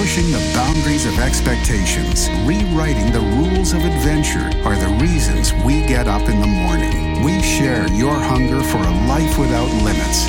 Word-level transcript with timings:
pushing 0.00 0.32
the 0.32 0.52
boundaries 0.54 1.04
of 1.04 1.18
expectations, 1.18 2.30
rewriting 2.46 3.12
the 3.12 3.20
rules 3.20 3.74
of 3.74 3.84
adventure 3.84 4.50
are 4.64 4.74
the 4.74 4.88
reasons 4.98 5.52
we 5.62 5.84
get 5.84 6.08
up 6.08 6.26
in 6.26 6.40
the 6.40 6.46
morning. 6.46 7.22
We 7.22 7.42
share 7.42 7.86
your 7.92 8.14
hunger 8.14 8.62
for 8.62 8.78
a 8.78 9.06
life 9.06 9.38
without 9.38 9.68
limits. 9.84 10.20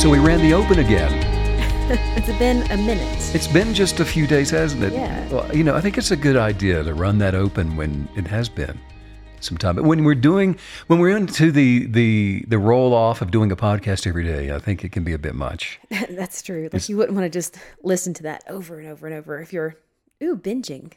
So 0.00 0.08
we 0.08 0.20
ran 0.20 0.38
the 0.38 0.54
open 0.54 0.78
again. 0.78 1.32
It's 2.16 2.38
been 2.38 2.62
a 2.70 2.76
minute. 2.76 3.34
It's 3.34 3.48
been 3.48 3.74
just 3.74 3.98
a 3.98 4.04
few 4.04 4.28
days, 4.28 4.50
hasn't 4.50 4.84
it? 4.84 4.92
Yeah. 4.92 5.28
Well, 5.30 5.54
you 5.54 5.64
know, 5.64 5.74
I 5.74 5.80
think 5.80 5.98
it's 5.98 6.12
a 6.12 6.16
good 6.16 6.36
idea 6.36 6.84
to 6.84 6.94
run 6.94 7.18
that 7.18 7.34
open 7.34 7.76
when 7.76 8.08
it 8.14 8.28
has 8.28 8.48
been 8.48 8.78
some 9.44 9.56
time. 9.58 9.76
But 9.76 9.84
when 9.84 10.04
we're 10.04 10.14
doing, 10.14 10.58
when 10.86 10.98
we're 10.98 11.16
into 11.16 11.52
the 11.52 11.86
the 11.86 12.44
the 12.48 12.58
roll 12.58 12.92
off 12.94 13.22
of 13.22 13.30
doing 13.30 13.52
a 13.52 13.56
podcast 13.56 14.06
every 14.06 14.24
day, 14.24 14.52
I 14.54 14.58
think 14.58 14.84
it 14.84 14.92
can 14.92 15.04
be 15.04 15.12
a 15.12 15.18
bit 15.18 15.34
much. 15.34 15.78
That's 16.10 16.42
true. 16.42 16.68
Like 16.72 16.88
you 16.88 16.96
wouldn't 16.96 17.16
want 17.16 17.26
to 17.26 17.30
just 17.30 17.56
listen 17.82 18.14
to 18.14 18.22
that 18.24 18.42
over 18.48 18.78
and 18.78 18.88
over 18.88 19.06
and 19.06 19.14
over 19.14 19.40
if 19.40 19.52
you're 19.52 19.76
ooh 20.22 20.36
binging. 20.36 20.92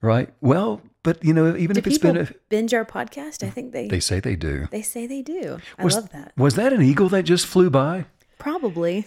Right. 0.00 0.32
Well, 0.40 0.80
but 1.02 1.24
you 1.24 1.32
know, 1.32 1.56
even 1.56 1.74
Do 1.74 1.78
if 1.78 1.86
it's 1.86 1.98
been 1.98 2.16
a, 2.16 2.28
binge 2.48 2.72
our 2.72 2.84
podcast? 2.84 3.42
I 3.44 3.50
think 3.50 3.72
they 3.72 3.88
they 3.88 4.00
say 4.00 4.20
they 4.20 4.36
do. 4.36 4.68
they 4.70 4.82
say 4.82 5.06
they 5.06 5.22
do. 5.22 5.58
I 5.76 5.84
Was, 5.84 5.94
love 5.96 6.10
that. 6.10 6.32
Was 6.36 6.54
that 6.54 6.72
an 6.72 6.82
eagle 6.82 7.08
that 7.08 7.24
just 7.24 7.46
flew 7.46 7.68
by? 7.70 8.04
Probably. 8.38 9.06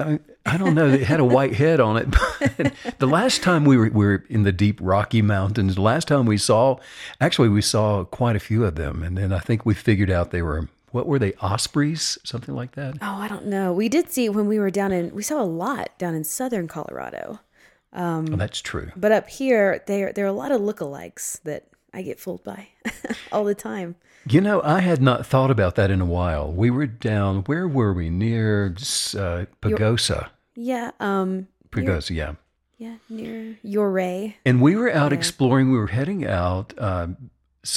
I, 0.00 0.18
I 0.46 0.56
don't 0.56 0.74
know. 0.74 0.88
It 0.88 1.02
had 1.02 1.20
a 1.20 1.24
white 1.24 1.54
head 1.54 1.80
on 1.80 1.96
it. 1.96 2.08
But 2.56 2.98
the 2.98 3.06
last 3.06 3.42
time 3.42 3.64
we 3.64 3.76
were, 3.76 3.90
we 3.90 4.04
were 4.04 4.24
in 4.28 4.42
the 4.42 4.52
deep 4.52 4.78
Rocky 4.82 5.22
Mountains, 5.22 5.74
the 5.74 5.82
last 5.82 6.08
time 6.08 6.26
we 6.26 6.38
saw, 6.38 6.78
actually, 7.20 7.48
we 7.48 7.62
saw 7.62 8.04
quite 8.04 8.36
a 8.36 8.40
few 8.40 8.64
of 8.64 8.74
them. 8.74 9.02
And 9.02 9.16
then 9.16 9.32
I 9.32 9.38
think 9.38 9.64
we 9.64 9.74
figured 9.74 10.10
out 10.10 10.30
they 10.30 10.42
were, 10.42 10.68
what 10.90 11.06
were 11.06 11.18
they, 11.18 11.34
ospreys? 11.34 12.18
Something 12.24 12.54
like 12.54 12.72
that? 12.72 12.96
Oh, 13.00 13.14
I 13.14 13.28
don't 13.28 13.46
know. 13.46 13.72
We 13.72 13.88
did 13.88 14.10
see 14.10 14.28
when 14.28 14.46
we 14.46 14.58
were 14.58 14.70
down 14.70 14.92
in 14.92 15.14
we 15.14 15.22
saw 15.22 15.40
a 15.40 15.44
lot 15.44 15.90
down 15.98 16.14
in 16.14 16.24
southern 16.24 16.68
Colorado. 16.68 17.40
Um, 17.92 18.32
oh, 18.32 18.36
that's 18.36 18.60
true. 18.60 18.90
But 18.96 19.12
up 19.12 19.28
here 19.28 19.82
there 19.86 20.12
there 20.12 20.24
are 20.24 20.28
a 20.28 20.32
lot 20.32 20.52
of 20.52 20.60
lookalikes 20.60 21.40
that 21.42 21.66
I 21.92 22.02
get 22.02 22.20
fooled 22.20 22.44
by 22.44 22.68
all 23.32 23.44
the 23.44 23.54
time. 23.54 23.96
You 24.28 24.40
know, 24.40 24.60
I 24.62 24.80
had 24.80 25.00
not 25.00 25.26
thought 25.26 25.50
about 25.50 25.76
that 25.76 25.90
in 25.90 26.00
a 26.00 26.06
while. 26.06 26.52
We 26.52 26.70
were 26.70 26.86
down, 26.86 27.42
where 27.44 27.66
were 27.66 27.92
we? 27.92 28.10
Near 28.10 28.66
uh, 28.66 29.46
Pagosa. 29.62 30.30
Yeah, 30.54 30.90
um 31.00 31.48
Pagosa, 31.70 32.14
yeah. 32.14 32.34
yeah, 32.78 32.96
near 33.08 33.58
Ouray. 33.64 34.36
And 34.44 34.60
we 34.60 34.76
were 34.76 34.92
out 34.92 35.12
exploring. 35.12 35.70
We 35.70 35.78
were 35.78 35.86
heading 35.86 36.26
out 36.26 36.74
um, 36.78 37.30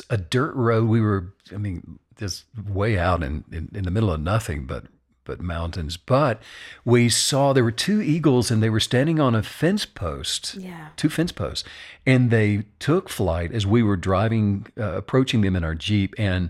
a 0.09 0.17
dirt 0.17 0.55
road. 0.55 0.89
We 0.89 0.99
were, 1.01 1.33
I 1.53 1.57
mean, 1.57 1.99
just 2.17 2.45
way 2.67 2.97
out 2.97 3.23
in, 3.23 3.43
in, 3.51 3.69
in 3.73 3.83
the 3.83 3.91
middle 3.91 4.11
of 4.11 4.21
nothing 4.21 4.65
but 4.65 4.85
but 5.25 5.41
mountains. 5.41 5.97
But 5.97 6.41
we 6.85 7.09
saw 7.09 7.53
there 7.53 7.63
were 7.63 7.71
two 7.71 8.01
eagles, 8.01 8.51
and 8.51 8.61
they 8.61 8.69
were 8.69 8.79
standing 8.79 9.19
on 9.19 9.35
a 9.35 9.43
fence 9.43 9.85
post. 9.85 10.55
Yeah. 10.55 10.89
two 10.95 11.09
fence 11.09 11.31
posts, 11.31 11.67
and 12.05 12.29
they 12.31 12.63
took 12.79 13.09
flight 13.09 13.51
as 13.51 13.65
we 13.65 13.83
were 13.83 13.97
driving, 13.97 14.67
uh, 14.77 14.93
approaching 14.93 15.41
them 15.41 15.55
in 15.55 15.63
our 15.63 15.75
jeep, 15.75 16.13
and 16.17 16.49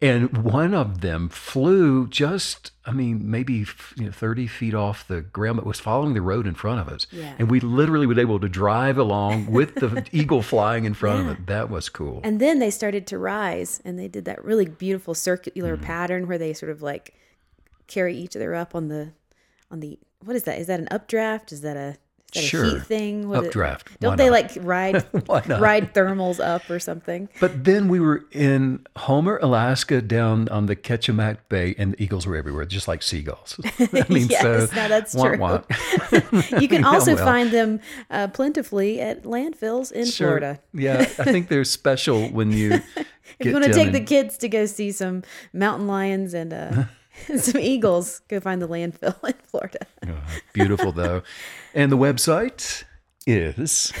and 0.00 0.36
one 0.38 0.74
of 0.74 1.00
them 1.00 1.28
flew 1.28 2.08
just, 2.08 2.72
I 2.84 2.90
mean, 2.90 3.30
maybe 3.30 3.64
you 3.96 4.06
know, 4.06 4.10
thirty 4.10 4.48
feet 4.48 4.74
off 4.74 5.06
the 5.06 5.20
ground, 5.20 5.58
but 5.58 5.64
was 5.66 5.78
following 5.78 6.14
the 6.14 6.20
road 6.20 6.44
in 6.44 6.54
front 6.54 6.80
of 6.80 6.88
us, 6.88 7.06
Yeah. 7.12 7.34
and 7.38 7.48
we 7.48 7.60
literally 7.60 8.08
were 8.08 8.18
able 8.18 8.40
to 8.40 8.48
drive 8.48 8.98
along 8.98 9.46
with 9.46 9.76
the 9.76 10.04
eagle 10.12 10.42
flying 10.42 10.86
in 10.86 10.94
front 10.94 11.20
of 11.28 11.32
it. 11.38 11.46
That 11.46 11.70
was 11.70 11.88
cool. 11.88 12.20
And 12.24 12.40
then 12.40 12.58
they 12.58 12.70
started 12.70 13.06
to 13.08 13.18
rise 13.18 13.80
and 13.84 13.96
they 13.96 14.08
did 14.08 14.24
that 14.24 14.44
really 14.44 14.66
beautiful 14.66 15.14
circular 15.14 15.76
Mm-hmm. 15.76 15.84
pattern 15.84 16.26
where 16.26 16.38
they 16.38 16.52
sort 16.52 16.72
of 16.72 16.82
like 16.82 17.14
carry 17.86 18.16
each 18.16 18.36
other 18.36 18.54
up 18.54 18.74
on 18.74 18.88
the 18.88 19.12
on 19.70 19.80
the 19.80 19.98
what 20.24 20.36
is 20.36 20.44
that? 20.44 20.58
Is 20.58 20.66
that 20.68 20.80
an 20.80 20.88
updraft? 20.90 21.52
Is 21.52 21.62
that 21.62 21.76
a 21.76 21.96
is 22.34 22.40
that 22.40 22.48
Sure. 22.48 22.64
a 22.64 22.70
heat 22.70 22.82
thing? 22.84 23.28
What 23.28 23.44
Updraft. 23.44 23.90
Why 23.90 23.96
Don't 24.00 24.16
they 24.16 24.30
like 24.30 24.52
ride 24.60 25.04
ride 25.28 25.92
thermals 25.92 26.40
up 26.40 26.70
or 26.70 26.78
something? 26.78 27.28
But 27.40 27.64
then 27.64 27.88
we 27.88 28.00
were 28.00 28.24
in 28.32 28.86
Homer, 28.96 29.38
Alaska, 29.42 30.00
down 30.00 30.48
on 30.48 30.64
the 30.64 30.74
Kachemak 30.74 31.38
Bay, 31.50 31.74
and 31.76 31.92
the 31.92 32.02
eagles 32.02 32.26
were 32.26 32.34
everywhere, 32.36 32.64
just 32.64 32.88
like 32.88 33.02
seagulls. 33.02 33.60
I 33.78 34.06
mean, 34.08 34.28
Yes, 34.30 34.40
so 34.70 34.74
no, 34.74 34.88
that's 34.88 35.14
wah, 35.14 35.28
true. 35.28 35.38
wah. 35.38 35.62
You 36.58 36.68
can 36.68 36.80
Yeah, 36.82 36.88
also 36.88 37.16
well. 37.16 37.24
find 37.26 37.50
them 37.50 37.80
uh, 38.08 38.28
plentifully 38.28 38.98
at 39.00 39.24
landfills 39.24 39.92
in 39.92 40.06
Sure. 40.06 40.28
Florida. 40.38 40.60
Yeah, 40.72 41.00
I 41.00 41.24
think 41.24 41.48
they're 41.48 41.64
special 41.64 42.28
when 42.30 42.50
you 42.52 42.80
If 43.38 43.46
you 43.46 43.52
want 43.52 43.64
to 43.66 43.74
take 43.74 43.92
the 43.92 44.00
kids 44.00 44.38
to 44.38 44.48
go 44.48 44.64
see 44.64 44.90
some 44.92 45.22
mountain 45.52 45.86
lions 45.86 46.32
and 46.32 46.52
uh, 46.54 46.84
some 47.36 47.60
eagles, 47.60 48.20
go 48.28 48.40
find 48.40 48.62
the 48.62 48.68
landfill 48.68 49.16
in 49.26 49.34
Florida. 49.44 49.86
Oh, 50.06 50.18
beautiful 50.52 50.92
though, 50.92 51.22
and 51.74 51.90
the 51.90 51.98
website 51.98 52.84
is 53.26 53.92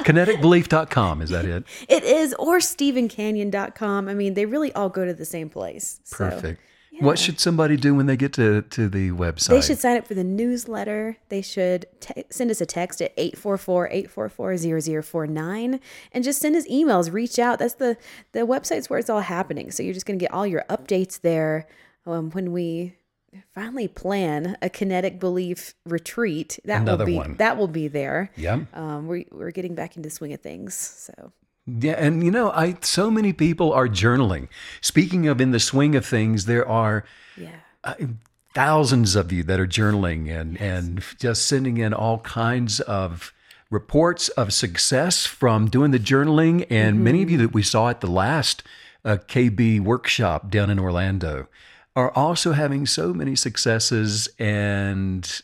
kineticbelief.com. 0.00 1.22
Is 1.22 1.30
that 1.30 1.44
it? 1.44 1.64
It 1.88 2.04
is, 2.04 2.34
or 2.34 2.58
StevenCanyon.com. 2.58 4.08
I 4.08 4.14
mean, 4.14 4.34
they 4.34 4.46
really 4.46 4.72
all 4.72 4.88
go 4.88 5.04
to 5.04 5.14
the 5.14 5.24
same 5.24 5.48
place. 5.48 6.00
So 6.04 6.30
Perfect. 6.30 6.60
What 7.00 7.18
should 7.18 7.40
somebody 7.40 7.76
do 7.76 7.92
when 7.94 8.06
they 8.06 8.16
get 8.16 8.32
to, 8.34 8.62
to 8.62 8.88
the 8.88 9.10
website? 9.10 9.48
They 9.48 9.60
should 9.62 9.80
sign 9.80 9.96
up 9.96 10.06
for 10.06 10.14
the 10.14 10.22
newsletter. 10.22 11.16
They 11.28 11.42
should 11.42 11.86
te- 11.98 12.22
send 12.30 12.52
us 12.52 12.60
a 12.60 12.66
text 12.66 13.02
at 13.02 13.16
844-844-0049 13.16 15.80
and 16.12 16.24
just 16.24 16.40
send 16.40 16.54
us 16.54 16.68
emails. 16.68 17.12
Reach 17.12 17.40
out. 17.40 17.58
That's 17.58 17.74
the 17.74 17.96
the 18.30 18.40
website's 18.40 18.88
where 18.88 19.00
it's 19.00 19.10
all 19.10 19.22
happening. 19.22 19.72
So 19.72 19.82
you're 19.82 19.94
just 19.94 20.06
going 20.06 20.18
to 20.18 20.22
get 20.22 20.32
all 20.32 20.46
your 20.46 20.64
updates 20.70 21.20
there 21.20 21.66
um, 22.06 22.30
when 22.30 22.52
we 22.52 22.94
finally 23.52 23.88
plan 23.88 24.56
a 24.62 24.68
kinetic 24.68 25.18
belief 25.18 25.74
retreat. 25.84 26.58
That 26.64 26.82
Another 26.82 27.04
will 27.04 27.10
be 27.10 27.16
one. 27.16 27.36
that 27.36 27.56
will 27.56 27.68
be 27.68 27.88
there. 27.88 28.30
Yeah. 28.36 28.60
Um, 28.72 29.08
we, 29.08 29.26
we're 29.30 29.50
getting 29.50 29.74
back 29.74 29.96
into 29.96 30.10
swing 30.10 30.32
of 30.32 30.40
things. 30.40 30.74
So 30.74 31.32
Yeah, 31.66 31.92
and 31.92 32.22
you 32.22 32.30
know, 32.30 32.50
I 32.50 32.76
so 32.80 33.10
many 33.10 33.32
people 33.32 33.72
are 33.72 33.88
journaling. 33.88 34.48
Speaking 34.80 35.26
of 35.28 35.40
in 35.40 35.50
the 35.50 35.60
swing 35.60 35.94
of 35.94 36.04
things, 36.04 36.46
there 36.46 36.66
are 36.68 37.04
yeah. 37.36 37.56
uh, 37.82 37.94
thousands 38.54 39.16
of 39.16 39.32
you 39.32 39.42
that 39.44 39.60
are 39.60 39.66
journaling 39.66 40.28
and 40.30 40.60
and 40.60 41.04
just 41.18 41.46
sending 41.46 41.78
in 41.78 41.92
all 41.92 42.18
kinds 42.18 42.80
of 42.80 43.32
reports 43.70 44.28
of 44.30 44.52
success 44.52 45.26
from 45.26 45.68
doing 45.68 45.90
the 45.90 45.98
journaling 45.98 46.64
and 46.70 47.02
many 47.02 47.22
of 47.22 47.30
you 47.30 47.38
that 47.38 47.52
we 47.52 47.62
saw 47.62 47.88
at 47.88 48.00
the 48.00 48.06
last 48.06 48.62
uh, 49.04 49.16
KB 49.26 49.80
workshop 49.80 50.48
down 50.48 50.70
in 50.70 50.78
Orlando 50.78 51.48
are 51.96 52.10
also 52.12 52.52
having 52.52 52.86
so 52.86 53.14
many 53.14 53.36
successes 53.36 54.28
and 54.38 55.42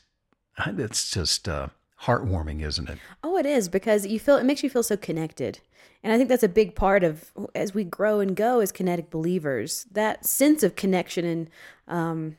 it's 0.66 1.10
just 1.10 1.48
uh, 1.48 1.68
heartwarming, 2.02 2.62
isn't 2.62 2.88
it? 2.88 2.98
Oh, 3.22 3.36
it 3.36 3.46
is 3.46 3.68
because 3.68 4.06
you 4.06 4.18
feel 4.18 4.36
it 4.36 4.44
makes 4.44 4.62
you 4.62 4.70
feel 4.70 4.82
so 4.82 4.96
connected. 4.96 5.60
And 6.02 6.12
I 6.12 6.16
think 6.16 6.28
that's 6.28 6.42
a 6.42 6.48
big 6.48 6.74
part 6.74 7.04
of 7.04 7.30
as 7.54 7.74
we 7.74 7.84
grow 7.84 8.20
and 8.20 8.34
go 8.34 8.60
as 8.60 8.72
kinetic 8.72 9.10
believers, 9.10 9.86
that 9.92 10.24
sense 10.24 10.62
of 10.62 10.76
connection 10.76 11.24
and 11.24 11.50
um 11.88 12.36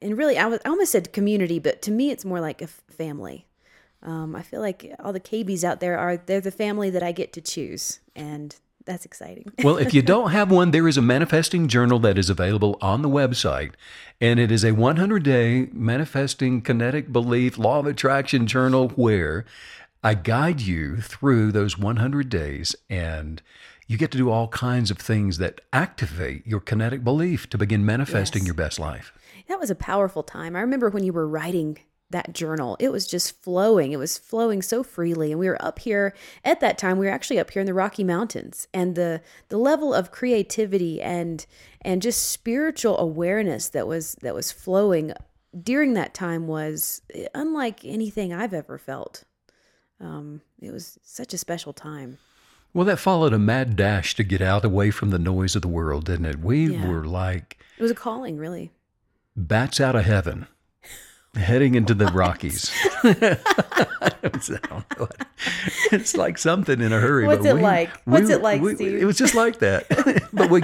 and 0.00 0.18
really 0.18 0.36
I, 0.36 0.46
was, 0.46 0.60
I 0.64 0.70
almost 0.70 0.92
said 0.92 1.12
community, 1.12 1.58
but 1.58 1.82
to 1.82 1.90
me 1.90 2.10
it's 2.10 2.24
more 2.24 2.40
like 2.40 2.62
a 2.62 2.66
family. 2.66 3.46
Um, 4.02 4.34
I 4.34 4.42
feel 4.42 4.60
like 4.60 4.92
all 4.98 5.12
the 5.12 5.20
KBs 5.20 5.62
out 5.62 5.78
there 5.78 5.96
are 5.96 6.16
they're 6.16 6.40
the 6.40 6.50
family 6.50 6.90
that 6.90 7.02
I 7.02 7.12
get 7.12 7.32
to 7.34 7.40
choose 7.40 8.00
and 8.16 8.56
that's 8.84 9.04
exciting. 9.04 9.52
Well, 9.64 9.76
if 9.76 9.94
you 9.94 10.02
don't 10.02 10.30
have 10.30 10.50
one, 10.50 10.70
there 10.72 10.88
is 10.88 10.96
a 10.96 11.02
manifesting 11.02 11.68
journal 11.68 11.98
that 12.00 12.18
is 12.18 12.28
available 12.30 12.76
on 12.80 13.02
the 13.02 13.08
website. 13.08 13.72
And 14.20 14.38
it 14.40 14.50
is 14.50 14.64
a 14.64 14.72
100 14.72 15.22
day 15.22 15.68
manifesting 15.72 16.62
kinetic 16.62 17.12
belief 17.12 17.58
law 17.58 17.78
of 17.80 17.86
attraction 17.86 18.46
journal 18.46 18.88
where 18.90 19.44
I 20.02 20.14
guide 20.14 20.60
you 20.60 20.96
through 21.00 21.52
those 21.52 21.78
100 21.78 22.28
days 22.28 22.74
and 22.90 23.40
you 23.86 23.96
get 23.98 24.10
to 24.12 24.18
do 24.18 24.30
all 24.30 24.48
kinds 24.48 24.90
of 24.90 24.98
things 24.98 25.38
that 25.38 25.60
activate 25.72 26.46
your 26.46 26.60
kinetic 26.60 27.04
belief 27.04 27.48
to 27.50 27.58
begin 27.58 27.84
manifesting 27.84 28.42
Yes. 28.42 28.46
your 28.46 28.54
best 28.54 28.78
life. 28.78 29.12
That 29.48 29.60
was 29.60 29.70
a 29.70 29.74
powerful 29.74 30.22
time. 30.22 30.56
I 30.56 30.60
remember 30.60 30.88
when 30.88 31.04
you 31.04 31.12
were 31.12 31.28
writing 31.28 31.78
that 32.12 32.32
journal, 32.32 32.76
it 32.78 32.90
was 32.92 33.06
just 33.06 33.42
flowing. 33.42 33.92
It 33.92 33.98
was 33.98 34.16
flowing 34.16 34.62
so 34.62 34.82
freely. 34.82 35.32
And 35.32 35.40
we 35.40 35.48
were 35.48 35.62
up 35.62 35.80
here 35.80 36.14
at 36.44 36.60
that 36.60 36.78
time, 36.78 36.98
we 36.98 37.06
were 37.06 37.12
actually 37.12 37.38
up 37.38 37.50
here 37.50 37.60
in 37.60 37.66
the 37.66 37.74
Rocky 37.74 38.04
Mountains. 38.04 38.68
And 38.72 38.94
the 38.94 39.20
the 39.48 39.58
level 39.58 39.92
of 39.92 40.10
creativity 40.12 41.02
and 41.02 41.44
and 41.82 42.00
just 42.00 42.30
spiritual 42.30 42.96
awareness 42.98 43.68
that 43.70 43.86
was 43.86 44.14
that 44.22 44.34
was 44.34 44.52
flowing 44.52 45.12
during 45.60 45.92
that 45.94 46.14
time 46.14 46.46
was 46.46 47.02
unlike 47.34 47.84
anything 47.84 48.32
I've 48.32 48.54
ever 48.54 48.78
felt. 48.78 49.24
Um, 50.00 50.40
it 50.60 50.72
was 50.72 50.98
such 51.02 51.34
a 51.34 51.38
special 51.38 51.72
time. 51.72 52.18
Well, 52.74 52.86
that 52.86 52.98
followed 52.98 53.34
a 53.34 53.38
mad 53.38 53.76
dash 53.76 54.14
to 54.14 54.24
get 54.24 54.40
out 54.40 54.64
away 54.64 54.90
from 54.90 55.10
the 55.10 55.18
noise 55.18 55.54
of 55.54 55.60
the 55.62 55.68
world, 55.68 56.06
didn't 56.06 56.24
it? 56.24 56.40
We 56.40 56.72
Yeah. 56.72 56.88
were 56.88 57.04
like 57.04 57.58
It 57.76 57.82
was 57.82 57.90
a 57.90 57.94
calling, 57.94 58.38
really. 58.38 58.70
bats 59.36 59.78
out 59.80 59.94
of 59.94 60.04
heaven 60.06 60.46
heading 61.34 61.74
into 61.74 61.94
the 61.94 62.06
Rockies. 62.06 62.70
I 63.02 63.38
don't 64.22 64.70
know 64.70 64.82
what- 64.96 65.26
it's 65.90 66.16
like 66.16 66.38
something 66.38 66.80
in 66.80 66.92
a 66.92 67.00
hurry. 67.00 67.26
What's 67.26 67.44
it 67.46 67.54
like? 67.54 67.90
What's 68.04 68.30
it 68.30 68.42
like, 68.42 68.62
Steve? 68.76 69.00
It 69.00 69.04
was 69.04 69.16
just 69.18 69.34
like 69.34 69.58
that. 69.60 69.86
but 70.32 70.50
we 70.50 70.62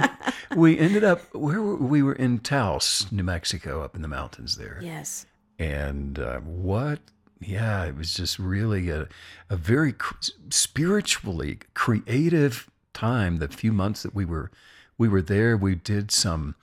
we 0.55 0.77
ended 0.79 1.03
up 1.03 1.21
where 1.33 1.61
were, 1.61 1.75
we 1.75 2.01
were 2.01 2.13
in 2.13 2.39
Taos, 2.39 3.11
New 3.11 3.23
Mexico, 3.23 3.83
up 3.83 3.95
in 3.95 4.01
the 4.01 4.07
mountains 4.07 4.55
there. 4.57 4.79
Yes. 4.81 5.25
And 5.57 6.19
uh, 6.19 6.39
what 6.39 6.99
yeah, 7.41 7.85
it 7.85 7.95
was 7.95 8.13
just 8.13 8.37
really 8.39 8.89
a, 8.89 9.07
a 9.49 9.55
very 9.55 9.93
cr- 9.93 10.15
spiritually 10.49 11.59
creative 11.73 12.69
time. 12.93 13.37
The 13.37 13.47
few 13.47 13.71
months 13.71 14.03
that 14.03 14.13
we 14.13 14.25
were 14.25 14.51
we 14.97 15.07
were 15.07 15.21
there, 15.21 15.55
we 15.57 15.75
did 15.75 16.11
some 16.11 16.55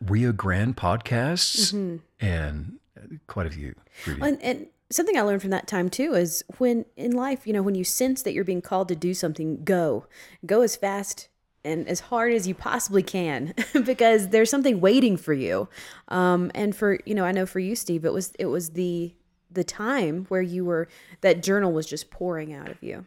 Rio 0.00 0.32
Grande 0.32 0.76
podcasts 0.76 1.72
and 2.20 2.78
quite 3.26 3.46
a 3.46 3.50
few. 3.50 3.74
And, 4.06 4.40
and 4.42 4.66
something 4.90 5.16
I 5.16 5.22
learned 5.22 5.40
from 5.40 5.50
that 5.50 5.66
time 5.66 5.88
too 5.88 6.14
is 6.14 6.44
when 6.58 6.84
in 6.96 7.12
life, 7.12 7.46
you 7.46 7.52
know, 7.52 7.62
when 7.62 7.74
you 7.74 7.84
sense 7.84 8.22
that 8.22 8.32
you're 8.32 8.44
being 8.44 8.62
called 8.62 8.88
to 8.88 8.96
do 8.96 9.14
something, 9.14 9.64
go. 9.64 10.06
Go 10.44 10.62
as 10.62 10.76
fast 10.76 11.28
and 11.64 11.86
as 11.88 12.00
hard 12.00 12.32
as 12.32 12.48
you 12.48 12.54
possibly 12.54 13.02
can 13.02 13.54
because 13.84 14.28
there's 14.28 14.50
something 14.50 14.80
waiting 14.80 15.16
for 15.16 15.32
you. 15.32 15.68
Um, 16.08 16.50
and 16.54 16.74
for, 16.74 16.98
you 17.04 17.14
know, 17.14 17.24
I 17.24 17.32
know 17.32 17.46
for 17.46 17.60
you, 17.60 17.74
Steve, 17.76 18.04
it 18.04 18.12
was 18.12 18.32
it 18.38 18.46
was 18.46 18.70
the 18.70 19.14
the 19.50 19.64
time 19.64 20.26
where 20.28 20.42
you 20.42 20.64
were 20.64 20.88
that 21.22 21.42
journal 21.42 21.72
was 21.72 21.86
just 21.86 22.10
pouring 22.10 22.52
out 22.52 22.68
of 22.68 22.82
you. 22.82 23.06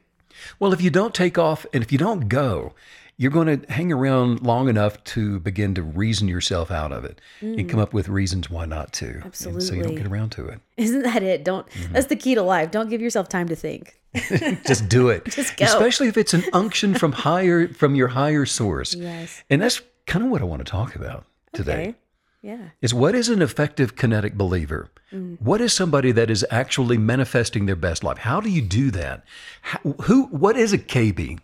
Well, 0.59 0.73
if 0.73 0.81
you 0.81 0.89
don't 0.89 1.13
take 1.13 1.37
off 1.37 1.65
and 1.73 1.83
if 1.83 1.91
you 1.91 1.97
don't 1.97 2.27
go, 2.27 2.73
you're 3.17 3.31
going 3.31 3.59
to 3.59 3.71
hang 3.71 3.91
around 3.91 4.41
long 4.41 4.67
enough 4.67 5.03
to 5.03 5.39
begin 5.39 5.75
to 5.75 5.83
reason 5.83 6.27
yourself 6.27 6.71
out 6.71 6.91
of 6.91 7.05
it 7.05 7.21
and 7.41 7.69
come 7.69 7.79
mm. 7.79 7.83
up 7.83 7.93
with 7.93 8.09
reasons 8.09 8.49
why 8.49 8.65
not 8.65 8.91
to. 8.93 9.21
And 9.23 9.63
so 9.63 9.73
you 9.73 9.83
don't 9.83 9.95
get 9.95 10.07
around 10.07 10.31
to 10.31 10.47
it. 10.47 10.59
Isn't 10.77 11.03
that 11.03 11.21
it? 11.21 11.43
Don't 11.43 11.67
mm-hmm. 11.69 11.93
that's 11.93 12.07
the 12.07 12.15
key 12.15 12.35
to 12.35 12.41
life. 12.41 12.71
Don't 12.71 12.89
give 12.89 13.01
yourself 13.01 13.29
time 13.29 13.47
to 13.49 13.55
think. 13.55 13.99
Just 14.65 14.89
do 14.89 15.09
it. 15.09 15.25
Just 15.29 15.57
go. 15.57 15.65
Especially 15.65 16.07
if 16.07 16.17
it's 16.17 16.33
an 16.33 16.43
unction 16.53 16.95
from 16.95 17.11
higher 17.11 17.67
from 17.67 17.95
your 17.95 18.09
higher 18.09 18.45
source. 18.45 18.95
Yes. 18.95 19.43
And 19.49 19.61
that's 19.61 19.81
kind 20.05 20.25
of 20.25 20.31
what 20.31 20.41
I 20.41 20.45
want 20.45 20.65
to 20.65 20.69
talk 20.69 20.95
about 20.95 21.25
today. 21.53 21.81
Okay. 21.81 21.95
Yeah. 22.41 22.69
Is 22.81 22.93
what 22.93 23.15
is 23.15 23.29
an 23.29 23.41
effective 23.41 23.95
kinetic 23.95 24.35
believer? 24.35 24.89
Mm. 25.13 25.39
What 25.39 25.61
is 25.61 25.71
somebody 25.71 26.11
that 26.11 26.29
is 26.29 26.45
actually 26.51 26.97
manifesting 26.97 27.67
their 27.67 27.77
best 27.77 28.03
life? 28.03 28.17
How 28.17 28.41
do 28.41 28.49
you 28.49 28.61
do 28.61 28.91
that? 28.91 29.23
How, 29.61 29.79
who? 30.03 30.25
What 30.25 30.57
is 30.57 30.73
a 30.73 30.77
KB? 30.77 31.39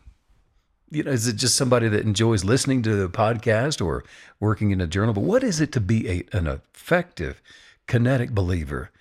You 0.91 1.03
know, 1.03 1.11
is 1.11 1.27
it 1.27 1.35
just 1.35 1.55
somebody 1.55 1.87
that 1.87 2.05
enjoys 2.05 2.43
listening 2.43 2.81
to 2.83 2.95
the 2.95 3.09
podcast 3.09 3.83
or 3.83 4.03
working 4.39 4.71
in 4.71 4.81
a 4.81 4.87
journal? 4.87 5.13
But 5.13 5.23
what 5.23 5.43
is 5.43 5.61
it 5.61 5.71
to 5.73 5.81
be 5.81 6.07
a, 6.09 6.23
an 6.31 6.47
effective 6.47 7.41
kinetic 7.87 8.31
believer? 8.31 8.91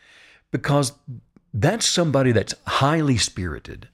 Because 0.51 0.93
that's 1.55 1.87
somebody 1.87 2.33
that's 2.33 2.55
highly 2.67 3.17
spirited. 3.17 3.89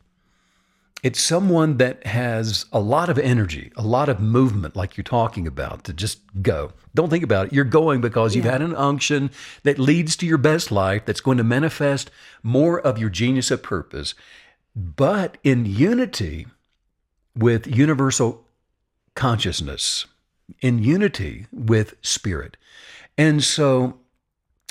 It's 1.04 1.20
someone 1.20 1.76
that 1.76 2.06
has 2.06 2.64
a 2.72 2.80
lot 2.80 3.10
of 3.10 3.18
energy, 3.18 3.70
a 3.76 3.82
lot 3.82 4.08
of 4.08 4.20
movement, 4.20 4.74
like 4.74 4.96
you're 4.96 5.04
talking 5.04 5.46
about, 5.46 5.84
to 5.84 5.92
just 5.92 6.20
go. 6.40 6.72
Don't 6.94 7.10
think 7.10 7.22
about 7.22 7.48
it. 7.48 7.52
You're 7.52 7.64
going 7.64 8.00
because 8.00 8.34
you've 8.34 8.46
had 8.46 8.62
an 8.62 8.74
unction 8.74 9.30
that 9.64 9.78
leads 9.78 10.16
to 10.16 10.26
your 10.26 10.38
best 10.38 10.72
life, 10.72 11.04
that's 11.04 11.20
going 11.20 11.36
to 11.36 11.44
manifest 11.44 12.10
more 12.42 12.80
of 12.80 12.98
your 12.98 13.10
genius 13.10 13.50
of 13.50 13.62
purpose, 13.62 14.14
but 14.74 15.36
in 15.44 15.66
unity 15.66 16.46
with 17.36 17.66
universal 17.66 18.46
consciousness, 19.14 20.06
in 20.60 20.78
unity 20.78 21.46
with 21.52 21.94
spirit. 22.02 22.56
And 23.16 23.42
so 23.42 23.98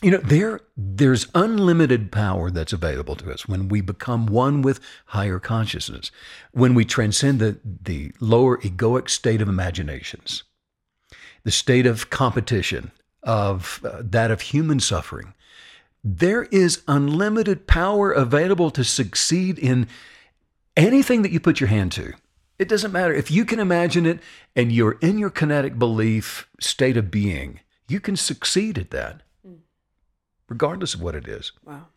you 0.03 0.11
know, 0.11 0.17
there 0.17 0.59
there's 0.75 1.27
unlimited 1.33 2.11
power 2.11 2.51
that's 2.51 2.73
available 2.73 3.15
to 3.15 3.31
us 3.31 3.47
when 3.47 3.69
we 3.69 3.79
become 3.79 4.25
one 4.25 4.61
with 4.61 4.81
higher 5.05 5.39
consciousness, 5.39 6.11
when 6.51 6.75
we 6.75 6.83
transcend 6.83 7.39
the, 7.39 7.57
the 7.63 8.11
lower 8.19 8.57
egoic 8.57 9.09
state 9.09 9.41
of 9.41 9.47
imaginations, 9.47 10.43
the 11.45 11.51
state 11.51 11.85
of 11.85 12.09
competition, 12.09 12.91
of 13.23 13.79
uh, 13.85 14.01
that 14.01 14.29
of 14.29 14.41
human 14.41 14.81
suffering. 14.81 15.33
There 16.03 16.43
is 16.43 16.83
unlimited 16.85 17.65
power 17.65 18.11
available 18.11 18.71
to 18.71 18.83
succeed 18.83 19.57
in 19.57 19.87
anything 20.75 21.21
that 21.21 21.31
you 21.31 21.39
put 21.39 21.61
your 21.61 21.69
hand 21.69 21.93
to. 21.93 22.11
It 22.63 22.69
doesn't 22.69 22.93
matter 22.93 23.13
if 23.13 23.29
you 23.29 23.43
can 23.43 23.59
imagine 23.59 24.05
it 24.05 24.21
and 24.55 24.71
you're 24.71 24.97
in 25.01 25.17
your 25.17 25.29
kinetic 25.29 25.77
belief 25.77 26.47
state 26.61 26.95
of 26.95 27.11
being, 27.11 27.59
you 27.89 27.99
can 27.99 28.15
succeed 28.15 28.77
at 28.77 28.89
that 28.91 29.21
hmm. 29.45 29.55
regardless 30.47 30.93
of 30.93 31.01
what 31.01 31.13
it 31.13 31.27
is. 31.27 31.51
Wow. 31.65 31.87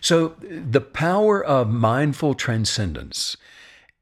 So, 0.00 0.36
the 0.40 0.80
power 0.80 1.44
of 1.44 1.68
mindful 1.68 2.32
transcendence 2.32 3.36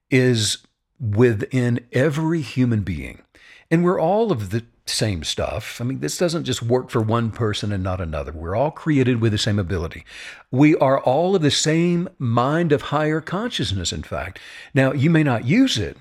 is 0.08 0.58
within 1.00 1.80
every 1.90 2.42
human 2.42 2.82
being. 2.82 3.22
And 3.69 3.82
we're 3.82 4.00
all 4.00 4.30
of 4.30 4.50
the 4.50 4.66
same 4.86 5.24
stuff. 5.24 5.80
I 5.80 5.84
mean, 5.84 6.00
this 6.00 6.16
doesn't 6.16 6.44
just 6.44 6.62
work 6.62 6.90
for 6.90 7.00
one 7.00 7.30
person 7.30 7.72
and 7.72 7.82
not 7.82 8.00
another. 8.00 8.32
We're 8.32 8.54
all 8.54 8.70
created 8.70 9.20
with 9.20 9.32
the 9.32 9.38
same 9.38 9.58
ability. 9.58 10.04
We 10.50 10.76
are 10.76 11.00
all 11.00 11.34
of 11.34 11.42
the 11.42 11.50
same 11.50 12.08
mind 12.18 12.72
of 12.72 12.82
higher 12.82 13.20
consciousness, 13.20 13.92
in 13.92 14.02
fact. 14.02 14.38
Now, 14.74 14.92
you 14.92 15.10
may 15.10 15.22
not 15.22 15.44
use 15.44 15.76
it, 15.76 15.96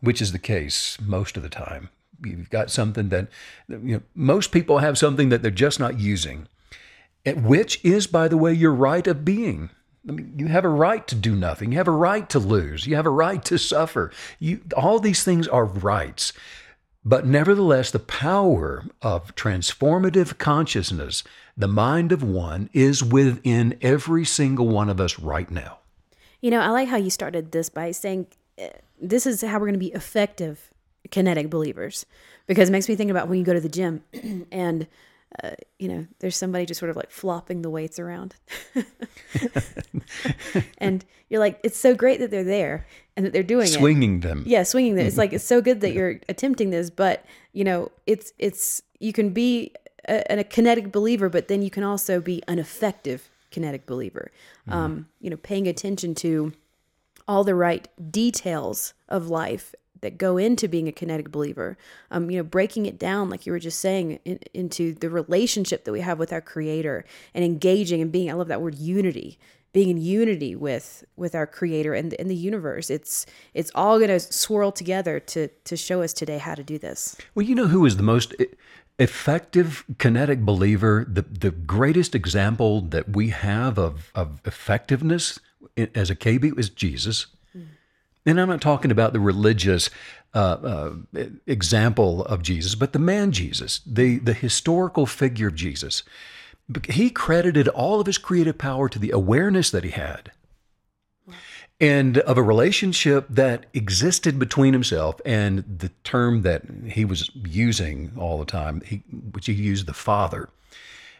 which 0.00 0.22
is 0.22 0.32
the 0.32 0.38
case 0.38 0.98
most 1.00 1.36
of 1.36 1.42
the 1.42 1.48
time. 1.48 1.90
You've 2.24 2.50
got 2.50 2.70
something 2.70 3.08
that, 3.10 3.28
you 3.68 3.78
know, 3.96 4.02
most 4.14 4.52
people 4.52 4.78
have 4.78 4.98
something 4.98 5.28
that 5.28 5.42
they're 5.42 5.50
just 5.50 5.80
not 5.80 5.98
using 5.98 6.48
eh, 7.26 7.32
which 7.32 7.84
is, 7.84 8.06
by 8.06 8.28
the 8.28 8.36
way, 8.36 8.52
your 8.52 8.74
right 8.74 9.06
of 9.06 9.24
being. 9.24 9.70
I 10.08 10.12
mean, 10.12 10.34
you 10.36 10.46
have 10.46 10.64
a 10.64 10.70
right 10.70 11.06
to 11.08 11.14
do 11.14 11.34
nothing. 11.36 11.72
You 11.72 11.78
have 11.78 11.88
a 11.88 11.92
right 11.92 12.28
to 12.30 12.38
lose. 12.38 12.86
You 12.86 12.96
have 12.96 13.06
a 13.06 13.10
right 13.10 13.44
to 13.44 13.58
suffer. 13.58 14.10
You, 14.38 14.60
all 14.76 15.00
these 15.00 15.22
things 15.22 15.46
are 15.48 15.64
rights. 15.64 16.32
But 17.08 17.24
nevertheless, 17.24 17.90
the 17.90 18.00
power 18.00 18.84
of 19.00 19.34
transformative 19.34 20.36
consciousness, 20.36 21.24
the 21.56 21.66
mind 21.66 22.12
of 22.12 22.22
one, 22.22 22.68
is 22.74 23.02
within 23.02 23.78
every 23.80 24.26
single 24.26 24.68
one 24.68 24.90
of 24.90 25.00
us 25.00 25.18
right 25.18 25.50
now. 25.50 25.78
You 26.42 26.50
know, 26.50 26.60
I 26.60 26.68
like 26.68 26.88
how 26.88 26.98
you 26.98 27.08
started 27.08 27.50
this 27.50 27.70
by 27.70 27.92
saying 27.92 28.26
uh, 28.62 28.66
this 29.00 29.24
is 29.26 29.40
how 29.40 29.54
we're 29.54 29.68
going 29.68 29.72
to 29.72 29.78
be 29.78 29.92
effective 29.94 30.70
kinetic 31.10 31.48
believers 31.48 32.04
because 32.46 32.68
it 32.68 32.72
makes 32.72 32.90
me 32.90 32.94
think 32.94 33.10
about 33.10 33.26
when 33.26 33.38
you 33.38 33.44
go 33.44 33.54
to 33.54 33.60
the 33.60 33.70
gym 33.70 34.04
and 34.52 34.86
uh, 35.42 35.50
you 35.78 35.88
know, 35.88 36.06
there's 36.18 36.36
somebody 36.36 36.66
just 36.66 36.78
sort 36.78 36.90
of 36.90 36.96
like 36.96 37.10
flopping 37.10 37.62
the 37.62 37.70
weights 37.70 37.98
around. 37.98 38.34
and 40.78 41.04
you're 41.28 41.40
like, 41.40 41.60
it's 41.62 41.76
so 41.76 41.94
great 41.94 42.18
that 42.20 42.30
they're 42.30 42.44
there 42.44 42.86
and 43.16 43.26
that 43.26 43.32
they're 43.32 43.42
doing 43.42 43.66
it. 43.66 43.72
Swinging 43.72 44.20
them. 44.20 44.42
Yeah, 44.46 44.62
swinging 44.62 44.94
them. 44.94 45.06
It's 45.06 45.18
like 45.18 45.32
it's 45.32 45.44
so 45.44 45.60
good 45.60 45.80
that 45.82 45.92
you're 45.92 46.20
attempting 46.28 46.70
this, 46.70 46.90
but 46.90 47.24
you 47.52 47.64
know, 47.64 47.90
it's 48.06 48.32
it's 48.38 48.82
you 49.00 49.12
can 49.12 49.30
be 49.30 49.72
a, 50.08 50.38
a 50.38 50.44
kinetic 50.44 50.90
believer, 50.90 51.28
but 51.28 51.48
then 51.48 51.62
you 51.62 51.70
can 51.70 51.84
also 51.84 52.20
be 52.20 52.42
an 52.48 52.58
effective 52.58 53.28
kinetic 53.50 53.86
believer. 53.86 54.30
Um, 54.68 55.08
you 55.20 55.30
know, 55.30 55.36
paying 55.36 55.66
attention 55.66 56.14
to 56.16 56.52
all 57.26 57.44
the 57.44 57.54
right 57.54 57.88
details 58.10 58.94
of 59.08 59.28
life 59.28 59.74
that 60.00 60.18
go 60.18 60.36
into 60.36 60.68
being 60.68 60.88
a 60.88 60.92
kinetic 60.92 61.30
believer. 61.30 61.76
Um, 62.10 62.30
you 62.30 62.38
know, 62.38 62.44
breaking 62.44 62.86
it 62.86 62.98
down, 62.98 63.30
like 63.30 63.46
you 63.46 63.52
were 63.52 63.58
just 63.58 63.80
saying, 63.80 64.18
in, 64.24 64.38
into 64.54 64.94
the 64.94 65.10
relationship 65.10 65.84
that 65.84 65.92
we 65.92 66.00
have 66.00 66.18
with 66.18 66.32
our 66.32 66.40
Creator, 66.40 67.04
and 67.34 67.44
engaging 67.44 68.00
and 68.00 68.12
being. 68.12 68.30
I 68.30 68.34
love 68.34 68.48
that 68.48 68.62
word 68.62 68.76
unity. 68.76 69.38
Being 69.74 69.90
in 69.90 69.98
unity 69.98 70.56
with 70.56 71.04
with 71.16 71.34
our 71.34 71.46
Creator 71.46 71.92
and 71.92 72.14
and 72.14 72.30
the 72.30 72.34
universe. 72.34 72.88
It's 72.88 73.26
it's 73.52 73.70
all 73.74 73.98
going 73.98 74.08
to 74.08 74.18
swirl 74.18 74.72
together 74.72 75.20
to 75.20 75.48
to 75.48 75.76
show 75.76 76.02
us 76.02 76.14
today 76.14 76.38
how 76.38 76.54
to 76.54 76.64
do 76.64 76.78
this. 76.78 77.16
Well, 77.34 77.44
you 77.44 77.54
know 77.54 77.66
who 77.66 77.84
is 77.84 77.98
the 77.98 78.02
most 78.02 78.34
effective 78.98 79.84
kinetic 79.98 80.40
believer? 80.40 81.06
The, 81.08 81.22
the 81.22 81.50
greatest 81.50 82.14
example 82.14 82.80
that 82.80 83.14
we 83.14 83.28
have 83.28 83.78
of, 83.78 84.10
of 84.14 84.40
effectiveness 84.44 85.38
as 85.94 86.10
a 86.10 86.16
KB 86.16 86.58
is 86.58 86.68
Jesus. 86.68 87.26
And 88.28 88.38
I'm 88.38 88.48
not 88.48 88.60
talking 88.60 88.90
about 88.90 89.14
the 89.14 89.20
religious 89.20 89.88
uh, 90.34 90.38
uh, 90.38 91.24
example 91.46 92.24
of 92.26 92.42
Jesus, 92.42 92.74
but 92.74 92.92
the 92.92 92.98
man 92.98 93.32
Jesus, 93.32 93.80
the, 93.86 94.18
the 94.18 94.34
historical 94.34 95.06
figure 95.06 95.48
of 95.48 95.54
Jesus. 95.54 96.02
He 96.90 97.08
credited 97.08 97.68
all 97.68 98.00
of 98.00 98.06
his 98.06 98.18
creative 98.18 98.58
power 98.58 98.90
to 98.90 98.98
the 98.98 99.10
awareness 99.10 99.70
that 99.70 99.82
he 99.82 99.90
had 99.90 100.30
and 101.80 102.18
of 102.18 102.36
a 102.36 102.42
relationship 102.42 103.26
that 103.30 103.66
existed 103.72 104.38
between 104.38 104.72
himself 104.72 105.20
and 105.24 105.64
the 105.78 105.90
term 106.04 106.42
that 106.42 106.62
he 106.86 107.04
was 107.04 107.30
using 107.34 108.12
all 108.18 108.38
the 108.38 108.44
time, 108.44 108.82
he, 108.84 108.96
which 109.32 109.46
he 109.46 109.52
used 109.52 109.86
the 109.86 109.94
Father, 109.94 110.48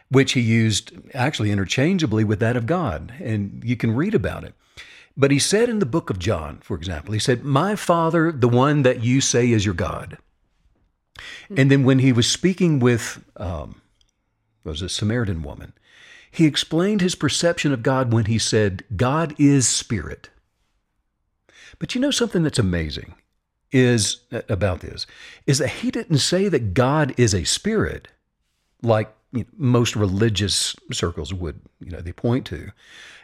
which 0.09 0.33
he 0.33 0.41
used 0.41 0.91
actually 1.13 1.49
interchangeably 1.49 2.23
with 2.23 2.39
that 2.39 2.57
of 2.57 2.65
God. 2.65 3.13
And 3.19 3.61
you 3.63 3.77
can 3.77 3.95
read 3.95 4.13
about 4.13 4.43
it. 4.43 4.53
But 5.19 5.31
he 5.31 5.39
said 5.39 5.67
in 5.67 5.79
the 5.79 5.85
book 5.85 6.09
of 6.09 6.17
John, 6.17 6.59
for 6.63 6.77
example, 6.77 7.13
he 7.13 7.19
said, 7.19 7.43
My 7.43 7.75
Father, 7.75 8.31
the 8.31 8.47
one 8.47 8.83
that 8.83 9.03
you 9.03 9.19
say 9.19 9.51
is 9.51 9.65
your 9.65 9.75
God. 9.75 10.17
And 11.57 11.69
then 11.69 11.83
when 11.83 11.99
he 11.99 12.13
was 12.13 12.25
speaking 12.25 12.79
with, 12.79 13.21
um, 13.35 13.81
was 14.63 14.81
a 14.81 14.87
Samaritan 14.87 15.43
woman, 15.43 15.73
he 16.31 16.45
explained 16.45 17.01
his 17.01 17.15
perception 17.15 17.73
of 17.73 17.83
God 17.83 18.13
when 18.13 18.25
he 18.25 18.39
said, 18.39 18.85
God 18.95 19.35
is 19.37 19.67
spirit. 19.67 20.29
But 21.79 21.95
you 21.95 21.99
know 21.99 22.11
something 22.11 22.43
that's 22.43 22.57
amazing 22.57 23.15
is 23.73 24.21
about 24.47 24.79
this 24.79 25.05
is 25.45 25.57
that 25.57 25.67
he 25.67 25.91
didn't 25.91 26.19
say 26.19 26.47
that 26.47 26.73
God 26.73 27.13
is 27.17 27.33
a 27.35 27.43
spirit 27.43 28.07
like 28.81 29.13
you 29.33 29.41
know, 29.41 29.45
most 29.57 29.97
religious 29.97 30.77
circles 30.93 31.33
would, 31.33 31.59
you 31.81 31.91
know, 31.91 31.99
they 31.99 32.13
point 32.13 32.45
to. 32.47 32.71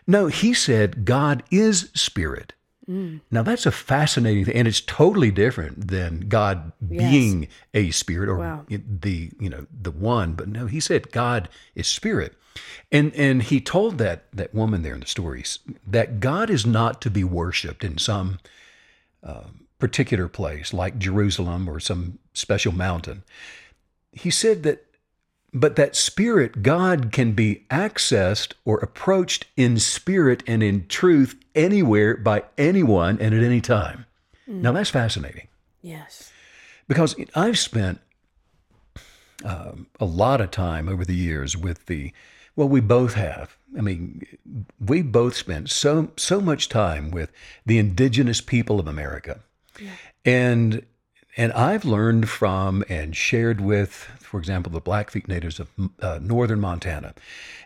No, 0.08 0.28
he 0.28 0.54
said 0.54 1.06
God 1.06 1.44
is 1.52 1.90
spirit. 1.94 2.54
Mm. 2.90 3.22
Now 3.32 3.42
that's 3.42 3.66
a 3.66 3.72
fascinating 3.72 4.46
thing, 4.46 4.56
and 4.56 4.68
it's 4.68 4.82
totally 4.82 5.32
different 5.32 5.88
than 5.88 6.28
God 6.28 6.72
yes. 6.88 7.12
being 7.12 7.48
a 7.74 7.90
spirit 7.90 8.30
or 8.30 8.38
wow. 8.38 8.66
the 8.70 9.32
you 9.40 9.50
know 9.50 9.66
the 9.82 9.92
one. 9.92 10.34
But 10.34 10.50
no, 10.50 10.68
he 10.68 10.80
said 10.80 11.12
God 11.12 11.50
is 11.74 11.88
spirit, 11.88 12.34
and 12.92 13.14
and 13.16 13.42
he 13.42 13.60
told 13.60 13.98
that 13.98 14.26
that 14.34 14.54
woman 14.54 14.84
there 14.84 14.94
in 14.94 15.00
the 15.00 15.08
stories 15.08 15.60
that 15.88 16.20
God 16.20 16.52
is 16.52 16.66
not 16.66 17.02
to 17.02 17.10
be 17.10 17.24
worshipped 17.24 17.84
in 17.84 17.98
some 17.98 18.38
uh, 19.24 19.46
particular 19.80 20.28
place 20.28 20.72
like 20.72 21.00
Jerusalem 21.00 21.68
or 21.68 21.80
some 21.80 22.20
special 22.34 22.72
mountain. 22.72 23.24
He 24.12 24.30
said 24.30 24.62
that 24.64 24.85
but 25.56 25.78
that 25.78 25.96
spirit, 25.96 26.62
God, 26.62 27.12
can 27.14 27.32
be 27.32 27.66
accessed 27.72 28.54
or 28.66 28.78
approached 28.80 29.48
in 29.56 29.80
spirit 29.80 30.44
and 30.46 30.62
in 30.62 30.86
truth 30.88 31.40
anywhere 31.56 32.18
by 32.18 32.44
anyone 32.58 33.18
and 33.22 33.34
at 33.34 33.42
any 33.42 33.62
time. 33.62 34.06
Mm. 34.48 34.62
Now 34.62 34.74
that's 34.74 34.90
fascinating. 34.90 35.48
Yes. 35.82 36.32
Because 36.88 37.16
I've 37.34 37.58
spent 37.58 38.02
um, 39.46 39.88
a 40.00 40.06
lot 40.06 40.42
of 40.42 40.52
time 40.52 40.90
over 40.90 41.06
the 41.06 41.16
years 41.16 41.56
with 41.56 41.86
the, 41.86 42.12
well, 42.56 42.68
we 42.68 42.82
both 42.82 43.14
have. 43.14 43.56
I 43.78 43.82
mean, 43.82 44.26
we 44.80 45.02
both 45.02 45.36
spent 45.36 45.70
so 45.70 46.12
so 46.16 46.40
much 46.40 46.70
time 46.70 47.12
with 47.12 47.32
the 47.66 47.78
indigenous 47.78 48.40
people 48.40 48.80
of 48.80 48.88
America, 48.88 49.42
yeah. 49.78 49.92
and 50.24 50.86
and 51.36 51.52
I've 51.52 51.84
learned 51.84 52.30
from 52.30 52.86
and 52.88 53.14
shared 53.16 53.60
with 53.60 54.08
for 54.36 54.40
example, 54.40 54.70
the 54.70 54.82
Blackfeet 54.82 55.30
natives 55.30 55.62
of 55.62 55.72
uh, 56.02 56.20
northern 56.22 56.60
Montana. 56.60 57.14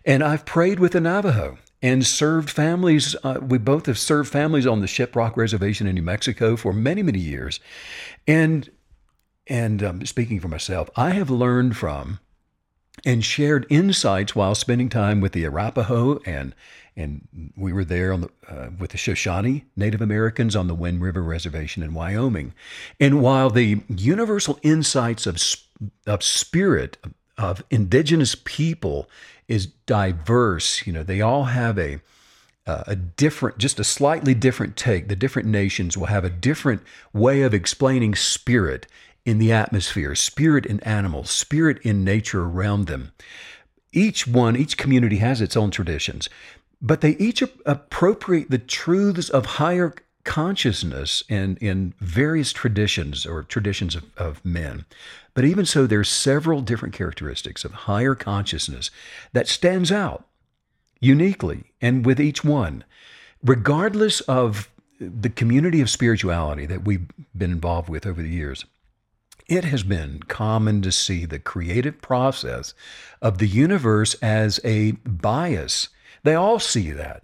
And 0.05 0.23
I've 0.23 0.45
prayed 0.45 0.79
with 0.79 0.91
the 0.91 1.01
Navajo 1.01 1.57
and 1.81 2.05
served 2.05 2.47
families. 2.47 3.15
Uh, 3.23 3.39
we 3.41 3.57
both 3.57 3.87
have 3.87 3.97
served 3.97 4.31
families 4.31 4.67
on 4.67 4.79
the 4.79 4.85
Shiprock 4.85 5.35
Reservation 5.35 5.87
in 5.87 5.95
New 5.95 6.03
Mexico 6.03 6.55
for 6.55 6.71
many, 6.71 7.01
many 7.01 7.17
years. 7.17 7.59
And 8.27 8.69
and 9.47 9.81
um, 9.81 10.05
speaking 10.05 10.39
for 10.39 10.47
myself, 10.47 10.91
I 10.95 11.09
have 11.09 11.31
learned 11.31 11.75
from 11.75 12.19
and 13.05 13.23
shared 13.23 13.65
insights 13.69 14.35
while 14.35 14.55
spending 14.55 14.89
time 14.89 15.21
with 15.21 15.33
the 15.33 15.45
Arapaho 15.45 16.19
and 16.25 16.53
and 16.95 17.53
we 17.55 17.71
were 17.71 17.85
there 17.85 18.11
on 18.11 18.21
the, 18.21 18.29
uh, 18.49 18.69
with 18.77 18.91
the 18.91 18.97
Shoshone 18.97 19.63
Native 19.77 20.01
Americans 20.01 20.53
on 20.53 20.67
the 20.67 20.75
Wind 20.75 21.01
River 21.01 21.23
Reservation 21.23 21.81
in 21.81 21.93
Wyoming. 21.93 22.53
And 22.99 23.21
while 23.21 23.49
the 23.49 23.81
universal 23.87 24.59
insights 24.63 25.25
of 25.25 25.41
of 26.05 26.23
spirit 26.23 26.97
of 27.37 27.63
indigenous 27.69 28.35
people 28.43 29.09
is 29.47 29.67
diverse, 29.67 30.85
you 30.85 30.91
know, 30.91 31.03
they 31.03 31.21
all 31.21 31.45
have 31.45 31.79
a 31.79 32.01
a 32.87 32.95
different, 32.95 33.57
just 33.57 33.79
a 33.79 33.83
slightly 33.83 34.35
different 34.35 34.75
take. 34.75 35.07
The 35.07 35.15
different 35.15 35.47
nations 35.47 35.97
will 35.97 36.05
have 36.05 36.23
a 36.23 36.29
different 36.29 36.83
way 37.13 37.41
of 37.41 37.51
explaining 37.51 38.13
spirit 38.13 38.85
in 39.29 39.37
the 39.37 39.51
atmosphere, 39.51 40.15
spirit 40.15 40.65
in 40.65 40.79
animals, 40.81 41.29
spirit 41.29 41.77
in 41.83 42.03
nature 42.03 42.43
around 42.43 42.87
them. 42.87 43.11
Each 43.91 44.27
one, 44.27 44.55
each 44.55 44.77
community 44.77 45.17
has 45.17 45.41
its 45.41 45.57
own 45.57 45.71
traditions 45.71 46.29
but 46.81 47.01
they 47.01 47.11
each 47.11 47.43
appropriate 47.65 48.49
the 48.49 48.57
truths 48.57 49.29
of 49.29 49.45
higher 49.45 49.93
consciousness 50.23 51.23
in, 51.27 51.57
in 51.57 51.93
various 51.99 52.53
traditions 52.53 53.25
or 53.25 53.43
traditions 53.43 53.95
of, 53.95 54.05
of 54.17 54.45
men. 54.45 54.85
But 55.33 55.45
even 55.45 55.65
so, 55.65 55.87
there's 55.87 56.09
several 56.09 56.61
different 56.61 56.93
characteristics 56.93 57.65
of 57.65 57.71
higher 57.71 58.15
consciousness 58.15 58.91
that 59.33 59.47
stands 59.47 59.91
out 59.91 60.25
uniquely 60.99 61.71
and 61.81 62.05
with 62.05 62.19
each 62.19 62.43
one, 62.43 62.83
regardless 63.43 64.21
of 64.21 64.69
the 64.99 65.29
community 65.29 65.79
of 65.79 65.89
spirituality 65.89 66.65
that 66.65 66.83
we've 66.83 67.07
been 67.37 67.51
involved 67.51 67.89
with 67.89 68.05
over 68.05 68.21
the 68.21 68.29
years. 68.29 68.65
It 69.49 69.65
has 69.65 69.83
been 69.83 70.23
common 70.27 70.81
to 70.83 70.91
see 70.91 71.25
the 71.25 71.39
creative 71.39 72.01
process 72.01 72.73
of 73.21 73.39
the 73.39 73.47
universe 73.47 74.13
as 74.21 74.61
a 74.63 74.91
bias 74.91 75.89
they 76.23 76.35
all 76.35 76.59
see 76.59 76.91
that. 76.91 77.23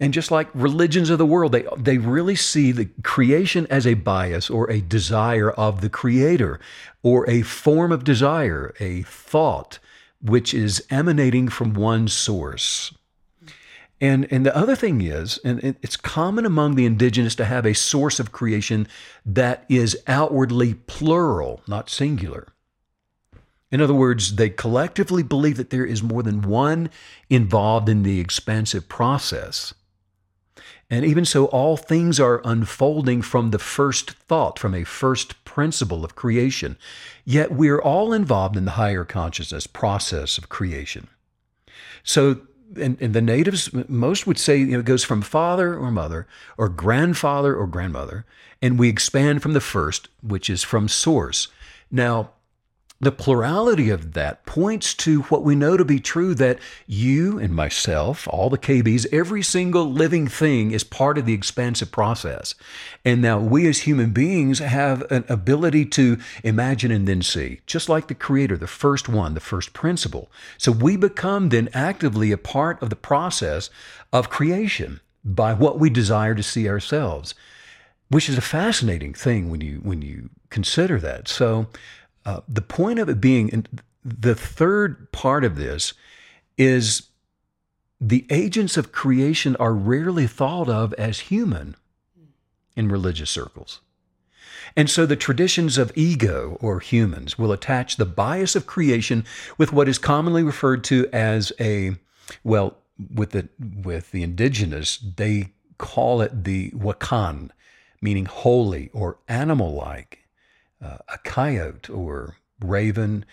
And 0.00 0.12
just 0.12 0.30
like 0.30 0.48
religions 0.54 1.08
of 1.08 1.18
the 1.18 1.26
world, 1.26 1.52
they, 1.52 1.64
they 1.78 1.98
really 1.98 2.34
see 2.34 2.72
the 2.72 2.88
creation 3.02 3.66
as 3.70 3.86
a 3.86 3.94
bias 3.94 4.50
or 4.50 4.68
a 4.68 4.80
desire 4.80 5.52
of 5.52 5.80
the 5.80 5.88
creator 5.88 6.58
or 7.02 7.28
a 7.30 7.42
form 7.42 7.92
of 7.92 8.04
desire, 8.04 8.74
a 8.80 9.02
thought, 9.02 9.78
which 10.20 10.52
is 10.52 10.84
emanating 10.90 11.48
from 11.48 11.74
one 11.74 12.08
source. 12.08 12.92
And, 14.04 14.30
and 14.30 14.44
the 14.44 14.54
other 14.54 14.76
thing 14.76 15.00
is, 15.00 15.38
and 15.46 15.78
it's 15.80 15.96
common 15.96 16.44
among 16.44 16.74
the 16.74 16.84
indigenous 16.84 17.34
to 17.36 17.46
have 17.46 17.64
a 17.64 17.72
source 17.72 18.20
of 18.20 18.32
creation 18.32 18.86
that 19.24 19.64
is 19.70 19.96
outwardly 20.06 20.74
plural, 20.74 21.62
not 21.66 21.88
singular. 21.88 22.48
In 23.70 23.80
other 23.80 23.94
words, 23.94 24.36
they 24.36 24.50
collectively 24.50 25.22
believe 25.22 25.56
that 25.56 25.70
there 25.70 25.86
is 25.86 26.02
more 26.02 26.22
than 26.22 26.42
one 26.42 26.90
involved 27.30 27.88
in 27.88 28.02
the 28.02 28.20
expansive 28.20 28.90
process. 28.90 29.72
And 30.90 31.06
even 31.06 31.24
so, 31.24 31.46
all 31.46 31.78
things 31.78 32.20
are 32.20 32.42
unfolding 32.44 33.22
from 33.22 33.52
the 33.52 33.58
first 33.58 34.10
thought, 34.10 34.58
from 34.58 34.74
a 34.74 34.84
first 34.84 35.42
principle 35.46 36.04
of 36.04 36.14
creation. 36.14 36.76
Yet 37.24 37.52
we're 37.52 37.80
all 37.80 38.12
involved 38.12 38.58
in 38.58 38.66
the 38.66 38.72
higher 38.72 39.06
consciousness 39.06 39.66
process 39.66 40.36
of 40.36 40.50
creation. 40.50 41.08
So, 42.02 42.42
and, 42.78 43.00
and 43.00 43.14
the 43.14 43.20
natives, 43.20 43.70
most 43.88 44.26
would 44.26 44.38
say 44.38 44.56
you 44.56 44.66
know, 44.66 44.80
it 44.80 44.84
goes 44.84 45.04
from 45.04 45.22
father 45.22 45.76
or 45.76 45.90
mother, 45.90 46.26
or 46.56 46.68
grandfather 46.68 47.54
or 47.54 47.66
grandmother, 47.66 48.24
and 48.62 48.78
we 48.78 48.88
expand 48.88 49.42
from 49.42 49.52
the 49.52 49.60
first, 49.60 50.08
which 50.22 50.48
is 50.48 50.62
from 50.62 50.88
source. 50.88 51.48
Now, 51.90 52.30
the 53.04 53.12
plurality 53.12 53.90
of 53.90 54.12
that 54.12 54.44
points 54.46 54.94
to 54.94 55.22
what 55.22 55.42
we 55.42 55.54
know 55.54 55.76
to 55.76 55.84
be 55.84 56.00
true 56.00 56.34
that 56.34 56.58
you 56.86 57.38
and 57.38 57.54
myself, 57.54 58.26
all 58.28 58.50
the 58.50 58.58
KBs, 58.58 59.06
every 59.12 59.42
single 59.42 59.90
living 59.90 60.28
thing 60.28 60.70
is 60.70 60.84
part 60.84 61.18
of 61.18 61.26
the 61.26 61.34
expansive 61.34 61.90
process. 61.90 62.54
And 63.04 63.22
now 63.22 63.38
we 63.38 63.66
as 63.68 63.80
human 63.80 64.12
beings 64.12 64.58
have 64.58 65.02
an 65.10 65.24
ability 65.28 65.86
to 65.86 66.18
imagine 66.42 66.90
and 66.90 67.06
then 67.06 67.22
see, 67.22 67.60
just 67.66 67.88
like 67.88 68.08
the 68.08 68.14
creator, 68.14 68.56
the 68.56 68.66
first 68.66 69.08
one, 69.08 69.34
the 69.34 69.40
first 69.40 69.72
principle. 69.72 70.30
So 70.58 70.72
we 70.72 70.96
become 70.96 71.50
then 71.50 71.68
actively 71.72 72.32
a 72.32 72.38
part 72.38 72.82
of 72.82 72.90
the 72.90 72.96
process 72.96 73.70
of 74.12 74.30
creation 74.30 75.00
by 75.24 75.54
what 75.54 75.78
we 75.78 75.90
desire 75.90 76.34
to 76.34 76.42
see 76.42 76.68
ourselves, 76.68 77.34
which 78.08 78.28
is 78.28 78.36
a 78.36 78.42
fascinating 78.42 79.14
thing 79.14 79.50
when 79.50 79.60
you 79.60 79.80
when 79.82 80.02
you 80.02 80.30
consider 80.50 81.00
that. 81.00 81.26
So 81.26 81.66
uh, 82.24 82.40
the 82.48 82.62
point 82.62 82.98
of 82.98 83.08
it 83.08 83.20
being, 83.20 83.52
and 83.52 83.68
the 84.04 84.34
third 84.34 85.10
part 85.12 85.44
of 85.44 85.56
this 85.56 85.94
is 86.56 87.08
the 88.00 88.26
agents 88.30 88.76
of 88.76 88.92
creation 88.92 89.56
are 89.56 89.72
rarely 89.72 90.26
thought 90.26 90.68
of 90.68 90.92
as 90.94 91.20
human 91.20 91.76
in 92.76 92.88
religious 92.88 93.30
circles. 93.30 93.80
And 94.76 94.90
so 94.90 95.06
the 95.06 95.16
traditions 95.16 95.78
of 95.78 95.92
ego 95.94 96.58
or 96.60 96.80
humans 96.80 97.38
will 97.38 97.52
attach 97.52 97.96
the 97.96 98.06
bias 98.06 98.56
of 98.56 98.66
creation 98.66 99.24
with 99.56 99.72
what 99.72 99.88
is 99.88 99.98
commonly 99.98 100.42
referred 100.42 100.82
to 100.84 101.06
as 101.12 101.52
a, 101.60 101.96
well, 102.42 102.78
with 103.14 103.30
the, 103.30 103.48
with 103.58 104.10
the 104.10 104.22
indigenous, 104.22 104.98
they 104.98 105.52
call 105.78 106.20
it 106.20 106.44
the 106.44 106.70
wakan, 106.70 107.50
meaning 108.00 108.26
holy 108.26 108.90
or 108.92 109.18
animal 109.28 109.74
like 109.74 110.23
uh, 110.84 110.98
a 111.08 111.18
coyote 111.18 111.88
or 111.90 112.36
raven. 112.60 113.24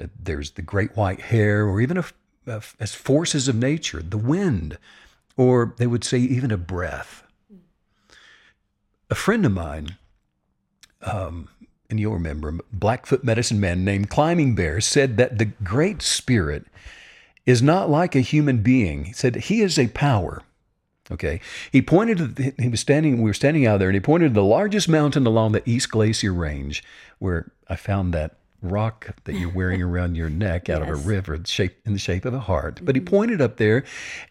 Uh, 0.00 0.06
there's 0.20 0.52
the 0.52 0.62
great 0.62 0.96
white 0.96 1.20
hare, 1.20 1.66
or 1.66 1.80
even 1.80 1.96
a, 1.96 2.04
a, 2.46 2.62
as 2.78 2.94
forces 2.94 3.48
of 3.48 3.56
nature, 3.56 4.02
the 4.02 4.18
wind, 4.18 4.78
or 5.36 5.74
they 5.78 5.86
would 5.86 6.04
say 6.04 6.18
even 6.18 6.50
a 6.50 6.58
breath. 6.58 7.24
A 9.10 9.14
friend 9.14 9.46
of 9.46 9.52
mine, 9.52 9.96
um, 11.02 11.48
and 11.88 11.98
you'll 11.98 12.12
remember, 12.12 12.58
Blackfoot 12.72 13.24
medicine 13.24 13.58
man 13.58 13.84
named 13.84 14.10
Climbing 14.10 14.54
Bear 14.54 14.80
said 14.80 15.16
that 15.16 15.38
the 15.38 15.46
Great 15.46 16.02
Spirit 16.02 16.66
is 17.46 17.62
not 17.62 17.88
like 17.88 18.14
a 18.14 18.20
human 18.20 18.62
being. 18.62 19.04
He 19.04 19.12
said 19.14 19.36
he 19.36 19.62
is 19.62 19.78
a 19.78 19.88
power. 19.88 20.42
Okay. 21.10 21.40
He 21.72 21.80
pointed 21.80 22.36
to, 22.36 22.52
he 22.58 22.68
was 22.68 22.80
standing, 22.80 23.22
we 23.22 23.30
were 23.30 23.34
standing 23.34 23.66
out 23.66 23.78
there, 23.78 23.88
and 23.88 23.96
he 23.96 24.00
pointed 24.00 24.28
to 24.28 24.34
the 24.34 24.44
largest 24.44 24.88
mountain 24.88 25.26
along 25.26 25.52
the 25.52 25.62
East 25.68 25.90
Glacier 25.90 26.32
Range, 26.32 26.82
where 27.18 27.50
I 27.68 27.76
found 27.76 28.12
that 28.14 28.36
rock 28.60 29.14
that 29.24 29.34
you're 29.34 29.52
wearing 29.52 29.82
around 29.90 30.16
your 30.16 30.28
neck 30.28 30.68
out 30.68 30.82
yes. 30.82 30.90
of 30.90 31.04
a 31.04 31.08
river 31.08 31.38
shaped 31.44 31.86
in 31.86 31.92
the 31.92 31.98
shape 31.98 32.24
of 32.24 32.34
a 32.34 32.40
heart. 32.40 32.76
Mm-hmm. 32.76 32.84
But 32.84 32.96
he 32.96 33.00
mm-hmm. 33.00 33.14
pointed 33.14 33.40
up 33.40 33.56
there 33.56 33.84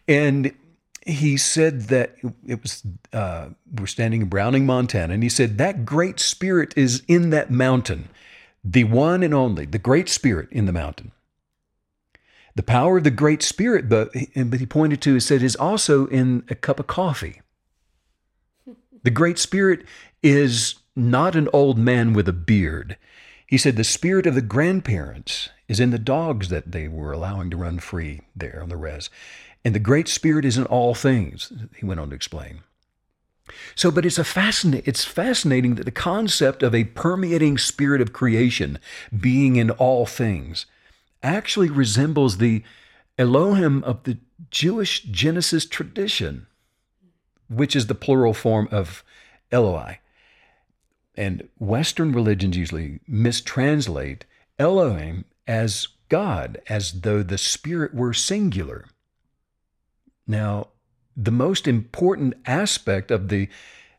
and 0.06 0.52
he 1.06 1.36
said 1.36 1.82
that 1.82 2.16
it 2.46 2.62
was 2.62 2.82
uh, 3.12 3.48
we're 3.78 3.86
standing 3.86 4.22
in 4.22 4.28
Browning, 4.28 4.66
Montana, 4.66 5.14
and 5.14 5.22
he 5.22 5.28
said 5.28 5.58
that 5.58 5.84
great 5.84 6.20
spirit 6.20 6.74
is 6.76 7.02
in 7.08 7.30
that 7.30 7.50
mountain, 7.50 8.08
the 8.62 8.84
one 8.84 9.22
and 9.22 9.32
only, 9.32 9.64
the 9.64 9.78
great 9.78 10.08
spirit 10.08 10.48
in 10.50 10.66
the 10.66 10.72
mountain. 10.72 11.12
The 12.54 12.62
power 12.62 12.98
of 12.98 13.04
the 13.04 13.10
Great 13.10 13.42
Spirit, 13.42 13.88
but, 13.88 14.14
he 14.14 14.66
pointed 14.66 15.00
to, 15.02 15.14
he 15.14 15.20
said, 15.20 15.42
is 15.42 15.56
also 15.56 16.06
in 16.06 16.44
a 16.48 16.54
cup 16.54 16.80
of 16.80 16.86
coffee. 16.86 17.40
The 19.04 19.10
Great 19.10 19.38
Spirit 19.38 19.84
is 20.22 20.74
not 20.96 21.36
an 21.36 21.48
old 21.52 21.78
man 21.78 22.12
with 22.12 22.28
a 22.28 22.32
beard. 22.32 22.96
He 23.46 23.56
said 23.56 23.76
the 23.76 23.84
spirit 23.84 24.26
of 24.26 24.34
the 24.34 24.42
grandparents 24.42 25.48
is 25.68 25.80
in 25.80 25.90
the 25.90 25.98
dogs 25.98 26.48
that 26.48 26.72
they 26.72 26.88
were 26.88 27.12
allowing 27.12 27.50
to 27.50 27.56
run 27.56 27.78
free 27.78 28.22
there 28.34 28.60
on 28.62 28.68
the 28.68 28.76
res. 28.76 29.08
And 29.64 29.74
the 29.74 29.80
Great 29.80 30.08
Spirit 30.08 30.44
is 30.44 30.58
in 30.58 30.66
all 30.66 30.94
things, 30.94 31.52
he 31.76 31.86
went 31.86 32.00
on 32.00 32.10
to 32.10 32.16
explain. 32.16 32.60
So, 33.74 33.90
but 33.90 34.04
it's 34.04 34.18
a 34.18 34.24
fascinating, 34.24 34.86
it's 34.86 35.04
fascinating 35.04 35.76
that 35.76 35.84
the 35.84 35.90
concept 35.90 36.62
of 36.62 36.74
a 36.74 36.84
permeating 36.84 37.56
spirit 37.56 38.00
of 38.00 38.12
creation 38.12 38.78
being 39.18 39.56
in 39.56 39.70
all 39.70 40.04
things 40.04 40.66
actually 41.22 41.70
resembles 41.70 42.38
the 42.38 42.62
Elohim 43.16 43.82
of 43.84 44.02
the 44.04 44.18
Jewish 44.50 45.02
Genesis 45.02 45.66
tradition, 45.66 46.46
which 47.48 47.74
is 47.74 47.86
the 47.86 47.94
plural 47.94 48.34
form 48.34 48.68
of 48.70 49.02
Eloi. 49.50 49.98
And 51.16 51.48
Western 51.58 52.12
religions 52.12 52.56
usually 52.56 53.00
mistranslate 53.08 54.22
Elohim 54.58 55.24
as 55.46 55.88
God, 56.08 56.60
as 56.68 57.00
though 57.00 57.22
the 57.22 57.38
spirit 57.38 57.92
were 57.92 58.14
singular. 58.14 58.86
Now, 60.26 60.68
the 61.16 61.32
most 61.32 61.66
important 61.66 62.34
aspect 62.46 63.10
of 63.10 63.28
the 63.28 63.48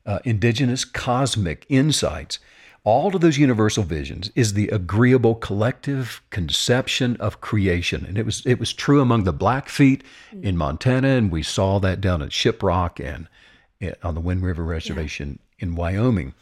uh, 0.05 0.19
indigenous 0.23 0.85
cosmic 0.85 1.65
insights, 1.67 2.39
all 2.89 3.13
of 3.13 3.21
those 3.21 3.37
universal 3.37 3.83
visions, 3.83 4.31
is 4.33 4.53
the 4.53 4.67
agreeable 4.69 5.35
collective 5.35 6.21
conception 6.31 7.15
of 7.17 7.39
creation. 7.39 8.03
And 8.03 8.17
it 8.17 8.25
was 8.25 8.43
it 8.47 8.59
was 8.59 8.73
true 8.73 8.99
among 8.99 9.25
the 9.25 9.33
Blackfeet 9.33 10.01
in 10.41 10.57
Montana, 10.57 11.09
and 11.09 11.31
we 11.31 11.43
saw 11.43 11.79
that 11.79 12.01
down 12.01 12.23
at 12.23 12.29
Shiprock 12.29 12.99
and 12.99 13.27
uh, 13.83 13.93
on 14.01 14.15
the 14.15 14.21
Wind 14.21 14.41
River 14.41 14.63
Reservation 14.63 15.37
yeah. 15.59 15.65
in 15.65 15.75
Wyoming. 15.75 16.33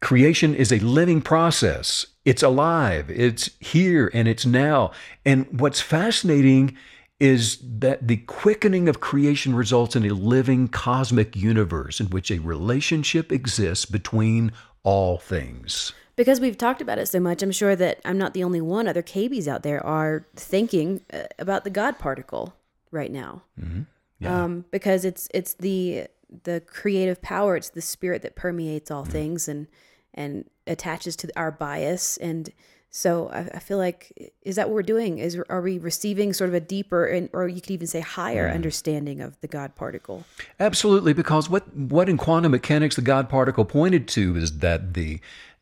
Creation 0.00 0.56
is 0.56 0.72
a 0.72 0.80
living 0.80 1.22
process. 1.22 2.06
It's 2.24 2.42
alive. 2.42 3.08
It's 3.08 3.50
here 3.60 4.10
and 4.12 4.26
it's 4.26 4.44
now. 4.44 4.90
And 5.24 5.46
what's 5.60 5.80
fascinating 5.80 6.76
is 7.20 7.58
that 7.62 8.08
the 8.08 8.16
quickening 8.16 8.88
of 8.88 9.00
creation 9.00 9.54
results 9.54 9.94
in 9.94 10.04
a 10.04 10.14
living 10.14 10.66
cosmic 10.66 11.36
universe 11.36 12.00
in 12.00 12.06
which 12.10 12.30
a 12.30 12.40
relationship 12.40 13.30
exists 13.30 13.84
between 13.84 14.50
all 14.84 15.18
things. 15.18 15.92
Because 16.16 16.38
we've 16.38 16.56
talked 16.56 16.80
about 16.80 16.98
it 16.98 17.06
so 17.06 17.18
much, 17.18 17.42
I'm 17.42 17.50
sure 17.50 17.74
that 17.74 18.00
I'm 18.04 18.18
not 18.18 18.34
the 18.34 18.44
only 18.44 18.60
one. 18.60 18.86
Other 18.86 19.02
KBs 19.02 19.48
out 19.48 19.64
there 19.64 19.84
are 19.84 20.26
thinking 20.36 21.00
uh, 21.12 21.24
about 21.40 21.64
the 21.64 21.70
God 21.70 21.98
particle 21.98 22.54
right 22.92 23.10
now. 23.10 23.42
Mm-hmm. 23.60 23.82
Yeah. 24.20 24.44
Um, 24.44 24.64
because 24.70 25.04
it's 25.04 25.28
it's 25.34 25.54
the 25.54 26.06
the 26.44 26.60
creative 26.60 27.20
power, 27.20 27.56
it's 27.56 27.70
the 27.70 27.80
spirit 27.80 28.22
that 28.22 28.36
permeates 28.36 28.92
all 28.92 29.02
mm-hmm. 29.02 29.12
things 29.12 29.48
and 29.48 29.66
and 30.14 30.48
attaches 30.66 31.16
to 31.16 31.28
our 31.36 31.50
bias 31.50 32.16
and 32.18 32.50
so 32.96 33.28
I, 33.30 33.56
I, 33.56 33.58
feel 33.58 33.76
like 33.76 34.32
is 34.42 34.54
that 34.54 34.68
what 34.68 34.74
we're 34.76 34.82
doing? 34.84 35.18
Is 35.18 35.36
are 35.48 35.60
we 35.60 35.78
receiving 35.78 36.32
sort 36.32 36.48
of 36.48 36.54
a 36.54 36.60
deeper 36.60 37.04
and 37.04 37.28
or 37.32 37.48
you 37.48 37.60
could 37.60 37.72
even 37.72 37.88
say 37.88 37.98
higher 37.98 38.48
mm. 38.48 38.54
understanding 38.54 39.20
of 39.20 39.40
the 39.40 39.48
God 39.48 39.74
particle? 39.74 40.24
Absolutely, 40.60 41.12
because 41.12 41.50
what 41.50 41.74
what 41.76 42.08
in 42.08 42.16
quantum 42.16 42.52
mechanics 42.52 42.94
the 42.94 43.02
God 43.02 43.28
particle 43.28 43.64
pointed 43.64 44.06
to 44.08 44.36
is 44.36 44.58
that 44.58 44.94
the 44.94 45.18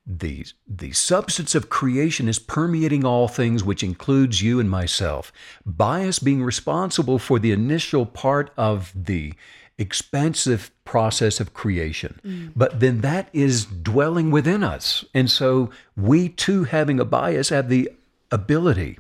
the 0.07 0.45
the 0.69 0.93
substance 0.93 1.55
of 1.55 1.71
creation 1.71 2.29
is 2.29 2.39
permeating 2.39 3.03
all 3.03 3.29
things, 3.29 3.65
which 3.65 3.83
includes 3.83 4.43
you 4.43 4.61
and 4.61 4.69
myself. 4.69 5.33
Bias 5.65 6.19
being 6.19 6.43
responsible 6.43 7.19
for 7.19 7.39
the 7.39 7.51
initial 7.51 8.05
part 8.05 8.51
of 8.59 8.93
the 8.95 9.33
expansive 9.79 10.71
process 10.85 11.41
of 11.41 11.55
creation. 11.55 12.21
Mm. 12.25 12.53
But 12.55 12.81
then 12.81 13.01
that 13.01 13.29
is 13.33 13.65
dwelling 13.65 14.31
within 14.31 14.63
us. 14.63 15.05
And 15.15 15.31
so 15.31 15.71
we 15.97 16.29
too, 16.29 16.65
having 16.65 17.01
a 17.01 17.05
bias, 17.05 17.49
have 17.49 17.69
the 17.69 17.91
ability 18.31 18.99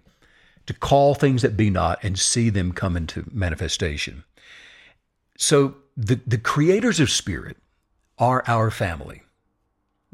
to 0.66 0.74
call 0.74 1.14
things 1.14 1.42
that 1.42 1.56
be 1.56 1.70
not 1.70 1.98
and 2.02 2.18
see 2.18 2.50
them 2.50 2.72
come 2.72 2.96
into 2.96 3.24
manifestation. 3.32 4.24
So 5.36 5.74
the, 5.96 6.20
the 6.26 6.38
creators 6.38 7.00
of 7.00 7.10
spirit 7.10 7.56
are 8.18 8.44
our 8.46 8.70
family. 8.70 9.22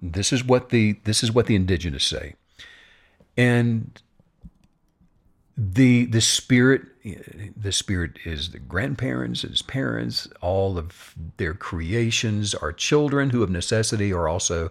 This 0.00 0.32
is 0.32 0.44
what 0.44 0.70
the 0.70 0.92
this 1.04 1.22
is 1.24 1.32
what 1.32 1.46
the 1.46 1.56
indigenous 1.56 2.04
say. 2.04 2.36
And 3.36 4.00
the 5.60 6.04
the 6.06 6.20
spirit 6.20 6.82
the 7.56 7.72
spirit 7.72 8.12
is 8.24 8.50
the 8.50 8.60
grandparents 8.60 9.42
his 9.42 9.60
parents 9.60 10.28
all 10.40 10.78
of 10.78 11.16
their 11.36 11.52
creations 11.52 12.54
our 12.54 12.72
children 12.72 13.30
who 13.30 13.42
of 13.42 13.50
necessity 13.50 14.12
are 14.12 14.28
also 14.28 14.70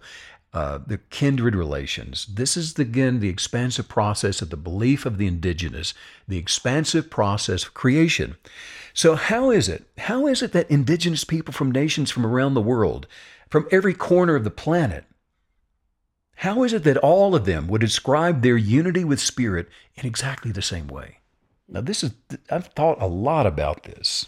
uh, 0.53 0.79
the 0.87 0.97
kindred 1.09 1.55
relations. 1.55 2.25
This 2.25 2.55
is 2.55 2.75
the, 2.75 2.83
again 2.83 3.19
the 3.19 3.27
expansive 3.27 3.89
process 3.89 4.41
of 4.41 4.49
the 4.49 4.57
belief 4.57 5.05
of 5.05 5.17
the 5.17 5.27
indigenous 5.27 5.93
the 6.25 6.37
expansive 6.37 7.09
process 7.09 7.65
of 7.65 7.73
creation. 7.73 8.37
So 8.93 9.15
how 9.15 9.51
is 9.51 9.67
it 9.67 9.83
how 9.97 10.25
is 10.25 10.41
it 10.41 10.53
that 10.53 10.71
indigenous 10.71 11.25
people 11.25 11.53
from 11.53 11.71
nations 11.71 12.11
from 12.11 12.25
around 12.25 12.53
the 12.53 12.61
world 12.61 13.07
from 13.49 13.67
every 13.71 13.93
corner 13.93 14.35
of 14.35 14.45
the 14.45 14.49
planet 14.49 15.03
how 16.37 16.63
is 16.63 16.71
it 16.71 16.83
that 16.83 16.97
all 16.97 17.33
of 17.33 17.45
them 17.45 17.67
would 17.67 17.81
describe 17.81 18.43
their 18.43 18.57
unity 18.57 19.03
with 19.03 19.19
Spirit 19.19 19.67
in 19.95 20.05
exactly 20.05 20.51
the 20.51 20.61
same 20.61 20.87
way? 20.87 21.17
Now, 21.67 21.81
this 21.81 22.03
is, 22.03 22.11
I've 22.51 22.67
thought 22.67 23.01
a 23.01 23.07
lot 23.07 23.47
about 23.47 23.83
this. 23.83 24.27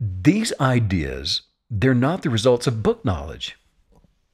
These 0.00 0.54
ideas, 0.60 1.42
they're 1.70 1.92
not 1.92 2.22
the 2.22 2.30
results 2.30 2.66
of 2.66 2.82
book 2.82 3.04
knowledge 3.04 3.58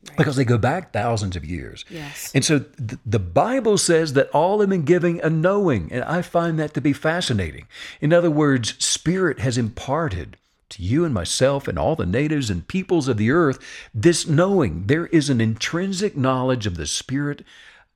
right. 0.09 0.17
because 0.17 0.37
they 0.37 0.45
go 0.45 0.59
back 0.59 0.93
thousands 0.93 1.35
of 1.35 1.45
years. 1.45 1.85
Yes. 1.91 2.31
And 2.37 2.45
so 2.45 2.61
th- 2.61 3.01
the 3.05 3.19
Bible 3.19 3.77
says 3.77 4.13
that 4.13 4.31
all 4.31 4.61
have 4.61 4.69
been 4.69 4.85
giving 4.85 5.21
a 5.23 5.29
knowing, 5.29 5.91
and 5.91 6.05
I 6.05 6.23
find 6.23 6.57
that 6.61 6.73
to 6.75 6.81
be 6.81 6.93
fascinating. 6.93 7.67
In 8.01 8.13
other 8.13 8.31
words, 8.31 8.77
Spirit 8.83 9.41
has 9.41 9.59
imparted 9.59 10.37
to 10.71 10.83
you 10.83 11.05
and 11.05 11.15
myself 11.15 11.69
and 11.69 11.79
all 11.79 11.97
the 11.97 12.07
natives 12.07 12.51
and 12.51 12.67
peoples 12.67 13.09
of 13.09 13.17
the 13.17 13.31
earth 13.31 13.59
this 13.95 14.27
knowing 14.27 14.87
there 14.87 15.07
is 15.07 15.31
an 15.31 15.41
intrinsic 15.41 16.17
knowledge 16.17 16.67
of 16.67 16.77
the 16.77 16.87
Spirit 16.87 17.45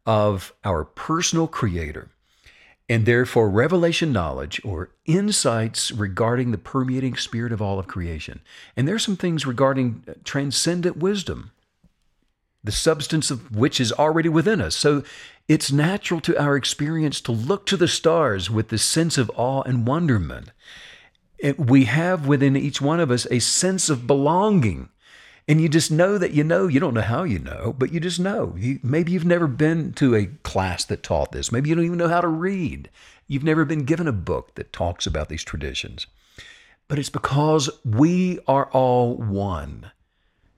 of 0.06 0.54
our 0.64 0.84
personal 0.84 1.46
Creator. 1.46 2.08
And 2.88 3.04
therefore, 3.04 3.50
revelation 3.50 4.12
knowledge 4.12 4.60
or 4.64 4.90
insights 5.04 5.92
regarding 5.92 6.50
the 6.50 6.58
permeating 6.58 7.16
spirit 7.16 7.52
of 7.52 7.60
all 7.60 7.78
of 7.78 7.86
creation. 7.86 8.40
And 8.74 8.88
there's 8.88 9.04
some 9.04 9.16
things 9.16 9.44
regarding 9.44 10.04
uh, 10.08 10.14
transcendent 10.24 10.96
wisdom, 10.96 11.50
the 12.64 12.72
substance 12.72 13.30
of 13.30 13.54
which 13.54 13.78
is 13.78 13.92
already 13.92 14.30
within 14.30 14.62
us. 14.62 14.74
So 14.74 15.02
it's 15.48 15.70
natural 15.70 16.22
to 16.22 16.42
our 16.42 16.56
experience 16.56 17.20
to 17.22 17.32
look 17.32 17.66
to 17.66 17.76
the 17.76 17.88
stars 17.88 18.50
with 18.50 18.68
the 18.68 18.78
sense 18.78 19.18
of 19.18 19.30
awe 19.36 19.62
and 19.62 19.86
wonderment 19.86 20.48
we 21.56 21.84
have 21.84 22.26
within 22.26 22.56
each 22.56 22.80
one 22.80 23.00
of 23.00 23.10
us 23.10 23.26
a 23.30 23.38
sense 23.38 23.88
of 23.88 24.06
belonging. 24.06 24.88
And 25.46 25.60
you 25.60 25.68
just 25.68 25.90
know 25.90 26.18
that 26.18 26.32
you 26.32 26.44
know. 26.44 26.66
You 26.66 26.78
don't 26.78 26.94
know 26.94 27.00
how 27.00 27.22
you 27.22 27.38
know, 27.38 27.74
but 27.78 27.92
you 27.92 28.00
just 28.00 28.20
know. 28.20 28.54
You, 28.58 28.80
maybe 28.82 29.12
you've 29.12 29.24
never 29.24 29.46
been 29.46 29.92
to 29.94 30.14
a 30.14 30.26
class 30.26 30.84
that 30.86 31.02
taught 31.02 31.32
this. 31.32 31.50
Maybe 31.50 31.70
you 31.70 31.74
don't 31.74 31.86
even 31.86 31.98
know 31.98 32.08
how 32.08 32.20
to 32.20 32.28
read. 32.28 32.90
You've 33.26 33.44
never 33.44 33.64
been 33.64 33.84
given 33.84 34.06
a 34.06 34.12
book 34.12 34.56
that 34.56 34.72
talks 34.72 35.06
about 35.06 35.28
these 35.28 35.44
traditions. 35.44 36.06
But 36.86 36.98
it's 36.98 37.10
because 37.10 37.70
we 37.84 38.40
are 38.46 38.66
all 38.72 39.16
one, 39.16 39.90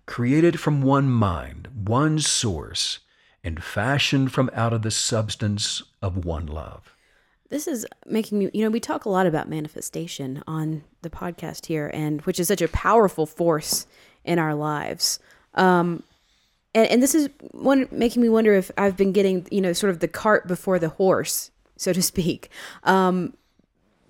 created 0.06 0.58
from 0.58 0.82
one 0.82 1.08
mind, 1.10 1.68
one 1.86 2.18
source, 2.18 3.00
and 3.44 3.62
fashioned 3.62 4.32
from 4.32 4.50
out 4.54 4.72
of 4.72 4.82
the 4.82 4.90
substance 4.90 5.82
of 6.02 6.24
one 6.24 6.46
love 6.46 6.96
this 7.50 7.66
is 7.68 7.86
making 8.06 8.38
me 8.38 8.50
you 8.54 8.64
know 8.64 8.70
we 8.70 8.80
talk 8.80 9.04
a 9.04 9.08
lot 9.10 9.26
about 9.26 9.48
manifestation 9.48 10.42
on 10.46 10.82
the 11.02 11.10
podcast 11.10 11.66
here 11.66 11.90
and 11.92 12.22
which 12.22 12.40
is 12.40 12.48
such 12.48 12.62
a 12.62 12.68
powerful 12.68 13.26
force 13.26 13.86
in 14.24 14.38
our 14.38 14.54
lives. 14.54 15.18
Um 15.54 16.02
and, 16.72 16.88
and 16.88 17.02
this 17.02 17.14
is 17.14 17.28
one 17.50 17.88
making 17.90 18.22
me 18.22 18.28
wonder 18.28 18.54
if 18.54 18.70
i've 18.78 18.96
been 18.96 19.12
getting 19.12 19.46
you 19.50 19.60
know 19.60 19.72
sort 19.72 19.90
of 19.90 19.98
the 19.98 20.08
cart 20.08 20.46
before 20.46 20.78
the 20.78 20.88
horse 20.88 21.50
so 21.76 21.92
to 21.92 22.02
speak. 22.02 22.48
Um 22.84 23.34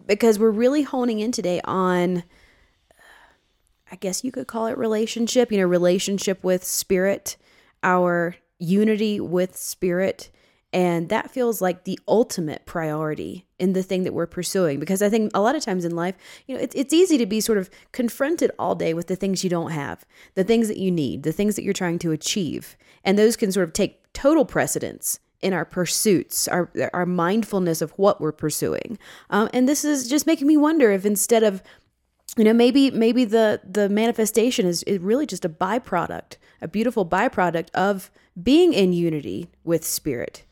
because 0.07 0.38
we're 0.38 0.50
really 0.50 0.83
honing 0.83 1.20
in 1.20 1.33
today 1.33 1.61
on 1.64 2.24
i 3.90 3.96
guess 3.96 4.24
you 4.24 4.33
could 4.33 4.46
call 4.46 4.66
it 4.66 4.76
relationship 4.76 5.50
you 5.50 5.59
know 5.59 5.66
relationship 5.66 6.42
with 6.42 6.64
spirit 6.64 7.37
our 7.83 8.37
unity 8.59 9.20
with 9.20 9.57
spirit 9.57 10.31
and 10.72 11.09
that 11.09 11.30
feels 11.30 11.61
like 11.61 11.85
the 11.85 11.98
ultimate 12.06 12.64
priority 12.64 13.46
in 13.59 13.72
the 13.72 13.83
thing 13.83 14.04
that 14.04 14.14
we're 14.14 14.26
pursuing. 14.26 14.78
Because 14.78 15.02
I 15.02 15.09
think 15.09 15.33
a 15.35 15.40
lot 15.40 15.56
of 15.56 15.64
times 15.64 15.85
in 15.85 15.96
life, 15.96 16.14
you 16.46 16.54
know, 16.54 16.61
it's, 16.61 16.74
it's 16.74 16.92
easy 16.92 17.18
to 17.18 17.26
be 17.26 17.40
sort 17.40 17.59
of 17.59 17.70
confronted 17.92 18.52
all 18.59 18.74
day 18.74 18.94
with 18.94 19.09
the 19.09 19.16
things 19.16 19.42
you 19.42 19.50
don't 19.50 19.72
have, 19.72 20.04
the 20.35 20.44
things 20.44 20.68
that 20.68 20.76
you 20.76 20.90
need, 20.90 21.24
the 21.24 21.33
things 21.33 21.56
that 21.56 21.64
you're 21.64 21.74
trying 21.74 21.98
to 22.00 22.12
achieve. 22.12 22.76
And 23.04 23.18
those 23.18 23.37
can 23.37 23.50
sort 23.50 23.64
of 23.64 23.72
take 23.72 24.00
total 24.12 24.44
precedence 24.44 25.18
in 25.40 25.52
our 25.52 25.64
pursuits, 25.64 26.46
our 26.48 26.70
our 26.92 27.06
mindfulness 27.06 27.80
of 27.80 27.90
what 27.92 28.20
we're 28.20 28.30
pursuing. 28.30 28.98
Um, 29.30 29.48
and 29.52 29.68
this 29.68 29.85
is 29.85 30.09
just 30.09 30.26
making 30.26 30.46
me 30.46 30.56
wonder 30.56 30.90
if 30.92 31.06
instead 31.06 31.42
of 31.42 31.62
you 32.37 32.44
know 32.44 32.52
maybe 32.52 32.90
maybe 32.90 33.24
the 33.24 33.61
the 33.64 33.88
manifestation 33.88 34.66
is, 34.66 34.83
is 34.85 34.98
really 35.00 35.26
just 35.26 35.44
a 35.44 35.48
byproduct 35.48 36.37
a 36.62 36.68
beautiful 36.68 37.04
byproduct 37.04 37.70
of 37.74 38.11
being 38.40 38.72
in 38.72 38.92
unity 38.92 39.48
with 39.64 39.85
spirit 39.85 40.44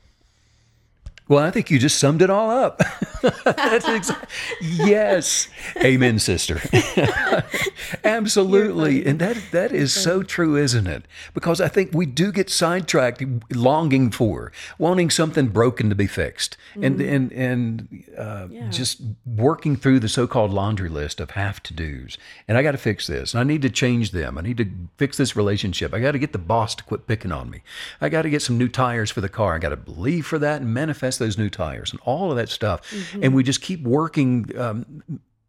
well, 1.29 1.45
I 1.45 1.51
think 1.51 1.71
you 1.71 1.79
just 1.79 1.99
summed 1.99 2.23
it 2.23 2.31
all 2.31 2.51
up. 2.51 2.79
Exa- 3.23 4.29
yes, 4.61 5.49
amen, 5.77 6.19
sister. 6.19 6.61
Absolutely, 8.05 9.05
and 9.05 9.19
that 9.19 9.37
that 9.53 9.73
is 9.73 9.93
so 9.93 10.23
true, 10.23 10.57
isn't 10.57 10.87
it? 10.87 11.05
Because 11.35 11.61
I 11.61 11.69
think 11.69 11.91
we 11.93 12.07
do 12.07 12.33
get 12.33 12.49
sidetracked, 12.49 13.23
longing 13.55 14.11
for, 14.11 14.53
wanting 14.79 15.11
something 15.11 15.49
broken 15.49 15.91
to 15.91 15.95
be 15.95 16.07
fixed, 16.07 16.57
mm-hmm. 16.71 16.85
and 16.85 17.01
and 17.01 17.33
and 17.33 18.05
uh, 18.17 18.49
yeah. 18.51 18.69
just 18.71 19.03
working 19.27 19.77
through 19.77 20.01
the 20.01 20.09
so-called 20.09 20.53
laundry 20.53 20.89
list 20.89 21.21
of 21.21 21.33
have 21.33 21.63
to 21.65 21.75
dos. 21.75 22.17
And 22.47 22.57
I 22.57 22.63
got 22.63 22.73
to 22.73 22.79
fix 22.79 23.07
this, 23.07 23.35
and 23.35 23.41
I 23.41 23.45
need 23.45 23.63
to 23.63 23.71
change 23.71 24.13
them. 24.13 24.39
I 24.39 24.41
need 24.41 24.57
to 24.59 24.71
fix 24.97 25.17
this 25.17 25.37
relationship. 25.37 25.93
I 25.93 26.01
got 26.01 26.13
to 26.13 26.19
get 26.19 26.33
the 26.33 26.39
boss 26.39 26.75
to 26.77 26.85
quit 26.85 27.07
picking 27.07 27.33
on 27.33 27.51
me. 27.51 27.63
I 28.01 28.09
got 28.09 28.23
to 28.23 28.31
get 28.31 28.43
some 28.43 28.57
new 28.57 28.69
tires 28.69 29.11
for 29.11 29.21
the 29.21 29.29
car. 29.29 29.55
I 29.55 29.59
got 29.59 29.71
to 29.71 29.77
believe 29.77 30.27
for 30.27 30.39
that 30.39 30.63
and 30.63 30.73
manifest 30.73 31.18
those 31.19 31.39
new 31.39 31.51
tires 31.51 31.91
and 31.91 32.01
all 32.05 32.31
of 32.31 32.37
that 32.37 32.49
stuff. 32.49 32.91
Mm-hmm. 32.91 33.25
And 33.25 33.35
we 33.35 33.43
just 33.43 33.61
keep 33.61 33.83
working 33.83 34.51
um, 34.59 35.03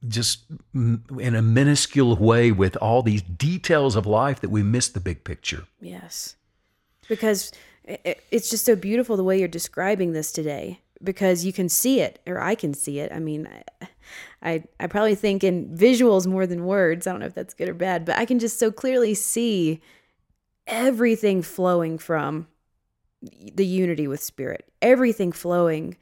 just 0.08 0.44
in 0.74 1.36
a 1.36 1.42
minuscule 1.42 2.16
way 2.16 2.52
with 2.52 2.76
all 2.78 3.02
these 3.02 3.22
details 3.22 3.96
of 3.96 4.06
life 4.06 4.40
that 4.42 4.50
we 4.50 4.64
miss 4.64 4.90
the 4.90 5.00
big 5.00 5.24
picture. 5.24 5.66
Yes. 5.82 6.36
Because 7.08 7.52
it's 8.32 8.50
just 8.50 8.66
so 8.66 8.76
beautiful 8.76 9.18
the 9.18 9.24
way 9.24 9.40
you're 9.40 9.48
describing 9.48 10.14
this 10.14 10.32
today 10.32 10.80
because 11.04 11.46
you 11.46 11.54
can 11.54 11.70
see 11.70 12.02
it 12.02 12.20
or 12.28 12.40
I 12.40 12.56
can 12.56 12.74
see 12.74 13.00
it. 13.00 13.12
I 13.12 13.20
mean, 13.20 13.48
I 14.42 14.64
I 14.80 14.88
probably 14.88 15.16
think 15.16 15.44
in 15.44 15.76
visuals 15.76 16.28
more 16.28 16.48
than 16.48 16.66
words. 16.66 17.08
I 17.08 17.12
don't 17.12 17.20
know 17.20 17.26
if 17.26 17.36
that's 17.36 17.54
good 17.54 17.70
or 17.70 17.74
bad, 17.74 18.06
but 18.06 18.18
I 18.18 18.26
can 18.26 18.40
just 18.40 18.60
so 18.60 18.72
clearly 18.72 19.14
see 19.14 19.82
everything 20.68 21.42
flowing 21.42 21.98
from 21.98 22.48
the 23.22 23.66
unity 23.66 24.08
with 24.08 24.22
spirit 24.22 24.66
everything 24.82 25.32
flowing 25.32 25.96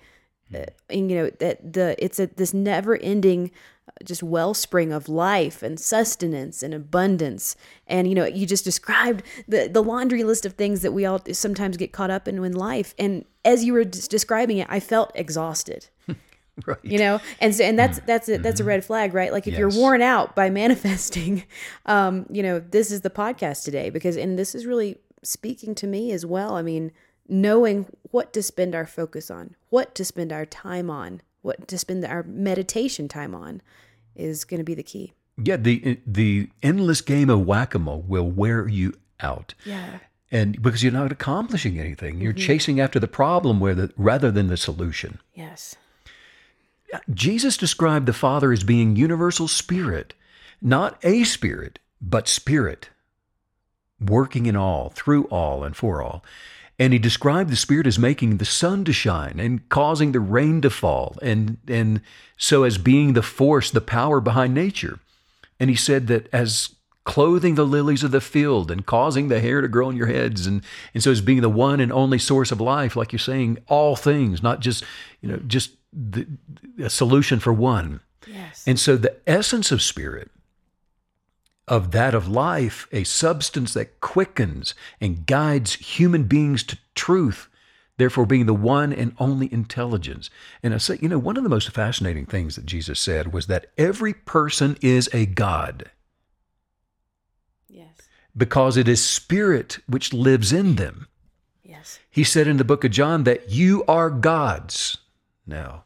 uh, 0.53 0.65
and, 0.89 1.12
you 1.12 1.17
know 1.17 1.30
that 1.39 1.73
the 1.73 1.95
it's 2.03 2.19
a 2.19 2.27
this 2.27 2.53
never 2.53 2.95
ending 2.97 3.51
uh, 3.89 3.91
just 4.03 4.23
wellspring 4.23 4.93
of 4.93 5.10
life 5.10 5.62
and 5.62 5.80
sustenance 5.80 6.63
and 6.63 6.73
abundance. 6.73 7.56
And 7.86 8.08
you 8.08 8.15
know 8.15 8.25
you 8.25 8.45
just 8.45 8.63
described 8.63 9.23
the 9.47 9.67
the 9.67 9.84
laundry 9.84 10.23
list 10.23 10.45
of 10.45 10.53
things 10.53 10.82
that 10.84 10.93
we 10.93 11.06
all 11.06 11.21
sometimes 11.34 11.75
get 11.75 11.91
caught 11.91 12.12
up 12.12 12.27
in 12.27 12.43
in 12.43 12.53
life. 12.53 12.95
And 12.97 13.25
as 13.43 13.63
you 13.63 13.73
were 13.73 13.84
describing 13.84 14.58
it 14.58 14.67
i 14.69 14.80
felt 14.80 15.12
exhausted. 15.15 15.88
Right. 16.65 16.80
You 16.82 16.97
know 16.97 17.19
and 17.39 17.53
so 17.53 17.63
and 17.63 17.77
that's 17.77 17.99
mm. 17.99 18.08
that's 18.08 18.27
a, 18.27 18.38
that's 18.39 18.60
a 18.60 18.63
mm-hmm. 18.63 18.69
red 18.69 18.84
flag 18.84 19.13
right? 19.13 19.32
Like 19.32 19.45
if 19.45 19.51
yes. 19.51 19.60
you're 19.60 19.69
worn 19.69 20.01
out 20.01 20.36
by 20.36 20.49
manifesting 20.63 21.43
um 21.86 22.25
you 22.32 22.41
know 22.41 22.60
this 22.60 22.89
is 22.89 23.01
the 23.01 23.12
podcast 23.12 23.63
today 23.63 23.91
because 23.91 24.17
and 24.17 24.39
this 24.39 24.56
is 24.56 24.65
really 24.65 24.97
speaking 25.21 25.75
to 25.75 25.86
me 25.86 26.12
as 26.12 26.25
well. 26.25 26.56
I 26.56 26.63
mean 26.63 26.91
knowing 27.28 27.86
what 28.12 28.34
to 28.34 28.42
spend 28.42 28.74
our 28.74 28.86
focus 28.86 29.30
on, 29.30 29.56
what 29.70 29.96
to 29.96 30.06
spend 30.06 30.32
our 30.32 30.46
time 30.46 30.90
on, 30.90 31.22
what 31.42 31.68
to 31.68 31.78
spend 31.78 32.06
our 32.06 32.24
meditation 32.24 33.08
time 33.08 33.36
on 33.36 33.62
is 34.16 34.46
going 34.46 34.60
to 34.60 34.63
be 34.63 34.76
the 34.76 34.84
key. 34.84 35.13
Yeah, 35.44 35.58
the 35.58 36.00
the 36.06 36.50
endless 36.63 37.02
game 37.02 37.30
of 37.30 37.46
whack-a-mole 37.46 38.06
will 38.08 38.30
wear 38.30 38.68
you 38.68 38.94
out. 39.20 39.54
Yeah. 39.66 40.00
And 40.32 40.62
because 40.62 40.84
you're 40.84 40.92
not 40.92 41.12
accomplishing 41.12 41.80
anything, 41.80 42.20
you're 42.20 42.34
mm-hmm. 42.34 42.40
chasing 42.40 42.80
after 42.80 43.00
the 43.00 43.08
problem 43.08 43.60
the, 43.60 43.94
rather 43.96 44.32
than 44.32 44.48
the 44.48 44.58
solution. 44.58 45.20
Yes. 45.34 45.76
Jesus 47.13 47.56
described 47.56 48.08
the 48.08 48.13
Father 48.13 48.52
as 48.52 48.63
being 48.63 48.96
universal 48.96 49.48
spirit, 49.48 50.13
not 50.62 50.98
a 51.04 51.24
spirit, 51.24 51.80
but 52.02 52.28
spirit, 52.28 52.90
working 54.02 54.48
in 54.48 54.56
all, 54.56 54.90
through 54.90 55.26
all, 55.26 55.63
and 55.63 55.76
for 55.76 56.02
all. 56.02 56.24
And 56.80 56.94
he 56.94 57.00
described 57.00 57.50
the 57.50 57.56
Spirit 57.56 57.88
as 57.88 57.98
making 57.98 58.38
the 58.38 58.46
sun 58.46 58.86
to 58.86 58.94
shine 58.94 59.40
and 59.40 59.68
causing 59.70 60.12
the 60.12 60.20
rain 60.20 60.62
to 60.62 60.70
fall, 60.70 61.18
and, 61.22 61.58
and 61.68 62.02
so 62.38 62.63
as 62.63 62.78
being 62.78 63.13
the 63.13 63.24
force, 63.24 63.72
the 63.72 63.82
power 63.82 64.22
behind 64.22 64.54
nature. 64.54 65.00
And 65.60 65.72
he 65.72 65.76
said 65.76 66.06
that 66.08 66.30
as 66.32 66.76
clothing 67.04 67.56
the 67.56 67.66
lilies 67.66 68.04
of 68.04 68.12
the 68.12 68.22
field 68.22 68.70
and 68.70 68.86
causing 68.86 69.28
the 69.28 69.40
hair 69.40 69.62
to 69.62 69.68
grow 69.68 69.88
on 69.88 69.96
your 69.96 70.08
heads, 70.08 70.46
and, 70.46 70.62
and 70.94 71.02
so 71.02 71.10
as 71.10 71.22
being 71.22 71.42
the 71.42 71.50
one 71.50 71.80
and 71.80 71.92
only 71.92 72.20
source 72.20 72.52
of 72.52 72.62
life, 72.62 72.96
like 72.96 73.12
you're 73.12 73.20
saying, 73.20 73.58
all 73.68 73.96
things, 73.96 74.44
not 74.44 74.60
just, 74.60 74.84
you 75.22 75.30
know, 75.30 75.38
just 75.48 75.72
the, 75.92 76.28
a 76.78 76.90
solution 76.92 77.40
for 77.40 77.54
one. 77.54 78.02
Yes. 78.28 78.63
And 78.68 78.80
so 78.80 78.98
the 78.98 79.16
essence 79.26 79.72
of 79.72 79.82
spirit 79.82 80.30
of 81.67 81.91
that 81.91 82.15
of 82.15 82.27
life, 82.27 82.88
a 82.91 83.03
substance 83.03 83.73
that 83.73 83.99
quickens 83.99 84.73
and 85.01 85.25
guides 85.25 85.73
human 85.75 86.23
beings 86.23 86.63
to 86.63 86.77
truth, 86.95 87.49
therefore 87.97 88.25
being 88.25 88.45
the 88.45 88.53
one 88.53 88.93
and 88.93 89.13
only 89.19 89.51
intelligence. 89.51 90.30
And 90.63 90.73
I 90.73 90.77
say, 90.77 90.97
you 91.01 91.10
know, 91.10 91.19
one 91.19 91.36
of 91.36 91.43
the 91.43 91.49
most 91.49 91.69
fascinating 91.71 92.25
things 92.25 92.56
that 92.56 92.65
Jesus 92.65 92.99
said 92.99 93.34
was 93.34 93.47
that 93.47 93.67
every 93.77 94.13
person 94.13 94.77
is 94.82 95.10
a 95.13 95.25
God. 95.25 95.91
Yes. 97.67 98.08
Because 98.36 98.77
it 98.77 98.88
is 98.88 99.03
spirit 99.03 99.80
which 99.88 100.13
lives 100.13 100.53
in 100.53 100.75
them. 100.75 101.08
Yes. 101.63 101.99
He 102.10 102.23
said 102.23 102.47
in 102.47 102.58
the 102.58 102.63
book 102.63 102.86
of 102.86 102.91
John 102.91 103.25
that 103.25 103.49
you 103.49 103.84
are 103.88 104.10
gods. 104.10 104.99
Now, 105.45 105.84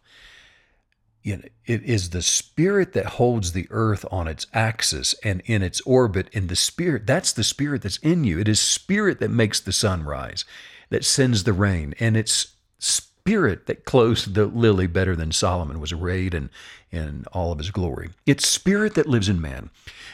it 1.24 1.52
is 1.66 2.10
the 2.10 2.22
spirit 2.22 2.94
that 2.94 3.06
holds 3.06 3.52
the 3.52 3.68
earth 3.70 4.06
on 4.12 4.28
its 4.28 4.48
axis 4.54 5.14
and 5.24 5.42
in 5.46 5.62
its 5.62 5.82
orbit. 5.82 6.30
And 6.34 6.50
the 6.50 6.56
spirit, 6.56 7.06
that's 7.06 7.32
the 7.34 7.44
spirit 7.44 7.84
that's 7.84 7.98
in 7.98 8.24
you. 8.24 8.40
It 8.40 8.48
is 8.48 8.60
spirit 8.60 9.20
that 9.20 9.30
makes 9.30 9.60
the 9.60 9.72
sun 9.72 10.04
rise, 10.04 10.46
that 10.90 11.06
sends 11.06 11.44
the 11.44 11.54
rain. 11.54 11.94
And 12.00 12.18
it's 12.18 12.56
spirit 12.80 13.68
that 13.68 13.86
clothes 13.86 14.26
the 14.26 14.48
lily 14.48 14.88
better 14.88 15.16
than 15.16 15.32
Solomon 15.32 15.80
was 15.80 15.92
arrayed 15.92 16.34
in, 16.34 16.50
in 16.90 17.26
all 17.32 17.52
of 17.52 17.60
his 17.60 17.70
glory. 17.70 18.10
It's 18.26 18.48
spirit 18.48 18.96
that 18.96 19.08
lives 19.08 19.30
in 19.30 19.40
man. 19.40 19.70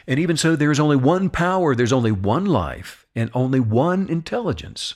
And 0.06 0.20
even 0.20 0.36
so, 0.38 0.56
there's 0.56 0.80
only 0.80 0.98
one 0.98 1.30
power, 1.30 1.74
there's 1.76 1.93
only 1.93 2.12
one 2.12 2.46
life, 2.46 3.06
and 3.15 3.30
only 3.34 3.60
one 3.60 4.10
intelligence. 4.10 4.96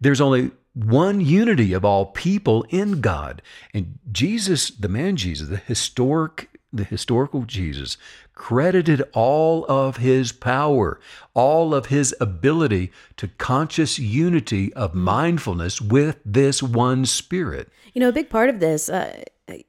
There's 0.00 0.20
only 0.20 0.50
one 0.74 1.20
unity 1.20 1.72
of 1.72 1.84
all 1.84 2.06
people 2.06 2.64
in 2.70 3.00
God. 3.00 3.42
And 3.74 3.98
Jesus, 4.12 4.70
the 4.70 4.88
man 4.88 5.16
Jesus, 5.16 5.48
the 5.48 5.56
historic 5.56 6.50
the 6.72 6.84
historical 6.84 7.42
Jesus 7.42 7.96
credited 8.34 9.02
all 9.12 9.64
of 9.66 9.96
his 9.96 10.32
power, 10.32 11.00
all 11.34 11.74
of 11.74 11.86
his 11.86 12.14
ability 12.20 12.92
to 13.16 13.28
conscious 13.28 13.98
unity 13.98 14.72
of 14.74 14.94
mindfulness 14.94 15.80
with 15.80 16.18
this 16.24 16.62
one 16.62 17.04
spirit. 17.06 17.68
You 17.94 18.00
know, 18.00 18.08
a 18.08 18.12
big 18.12 18.30
part 18.30 18.50
of 18.50 18.60
this, 18.60 18.88
uh, 18.88 19.22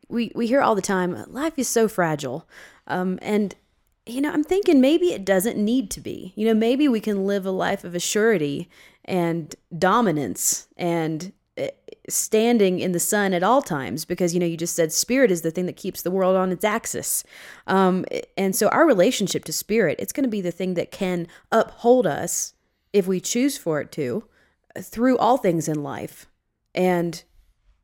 we, 0.10 0.32
we 0.36 0.46
hear 0.46 0.62
all 0.62 0.76
the 0.76 0.82
time, 0.82 1.24
life 1.30 1.54
is 1.58 1.68
so 1.68 1.88
fragile. 1.88 2.48
Um, 2.86 3.18
and, 3.22 3.56
you 4.10 4.22
know, 4.22 4.32
I'm 4.32 4.44
thinking 4.44 4.82
maybe 4.82 5.14
it 5.14 5.26
doesn't 5.26 5.58
need 5.58 5.90
to 5.92 6.02
be. 6.02 6.34
You 6.36 6.48
know, 6.48 6.54
maybe 6.54 6.88
we 6.88 7.00
can 7.00 7.26
live 7.26 7.46
a 7.46 7.52
life 7.52 7.84
of 7.84 7.94
assurity 7.94 8.68
and 9.06 9.56
dominance 9.78 10.68
and 10.78 11.34
eh, 11.58 11.70
standing 12.08 12.80
in 12.80 12.92
the 12.92 13.00
sun 13.00 13.34
at 13.34 13.44
all 13.44 13.62
times 13.62 14.06
because 14.06 14.34
you 14.34 14.40
know 14.40 14.46
you 14.46 14.58
just 14.58 14.76
said 14.76 14.92
spirit 14.92 15.32
is 15.32 15.42
the 15.42 15.52
thing 15.52 15.66
that 15.66 15.76
keeps 15.76 16.02
the 16.02 16.12
world 16.12 16.36
on 16.36 16.52
its 16.52 16.64
axis 16.64 17.24
um, 17.68 18.06
and 18.38 18.56
so 18.56 18.68
our 18.70 18.86
relationship 18.86 19.44
to 19.46 19.54
spirit 19.54 19.96
it's 20.00 20.14
going 20.14 20.24
to 20.24 20.30
be 20.30 20.42
the 20.42 20.52
thing 20.52 20.76
that 20.76 20.92
can 20.92 21.28
uphold 21.52 22.06
us 22.06 22.54
if 22.94 23.08
we 23.08 23.20
choose 23.20 23.58
for 23.58 23.82
it 23.82 23.92
to 23.92 24.24
through 24.80 25.18
all 25.18 25.38
things 25.38 25.68
in 25.68 25.82
life 25.82 26.28
and 26.76 27.24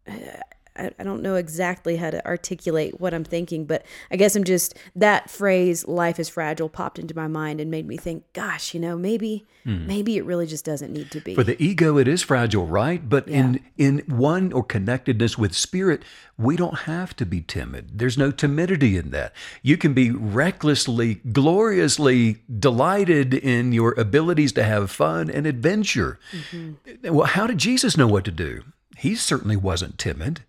eh, 0.08 0.40
I, 0.76 0.92
I 1.00 1.04
don't 1.04 1.22
know 1.22 1.36
exactly 1.36 1.98
how 1.98 2.10
to 2.10 2.26
articulate 2.26 3.00
what 3.00 3.14
I'm 3.14 3.24
thinking, 3.24 3.66
but 3.66 3.86
I 4.12 4.16
guess 4.16 4.36
I'm 4.36 4.44
just 4.44 4.76
that 4.96 5.30
phrase 5.30 5.88
"life 5.88 6.20
is 6.20 6.30
fragile" 6.30 6.70
popped 6.70 7.00
into 7.00 7.16
my 7.16 7.28
mind 7.28 7.62
and 7.62 7.72
made 7.72 7.88
me 7.88 7.98
think, 7.98 8.24
gosh, 8.34 8.74
you 8.74 8.80
know, 8.80 8.98
maybe 8.98 9.46
hmm. 9.64 9.88
maybe 9.88 10.18
it 10.18 10.26
really 10.26 10.48
just 10.48 10.66
doesn't 10.66 10.92
need 10.92 11.12
to 11.12 11.22
be. 11.22 11.36
For 11.36 11.44
the 11.44 11.62
ego, 11.62 11.98
it 11.98 12.08
is 12.08 12.22
fragile, 12.22 12.68
right? 12.68 13.08
But 13.08 13.28
yeah. 13.28 13.38
in 13.38 13.60
in 13.78 13.98
one 14.08 14.52
or 14.54 14.64
connectedness 14.64 15.38
with 15.38 15.54
spirit, 15.56 16.04
we 16.38 16.56
don't 16.56 16.80
have 16.80 17.16
to 17.18 17.26
be 17.26 17.42
timid. 17.42 17.98
There's 18.00 18.18
no 18.18 18.32
timidity 18.32 18.98
in 18.98 19.12
that. 19.12 19.34
You 19.62 19.78
can 19.78 19.94
be 19.94 20.12
recklessly, 20.12 21.16
gloriously 21.32 22.42
delighted 22.60 23.34
in 23.34 23.72
your 23.72 23.94
abilities 23.94 24.52
to 24.54 24.64
have 24.64 24.92
fun 24.92 25.30
and 25.30 25.48
adventure. 25.48 26.20
Mm-hmm. 26.32 27.14
Well, 27.14 27.28
how 27.28 27.48
did 27.48 27.58
Jesus 27.58 27.98
know 27.98 28.08
what 28.08 28.26
to 28.26 28.32
do? 28.32 28.64
He 28.98 29.16
certainly 29.16 29.56
wasn't 29.56 29.98
timid. 29.98 30.42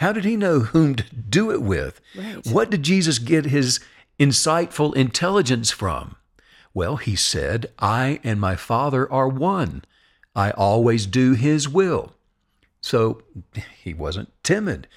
How 0.00 0.12
did 0.12 0.24
he 0.24 0.34
know 0.34 0.60
whom 0.60 0.94
to 0.94 1.04
do 1.14 1.50
it 1.50 1.60
with? 1.60 2.00
Right. 2.16 2.46
What 2.46 2.70
did 2.70 2.82
Jesus 2.82 3.18
get 3.18 3.44
his 3.44 3.80
insightful 4.18 4.96
intelligence 4.96 5.70
from? 5.70 6.16
Well, 6.72 6.96
he 6.96 7.14
said, 7.14 7.66
I 7.78 8.18
and 8.24 8.40
my 8.40 8.56
Father 8.56 9.10
are 9.12 9.28
one. 9.28 9.84
I 10.34 10.52
always 10.52 11.04
do 11.04 11.34
his 11.34 11.68
will. 11.68 12.14
So 12.80 13.20
he 13.82 13.92
wasn't 13.92 14.32
timid. 14.42 14.88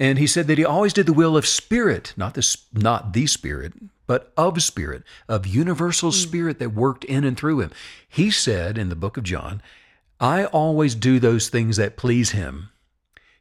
And 0.00 0.18
he 0.18 0.26
said 0.26 0.48
that 0.48 0.58
he 0.58 0.64
always 0.64 0.92
did 0.92 1.06
the 1.06 1.12
will 1.12 1.36
of 1.36 1.46
spirit, 1.46 2.12
not 2.16 2.34
the, 2.34 2.56
not 2.72 3.12
the 3.12 3.28
spirit, 3.28 3.74
but 4.08 4.32
of 4.36 4.60
spirit, 4.64 5.04
of 5.28 5.46
universal 5.46 6.10
hmm. 6.10 6.16
spirit 6.16 6.58
that 6.58 6.74
worked 6.74 7.04
in 7.04 7.22
and 7.22 7.38
through 7.38 7.60
him. 7.60 7.70
He 8.08 8.32
said 8.32 8.78
in 8.78 8.88
the 8.88 8.96
book 8.96 9.16
of 9.16 9.22
John, 9.22 9.62
I 10.18 10.46
always 10.46 10.96
do 10.96 11.20
those 11.20 11.48
things 11.48 11.76
that 11.76 11.96
please 11.96 12.32
him. 12.32 12.70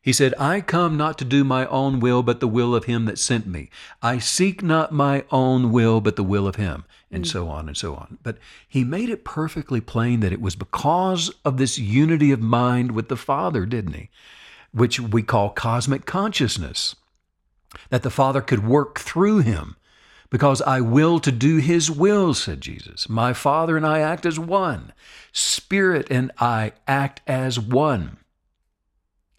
He 0.03 0.11
said, 0.11 0.33
I 0.37 0.59
come 0.59 0.97
not 0.97 1.17
to 1.19 1.25
do 1.25 1.45
my 1.45 1.65
own 1.67 2.01
will, 2.01 2.23
but 2.23 2.41
the 2.41 2.47
will 2.47 2.75
of 2.75 2.83
him 2.83 3.05
that 3.05 3.17
sent 3.17 3.47
me. 3.47 3.69
I 4.01 4.17
seek 4.19 4.61
not 4.61 4.91
my 4.91 5.23
own 5.31 5.71
will, 5.71 6.01
but 6.01 6.17
the 6.17 6.25
will 6.25 6.45
of 6.45 6.57
him, 6.57 6.83
and 7.09 7.23
mm. 7.23 7.27
so 7.27 7.47
on 7.47 7.69
and 7.69 7.77
so 7.77 7.95
on. 7.95 8.17
But 8.21 8.37
he 8.67 8.83
made 8.83 9.09
it 9.09 9.23
perfectly 9.23 9.79
plain 9.79 10.19
that 10.19 10.33
it 10.33 10.41
was 10.41 10.57
because 10.57 11.31
of 11.45 11.55
this 11.55 11.79
unity 11.79 12.33
of 12.33 12.41
mind 12.41 12.91
with 12.91 13.07
the 13.07 13.15
Father, 13.15 13.65
didn't 13.65 13.93
he? 13.93 14.09
Which 14.73 14.99
we 14.99 15.23
call 15.23 15.51
cosmic 15.51 16.05
consciousness, 16.05 16.97
that 17.89 18.03
the 18.03 18.09
Father 18.09 18.41
could 18.41 18.67
work 18.67 18.99
through 18.99 19.39
him. 19.39 19.77
Because 20.29 20.61
I 20.63 20.81
will 20.81 21.19
to 21.21 21.31
do 21.31 21.57
his 21.57 21.89
will, 21.89 22.33
said 22.33 22.59
Jesus. 22.59 23.07
My 23.07 23.31
Father 23.31 23.77
and 23.77 23.85
I 23.85 23.99
act 23.99 24.25
as 24.25 24.37
one. 24.37 24.91
Spirit 25.31 26.07
and 26.09 26.29
I 26.39 26.73
act 26.87 27.21
as 27.25 27.57
one. 27.57 28.17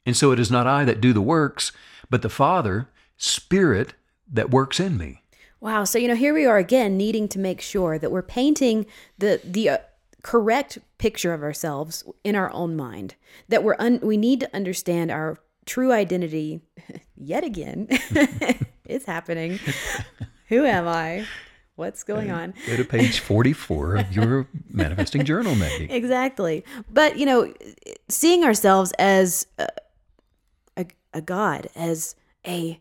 And 0.06 0.16
so 0.16 0.32
it 0.32 0.38
is 0.38 0.50
not 0.50 0.66
I 0.66 0.84
that 0.84 1.00
do 1.00 1.12
the 1.12 1.20
works, 1.22 1.72
but 2.10 2.22
the 2.22 2.28
Father, 2.28 2.88
Spirit, 3.16 3.94
that 4.30 4.50
works 4.50 4.78
in 4.80 4.96
me. 4.96 5.22
Wow. 5.60 5.84
So, 5.84 5.98
you 5.98 6.08
know, 6.08 6.14
here 6.14 6.34
we 6.34 6.44
are 6.44 6.58
again 6.58 6.96
needing 6.96 7.26
to 7.28 7.38
make 7.38 7.60
sure 7.60 7.98
that 7.98 8.12
we're 8.12 8.22
painting 8.22 8.84
the, 9.18 9.40
the, 9.42 9.68
uh, 9.70 9.78
correct 10.22 10.78
picture 10.96 11.34
of 11.34 11.42
ourselves 11.42 12.02
in 12.24 12.34
our 12.34 12.50
own 12.54 12.74
mind 12.74 13.14
that 13.50 13.62
we're 13.62 13.76
un- 13.78 14.00
we 14.02 14.16
need 14.16 14.40
to 14.40 14.56
understand 14.56 15.10
our 15.10 15.36
true 15.66 15.92
identity 15.92 16.62
yet 17.14 17.44
again 17.44 17.86
it's 18.86 19.04
happening 19.04 19.60
who 20.48 20.64
am 20.64 20.88
i 20.88 21.26
what's 21.76 22.02
going 22.02 22.30
on 22.30 22.54
Go 22.66 22.76
to 22.78 22.84
page 22.86 23.20
44 23.20 23.96
of 23.96 24.16
your 24.16 24.48
manifesting 24.70 25.24
journal, 25.26 25.54
Maggie. 25.54 25.90
exactly 25.90 26.64
but 26.90 27.18
you 27.18 27.26
know 27.26 27.52
seeing 28.08 28.44
ourselves 28.44 28.92
as 28.98 29.46
a, 31.14 31.20
god 31.22 31.68
as 31.74 32.14
a 32.46 32.78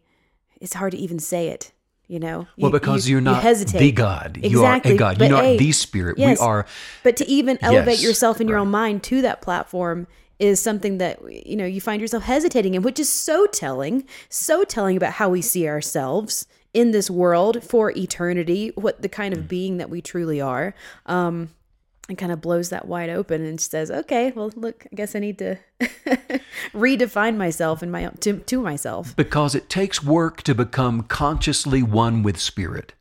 it's 0.59 0.73
hard 0.73 0.91
to 0.91 0.97
even 0.97 1.19
say 1.19 1.47
it 1.47 1.71
you 2.07 2.19
know 2.19 2.47
Well, 2.57 2.71
because 2.71 3.07
you, 3.07 3.13
you, 3.13 3.17
are 3.19 3.21
not 3.21 3.35
you 3.35 3.41
hesitate 3.41 3.79
the 3.79 3.91
God. 3.91 4.37
You 4.41 4.43
exactly 4.43 4.91
are 4.91 4.95
a 4.95 4.97
God. 4.97 5.17
but 5.19 5.29
You're 5.29 5.37
not 5.37 5.45
A, 5.45 5.57
the 5.57 5.71
Spirit. 5.71 6.17
yes, 6.17 6.39
We 6.39 6.45
are. 6.45 6.65
but 7.03 7.15
to 7.17 7.25
even 7.27 7.57
elevate 7.61 7.93
Yes, 7.99 8.03
yourself 8.03 8.41
in 8.41 8.47
your 8.49 8.57
own 8.57 8.69
mind 8.69 9.03
to 9.03 9.21
that 9.21 9.41
platform 9.41 10.07
is 10.39 10.59
something 10.59 10.97
that 10.97 11.19
you 11.47 11.55
know 11.55 11.65
you 11.65 11.79
find 11.79 12.01
yourself 12.01 12.23
hesitating 12.23 12.73
in 12.73 12.81
which 12.81 12.99
is 12.99 13.07
so 13.09 13.45
telling 13.47 14.03
so 14.29 14.63
telling 14.65 14.97
about 14.97 15.13
how 15.13 15.29
we 15.29 15.41
see 15.41 15.67
ourselves 15.67 16.45
in 16.73 16.91
this 16.91 17.09
world 17.09 17.63
for 17.63 17.91
eternity 17.91 18.71
what 18.75 19.01
the 19.01 19.09
kind 19.09 19.33
of 19.33 19.41
Mm. 19.41 19.47
being 19.47 19.77
that 19.77 19.89
we 19.89 20.01
truly 20.01 20.41
are 20.41 20.73
um 21.05 21.49
and 22.09 22.17
kind 22.17 22.31
of 22.31 22.41
blows 22.41 22.69
that 22.69 22.87
wide 22.87 23.09
open 23.09 23.45
and 23.45 23.59
says 23.61 23.89
okay 23.89 24.31
well 24.35 24.51
look 24.55 24.85
i 24.91 24.95
guess 24.95 25.15
i 25.15 25.19
need 25.19 25.37
to 25.37 25.57
redefine 26.73 27.37
myself 27.37 27.81
and 27.81 27.91
my 27.91 28.05
own 28.05 28.15
to, 28.19 28.39
to 28.39 28.61
myself 28.61 29.15
Because 29.15 29.55
it 29.55 29.69
takes 29.69 30.03
work 30.03 30.41
to 30.43 30.55
become 30.55 31.03
consciously 31.03 31.81
one 31.83 32.23
with 32.23 32.39
Spirit. 32.39 32.93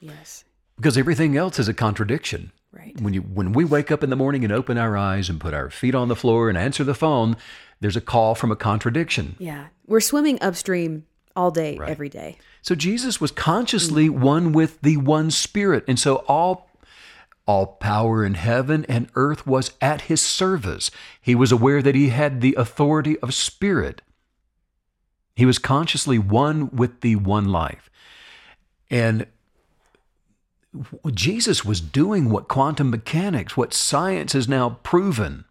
yes 0.00 0.44
Because 0.76 0.96
everything 0.98 1.36
else 1.36 1.58
is 1.58 1.68
a 1.68 1.74
contradiction. 1.74 2.52
right 2.72 2.98
When 3.00 3.14
you 3.14 3.22
when 3.22 3.52
we 3.52 3.64
wake 3.64 3.90
up 3.90 4.02
in 4.02 4.10
the 4.10 4.16
morning 4.16 4.44
and 4.44 4.52
open 4.52 4.78
our 4.78 4.96
eyes 4.96 5.28
and 5.28 5.40
put 5.40 5.54
our 5.54 5.70
feet 5.70 5.94
on 5.94 6.08
the 6.08 6.16
floor 6.16 6.48
and 6.48 6.56
answer 6.58 6.84
the 6.84 6.94
phone, 6.94 7.36
there's 7.80 7.96
a 7.96 8.00
call 8.00 8.34
from 8.34 8.50
a 8.50 8.56
contradiction. 8.56 9.36
yeah 9.38 9.66
we're 9.86 10.00
swimming 10.00 10.38
upstream 10.40 11.04
all 11.36 11.50
day 11.50 11.78
every 11.86 12.08
day 12.08 12.38
So 12.62 12.74
Jesus 12.74 13.20
was 13.20 13.30
consciously 13.30 14.08
one 14.08 14.52
with 14.52 14.80
the 14.80 14.96
one 14.96 15.30
Spirit, 15.30 15.84
and 15.86 15.98
so 15.98 16.16
all 16.26 16.65
all 17.46 17.66
power 17.66 18.24
in 18.24 18.34
heaven 18.34 18.84
and 18.88 19.08
earth 19.14 19.46
was 19.46 19.72
at 19.80 20.02
his 20.02 20.20
service. 20.20 20.90
He 21.20 21.34
was 21.34 21.52
aware 21.52 21.80
that 21.82 21.94
he 21.94 22.08
had 22.08 22.40
the 22.40 22.54
authority 22.58 23.18
of 23.20 23.34
Spirit. 23.34 24.02
He 25.34 25.46
was 25.46 25.58
consciously 25.58 26.18
one 26.18 26.70
with 26.70 27.02
the 27.02 27.16
one 27.16 27.48
life. 27.50 27.88
And 28.90 29.26
Jesus 31.12 31.64
was 31.64 31.80
doing 31.80 32.30
what 32.30 32.48
quantum 32.48 32.90
mechanics, 32.90 33.56
what 33.56 33.72
science 33.72 34.32
has 34.32 34.48
now 34.48 34.78
proven, 34.82 35.44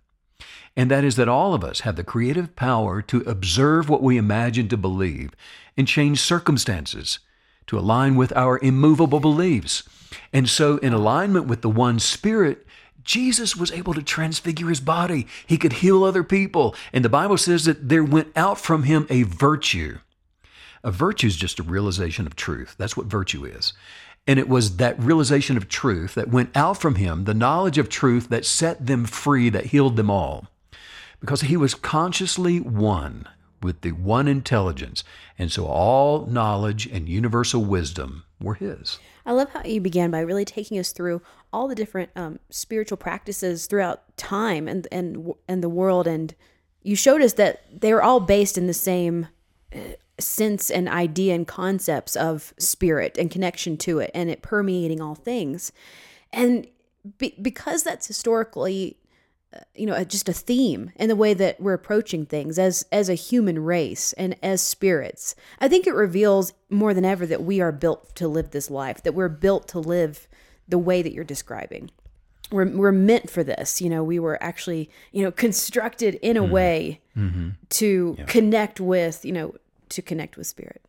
and 0.76 0.92
that 0.92 1.04
is 1.04 1.16
that 1.16 1.30
all 1.30 1.54
of 1.54 1.64
us 1.64 1.82
have 1.82 1.96
the 1.96 2.04
creative 2.04 2.56
power 2.56 3.02
to 3.04 3.22
observe 3.22 3.90
what 3.90 4.04
we 4.04 4.18
imagine 4.18 4.68
to 4.68 4.78
believe 4.78 5.32
and 5.78 5.88
change 5.88 6.20
circumstances 6.20 7.20
to 7.68 7.80
align 7.80 8.16
with 8.16 8.36
our 8.36 8.60
immovable 8.60 9.20
beliefs. 9.20 9.84
And 10.36 10.50
so, 10.50 10.76
in 10.80 10.92
alignment 10.92 11.48
with 11.48 11.62
the 11.62 11.70
one 11.70 11.98
Spirit, 11.98 12.68
Jesus 13.06 13.56
was 13.56 13.72
able 13.72 13.94
to 13.94 14.04
transfigure 14.04 14.68
his 14.68 14.82
body. 14.82 15.28
He 15.48 15.58
could 15.58 15.72
heal 15.72 16.04
other 16.04 16.26
people. 16.26 16.76
And 16.92 17.06
the 17.06 17.10
Bible 17.10 17.38
says 17.38 17.64
that 17.64 17.88
there 17.88 18.04
went 18.04 18.36
out 18.36 18.60
from 18.60 18.84
him 18.84 19.08
a 19.10 19.24
virtue. 19.24 20.00
A 20.84 20.92
virtue 20.92 21.28
is 21.28 21.38
just 21.38 21.58
a 21.60 21.64
realization 21.64 22.28
of 22.28 22.36
truth. 22.36 22.76
That's 22.78 22.98
what 22.98 23.06
virtue 23.06 23.46
is. 23.46 23.72
And 24.28 24.38
it 24.38 24.50
was 24.50 24.76
that 24.76 25.02
realization 25.02 25.56
of 25.56 25.70
truth 25.70 26.16
that 26.16 26.28
went 26.28 26.50
out 26.54 26.82
from 26.82 26.96
him, 26.96 27.24
the 27.24 27.34
knowledge 27.34 27.78
of 27.78 27.88
truth 27.88 28.28
that 28.28 28.46
set 28.46 28.88
them 28.88 29.06
free, 29.06 29.48
that 29.52 29.68
healed 29.68 29.96
them 29.96 30.12
all. 30.12 30.48
Because 31.22 31.44
he 31.44 31.56
was 31.56 31.76
consciously 31.76 32.60
one 32.60 33.26
with 33.64 33.80
the 33.80 33.94
one 33.94 34.28
intelligence. 34.28 35.06
And 35.40 35.50
so 35.50 35.66
all 35.66 36.26
knowledge 36.26 36.88
and 36.88 37.08
universal 37.08 37.64
wisdom 37.64 38.26
were 38.42 38.56
his. 38.56 39.00
I 39.26 39.32
love 39.32 39.50
how 39.50 39.64
you 39.64 39.82
began 39.82 40.12
by 40.12 40.20
really 40.20 40.46
taking 40.46 40.78
us 40.78 40.92
through 40.92 41.22
all 41.52 41.68
the 41.68 41.76
different 41.76 42.12
um, 42.16 42.40
spiritual 42.50 42.98
practices 42.98 43.66
throughout 43.66 44.16
time 44.18 44.68
and 44.68 44.88
and 44.92 45.34
and 45.48 45.64
the 45.64 45.70
world, 45.70 46.08
and 46.08 46.36
you 46.84 46.96
showed 46.96 47.22
us 47.22 47.34
that 47.34 47.64
they 47.82 47.94
were 47.94 48.04
all 48.04 48.20
based 48.20 48.58
in 48.58 48.68
the 48.68 48.74
same 48.74 49.28
uh, 49.74 49.80
sense 50.20 50.70
and 50.70 50.88
idea 50.88 51.34
and 51.34 51.48
concepts 51.48 52.16
of 52.16 52.54
spirit 52.58 53.18
and 53.18 53.32
connection 53.32 53.78
to 53.78 54.00
it, 54.00 54.12
and 54.14 54.30
it 54.30 54.42
permeating 54.42 55.02
all 55.02 55.16
things. 55.16 55.72
And 56.32 56.68
be, 57.18 57.36
because 57.42 57.84
that's 57.84 58.08
historically 58.08 58.98
you 59.76 59.86
know 59.86 60.04
just 60.04 60.30
a 60.30 60.34
theme 60.34 60.92
in 60.96 61.10
the 61.10 61.16
way 61.16 61.34
that 61.34 61.60
we're 61.60 61.74
approaching 61.74 62.26
things 62.26 62.58
as 62.60 62.86
as 62.92 63.10
a 63.10 63.16
human 63.16 63.64
race 63.64 64.14
and 64.14 64.36
as 64.44 64.62
spirits. 64.62 65.36
I 65.60 65.68
think 65.68 65.88
it 65.88 65.94
reveals 65.94 66.54
more 66.70 66.94
than 66.94 67.06
ever 67.06 67.26
that 67.26 67.44
we 67.44 67.62
are 67.62 67.72
built 67.72 68.16
to 68.16 68.28
live 68.28 68.52
this 68.52 68.70
life 68.70 69.04
that 69.04 69.14
we're 69.14 69.30
built 69.30 69.68
to 69.70 69.80
live 69.80 70.28
the 70.68 70.78
way 70.78 71.02
that 71.02 71.14
you're 71.14 71.24
describing. 71.24 71.92
We're, 72.52 72.70
we're 72.70 72.92
meant 72.92 73.30
for 73.30 73.44
this 73.44 73.82
you 73.82 73.90
know 73.90 74.04
we 74.04 74.20
were 74.20 74.42
actually 74.42 74.90
you 75.12 75.24
know 75.24 75.32
constructed 75.46 76.16
in 76.22 76.38
a 76.38 76.42
mm-hmm. 76.42 76.52
way 76.52 77.02
mm-hmm. 77.18 77.50
to 77.70 78.18
connect 78.28 78.80
with 78.80 79.26
you 79.26 79.32
know 79.32 79.56
to 79.90 80.02
connect 80.02 80.38
with 80.38 80.48
spirit. 80.48 80.82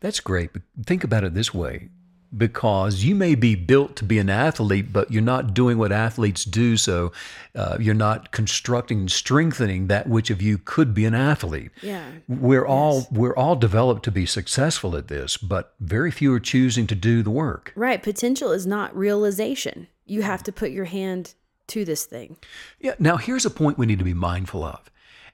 That's 0.00 0.20
great. 0.20 0.52
But 0.52 0.62
think 0.84 1.02
about 1.02 1.24
it 1.24 1.34
this 1.34 1.52
way 1.52 1.88
because 2.36 3.04
you 3.04 3.14
may 3.14 3.34
be 3.34 3.54
built 3.54 3.96
to 3.96 4.04
be 4.04 4.18
an 4.18 4.30
athlete, 4.30 4.92
but 4.92 5.10
you're 5.10 5.22
not 5.22 5.54
doing 5.54 5.78
what 5.78 5.92
athletes 5.92 6.44
do. 6.44 6.76
So 6.76 7.12
uh, 7.54 7.76
you're 7.80 7.94
not 7.94 8.32
constructing 8.32 9.00
and 9.00 9.10
strengthening 9.10 9.86
that 9.88 10.08
which 10.08 10.30
of 10.30 10.42
you 10.42 10.58
could 10.58 10.94
be 10.94 11.04
an 11.04 11.14
athlete. 11.14 11.70
Yeah. 11.82 12.10
We're 12.28 12.66
all 12.66 13.06
we're 13.10 13.36
all 13.36 13.56
developed 13.56 14.04
to 14.04 14.10
be 14.10 14.26
successful 14.26 14.96
at 14.96 15.08
this, 15.08 15.36
but 15.36 15.74
very 15.80 16.10
few 16.10 16.32
are 16.32 16.40
choosing 16.40 16.86
to 16.88 16.94
do 16.94 17.22
the 17.22 17.30
work. 17.30 17.72
right 17.74 18.02
potential 18.02 18.50
is 18.52 18.66
not 18.66 18.94
realization 18.96 19.88
you 20.06 20.22
have 20.22 20.42
to 20.42 20.52
put 20.52 20.70
your 20.70 20.84
hand 20.84 21.34
to 21.66 21.84
this 21.84 22.04
thing 22.04 22.36
Yeah. 22.80 22.94
Now, 22.98 23.16
here's 23.16 23.46
a 23.46 23.50
point 23.50 23.78
we 23.78 23.86
need 23.86 23.98
to 23.98 24.04
be 24.04 24.14
mindful 24.14 24.62
of, 24.62 24.90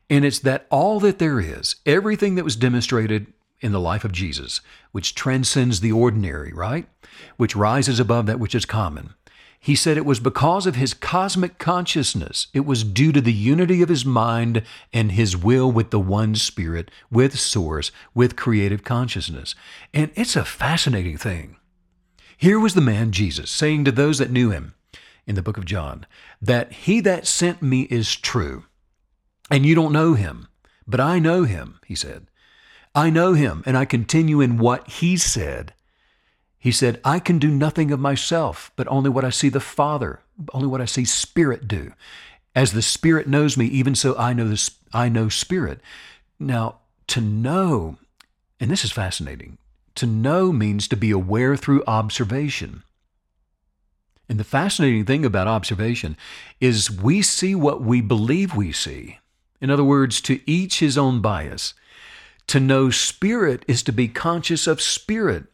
and 0.08 0.24
it's 0.24 0.38
that 0.40 0.66
all 0.70 1.00
that 1.00 1.18
there 1.18 1.40
is, 1.40 1.76
everything 1.86 2.34
that 2.36 2.44
was 2.44 2.56
demonstrated 2.56 3.32
in 3.60 3.72
the 3.72 3.80
life 3.80 4.04
of 4.04 4.12
Jesus, 4.12 4.60
which 4.92 5.14
transcends 5.14 5.80
the 5.80 5.92
ordinary, 5.92 6.52
right? 6.52 6.86
Which 7.36 7.56
rises 7.56 8.00
above 8.00 8.26
that 8.26 8.40
which 8.40 8.54
is 8.54 8.64
common. 8.64 9.14
He 9.62 9.74
said 9.74 9.98
it 9.98 10.06
was 10.06 10.20
because 10.20 10.66
of 10.66 10.76
his 10.76 10.94
cosmic 10.94 11.58
consciousness. 11.58 12.46
It 12.54 12.64
was 12.64 12.82
due 12.82 13.12
to 13.12 13.20
the 13.20 13.32
unity 13.32 13.82
of 13.82 13.90
his 13.90 14.06
mind 14.06 14.62
and 14.90 15.12
his 15.12 15.36
will 15.36 15.70
with 15.70 15.90
the 15.90 16.00
one 16.00 16.34
spirit, 16.34 16.90
with 17.10 17.38
source, 17.38 17.92
with 18.14 18.36
creative 18.36 18.84
consciousness. 18.84 19.54
And 19.92 20.10
it's 20.14 20.34
a 20.34 20.46
fascinating 20.46 21.18
thing. 21.18 21.56
Here 22.38 22.58
was 22.58 22.72
the 22.72 22.80
man, 22.80 23.12
Jesus, 23.12 23.50
saying 23.50 23.84
to 23.84 23.92
those 23.92 24.16
that 24.16 24.30
knew 24.30 24.48
him 24.48 24.72
in 25.26 25.34
the 25.34 25.42
book 25.42 25.58
of 25.58 25.66
John, 25.66 26.06
that 26.40 26.72
he 26.72 27.00
that 27.00 27.26
sent 27.26 27.60
me 27.60 27.82
is 27.82 28.16
true. 28.16 28.64
And 29.50 29.66
you 29.66 29.74
don't 29.74 29.92
know 29.92 30.14
him, 30.14 30.48
but 30.86 31.00
I 31.00 31.18
know 31.18 31.44
him, 31.44 31.80
he 31.86 31.94
said. 31.94 32.28
I 32.94 33.10
know 33.10 33.34
him, 33.34 33.62
and 33.66 33.76
I 33.76 33.84
continue 33.84 34.40
in 34.40 34.58
what 34.58 34.88
he 34.88 35.16
said. 35.16 35.74
He 36.58 36.72
said, 36.72 37.00
I 37.04 37.20
can 37.20 37.38
do 37.38 37.48
nothing 37.48 37.90
of 37.90 38.00
myself, 38.00 38.70
but 38.76 38.88
only 38.88 39.08
what 39.08 39.24
I 39.24 39.30
see 39.30 39.48
the 39.48 39.60
Father, 39.60 40.20
only 40.52 40.66
what 40.66 40.80
I 40.80 40.84
see 40.84 41.04
Spirit 41.04 41.68
do. 41.68 41.92
As 42.54 42.72
the 42.72 42.82
Spirit 42.82 43.28
knows 43.28 43.56
me, 43.56 43.66
even 43.66 43.94
so 43.94 44.16
I 44.18 44.32
know 44.32 44.48
this 44.48 44.70
I 44.92 45.08
know 45.08 45.28
Spirit. 45.28 45.80
Now, 46.38 46.80
to 47.08 47.20
know, 47.20 47.96
and 48.58 48.70
this 48.70 48.84
is 48.84 48.92
fascinating, 48.92 49.58
to 49.94 50.06
know 50.06 50.52
means 50.52 50.88
to 50.88 50.96
be 50.96 51.10
aware 51.10 51.56
through 51.56 51.84
observation. 51.86 52.82
And 54.28 54.38
the 54.38 54.44
fascinating 54.44 55.04
thing 55.04 55.24
about 55.24 55.48
observation 55.48 56.16
is 56.60 56.90
we 56.90 57.22
see 57.22 57.54
what 57.54 57.82
we 57.82 58.00
believe 58.00 58.54
we 58.54 58.70
see. 58.72 59.18
In 59.60 59.70
other 59.70 59.84
words, 59.84 60.20
to 60.22 60.40
each 60.48 60.80
his 60.80 60.98
own 60.98 61.20
bias. 61.20 61.74
To 62.50 62.58
know 62.58 62.90
spirit 62.90 63.64
is 63.68 63.80
to 63.84 63.92
be 63.92 64.08
conscious 64.08 64.66
of 64.66 64.82
spirit, 64.82 65.44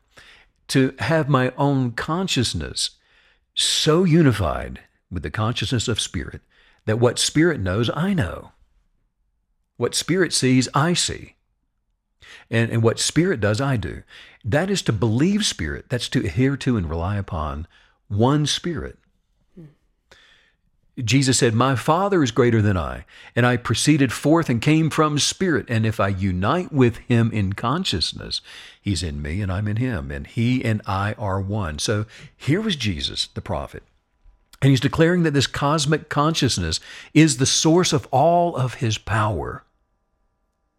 to 0.68 0.94
have 0.98 1.28
my 1.28 1.52
own 1.58 1.92
consciousness 1.92 2.92
so 3.54 4.04
unified 4.04 4.80
with 5.10 5.22
the 5.22 5.30
consciousness 5.30 5.88
of 5.88 6.00
spirit 6.00 6.40
that 6.86 6.98
what 6.98 7.18
spirit 7.18 7.60
knows, 7.60 7.90
I 7.94 8.14
know. 8.14 8.52
What 9.76 9.94
spirit 9.94 10.32
sees, 10.32 10.70
I 10.72 10.94
see. 10.94 11.34
And, 12.50 12.70
and 12.70 12.82
what 12.82 12.98
spirit 12.98 13.40
does, 13.40 13.60
I 13.60 13.76
do. 13.76 14.02
That 14.42 14.70
is 14.70 14.80
to 14.80 14.92
believe 14.94 15.44
spirit. 15.44 15.90
That's 15.90 16.08
to 16.08 16.24
adhere 16.24 16.56
to 16.56 16.78
and 16.78 16.88
rely 16.88 17.18
upon 17.18 17.66
one 18.08 18.46
spirit. 18.46 18.96
Jesus 21.04 21.38
said, 21.38 21.54
My 21.54 21.76
Father 21.76 22.22
is 22.22 22.30
greater 22.30 22.62
than 22.62 22.76
I, 22.76 23.04
and 23.34 23.44
I 23.44 23.58
proceeded 23.58 24.12
forth 24.12 24.48
and 24.48 24.62
came 24.62 24.88
from 24.88 25.18
Spirit. 25.18 25.66
And 25.68 25.84
if 25.84 26.00
I 26.00 26.08
unite 26.08 26.72
with 26.72 26.96
Him 26.98 27.30
in 27.32 27.52
consciousness, 27.52 28.40
He's 28.80 29.02
in 29.02 29.20
me 29.20 29.42
and 29.42 29.52
I'm 29.52 29.68
in 29.68 29.76
Him, 29.76 30.10
and 30.10 30.26
He 30.26 30.64
and 30.64 30.80
I 30.86 31.12
are 31.14 31.40
one. 31.40 31.78
So 31.78 32.06
here 32.36 32.60
was 32.60 32.76
Jesus, 32.76 33.28
the 33.34 33.42
prophet. 33.42 33.82
And 34.62 34.70
he's 34.70 34.80
declaring 34.80 35.22
that 35.22 35.34
this 35.34 35.46
cosmic 35.46 36.08
consciousness 36.08 36.80
is 37.12 37.36
the 37.36 37.46
source 37.46 37.92
of 37.92 38.08
all 38.10 38.56
of 38.56 38.74
his 38.74 38.96
power. 38.98 39.64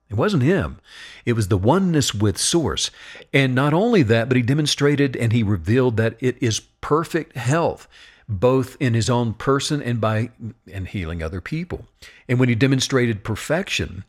It 0.09 0.15
wasn't 0.15 0.43
him. 0.43 0.79
It 1.25 1.33
was 1.33 1.49
the 1.49 1.57
oneness 1.57 2.13
with 2.13 2.37
Source. 2.37 2.91
And 3.33 3.53
not 3.53 3.73
only 3.73 4.03
that, 4.03 4.29
but 4.29 4.37
he 4.37 4.43
demonstrated 4.43 5.15
and 5.15 5.33
he 5.33 5.43
revealed 5.43 5.97
that 5.97 6.15
it 6.19 6.41
is 6.41 6.61
perfect 6.81 7.35
health, 7.35 7.87
both 8.29 8.75
in 8.79 8.93
his 8.93 9.09
own 9.09 9.33
person 9.33 9.81
and 9.81 10.01
by 10.01 10.29
and 10.71 10.87
healing 10.87 11.23
other 11.23 11.41
people. 11.41 11.85
And 12.27 12.39
when 12.39 12.49
he 12.49 12.55
demonstrated 12.55 13.23
perfection, 13.23 14.03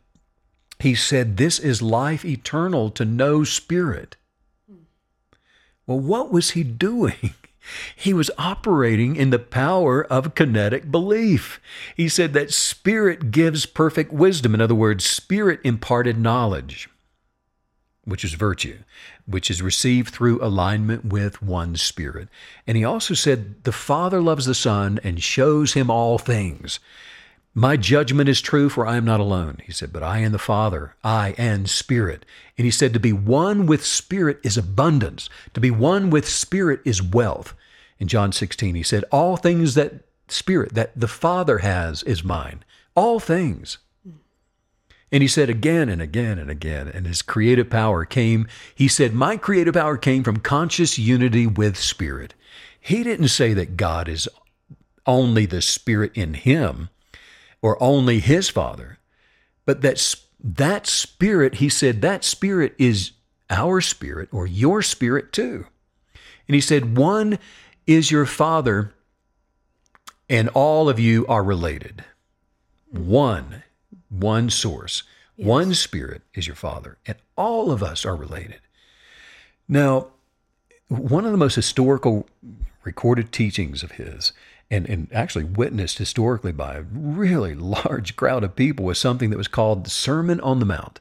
he 0.79 0.95
said, 0.95 1.37
This 1.37 1.59
is 1.59 1.81
life 1.81 2.25
eternal 2.25 2.89
to 2.91 3.05
know 3.05 3.43
spirit. 3.43 4.15
Well, 5.85 5.99
what 5.99 6.31
was 6.31 6.51
he 6.51 6.63
doing? 6.63 7.33
He 7.95 8.15
was 8.15 8.31
operating 8.39 9.15
in 9.15 9.29
the 9.29 9.37
power 9.37 10.03
of 10.05 10.33
kinetic 10.33 10.89
belief. 10.89 11.61
He 11.95 12.09
said 12.09 12.33
that 12.33 12.51
spirit 12.51 13.29
gives 13.29 13.67
perfect 13.67 14.11
wisdom. 14.11 14.55
In 14.55 14.61
other 14.61 14.73
words, 14.73 15.05
spirit 15.05 15.59
imparted 15.63 16.17
knowledge, 16.17 16.89
which 18.09 18.25
is 18.25 18.33
virtue, 18.33 18.79
which 19.25 19.49
is 19.49 19.61
received 19.61 20.13
through 20.13 20.43
alignment 20.43 21.05
with 21.05 21.41
one 21.41 21.75
spirit. 21.75 22.27
And 22.67 22.75
he 22.75 22.83
also 22.83 23.13
said, 23.13 23.63
The 23.63 23.71
Father 23.71 24.21
loves 24.21 24.45
the 24.45 24.55
Son 24.55 24.99
and 25.03 25.23
shows 25.23 25.73
him 25.73 25.89
all 25.89 26.17
things. 26.17 26.79
My 27.55 27.77
judgment 27.77 28.29
is 28.29 28.41
true, 28.41 28.69
for 28.69 28.85
I 28.85 28.95
am 28.95 29.05
not 29.05 29.19
alone. 29.19 29.57
He 29.65 29.71
said, 29.71 29.91
But 29.91 30.03
I 30.03 30.19
and 30.19 30.33
the 30.33 30.39
Father, 30.39 30.95
I 31.03 31.33
and 31.37 31.69
Spirit. 31.69 32.25
And 32.57 32.65
he 32.65 32.71
said, 32.71 32.93
To 32.93 32.99
be 32.99 33.13
one 33.13 33.65
with 33.65 33.83
Spirit 33.85 34.39
is 34.43 34.57
abundance. 34.57 35.29
To 35.53 35.59
be 35.59 35.71
one 35.71 36.09
with 36.09 36.27
Spirit 36.27 36.81
is 36.85 37.01
wealth. 37.01 37.53
In 37.97 38.07
John 38.07 38.31
16, 38.31 38.75
he 38.75 38.83
said, 38.83 39.03
All 39.11 39.35
things 39.35 39.73
that 39.75 40.05
Spirit, 40.27 40.73
that 40.75 40.97
the 40.99 41.07
Father 41.07 41.59
has, 41.59 42.03
is 42.03 42.23
mine. 42.23 42.63
All 42.95 43.19
things. 43.19 43.79
And 45.11 45.23
he 45.23 45.27
said 45.27 45.49
again 45.49 45.89
and 45.89 46.01
again 46.01 46.37
and 46.37 46.51
again, 46.51 46.87
and 46.87 47.07
his 47.07 47.21
creative 47.21 47.69
power 47.69 48.05
came. 48.05 48.47
He 48.75 48.87
said, 48.87 49.13
My 49.13 49.37
creative 49.37 49.73
power 49.73 49.97
came 49.97 50.23
from 50.23 50.37
conscious 50.37 50.99
unity 50.99 51.47
with 51.47 51.77
Spirit. 51.77 52.35
He 52.79 53.03
didn't 53.03 53.29
say 53.29 53.53
that 53.53 53.77
God 53.77 54.07
is 54.07 54.29
only 55.05 55.45
the 55.45 55.61
Spirit 55.61 56.11
in 56.13 56.35
him 56.35 56.89
or 57.61 57.81
only 57.81 58.19
his 58.19 58.49
father, 58.49 58.99
but 59.65 59.81
that 59.81 59.97
that 60.41 60.87
spirit, 60.87 61.55
he 61.55 61.69
said, 61.69 62.01
that 62.01 62.23
spirit 62.23 62.73
is 62.77 63.11
our 63.49 63.81
spirit 63.81 64.29
or 64.31 64.47
your 64.47 64.81
spirit 64.81 65.33
too. 65.33 65.65
And 66.47 66.55
he 66.55 66.61
said, 66.61 66.97
one 66.97 67.39
is 67.85 68.09
your 68.09 68.25
father, 68.25 68.93
and 70.29 70.49
all 70.49 70.89
of 70.89 70.99
you 70.99 71.25
are 71.27 71.43
related. 71.43 72.03
One, 72.89 73.63
one 74.09 74.49
source, 74.49 75.03
yes. 75.37 75.47
one 75.47 75.73
spirit 75.73 76.21
is 76.33 76.47
your 76.47 76.55
father, 76.55 76.97
and 77.05 77.17
all 77.35 77.71
of 77.71 77.81
us 77.83 78.05
are 78.05 78.15
related. 78.15 78.59
Now, 79.67 80.07
one 80.87 81.25
of 81.25 81.31
the 81.31 81.37
most 81.37 81.55
historical 81.55 82.27
recorded 82.83 83.31
teachings 83.31 83.83
of 83.83 83.91
his 83.93 84.33
and, 84.71 84.87
and 84.87 85.07
actually 85.13 85.43
witnessed 85.43 85.97
historically 85.97 86.51
by 86.51 86.75
a 86.75 86.81
really 86.81 87.55
large 87.85 88.15
crowd 88.15 88.43
of 88.43 88.55
people 88.55 88.85
was 88.85 88.99
something 88.99 89.29
that 89.29 89.37
was 89.37 89.47
called 89.47 89.83
the 89.85 89.89
Sermon 89.89 90.39
on 90.41 90.59
the 90.59 90.65
Mount. 90.65 90.99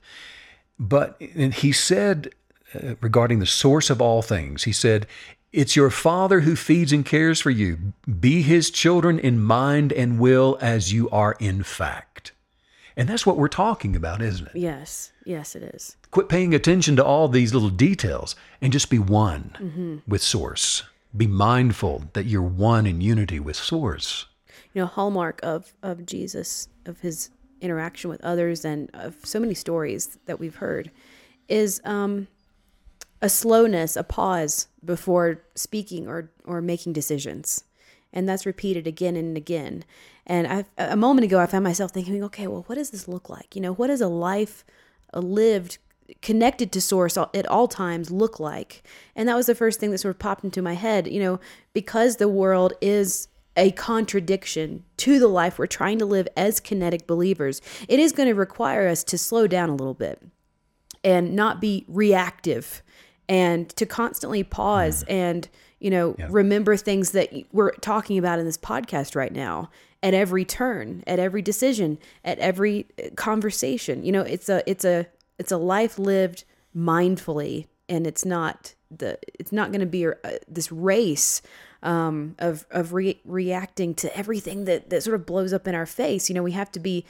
But 0.79 1.21
he 1.21 1.73
said 1.73 2.31
uh, 2.75 2.95
regarding 3.01 3.41
the 3.41 3.47
source 3.47 3.91
of 3.91 4.01
all 4.01 4.23
things, 4.23 4.65
he 4.65 4.73
said, 4.73 5.07
It's 5.53 5.75
your 5.75 5.91
Father 5.91 6.41
who 6.41 6.55
feeds 6.55 6.93
and 6.93 7.05
cares 7.05 7.41
for 7.41 7.51
you. 7.51 7.79
Be 8.21 8.43
his 8.43 8.71
children 8.71 9.19
in 9.19 9.43
mind 9.43 9.93
and 9.93 10.21
will 10.21 10.57
as 10.61 10.93
you 10.93 11.11
are 11.11 11.37
in 11.41 11.63
fact. 11.63 12.08
And 12.99 13.09
that's 13.09 13.25
what 13.25 13.39
we're 13.39 13.49
talking 13.49 13.97
about, 13.97 14.21
isn't 14.21 14.49
it? 14.49 14.57
Yes. 14.57 15.13
Yes, 15.25 15.57
it 15.57 15.63
is. 15.63 15.97
Quit 16.11 16.29
paying 16.29 16.53
attention 16.53 16.97
to 16.97 17.05
all 17.05 17.29
these 17.29 17.55
little 17.55 17.71
details 17.71 18.37
and 18.61 18.73
just 18.73 18.91
be 18.91 18.99
one 18.99 19.57
mm-hmm. 19.59 19.99
with 20.07 20.23
Source 20.23 20.83
be 21.17 21.27
mindful 21.27 22.05
that 22.13 22.27
you're 22.27 22.43
one 22.43 22.87
in 22.87 23.01
unity 23.01 23.41
with 23.41 23.57
Source. 23.57 24.27
You 24.75 24.83
know, 24.83 24.87
hallmark 24.87 25.41
of 25.43 25.75
of 25.83 26.07
Jesus, 26.07 26.69
of 26.85 27.01
his 27.01 27.31
interaction 27.61 28.11
with 28.11 28.23
others, 28.23 28.65
and 28.65 28.91
of 28.95 29.17
so 29.25 29.41
many 29.41 29.55
stories 29.55 30.19
that 30.27 30.39
we've 30.39 30.57
heard, 30.57 30.91
is 31.49 31.81
um, 31.85 32.29
a 33.23 33.29
slowness, 33.29 33.97
a 33.97 34.05
pause 34.05 34.69
before 34.85 35.43
speaking 35.55 36.07
or 36.07 36.31
or 36.45 36.61
making 36.61 36.93
decisions, 36.93 37.65
and 38.13 38.29
that's 38.29 38.47
repeated 38.47 38.87
again 38.87 39.17
and 39.17 39.37
again. 39.37 39.85
And 40.29 40.47
I, 40.47 40.65
a 40.77 40.97
moment 40.97 41.25
ago, 41.25 41.41
I 41.41 41.47
found 41.47 41.65
myself 41.65 41.91
thinking, 41.91 42.23
okay, 42.25 42.47
well, 42.47 42.65
what 42.67 42.75
does 42.75 42.91
this 42.91 43.09
look 43.09 43.31
like? 43.31 43.57
You 43.57 43.63
know, 43.63 43.73
what 43.73 43.87
does 43.87 44.03
a 44.03 44.09
life, 44.09 44.65
a 45.13 45.21
lived 45.21 45.79
connected 46.23 46.73
to 46.73 46.81
source 46.81 47.17
at 47.17 47.47
all 47.47 47.69
times 47.69 48.11
look 48.11 48.41
like 48.41 48.83
and 49.15 49.29
that 49.29 49.37
was 49.37 49.47
the 49.47 49.55
first 49.55 49.79
thing 49.79 49.91
that 49.91 49.99
sort 49.99 50.15
of 50.15 50.19
popped 50.19 50.43
into 50.43 50.63
my 50.63 50.73
head 50.73 51.07
you 51.07 51.21
know 51.21 51.39
because 51.75 52.17
the 52.17 52.29
world 52.29 52.73
is 52.81 53.29
a 53.57 53.73
contradiction 53.73 54.83
to 54.97 55.19
the 55.19 55.29
life 55.29 55.59
we're 55.59 55.67
trying 55.67 55.99
to 55.99 56.07
live 56.07 56.27
as 56.37 56.61
kinetic 56.61 57.07
believers 57.07 57.61
it 57.89 58.01
is 58.01 58.13
going 58.13 58.29
to 58.29 58.35
require 58.35 58.89
us 58.89 59.05
to 59.05 59.19
slow 59.19 59.47
down 59.47 59.69
a 59.69 59.75
little 59.75 59.95
bit 59.95 60.23
and 61.05 61.37
not 61.37 61.61
be 61.61 61.85
reactive 61.89 62.83
and 63.29 63.69
to 63.71 63.85
constantly 63.85 64.43
pause 64.43 65.05
mm. 65.05 65.13
and 65.13 65.49
you 65.79 65.91
know 65.91 66.17
yeah. 66.19 66.27
remember 66.31 66.75
things 66.75 67.11
that 67.13 67.31
we're 67.53 67.73
talking 67.73 68.17
about 68.17 68.39
in 68.39 68.47
this 68.47 68.57
podcast 68.57 69.15
right 69.15 69.33
now 69.33 69.69
at 70.03 70.15
every 70.15 70.45
turn 70.45 71.03
at 71.07 71.19
every 71.19 71.43
decision 71.43 71.99
at 72.25 72.39
every 72.39 72.87
uh, 72.99 73.09
conversation 73.17 74.05
you 74.05 74.13
know 74.13 74.23
it's 74.23 74.49
a 74.49 74.63
it's 74.69 74.85
a 74.85 75.07
it's 75.39 75.53
a 75.53 75.57
life 75.57 75.99
lived 75.99 76.45
mindfully 76.77 77.67
and 77.89 78.07
it's 78.07 78.25
not 78.25 78.75
the 78.91 79.19
it's 79.39 79.53
not 79.53 79.71
going 79.71 79.81
to 79.81 79.87
be 79.87 80.05
a, 80.05 80.15
this 80.47 80.71
race 80.71 81.43
um, 81.83 82.35
of 82.39 82.67
of 82.71 82.93
re- 82.93 83.21
reacting 83.25 83.95
to 83.95 84.17
everything 84.17 84.65
that 84.65 84.91
that 84.91 85.03
sort 85.03 85.15
of 85.15 85.27
blows 85.27 85.53
up 85.53 85.67
in 85.69 85.75
our 85.75 85.87
face. 85.87 86.29
You 86.29 86.35
know, 86.35 86.43
we 86.43 86.53
have 86.53 86.73
to 86.73 86.81
be 86.81 87.05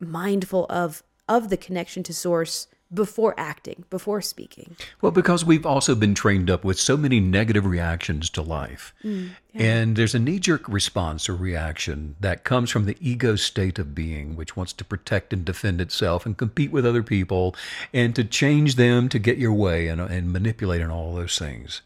mindful 0.00 0.66
of 0.68 1.02
of 1.28 1.48
the 1.48 1.56
connection 1.56 2.02
to 2.04 2.14
source 2.14 2.66
before 2.92 3.34
acting, 3.38 3.84
before 3.90 4.20
speaking. 4.20 4.76
Well, 5.00 5.12
because 5.12 5.44
we've 5.44 5.66
also 5.66 5.94
been 5.94 6.14
trained 6.14 6.50
up 6.50 6.64
with 6.64 6.78
so 6.78 6.96
many 6.96 7.20
negative 7.20 7.64
reactions 7.64 8.28
to 8.30 8.42
life. 8.42 8.94
Mm, 9.04 9.30
yeah. 9.52 9.62
And 9.62 9.96
there's 9.96 10.14
a 10.14 10.18
knee 10.18 10.38
jerk 10.38 10.68
response 10.68 11.28
or 11.28 11.34
reaction 11.34 12.16
that 12.20 12.44
comes 12.44 12.70
from 12.70 12.84
the 12.84 12.96
ego 13.00 13.36
state 13.36 13.78
of 13.78 13.94
being, 13.94 14.36
which 14.36 14.56
wants 14.56 14.72
to 14.74 14.84
protect 14.84 15.32
and 15.32 15.44
defend 15.44 15.80
itself 15.80 16.26
and 16.26 16.36
compete 16.36 16.72
with 16.72 16.86
other 16.86 17.02
people 17.02 17.54
and 17.92 18.14
to 18.16 18.24
change 18.24 18.76
them 18.76 19.08
to 19.08 19.18
get 19.18 19.38
your 19.38 19.52
way 19.52 19.88
and, 19.88 20.00
and 20.00 20.32
manipulate 20.32 20.80
and 20.80 20.92
all 20.92 21.14
those 21.14 21.38
things. 21.38 21.82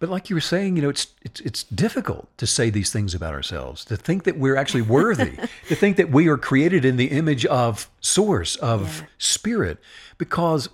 But 0.00 0.08
like 0.08 0.30
you 0.30 0.34
were 0.34 0.40
saying, 0.40 0.76
you 0.76 0.82
know, 0.82 0.88
it's 0.88 1.08
it's 1.22 1.40
it's 1.40 1.62
difficult 1.64 2.26
to 2.38 2.46
say 2.46 2.70
these 2.70 2.90
things 2.90 3.14
about 3.14 3.34
ourselves, 3.34 3.84
to 3.84 3.96
think 3.96 4.24
that 4.24 4.38
we're 4.38 4.56
actually 4.56 4.82
worthy, 4.82 5.36
to 5.68 5.74
think 5.76 5.98
that 5.98 6.10
we 6.10 6.26
are 6.26 6.38
created 6.38 6.84
in 6.84 6.96
the 6.96 7.08
image 7.08 7.46
of 7.46 7.88
source, 8.00 8.56
of 8.56 9.00
yeah. 9.00 9.06
spirit, 9.18 9.78
because 10.16 10.70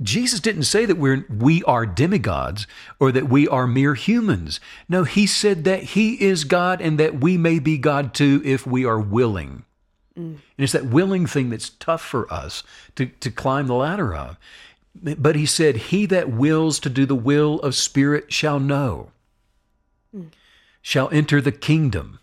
Jesus 0.00 0.38
didn't 0.38 0.62
say 0.62 0.86
that 0.86 0.96
we're 0.96 1.26
we 1.28 1.64
are 1.64 1.84
demigods 1.84 2.68
or 3.00 3.10
that 3.10 3.28
we 3.28 3.48
are 3.48 3.66
mere 3.66 3.94
humans. 3.94 4.60
No, 4.88 5.02
he 5.02 5.26
said 5.26 5.64
that 5.64 5.82
he 5.82 6.22
is 6.22 6.44
God 6.44 6.80
and 6.80 6.98
that 6.98 7.20
we 7.20 7.36
may 7.36 7.58
be 7.58 7.78
God 7.78 8.14
too 8.14 8.40
if 8.44 8.64
we 8.64 8.84
are 8.84 9.00
willing. 9.00 9.64
Mm. 10.16 10.36
And 10.36 10.40
it's 10.58 10.72
that 10.72 10.86
willing 10.86 11.26
thing 11.26 11.50
that's 11.50 11.70
tough 11.70 12.02
for 12.02 12.32
us 12.32 12.62
to, 12.94 13.06
to 13.06 13.30
climb 13.30 13.66
the 13.66 13.74
ladder 13.74 14.14
of. 14.14 14.36
But 14.94 15.36
he 15.36 15.46
said, 15.46 15.76
He 15.76 16.06
that 16.06 16.30
wills 16.30 16.78
to 16.80 16.90
do 16.90 17.06
the 17.06 17.14
will 17.14 17.58
of 17.60 17.74
Spirit 17.74 18.32
shall 18.32 18.60
know, 18.60 19.10
mm. 20.14 20.28
shall 20.80 21.08
enter 21.10 21.40
the 21.40 21.52
kingdom. 21.52 22.18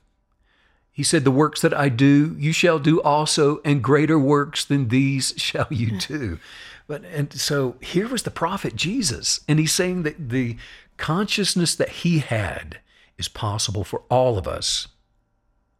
He 0.91 1.03
said, 1.03 1.23
The 1.23 1.31
works 1.31 1.61
that 1.61 1.73
I 1.73 1.89
do, 1.89 2.35
you 2.37 2.51
shall 2.51 2.79
do 2.79 3.01
also, 3.01 3.61
and 3.65 3.83
greater 3.83 4.19
works 4.19 4.63
than 4.65 4.89
these 4.89 5.33
shall 5.37 5.67
you 5.69 5.97
do. 5.97 6.39
But 6.87 7.05
and 7.05 7.31
so 7.33 7.75
here 7.81 8.07
was 8.07 8.23
the 8.23 8.31
prophet 8.31 8.75
Jesus, 8.75 9.41
and 9.47 9.59
he's 9.59 9.73
saying 9.73 10.03
that 10.03 10.29
the 10.29 10.57
consciousness 10.97 11.75
that 11.75 11.89
he 11.89 12.19
had 12.19 12.79
is 13.17 13.27
possible 13.27 13.83
for 13.83 14.03
all 14.09 14.37
of 14.37 14.47
us 14.47 14.87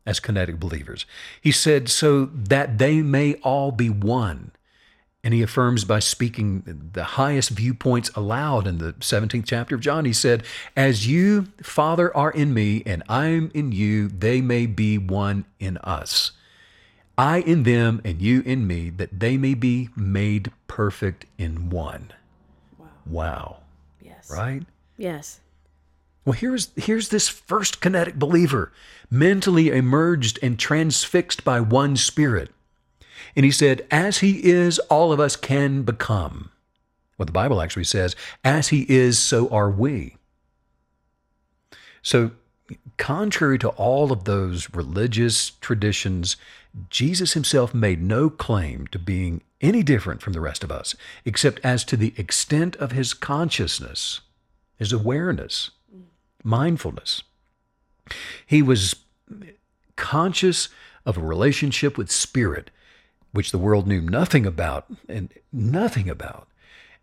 as 0.06 0.20
kinetic 0.20 0.60
believers. 0.60 1.06
He 1.42 1.52
said, 1.52 1.90
so 1.90 2.26
that 2.26 2.78
they 2.80 3.02
may 3.02 3.36
all 3.36 3.72
be 3.72 3.90
one. 3.90 4.52
And 5.24 5.34
he 5.34 5.42
affirms 5.42 5.84
by 5.84 6.00
speaking 6.00 6.92
the 6.94 7.04
highest 7.04 7.50
viewpoints 7.50 8.10
aloud 8.16 8.68
in 8.68 8.78
the 8.78 8.94
17th 8.94 9.44
chapter 9.46 9.76
of 9.76 9.82
John. 9.82 10.06
He 10.06 10.14
said, 10.14 10.44
As 10.78 11.08
you, 11.08 11.48
Father, 11.62 12.16
are 12.16 12.32
in 12.32 12.54
me, 12.54 12.84
and 12.86 13.04
I'm 13.10 13.52
in 13.54 13.74
you, 13.74 14.08
they 14.08 14.40
may 14.40 14.66
be 14.66 14.98
one 14.98 15.44
in 15.60 15.78
us. 15.80 16.32
I 17.18 17.40
in 17.42 17.64
them 17.64 18.00
and 18.06 18.22
you 18.22 18.42
in 18.46 18.66
me, 18.66 18.90
that 18.92 19.20
they 19.20 19.36
may 19.36 19.56
be 19.56 19.90
made 19.94 20.54
perfect 20.68 21.26
in 21.38 21.70
one. 21.70 22.14
Wow. 22.78 22.88
Wow. 23.06 23.58
Yes. 24.02 24.32
Right? 24.32 24.64
Yes. 24.96 25.42
Well, 26.24 26.34
here's 26.34 26.70
here's 26.78 27.10
this 27.10 27.28
first 27.28 27.82
kinetic 27.82 28.16
believer, 28.16 28.72
mentally 29.10 29.70
emerged 29.70 30.40
and 30.42 30.58
transfixed 30.58 31.44
by 31.44 31.60
one 31.60 31.98
spirit. 31.98 32.52
And 33.40 33.46
he 33.46 33.52
said, 33.52 33.88
as 33.90 34.18
he 34.18 34.44
is, 34.44 34.80
all 34.90 35.14
of 35.14 35.22
us 35.22 35.38
can 35.38 35.84
become. 35.84 36.52
What 37.16 37.28
the 37.28 37.32
Bible 37.32 37.62
actually 37.62 37.86
says, 37.86 38.14
as 38.44 38.68
he 38.68 38.86
is, 38.90 39.18
so 39.18 39.48
are 39.48 39.72
we. 39.72 40.18
So 42.02 42.32
contrary 42.98 43.58
to 43.60 43.70
all 43.70 44.12
of 44.12 44.26
those 44.26 44.70
religious 44.74 45.52
traditions, 45.52 46.36
Jesus 46.90 47.32
himself 47.32 47.74
made 47.74 48.02
no 48.02 48.30
claim 48.30 48.88
to 48.88 49.00
being 49.00 49.42
any 49.62 49.84
different 49.84 50.22
from 50.22 50.34
the 50.34 50.42
rest 50.42 50.62
of 50.62 50.70
us, 50.70 50.94
except 51.24 51.62
as 51.64 51.86
to 51.86 51.96
the 51.96 52.14
extent 52.18 52.76
of 52.76 52.92
his 52.92 53.14
consciousness, 53.14 54.20
his 54.76 54.92
awareness, 54.92 55.72
mindfulness. 56.44 57.24
He 58.46 58.62
was 58.62 58.98
conscious 59.96 60.68
of 61.06 61.16
a 61.16 61.22
relationship 61.22 61.98
with 61.98 62.12
spirit, 62.12 62.70
which 63.32 63.52
the 63.52 63.58
world 63.58 63.88
knew 63.88 64.02
nothing 64.02 64.46
about 64.46 64.86
and 65.08 65.34
nothing 65.52 66.10
about. 66.10 66.48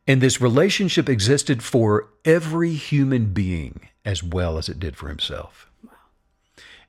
And 0.07 0.21
this 0.21 0.41
relationship 0.41 1.09
existed 1.09 1.63
for 1.63 2.09
every 2.25 2.75
human 2.75 3.33
being 3.33 3.89
as 4.05 4.23
well 4.23 4.57
as 4.57 4.69
it 4.69 4.79
did 4.79 4.97
for 4.97 5.09
himself. 5.09 5.69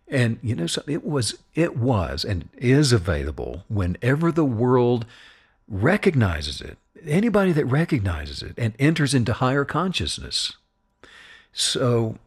And 0.08 0.40
you 0.42 0.56
know, 0.56 0.68
so 0.68 0.84
it 0.88 1.04
was, 1.04 1.38
it 1.54 1.76
was, 1.76 2.24
and 2.24 2.48
is 2.58 2.94
available 2.94 3.66
whenever 3.68 4.32
the 4.32 4.46
world 4.46 5.06
recognizes 5.68 6.62
it. 6.62 6.78
Anybody 7.06 7.52
that 7.52 7.66
recognizes 7.66 8.42
it 8.42 8.54
and 8.58 8.74
enters 8.80 9.14
into 9.14 9.34
higher 9.34 9.66
consciousness. 9.66 10.54
So 11.52 12.18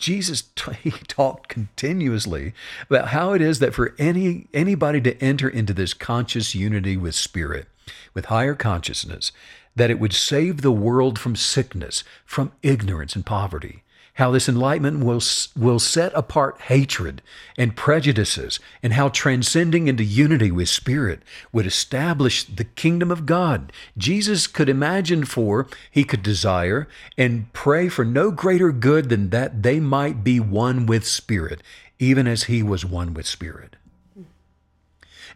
Jesus 0.00 0.42
t- 0.56 0.72
he 0.82 0.90
talked 0.90 1.48
continuously 1.48 2.52
about 2.88 3.08
how 3.08 3.32
it 3.32 3.40
is 3.40 3.60
that 3.60 3.74
for 3.74 3.94
any 3.98 4.48
anybody 4.52 5.00
to 5.02 5.22
enter 5.22 5.48
into 5.48 5.72
this 5.72 5.94
conscious 5.94 6.54
unity 6.54 6.96
with 6.96 7.14
spirit, 7.14 7.68
with 8.12 8.24
higher 8.24 8.56
consciousness, 8.56 9.30
that 9.76 9.90
it 9.90 10.00
would 10.00 10.12
save 10.12 10.62
the 10.62 10.72
world 10.72 11.18
from 11.18 11.36
sickness, 11.36 12.02
from 12.24 12.50
ignorance 12.62 13.14
and 13.14 13.24
poverty, 13.24 13.84
how 14.14 14.30
this 14.30 14.48
enlightenment 14.48 15.04
will, 15.04 15.22
will 15.56 15.78
set 15.78 16.12
apart 16.14 16.60
hatred 16.62 17.22
and 17.56 17.76
prejudices, 17.76 18.60
and 18.82 18.92
how 18.92 19.08
transcending 19.08 19.88
into 19.88 20.04
unity 20.04 20.50
with 20.50 20.68
Spirit 20.68 21.22
would 21.52 21.66
establish 21.66 22.44
the 22.44 22.64
kingdom 22.64 23.10
of 23.10 23.26
God. 23.26 23.72
Jesus 23.96 24.46
could 24.46 24.68
imagine 24.68 25.24
for, 25.24 25.66
he 25.90 26.04
could 26.04 26.22
desire, 26.22 26.88
and 27.16 27.52
pray 27.52 27.88
for 27.88 28.04
no 28.04 28.30
greater 28.30 28.72
good 28.72 29.08
than 29.08 29.30
that 29.30 29.62
they 29.62 29.80
might 29.80 30.24
be 30.24 30.40
one 30.40 30.86
with 30.86 31.06
Spirit, 31.06 31.62
even 31.98 32.26
as 32.26 32.44
he 32.44 32.62
was 32.62 32.84
one 32.84 33.14
with 33.14 33.26
Spirit. 33.26 33.76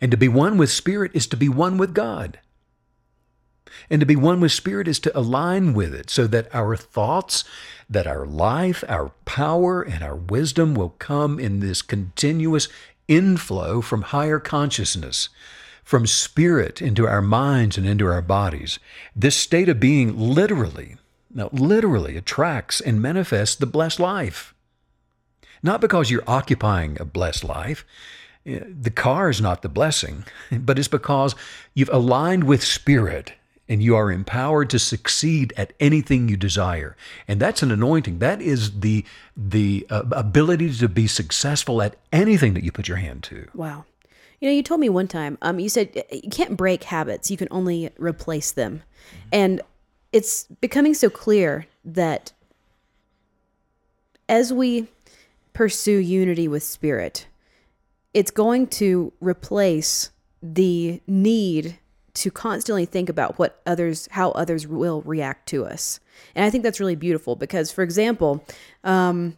And 0.01 0.11
to 0.11 0.17
be 0.17 0.29
one 0.29 0.59
with 0.59 0.71
Spirit 0.71 1.13
is 1.15 1.27
to 1.29 1.37
be 1.37 1.49
one 1.49 1.79
with 1.79 1.95
God. 1.95 2.39
And 3.91 4.01
to 4.01 4.07
be 4.07 4.17
one 4.17 4.41
with 4.41 4.53
Spirit 4.53 4.89
is 4.89 4.99
to 5.01 5.19
align 5.19 5.75
with 5.75 5.95
it 5.95 6.11
so 6.11 6.27
that 6.27 6.55
our 6.55 6.77
thoughts, 6.77 7.45
that 7.89 8.07
our 8.07 8.27
life, 8.27 8.83
our 8.89 9.11
power, 9.25 9.83
and 9.83 10.03
our 10.03 10.17
wisdom 10.17 10.75
will 10.75 10.91
come 10.91 11.39
in 11.39 11.61
this 11.61 11.83
continuous 11.83 12.69
inflow 13.09 13.81
from 13.81 14.03
higher 14.03 14.41
consciousness, 14.41 15.29
from 15.83 16.07
spirit 16.07 16.81
into 16.81 17.07
our 17.07 17.21
minds 17.21 17.77
and 17.77 17.87
into 17.87 18.07
our 18.07 18.23
bodies. 18.23 18.79
This 19.15 19.37
state 19.37 19.69
of 19.69 19.81
being 19.81 20.19
literally, 20.19 20.97
now 21.33 21.51
literally 21.53 22.17
attracts 22.17 22.81
and 22.81 23.03
manifests 23.03 23.57
the 23.57 23.67
blessed 23.67 24.01
life. 24.01 24.55
Not 25.63 25.81
because 25.81 26.11
you're 26.11 26.25
occupying 26.27 26.99
a 27.01 27.05
blessed 27.05 27.45
life, 27.45 27.85
eh, 28.47 28.61
the 28.65 28.91
car 28.91 29.29
is 29.29 29.41
not 29.41 29.63
the 29.63 29.69
blessing, 29.69 30.25
but 30.53 30.79
it's 30.79 30.89
because 30.89 31.35
you've 31.75 31.93
aligned 31.93 32.45
with 32.45 32.65
spirit 32.65 33.33
and 33.69 33.83
you 33.83 33.97
are 33.97 34.11
empowered 34.11 34.71
to 34.71 34.79
succeed 34.79 35.53
at 35.57 35.73
anything 35.81 36.29
you 36.29 36.37
desire. 36.37 36.97
And 37.27 37.41
that's 37.41 37.63
an 37.63 37.71
anointing. 37.71 38.19
That 38.19 38.43
is 38.43 38.81
the 38.81 39.05
the 39.37 39.87
uh, 39.91 40.03
ability 40.13 40.73
to 40.75 40.89
be 40.89 41.07
successful 41.07 41.83
at 41.83 41.97
anything 42.13 42.55
that 42.55 42.63
you 42.63 42.73
put 42.73 42.89
your 42.89 42.99
hand 42.99 43.23
to. 43.25 43.49
Wow. 43.55 43.85
You 44.41 44.49
know, 44.49 44.55
you 44.55 44.63
told 44.63 44.81
me 44.81 44.89
one 44.89 45.09
time, 45.09 45.39
um, 45.43 45.59
you 45.59 45.69
said 45.69 46.05
you 46.13 46.31
can't 46.31 46.57
break 46.57 46.85
habits, 46.85 47.31
you 47.31 47.37
can 47.37 47.49
only 47.51 47.91
replace 47.99 48.53
them. 48.53 48.83
Mm-hmm. 48.83 49.29
And 49.33 49.63
it's 50.13 50.45
becoming 50.61 50.95
so 50.95 51.09
clear 51.09 51.67
that 51.85 52.33
as 54.29 54.53
we 54.53 54.89
pursue 55.53 55.97
unity 55.97 56.49
with 56.49 56.63
spirit, 56.63 57.27
it's 58.13 58.31
going 58.31 58.67
to 58.67 59.13
replace 59.21 60.11
the 60.43 61.01
need 61.07 61.79
to 62.15 62.31
constantly 62.31 62.87
think 62.87 63.09
about 63.09 63.39
what 63.39 63.61
others 63.67 64.09
how 64.13 64.31
others 64.31 64.67
will 64.67 65.03
react 65.03 65.49
to 65.49 65.65
us. 65.67 66.01
And 66.35 66.45
i 66.45 66.51
think 66.51 66.63
that's 66.63 66.81
really 66.81 66.95
beautiful 66.97 67.35
because 67.37 67.73
for 67.73 67.83
example 67.83 68.45
um, 68.85 69.37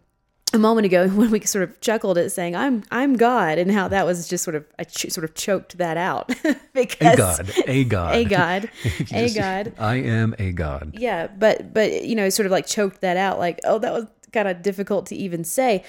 a 0.52 0.58
moment 0.58 0.84
ago 0.84 1.08
when 1.20 1.30
we 1.30 1.40
sort 1.40 1.64
of 1.64 1.80
chuckled 1.80 2.18
at 2.18 2.30
saying 2.30 2.54
i'm 2.54 2.84
i'm 2.90 3.16
god 3.16 3.58
and 3.58 3.70
how 3.70 3.88
that 3.88 4.04
was 4.04 4.28
just 4.28 4.44
sort 4.44 4.54
of 4.54 4.64
i 4.78 4.84
ch- 4.84 5.10
sort 5.10 5.24
of 5.24 5.34
choked 5.34 5.78
that 5.78 5.96
out 5.96 6.28
because 6.74 7.14
a 7.14 7.16
god 7.16 7.52
a 7.66 7.84
god. 7.84 8.14
A 8.16 8.24
god 8.24 8.70
a 9.12 9.34
god. 9.34 9.72
I 9.78 9.96
am 9.96 10.34
a 10.38 10.52
god. 10.52 10.92
Yeah 10.92 11.28
but 11.28 11.72
but 11.72 12.04
you 12.04 12.14
know 12.14 12.28
sort 12.28 12.46
of 12.46 12.52
like 12.52 12.66
choked 12.66 13.00
that 13.00 13.16
out 13.16 13.38
like 13.38 13.58
oh 13.64 13.78
that 13.78 13.92
was 13.92 14.06
kind 14.32 14.48
of 14.48 14.60
difficult 14.62 15.06
to 15.06 15.16
even 15.16 15.44
say 15.44 15.82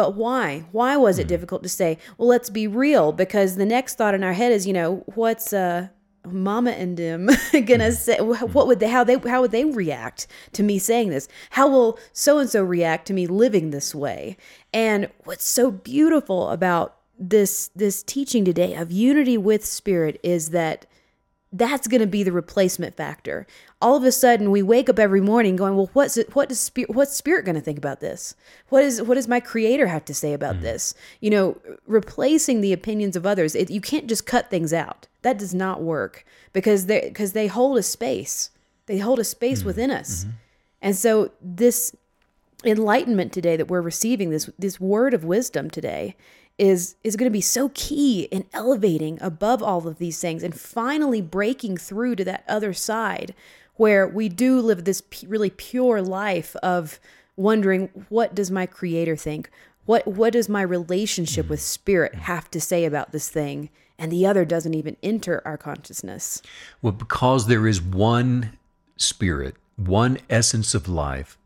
but 0.00 0.14
why? 0.14 0.64
Why 0.72 0.96
was 0.96 1.18
it 1.18 1.26
mm. 1.26 1.28
difficult 1.28 1.62
to 1.62 1.68
say? 1.68 1.98
Well, 2.16 2.26
let's 2.26 2.48
be 2.48 2.66
real, 2.66 3.12
because 3.12 3.56
the 3.56 3.66
next 3.66 3.98
thought 3.98 4.14
in 4.14 4.24
our 4.24 4.32
head 4.32 4.50
is, 4.50 4.66
you 4.66 4.72
know, 4.72 5.04
what's 5.14 5.52
uh, 5.52 5.88
Mama 6.24 6.70
and 6.70 6.96
them 6.96 7.28
gonna 7.66 7.90
hmm. 7.90 7.94
say? 7.94 8.16
What 8.18 8.66
would 8.66 8.80
they? 8.80 8.88
How 8.88 9.04
they? 9.04 9.18
How 9.18 9.42
would 9.42 9.50
they 9.50 9.66
react 9.66 10.26
to 10.52 10.62
me 10.62 10.78
saying 10.78 11.10
this? 11.10 11.28
How 11.50 11.68
will 11.68 11.98
so 12.14 12.38
and 12.38 12.48
so 12.48 12.64
react 12.64 13.06
to 13.08 13.12
me 13.12 13.26
living 13.26 13.72
this 13.72 13.94
way? 13.94 14.38
And 14.72 15.10
what's 15.24 15.44
so 15.46 15.70
beautiful 15.70 16.48
about 16.48 16.96
this 17.18 17.68
this 17.76 18.02
teaching 18.02 18.46
today 18.46 18.74
of 18.74 18.90
unity 18.90 19.36
with 19.36 19.66
spirit 19.66 20.18
is 20.22 20.48
that 20.50 20.86
that's 21.52 21.88
going 21.88 22.00
to 22.00 22.06
be 22.06 22.22
the 22.22 22.32
replacement 22.32 22.94
factor. 22.94 23.46
All 23.82 23.96
of 23.96 24.04
a 24.04 24.12
sudden, 24.12 24.50
we 24.50 24.62
wake 24.62 24.88
up 24.88 24.98
every 24.98 25.20
morning 25.20 25.56
going, 25.56 25.76
"Well, 25.76 25.90
what's 25.92 26.16
it, 26.16 26.34
what 26.34 26.48
does 26.48 26.60
spirit? 26.60 26.90
What's 26.90 27.16
spirit 27.16 27.44
going 27.44 27.56
to 27.56 27.60
think 27.60 27.78
about 27.78 28.00
this? 28.00 28.36
What 28.68 28.84
is 28.84 29.02
what 29.02 29.14
does 29.14 29.26
my 29.26 29.40
Creator 29.40 29.88
have 29.88 30.04
to 30.06 30.14
say 30.14 30.32
about 30.32 30.56
mm. 30.56 30.62
this? 30.62 30.94
You 31.20 31.30
know, 31.30 31.58
replacing 31.86 32.60
the 32.60 32.72
opinions 32.72 33.16
of 33.16 33.26
others. 33.26 33.54
It, 33.54 33.70
you 33.70 33.80
can't 33.80 34.06
just 34.06 34.26
cut 34.26 34.48
things 34.48 34.72
out. 34.72 35.08
That 35.22 35.38
does 35.38 35.52
not 35.52 35.82
work 35.82 36.24
because 36.52 36.86
they 36.86 37.08
because 37.08 37.32
they 37.32 37.48
hold 37.48 37.78
a 37.78 37.82
space. 37.82 38.50
They 38.86 38.98
hold 38.98 39.18
a 39.18 39.24
space 39.24 39.62
mm. 39.62 39.66
within 39.66 39.90
us, 39.90 40.24
mm-hmm. 40.24 40.34
and 40.82 40.96
so 40.96 41.32
this 41.40 41.96
enlightenment 42.64 43.32
today 43.32 43.56
that 43.56 43.68
we're 43.68 43.80
receiving 43.80 44.30
this 44.30 44.48
this 44.58 44.78
word 44.78 45.14
of 45.14 45.24
wisdom 45.24 45.70
today 45.70 46.14
is 46.60 46.94
is 47.02 47.16
going 47.16 47.26
to 47.26 47.32
be 47.32 47.40
so 47.40 47.70
key 47.72 48.24
in 48.24 48.44
elevating 48.52 49.18
above 49.22 49.62
all 49.62 49.88
of 49.88 49.96
these 49.96 50.20
things 50.20 50.42
and 50.42 50.54
finally 50.54 51.22
breaking 51.22 51.78
through 51.78 52.14
to 52.14 52.22
that 52.22 52.44
other 52.46 52.74
side 52.74 53.34
where 53.76 54.06
we 54.06 54.28
do 54.28 54.60
live 54.60 54.84
this 54.84 55.02
p- 55.08 55.26
really 55.26 55.48
pure 55.48 56.02
life 56.02 56.54
of 56.56 57.00
wondering 57.34 57.88
what 58.10 58.34
does 58.34 58.50
my 58.50 58.66
creator 58.66 59.16
think? 59.16 59.50
What 59.86 60.06
what 60.06 60.34
does 60.34 60.50
my 60.50 60.60
relationship 60.60 61.48
with 61.48 61.62
spirit 61.62 62.14
have 62.14 62.50
to 62.50 62.60
say 62.60 62.84
about 62.84 63.10
this 63.10 63.30
thing? 63.30 63.70
And 63.98 64.12
the 64.12 64.26
other 64.26 64.44
doesn't 64.44 64.74
even 64.74 64.98
enter 65.02 65.40
our 65.46 65.56
consciousness. 65.56 66.42
Well, 66.82 66.92
because 66.92 67.46
there 67.46 67.66
is 67.66 67.80
one 67.80 68.58
spirit, 68.98 69.56
one 69.76 70.18
essence 70.28 70.74
of 70.74 70.88
life, 70.88 71.38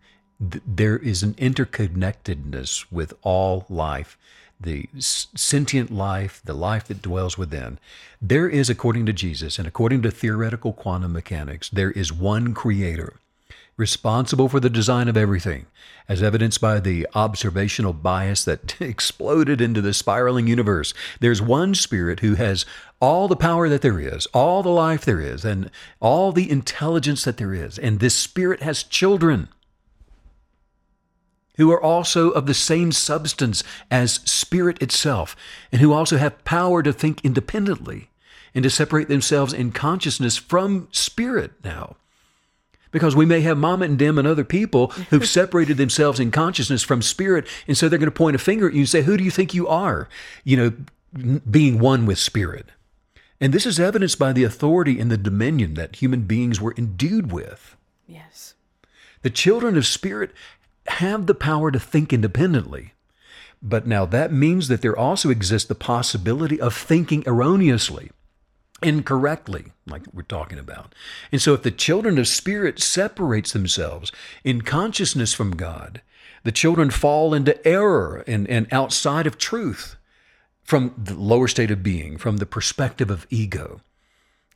th- 0.51 0.63
there 0.67 0.99
is 0.99 1.23
an 1.23 1.35
interconnectedness 1.35 2.87
with 2.91 3.15
all 3.23 3.65
life, 3.69 4.19
the 4.65 4.89
sentient 4.99 5.91
life, 5.91 6.43
the 6.45 6.55
life 6.55 6.85
that 6.89 7.03
dwells 7.03 7.39
within. 7.39 7.79
There 8.21 8.49
is, 8.49 8.69
according 8.69 9.07
to 9.07 9.13
Jesus 9.13 9.59
and 9.59 9.69
according 9.69 10.03
to 10.03 10.11
theoretical 10.11 10.73
quantum 10.73 11.13
mechanics, 11.13 11.69
there 11.69 11.91
is 11.91 12.13
one 12.13 12.55
creator 12.55 13.15
responsible 13.77 14.49
for 14.49 14.61
the 14.61 14.71
design 14.71 15.09
of 15.09 15.17
everything, 15.17 15.67
as 16.09 16.23
evidenced 16.23 16.61
by 16.61 16.79
the 16.79 17.07
observational 17.15 17.93
bias 17.93 18.45
that 18.45 18.81
exploded 18.81 19.61
into 19.61 19.81
the 19.81 19.95
spiraling 19.95 20.47
universe. 20.47 20.95
There's 21.21 21.43
one 21.43 21.75
spirit 21.75 22.21
who 22.21 22.35
has 22.37 22.65
all 23.01 23.27
the 23.27 23.37
power 23.37 23.69
that 23.69 23.83
there 23.83 23.99
is, 23.99 24.27
all 24.27 24.63
the 24.63 24.69
life 24.69 25.05
there 25.05 25.21
is, 25.21 25.45
and 25.45 25.71
all 26.01 26.33
the 26.33 26.51
intelligence 26.51 27.25
that 27.25 27.37
there 27.37 27.53
is. 27.53 27.79
And 27.79 27.99
this 27.99 28.15
spirit 28.15 28.63
has 28.63 28.83
children 28.83 29.49
who 31.57 31.71
are 31.71 31.83
also 31.83 32.31
of 32.31 32.47
the 32.47 32.55
same 32.55 32.93
substance 32.93 33.63
as 33.91 34.15
spirit 34.25 34.81
itself, 34.83 35.37
and 35.71 35.81
who 35.81 35.93
also 35.93 36.17
have 36.17 36.45
power 36.45 36.83
to 36.83 36.93
think 36.93 37.25
independently 37.25 38.11
and 38.55 38.63
to 38.63 38.71
separate 38.71 39.09
themselves 39.09 39.53
in 39.53 39.73
consciousness 39.73 40.37
from 40.37 40.89
spirit 40.93 41.53
now. 41.65 41.97
Because 42.91 43.17
we 43.17 43.27
may 43.27 43.41
have 43.41 43.59
mama 43.59 43.85
and 43.87 43.99
dim 43.99 44.19
and 44.19 44.29
other 44.29 44.45
people 44.45 44.89
who've 45.11 45.29
separated 45.29 45.77
themselves 45.77 46.21
in 46.21 46.31
consciousness 46.31 46.83
from 46.85 47.03
spirit 47.03 47.49
and 47.67 47.77
so 47.77 47.89
they're 47.89 47.99
going 47.99 48.07
to 48.07 48.13
point 48.13 48.37
a 48.37 48.39
finger 48.39 48.69
at 48.69 48.75
you 48.75 48.81
and 48.81 48.89
say 48.89 49.03
who 49.03 49.17
do 49.17 49.25
you 49.25 49.33
think 49.33 49.53
you 49.53 49.67
are? 49.67 50.09
You 50.45 50.57
know 50.57 51.41
being 51.51 51.79
one 51.79 52.07
with 52.07 52.19
spirit. 52.19 52.67
And 53.41 53.53
this 53.53 53.67
is 53.67 53.81
evidenced 53.81 54.19
by 54.19 54.33
the 54.33 54.45
authority 54.45 54.99
and 55.01 55.11
the 55.11 55.17
dominion 55.17 55.75
that 55.75 55.97
human 55.97 56.23
beings 56.23 56.61
were 56.61 56.75
endued 56.77 57.33
with. 57.33 57.77
Yes. 58.07 58.55
The 59.23 59.31
children 59.31 59.77
of 59.77 59.87
spirit 59.87 60.33
have 60.89 61.27
the 61.27 61.35
power 61.35 61.71
to 61.71 61.79
think 61.79 62.13
independently 62.13 62.93
but 63.63 63.87
now 63.87 64.05
that 64.05 64.31
means 64.31 64.69
that 64.69 64.83
there 64.83 64.97
also 64.97 65.31
exists 65.31 65.67
the 65.67 65.75
possibility 65.75 66.61
of 66.61 66.77
thinking 66.77 67.25
erroneously 67.27 68.11
incorrectly, 68.83 69.73
like 69.87 70.03
we're 70.13 70.23
talking 70.23 70.59
about. 70.59 70.95
And 71.33 71.41
so 71.41 71.55
if 71.55 71.63
the 71.63 71.71
children 71.71 72.19
of 72.19 72.29
spirit 72.29 72.81
separates 72.81 73.53
themselves 73.53 74.13
in 74.45 74.61
consciousness 74.61 75.33
from 75.33 75.57
God, 75.57 76.03
the 76.43 76.53
children 76.53 76.91
fall 76.91 77.33
into 77.33 77.67
error 77.67 78.23
and, 78.27 78.47
and 78.49 78.67
outside 78.71 79.27
of 79.27 79.39
truth 79.39 79.97
from 80.63 80.95
the 80.97 81.15
lower 81.15 81.49
state 81.49 81.71
of 81.71 81.83
being, 81.83 82.19
from 82.19 82.37
the 82.37 82.47
perspective 82.47 83.11
of 83.11 83.27
ego. 83.31 83.81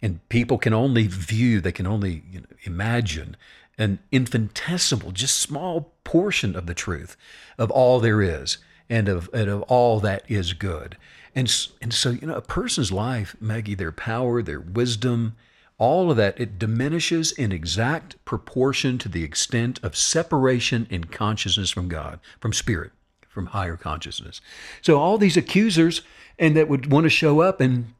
And 0.03 0.27
people 0.29 0.59
can 0.59 0.75
only 0.75 1.07
view, 1.07 1.61
they 1.61 1.73
can 1.73 1.87
only 1.87 2.23
you 2.31 2.41
know, 2.41 2.47
imagine 2.65 3.37
an 3.79 4.01
infinitesimal, 4.13 5.13
just 5.13 5.39
small 5.39 5.93
portion 6.09 6.57
of 6.57 6.65
the 6.65 6.73
truth 6.73 7.19
of 7.59 7.71
all 7.71 8.01
there 8.01 8.23
is 8.23 8.57
and 8.89 9.11
of, 9.11 9.29
and 9.35 9.51
of 9.51 9.61
all 9.65 10.01
that 10.01 10.23
is 10.27 10.55
good. 10.55 10.97
And, 11.35 11.55
and 11.83 11.93
so, 11.93 12.09
you 12.09 12.27
know, 12.27 12.35
a 12.35 12.41
person's 12.41 12.91
life, 12.91 13.37
Maggie, 13.43 13.75
their 13.75 13.93
power, 13.93 14.41
their 14.41 14.59
wisdom, 14.59 15.37
all 15.77 16.11
of 16.11 16.17
that, 16.17 16.41
it 16.41 16.59
diminishes 16.59 17.31
in 17.33 17.53
exact 17.53 18.25
proportion 18.25 18.97
to 18.97 19.09
the 19.11 19.23
extent 19.23 19.81
of 19.83 19.95
separation 19.95 20.87
in 20.89 21.05
consciousness 21.05 21.71
from 21.71 21.89
God, 21.89 22.21
from 22.41 22.55
spirit, 22.55 22.93
from 23.29 23.49
higher 23.49 23.77
consciousness. 23.77 24.41
So 24.81 24.99
all 24.99 25.19
these 25.19 25.37
accusers 25.37 26.01
and 26.39 26.57
that 26.57 26.69
would 26.71 26.91
want 26.91 27.05
to 27.05 27.11
show 27.11 27.41
up 27.41 27.61
and 27.61 27.93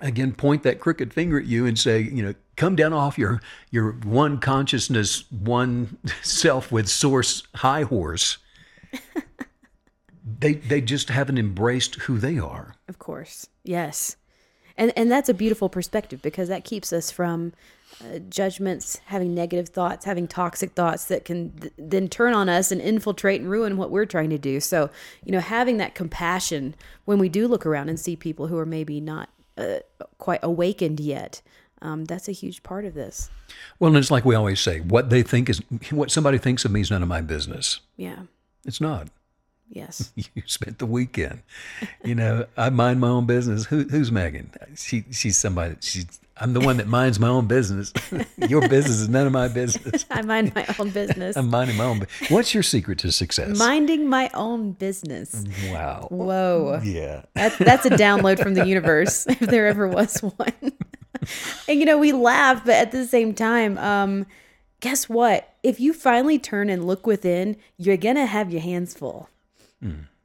again 0.00 0.32
point 0.32 0.62
that 0.62 0.80
crooked 0.80 1.12
finger 1.12 1.38
at 1.38 1.46
you 1.46 1.66
and 1.66 1.78
say, 1.78 2.00
you 2.00 2.22
know, 2.22 2.34
come 2.56 2.76
down 2.76 2.92
off 2.92 3.18
your 3.18 3.40
your 3.70 3.92
one 3.92 4.38
consciousness, 4.38 5.30
one 5.30 5.98
self 6.22 6.70
with 6.72 6.88
source 6.88 7.42
high 7.56 7.82
horse. 7.82 8.38
they 10.40 10.54
they 10.54 10.80
just 10.80 11.08
haven't 11.08 11.38
embraced 11.38 11.96
who 11.96 12.18
they 12.18 12.38
are. 12.38 12.74
Of 12.88 12.98
course. 12.98 13.48
Yes. 13.64 14.16
And 14.76 14.92
and 14.96 15.10
that's 15.10 15.28
a 15.28 15.34
beautiful 15.34 15.68
perspective 15.68 16.20
because 16.20 16.48
that 16.48 16.64
keeps 16.64 16.92
us 16.92 17.10
from 17.10 17.52
uh, 18.04 18.18
judgments, 18.28 19.00
having 19.06 19.34
negative 19.34 19.70
thoughts, 19.70 20.04
having 20.04 20.28
toxic 20.28 20.72
thoughts 20.72 21.06
that 21.06 21.24
can 21.24 21.52
th- 21.52 21.72
then 21.78 22.08
turn 22.08 22.34
on 22.34 22.48
us 22.48 22.70
and 22.70 22.80
infiltrate 22.80 23.40
and 23.40 23.48
ruin 23.48 23.78
what 23.78 23.90
we're 23.90 24.04
trying 24.04 24.28
to 24.28 24.38
do. 24.38 24.60
So, 24.60 24.90
you 25.24 25.32
know, 25.32 25.40
having 25.40 25.78
that 25.78 25.94
compassion 25.94 26.74
when 27.06 27.18
we 27.18 27.30
do 27.30 27.48
look 27.48 27.64
around 27.64 27.88
and 27.88 27.98
see 27.98 28.16
people 28.16 28.48
who 28.48 28.58
are 28.58 28.66
maybe 28.66 29.00
not 29.00 29.30
uh, 29.56 29.78
quite 30.18 30.40
awakened 30.42 31.00
yet, 31.00 31.42
um, 31.82 32.04
that's 32.04 32.28
a 32.28 32.32
huge 32.32 32.62
part 32.62 32.84
of 32.84 32.94
this. 32.94 33.30
Well, 33.78 33.88
and 33.88 33.98
it's 33.98 34.10
like 34.10 34.24
we 34.24 34.34
always 34.34 34.60
say, 34.60 34.80
what 34.80 35.10
they 35.10 35.22
think 35.22 35.48
is 35.48 35.62
what 35.90 36.10
somebody 36.10 36.38
thinks 36.38 36.64
of 36.64 36.70
me 36.70 36.80
is 36.80 36.90
none 36.90 37.02
of 37.02 37.08
my 37.08 37.20
business. 37.20 37.80
Yeah. 37.96 38.20
It's 38.64 38.80
not. 38.80 39.08
Yes. 39.68 40.12
You 40.34 40.42
spent 40.46 40.78
the 40.78 40.86
weekend. 40.86 41.42
You 42.04 42.14
know, 42.14 42.46
I 42.56 42.70
mind 42.70 43.00
my 43.00 43.08
own 43.08 43.26
business. 43.26 43.66
Who, 43.66 43.84
who's 43.84 44.12
Megan? 44.12 44.50
She 44.76 45.04
she's 45.10 45.36
somebody. 45.36 45.76
She's 45.80 46.20
I'm 46.38 46.52
the 46.52 46.60
one 46.60 46.76
that 46.76 46.86
minds 46.86 47.18
my 47.18 47.28
own 47.28 47.46
business. 47.46 47.92
Your 48.36 48.68
business 48.68 48.98
is 48.98 49.08
none 49.08 49.26
of 49.26 49.32
my 49.32 49.48
business. 49.48 50.04
I 50.10 50.20
mind 50.20 50.54
my 50.54 50.66
own 50.78 50.90
business. 50.90 51.36
I'm 51.36 51.48
minding 51.48 51.76
my 51.76 51.84
own. 51.84 52.06
What's 52.28 52.52
your 52.52 52.62
secret 52.62 52.98
to 53.00 53.12
success? 53.12 53.58
Minding 53.58 54.08
my 54.08 54.30
own 54.34 54.72
business. 54.72 55.44
wow. 55.70 56.08
Whoa. 56.10 56.80
Yeah. 56.84 57.22
That, 57.34 57.56
that's 57.58 57.86
a 57.86 57.90
download 57.90 58.42
from 58.42 58.52
the 58.52 58.66
universe, 58.66 59.26
if 59.28 59.40
there 59.40 59.66
ever 59.66 59.88
was 59.88 60.20
one. 60.20 60.72
and 61.68 61.80
you 61.80 61.86
know, 61.86 61.96
we 61.96 62.12
laugh, 62.12 62.64
but 62.66 62.74
at 62.74 62.92
the 62.92 63.06
same 63.06 63.32
time, 63.32 63.78
um, 63.78 64.26
guess 64.80 65.08
what? 65.08 65.54
If 65.62 65.80
you 65.80 65.94
finally 65.94 66.38
turn 66.38 66.68
and 66.68 66.86
look 66.86 67.06
within, 67.06 67.56
you're 67.78 67.96
gonna 67.96 68.26
have 68.26 68.52
your 68.52 68.60
hands 68.60 68.92
full. 68.92 69.30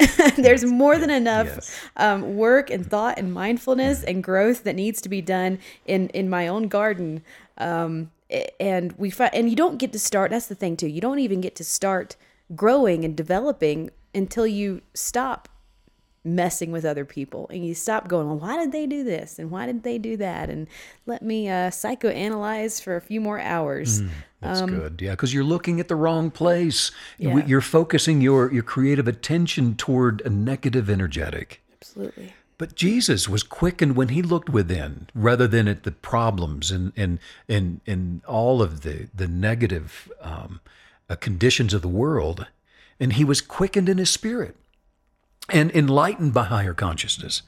There's 0.36 0.66
more 0.66 0.97
than 0.97 1.10
enough 1.10 1.47
yes. 1.47 1.80
um, 1.97 2.36
work 2.36 2.70
and 2.70 2.86
thought 2.86 3.18
and 3.18 3.34
mindfulness 3.34 4.04
and 4.04 4.24
growth 4.24 4.64
that 4.64 4.76
needs 4.76 5.02
to 5.02 5.10
be 5.10 5.22
done 5.22 5.60
in 5.86 6.10
in 6.10 6.30
my 6.30 6.47
own 6.47 6.68
garden. 6.68 7.24
Um, 7.58 8.12
and 8.60 8.93
we 8.93 9.10
find, 9.10 9.34
and 9.36 9.49
you 9.49 9.56
don't 9.56 9.78
get 9.78 9.91
to 9.91 9.99
start. 9.99 10.32
That's 10.32 10.47
the 10.47 10.56
thing 10.56 10.78
too. 10.78 10.88
You 10.88 11.02
don't 11.02 11.20
even 11.20 11.41
get 11.41 11.56
to 11.56 11.64
start 11.64 12.16
growing 12.56 13.04
and 13.06 13.16
developing 13.16 13.89
until 14.14 14.47
you 14.47 14.82
stop 14.93 15.49
messing 16.24 16.72
with 16.72 16.86
other 16.86 17.03
people 17.03 17.47
and 17.49 17.65
you 17.65 17.74
stop 17.74 18.07
going 18.07 18.28
well 18.28 18.38
why 18.38 18.55
did 18.55 18.72
they 18.72 18.86
do 18.86 19.03
this 19.03 19.39
and 19.39 19.49
why 19.49 19.65
did 19.65 19.82
they 19.82 19.97
do 19.97 20.15
that 20.15 20.49
and 20.51 20.67
let 21.07 21.24
me 21.24 21.49
uh, 21.49 21.69
psychoanalyze 21.72 22.82
for 22.82 22.95
a 22.95 23.01
few 23.01 23.19
more 23.19 23.39
hours 23.39 24.01
That's 24.41 24.61
good. 24.61 24.99
Yeah, 25.01 25.11
because 25.11 25.34
you're 25.34 25.43
looking 25.43 25.80
at 25.80 25.88
the 25.88 25.95
wrong 25.95 26.32
place. 26.32 26.89
Um, 26.89 26.95
Yeah. 27.38 27.45
You're 27.45 27.61
focusing 27.61 28.22
your 28.22 28.51
your 28.51 28.63
creative 28.63 29.07
attention 29.07 29.76
toward 29.76 30.22
a 30.22 30.30
negative 30.30 30.89
energetic. 30.89 31.61
absolutely 31.80 32.34
But 32.57 32.76
Jesus 32.76 33.30
was 33.30 33.43
quickened 33.43 33.95
when 33.95 34.09
he 34.09 34.22
looked 34.24 34.49
within, 34.49 35.07
rather 35.13 35.47
than 35.47 35.67
at 35.67 35.84
the 35.84 35.91
problems 35.91 36.72
and 36.72 36.91
and 36.97 37.19
and 37.47 37.82
and 37.86 38.24
all 38.26 38.61
of 38.61 38.82
the 38.82 39.09
the 39.13 39.28
negative 39.28 40.11
um, 40.22 40.59
uh, 41.09 41.15
conditions 41.15 41.74
of 41.74 41.82
the 41.84 41.88
world, 41.88 42.47
and 42.99 43.13
he 43.13 43.24
was 43.24 43.41
quickened 43.41 43.89
in 43.89 43.97
his 43.99 44.09
spirit 44.09 44.55
and 45.50 45.72
enlightened 45.72 46.34
by 46.34 46.46
higher 46.46 46.74
consciousness 46.74 47.42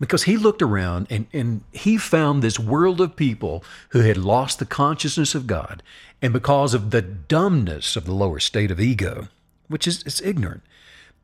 because 0.00 0.24
he 0.24 0.36
looked 0.36 0.62
around 0.62 1.06
and, 1.10 1.26
and 1.32 1.62
he 1.72 1.96
found 1.96 2.42
this 2.42 2.58
world 2.58 3.00
of 3.00 3.16
people 3.16 3.64
who 3.90 4.00
had 4.00 4.16
lost 4.16 4.58
the 4.58 4.66
consciousness 4.66 5.34
of 5.34 5.46
God. 5.46 5.82
And 6.20 6.32
because 6.32 6.74
of 6.74 6.90
the 6.90 7.02
dumbness 7.02 7.96
of 7.96 8.06
the 8.06 8.14
lower 8.14 8.40
state 8.40 8.70
of 8.70 8.80
ego, 8.80 9.28
which 9.68 9.86
is 9.86 10.02
it's 10.02 10.22
ignorant, 10.22 10.62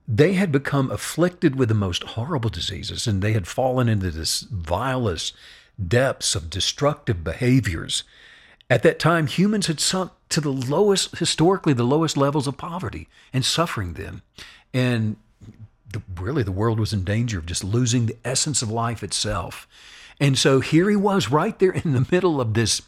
they 0.07 0.35
had 0.35 0.53
become 0.53 0.91
afflicted 0.91 1.57
with 1.57 1.69
the 1.69 1.75
most 1.75 2.03
horrible 2.03 2.51
diseases 2.51 3.07
and 3.07 3.23
they 3.23 3.33
had 3.33 3.47
fallen 3.47 3.89
into 3.89 4.11
this 4.11 4.41
vilest 4.43 5.35
depths 5.89 6.35
of 6.35 6.51
destructive 6.51 7.25
behaviors. 7.25 8.05
At 8.69 8.83
that 8.83 8.99
time, 8.99 9.27
humans 9.27 9.67
had 9.67 9.81
sunk 9.81 10.13
to 10.29 10.41
the 10.41 10.53
lowest, 10.53 11.19
historically, 11.19 11.73
the 11.73 11.85
lowest 11.85 12.17
levels 12.17 12.47
of 12.47 12.57
poverty 12.57 13.09
and 13.33 13.45
suffering 13.45 13.95
then. 13.95 14.23
And 14.73 15.17
the, 15.93 16.03
really 16.21 16.43
the 16.43 16.53
world 16.53 16.79
was 16.79 16.93
in 16.93 17.05
danger 17.05 17.39
of 17.39 17.47
just 17.47 17.65
losing 17.65 18.07
the 18.07 18.17
essence 18.25 18.63
of 18.63 18.71
life 18.71 19.03
itself. 19.03 19.67
And 20.19 20.37
so 20.37 20.61
here 20.61 20.91
he 20.91 20.97
was 20.97 21.31
right 21.31 21.59
there 21.59 21.73
in 21.73 21.93
the 21.93 22.07
middle 22.11 22.41
of 22.41 22.55
this 22.55 22.83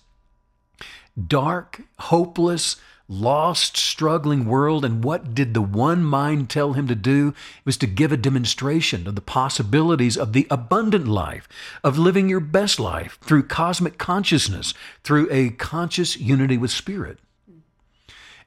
dark, 1.29 1.83
hopeless, 1.99 2.77
lost, 3.09 3.77
struggling 3.77 4.47
world. 4.47 4.85
And 4.85 5.05
what 5.05 5.35
did 5.35 5.55
the 5.55 5.63
one 5.63 6.05
mind 6.05 6.49
tell 6.49 6.73
him 6.73 6.87
to 6.89 6.95
do? 6.95 7.29
It 7.29 7.67
was 7.67 7.77
to 7.79 7.87
give 7.87 8.13
a 8.13 8.17
demonstration 8.17 9.07
of 9.07 9.15
the 9.15 9.21
possibilities 9.21 10.17
of 10.17 10.33
the 10.33 10.47
abundant 10.51 11.07
life, 11.07 11.49
of 11.85 11.99
living 11.99 12.29
your 12.29 12.41
best 12.41 12.81
life 12.81 13.19
through 13.23 13.45
cosmic 13.45 13.99
consciousness, 13.99 14.75
through 15.05 15.29
a 15.31 15.51
conscious 15.51 16.17
unity 16.17 16.57
with 16.57 16.71
spirit. 16.71 17.19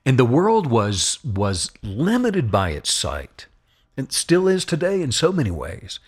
And 0.05 0.19
the 0.19 0.25
world 0.25 0.67
was, 0.67 1.19
was 1.23 1.71
limited 1.81 2.51
by 2.51 2.69
its 2.69 2.93
sight, 2.93 3.47
and 3.97 4.11
still 4.11 4.47
is 4.47 4.65
today 4.65 5.01
in 5.01 5.11
so 5.11 5.31
many 5.31 5.51
ways. 5.51 5.99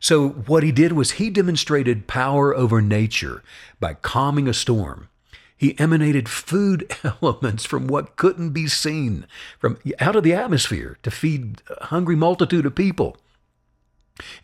So, 0.00 0.28
what 0.28 0.62
he 0.62 0.72
did 0.72 0.92
was 0.92 1.12
he 1.12 1.30
demonstrated 1.30 2.06
power 2.06 2.54
over 2.54 2.82
nature 2.82 3.42
by 3.80 3.94
calming 3.94 4.48
a 4.48 4.54
storm. 4.54 5.08
He 5.56 5.78
emanated 5.78 6.28
food 6.28 6.94
elements 7.22 7.64
from 7.64 7.86
what 7.86 8.16
couldn't 8.16 8.50
be 8.50 8.66
seen, 8.66 9.26
from 9.58 9.78
out 10.00 10.16
of 10.16 10.22
the 10.22 10.34
atmosphere 10.34 10.98
to 11.02 11.10
feed 11.10 11.62
a 11.70 11.86
hungry 11.86 12.16
multitude 12.16 12.66
of 12.66 12.74
people. 12.74 13.16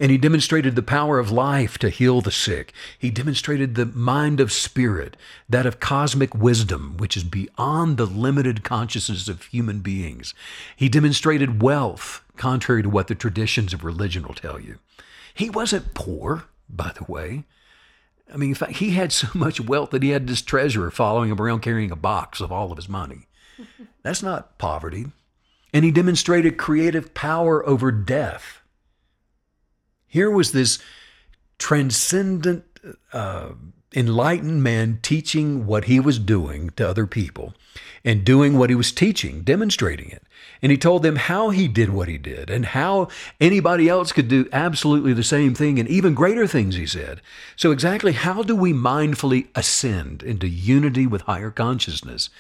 And 0.01 0.11
he 0.11 0.19
demonstrated 0.19 0.75
the 0.75 0.83
power 0.83 1.19
of 1.21 1.31
life 1.31 1.79
to 1.79 1.91
heal 1.91 2.21
the 2.21 2.33
sick. 2.33 2.73
He 2.99 3.11
demonstrated 3.11 3.75
the 3.75 3.87
mind 3.87 4.41
of 4.41 4.51
spirit, 4.51 5.17
that 5.49 5.67
of 5.67 5.79
cosmic 5.79 6.35
wisdom, 6.35 6.97
which 6.97 7.17
is 7.17 7.23
beyond 7.23 7.97
the 7.97 8.07
limited 8.07 8.65
consciousness 8.65 9.29
of 9.29 9.45
human 9.45 9.79
beings. 9.81 10.35
He 10.75 10.89
demonstrated 10.89 11.63
wealth, 11.63 12.25
contrary 12.41 12.83
to 12.83 12.89
what 12.89 13.07
the 13.07 13.15
traditions 13.15 13.75
of 13.75 13.85
religion 13.85 14.23
will 14.23 14.35
tell 14.35 14.59
you. 14.59 14.79
He 15.35 15.51
wasn't 15.51 15.93
poor, 15.93 16.45
by 16.71 16.91
the 16.97 17.05
way. 17.05 17.45
I 18.33 18.39
mean, 18.39 18.49
in 18.49 18.55
fact, 18.55 18.77
he 18.77 18.93
had 18.93 19.13
so 19.13 19.29
much 19.35 19.61
wealth 19.61 19.91
that 19.91 20.03
he 20.03 20.09
had 20.09 20.27
this 20.27 20.41
treasurer 20.41 20.91
following 20.91 21.31
him 21.31 21.41
around 21.41 21.61
carrying 21.61 21.91
a 21.91 21.97
box 21.97 22.41
of 22.41 22.51
all 22.51 22.73
of 22.73 22.79
his 22.79 22.89
money. 22.89 23.29
That's 24.03 24.23
not 24.23 24.57
poverty. 24.57 25.07
And 25.75 25.85
he 25.85 25.91
demonstrated 25.91 26.57
creative 26.57 27.13
power 27.13 27.65
over 27.69 27.93
death. 27.93 28.63
Here 30.07 30.31
was 30.31 30.53
this 30.53 30.79
transcendent, 31.59 32.65
uh, 33.13 33.51
enlightened 33.95 34.63
man 34.63 34.99
teaching 35.03 35.67
what 35.67 35.85
he 35.85 36.01
was 36.01 36.19
doing 36.19 36.71
to 36.77 36.89
other 36.89 37.07
people 37.07 37.53
and 38.05 38.25
doing 38.25 38.57
what 38.57 38.71
he 38.71 38.77
was 38.77 38.93
teaching, 38.93 39.43
demonstrating 39.43 40.11
it. 40.11 40.23
And 40.63 40.73
he 40.73 40.79
told 40.79 41.03
them 41.03 41.17
how 41.17 41.51
he 41.51 41.69
did 41.69 41.91
what 41.91 42.09
he 42.09 42.19
did 42.19 42.51
and 42.51 42.67
how 42.67 43.09
anybody 43.41 43.89
else 43.89 44.13
could 44.13 44.29
do 44.29 44.49
absolutely 44.53 45.13
the 45.13 45.23
same 45.23 45.55
thing 45.55 45.79
and 45.79 45.89
even 45.89 46.15
greater 46.15 46.47
things, 46.47 46.77
he 46.77 46.87
said. 46.87 47.21
So, 47.57 47.71
exactly 47.71 48.13
how 48.13 48.43
do 48.43 48.55
we 48.55 48.73
mindfully 48.73 49.49
ascend 49.55 50.23
into 50.23 50.49
unity 50.49 51.07
with 51.07 51.23
higher 51.23 51.51
consciousness? 51.51 52.31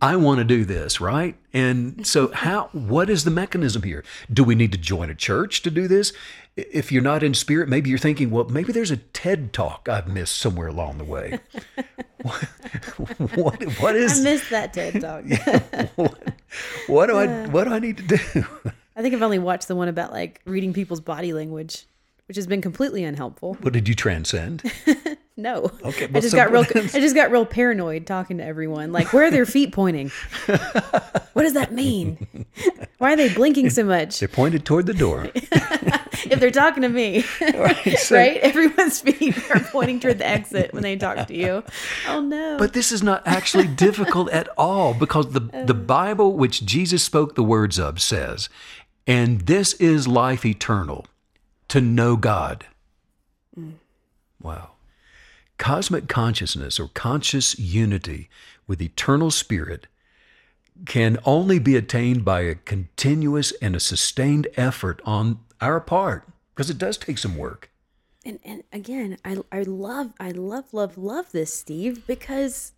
I 0.00 0.14
want 0.16 0.38
to 0.38 0.44
do 0.44 0.64
this, 0.64 1.00
right? 1.00 1.34
And 1.52 2.06
so 2.06 2.28
how 2.32 2.68
what 2.72 3.10
is 3.10 3.24
the 3.24 3.32
mechanism 3.32 3.82
here? 3.82 4.04
Do 4.32 4.44
we 4.44 4.54
need 4.54 4.70
to 4.72 4.78
join 4.78 5.10
a 5.10 5.14
church 5.14 5.62
to 5.62 5.70
do 5.70 5.88
this? 5.88 6.12
If 6.58 6.90
you're 6.90 7.02
not 7.02 7.22
in 7.22 7.34
spirit, 7.34 7.68
maybe 7.68 7.88
you're 7.88 8.00
thinking, 8.00 8.30
well, 8.30 8.44
maybe 8.46 8.72
there's 8.72 8.90
a 8.90 8.96
TED 8.96 9.52
talk 9.52 9.88
I've 9.88 10.08
missed 10.08 10.36
somewhere 10.36 10.66
along 10.66 10.98
the 10.98 11.04
way. 11.04 11.38
what, 12.22 12.34
what, 13.36 13.62
what 13.78 13.94
is 13.94 14.20
I 14.20 14.24
missed 14.24 14.50
that 14.50 14.72
TED 14.72 15.00
talk. 15.00 15.24
what, 15.94 16.32
what 16.88 17.06
do 17.06 17.16
I 17.16 17.46
what 17.50 17.64
do 17.64 17.72
I 17.72 17.78
need 17.78 17.98
to 17.98 18.16
do? 18.16 18.46
I 18.96 19.02
think 19.02 19.14
I've 19.14 19.22
only 19.22 19.38
watched 19.38 19.68
the 19.68 19.76
one 19.76 19.86
about 19.86 20.10
like 20.10 20.40
reading 20.46 20.72
people's 20.72 21.00
body 21.00 21.32
language, 21.32 21.86
which 22.26 22.36
has 22.36 22.48
been 22.48 22.60
completely 22.60 23.04
unhelpful. 23.04 23.54
What 23.60 23.72
did 23.72 23.86
you 23.88 23.94
transcend? 23.94 24.64
No. 25.36 25.70
Okay, 25.84 26.08
I 26.12 26.18
just 26.18 26.34
got 26.34 26.50
real 26.50 26.64
is- 26.64 26.96
I 26.96 26.98
just 26.98 27.14
got 27.14 27.30
real 27.30 27.46
paranoid 27.46 28.04
talking 28.08 28.38
to 28.38 28.44
everyone. 28.44 28.90
Like, 28.90 29.12
where 29.12 29.24
are 29.26 29.30
their 29.30 29.46
feet 29.46 29.72
pointing? 29.72 30.10
what 30.46 31.42
does 31.44 31.52
that 31.54 31.72
mean? 31.72 32.26
Why 32.98 33.12
are 33.12 33.16
they 33.16 33.32
blinking 33.32 33.70
so 33.70 33.84
much? 33.84 34.18
They're 34.18 34.26
pointed 34.26 34.64
toward 34.64 34.86
the 34.86 34.94
door. 34.94 35.28
If 36.30 36.40
they're 36.40 36.50
talking 36.50 36.82
to 36.82 36.88
me. 36.88 37.24
Right, 37.40 37.98
so- 37.98 38.16
right? 38.16 38.36
Everyone's 38.38 39.00
feet 39.00 39.36
are 39.50 39.60
pointing 39.60 40.00
toward 40.00 40.18
the 40.18 40.26
exit 40.26 40.72
when 40.72 40.82
they 40.82 40.96
talk 40.96 41.26
to 41.26 41.34
you. 41.34 41.64
Oh 42.08 42.20
no. 42.20 42.56
But 42.58 42.72
this 42.72 42.92
is 42.92 43.02
not 43.02 43.22
actually 43.26 43.66
difficult 43.66 44.30
at 44.30 44.48
all 44.56 44.94
because 44.94 45.32
the, 45.32 45.40
the 45.40 45.74
Bible, 45.74 46.34
which 46.34 46.64
Jesus 46.64 47.02
spoke 47.02 47.34
the 47.34 47.42
words 47.42 47.78
of, 47.78 48.00
says, 48.00 48.48
and 49.06 49.42
this 49.42 49.74
is 49.74 50.06
life 50.06 50.44
eternal, 50.44 51.06
to 51.68 51.80
know 51.80 52.16
God. 52.16 52.66
Mm. 53.58 53.74
Wow. 54.42 54.72
Cosmic 55.58 56.08
consciousness 56.08 56.78
or 56.78 56.88
conscious 56.88 57.58
unity 57.58 58.28
with 58.66 58.80
eternal 58.80 59.30
spirit 59.30 59.86
can 60.86 61.18
only 61.24 61.58
be 61.58 61.74
attained 61.74 62.24
by 62.24 62.42
a 62.42 62.54
continuous 62.54 63.52
and 63.60 63.74
a 63.74 63.80
sustained 63.80 64.46
effort 64.56 65.00
on 65.04 65.40
our 65.60 65.80
part 65.80 66.28
because 66.54 66.70
it 66.70 66.78
does 66.78 66.96
take 66.96 67.18
some 67.18 67.36
work. 67.36 67.70
and 68.24 68.38
and 68.44 68.62
again, 68.72 69.16
I 69.24 69.38
I 69.52 69.62
love 69.62 70.12
I 70.20 70.30
love 70.30 70.72
love 70.72 70.98
love 70.98 71.32
this 71.32 71.52
Steve 71.54 72.06
because 72.06 72.72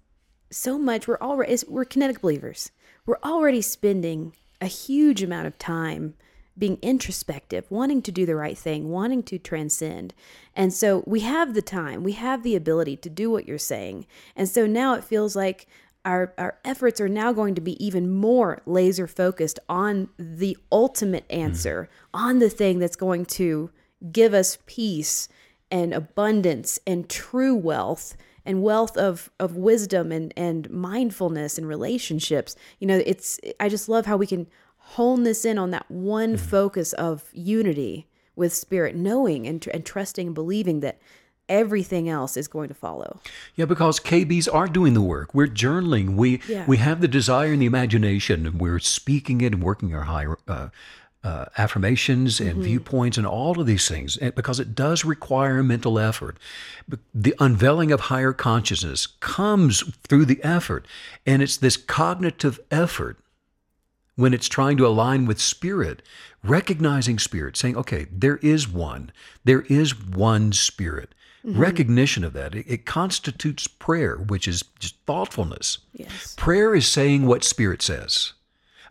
so 0.50 0.78
much 0.78 1.08
we're 1.08 1.18
already 1.20 1.56
we're 1.68 1.84
kinetic 1.84 2.20
believers. 2.20 2.70
We're 3.06 3.18
already 3.24 3.62
spending 3.62 4.34
a 4.60 4.66
huge 4.66 5.22
amount 5.22 5.46
of 5.46 5.58
time 5.58 6.14
being 6.58 6.78
introspective, 6.82 7.64
wanting 7.70 8.02
to 8.02 8.12
do 8.12 8.26
the 8.26 8.36
right 8.36 8.58
thing, 8.58 8.90
wanting 8.90 9.22
to 9.22 9.38
transcend. 9.38 10.12
And 10.54 10.74
so 10.74 11.02
we 11.06 11.20
have 11.20 11.54
the 11.54 11.62
time, 11.62 12.04
we 12.04 12.12
have 12.12 12.42
the 12.42 12.54
ability 12.54 12.96
to 12.98 13.08
do 13.08 13.30
what 13.30 13.48
you're 13.48 13.56
saying. 13.58 14.06
And 14.36 14.48
so 14.48 14.66
now 14.66 14.94
it 14.94 15.04
feels 15.04 15.34
like 15.34 15.66
our, 16.04 16.32
our 16.38 16.58
efforts 16.64 17.00
are 17.00 17.08
now 17.08 17.32
going 17.32 17.54
to 17.54 17.60
be 17.60 17.82
even 17.84 18.10
more 18.10 18.62
laser 18.66 19.06
focused 19.06 19.58
on 19.68 20.08
the 20.18 20.56
ultimate 20.72 21.28
mm-hmm. 21.28 21.42
answer, 21.42 21.88
on 22.14 22.38
the 22.38 22.50
thing 22.50 22.78
that's 22.78 22.96
going 22.96 23.26
to 23.26 23.70
give 24.12 24.32
us 24.32 24.58
peace 24.66 25.28
and 25.70 25.92
abundance 25.92 26.78
and 26.86 27.08
true 27.08 27.54
wealth 27.54 28.16
and 28.44 28.62
wealth 28.62 28.96
of 28.96 29.30
of 29.38 29.56
wisdom 29.56 30.10
and 30.10 30.32
and 30.36 30.68
mindfulness 30.70 31.58
and 31.58 31.68
relationships. 31.68 32.56
You 32.78 32.86
know 32.86 33.02
it's 33.04 33.38
i 33.60 33.68
just 33.68 33.88
love 33.88 34.06
how 34.06 34.16
we 34.16 34.26
can 34.26 34.46
hone 34.78 35.22
this 35.22 35.44
in 35.44 35.58
on 35.58 35.70
that 35.70 35.88
one 35.90 36.34
mm-hmm. 36.34 36.46
focus 36.46 36.92
of 36.94 37.28
unity 37.32 38.08
with 38.34 38.54
spirit 38.54 38.96
knowing 38.96 39.46
and, 39.46 39.60
tr- 39.60 39.70
and 39.70 39.84
trusting 39.84 40.28
and 40.28 40.34
believing 40.34 40.80
that 40.80 40.98
everything 41.50 42.08
else 42.08 42.36
is 42.36 42.48
going 42.48 42.68
to 42.68 42.74
follow 42.74 43.20
Yeah, 43.56 43.66
because 43.66 44.00
KBs 44.00 44.48
are 44.54 44.68
doing 44.68 44.94
the 44.94 45.02
work. 45.02 45.34
We're 45.34 45.48
journaling. 45.48 46.14
We 46.14 46.40
Yeah. 46.48 46.64
we 46.66 46.78
have 46.78 47.00
the 47.00 47.08
desire 47.08 47.52
and 47.52 47.60
the 47.60 47.66
imagination, 47.66 48.46
and 48.46 48.58
we're 48.60 48.78
speaking 48.78 49.40
it 49.42 49.52
and 49.52 49.62
working 49.62 49.94
our 49.94 50.04
higher 50.04 50.38
uh, 50.48 50.68
uh, 51.22 51.44
affirmations 51.58 52.40
and 52.40 52.62
viewpoints 52.62 53.18
and 53.18 53.26
all 53.26 53.60
of 53.60 53.66
these 53.66 53.86
things, 53.86 54.16
because 54.34 54.58
it 54.58 54.74
does 54.74 55.04
require 55.04 55.62
mental 55.62 55.98
effort. 55.98 56.38
But 56.88 57.00
The 57.14 57.34
unveiling 57.38 57.92
of 57.92 58.00
higher 58.12 58.32
consciousness 58.32 59.06
comes 59.06 59.82
through 60.08 60.24
the 60.24 60.42
effort, 60.42 60.86
and 61.26 61.42
it's 61.42 61.58
this 61.58 61.76
cognitive 61.76 62.58
effort 62.70 63.18
when 64.16 64.32
it's 64.34 64.48
trying 64.48 64.76
to 64.78 64.86
align 64.86 65.26
with 65.26 65.40
spirit, 65.40 66.02
recognizing 66.42 67.18
spirit, 67.18 67.56
saying, 67.56 67.76
okay, 67.76 68.06
there 68.10 68.36
is 68.38 68.68
one, 68.68 69.10
there 69.44 69.62
is 69.68 69.98
one 69.98 70.52
spirit. 70.52 71.14
Mm-hmm. 71.44 71.58
Recognition 71.58 72.24
of 72.24 72.34
that, 72.34 72.54
it, 72.54 72.66
it 72.68 72.84
constitutes 72.84 73.66
prayer, 73.66 74.16
which 74.16 74.46
is 74.46 74.62
just 74.78 74.96
thoughtfulness. 75.06 75.78
yes 75.94 76.34
Prayer 76.36 76.74
is 76.74 76.86
saying 76.86 77.26
what 77.26 77.44
spirit 77.44 77.80
says, 77.80 78.34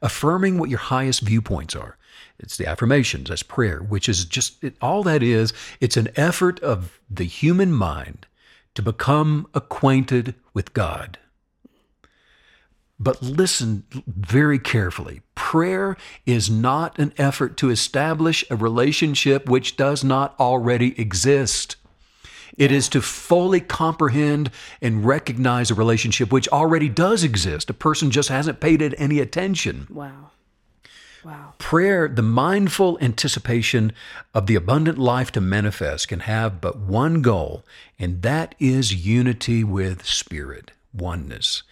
affirming 0.01 0.57
what 0.57 0.69
your 0.69 0.79
highest 0.79 1.21
viewpoints 1.21 1.75
are. 1.75 1.97
It's 2.39 2.57
the 2.57 2.67
affirmations, 2.67 3.29
that's 3.29 3.43
prayer, 3.43 3.79
which 3.79 4.09
is 4.09 4.25
just 4.25 4.63
it, 4.63 4.75
all 4.81 5.03
that 5.03 5.21
is. 5.21 5.53
It's 5.79 5.97
an 5.97 6.07
effort 6.15 6.59
of 6.61 6.99
the 7.09 7.25
human 7.25 7.71
mind 7.71 8.25
to 8.75 8.81
become 8.81 9.47
acquainted 9.53 10.35
with 10.53 10.73
God. 10.73 11.19
But 12.99 13.21
listen 13.21 13.83
very 14.07 14.59
carefully. 14.59 15.21
Prayer 15.35 15.95
is 16.25 16.49
not 16.49 16.99
an 16.99 17.13
effort 17.17 17.55
to 17.57 17.69
establish 17.69 18.43
a 18.49 18.55
relationship 18.55 19.47
which 19.49 19.77
does 19.77 20.03
not 20.03 20.37
already 20.39 20.99
exist. 20.99 21.77
It 22.57 22.71
is 22.71 22.89
to 22.89 23.01
fully 23.01 23.59
comprehend 23.59 24.51
and 24.81 25.05
recognize 25.05 25.71
a 25.71 25.75
relationship 25.75 26.31
which 26.31 26.47
already 26.49 26.89
does 26.89 27.23
exist. 27.23 27.69
A 27.69 27.73
person 27.73 28.11
just 28.11 28.29
hasn't 28.29 28.59
paid 28.59 28.81
it 28.81 28.93
any 28.97 29.19
attention. 29.19 29.87
wow 29.89 30.31
wow 31.23 31.53
Prayer, 31.57 32.07
the 32.07 32.21
mindful 32.21 32.97
anticipation 33.01 33.91
of 34.33 34.47
the 34.47 34.55
abundant 34.55 34.97
life 34.97 35.31
to 35.33 35.41
manifest, 35.41 36.07
can 36.07 36.21
have 36.21 36.61
but 36.61 36.77
one 36.77 37.21
goal, 37.21 37.63
and 37.97 38.21
that 38.21 38.55
is 38.59 39.05
unity 39.05 39.63
with 39.63 40.05
spirit, 40.05 40.71
oneness. 40.93 41.63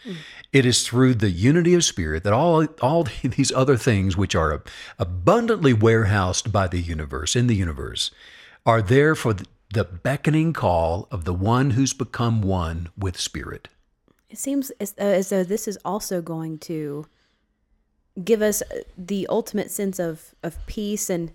It 0.53 0.65
is 0.65 0.86
through 0.86 1.15
the 1.15 1.32
unity 1.32 1.73
of 1.73 1.84
spirit 1.84 2.23
that 2.23 2.34
all, 2.34 2.65
all 2.82 3.03
these 3.23 3.51
other 3.51 3.78
things, 3.78 4.17
which 4.17 4.36
are 4.36 4.63
abundantly 4.99 5.73
warehoused 5.73 6.51
by 6.51 6.67
the 6.67 6.82
universe, 6.82 7.36
in 7.36 7.47
the 7.47 7.55
universe, 7.55 8.11
are 8.65 8.82
there 8.82 9.15
for 9.15 9.34
the 9.34 9.45
the 9.74 9.84
beckoning 9.84 10.53
call 10.53 11.07
of 11.11 11.26
the 11.26 11.34
one 11.34 11.72
who's 11.72 11.93
become 11.93 12.41
one 12.41 12.89
with 12.97 13.20
spirit. 13.20 13.68
it 14.30 14.38
seems 14.38 14.70
as, 14.80 14.93
uh, 14.99 15.03
as 15.03 15.30
though 15.30 15.43
this 15.43 15.68
is 15.68 15.78
also 15.84 16.22
going 16.22 16.57
to 16.57 17.05
give 18.24 18.41
us 18.41 18.63
the 18.97 19.28
ultimate 19.28 19.70
sense 19.70 19.99
of 19.99 20.34
of 20.43 20.65
peace 20.65 21.09
and 21.09 21.32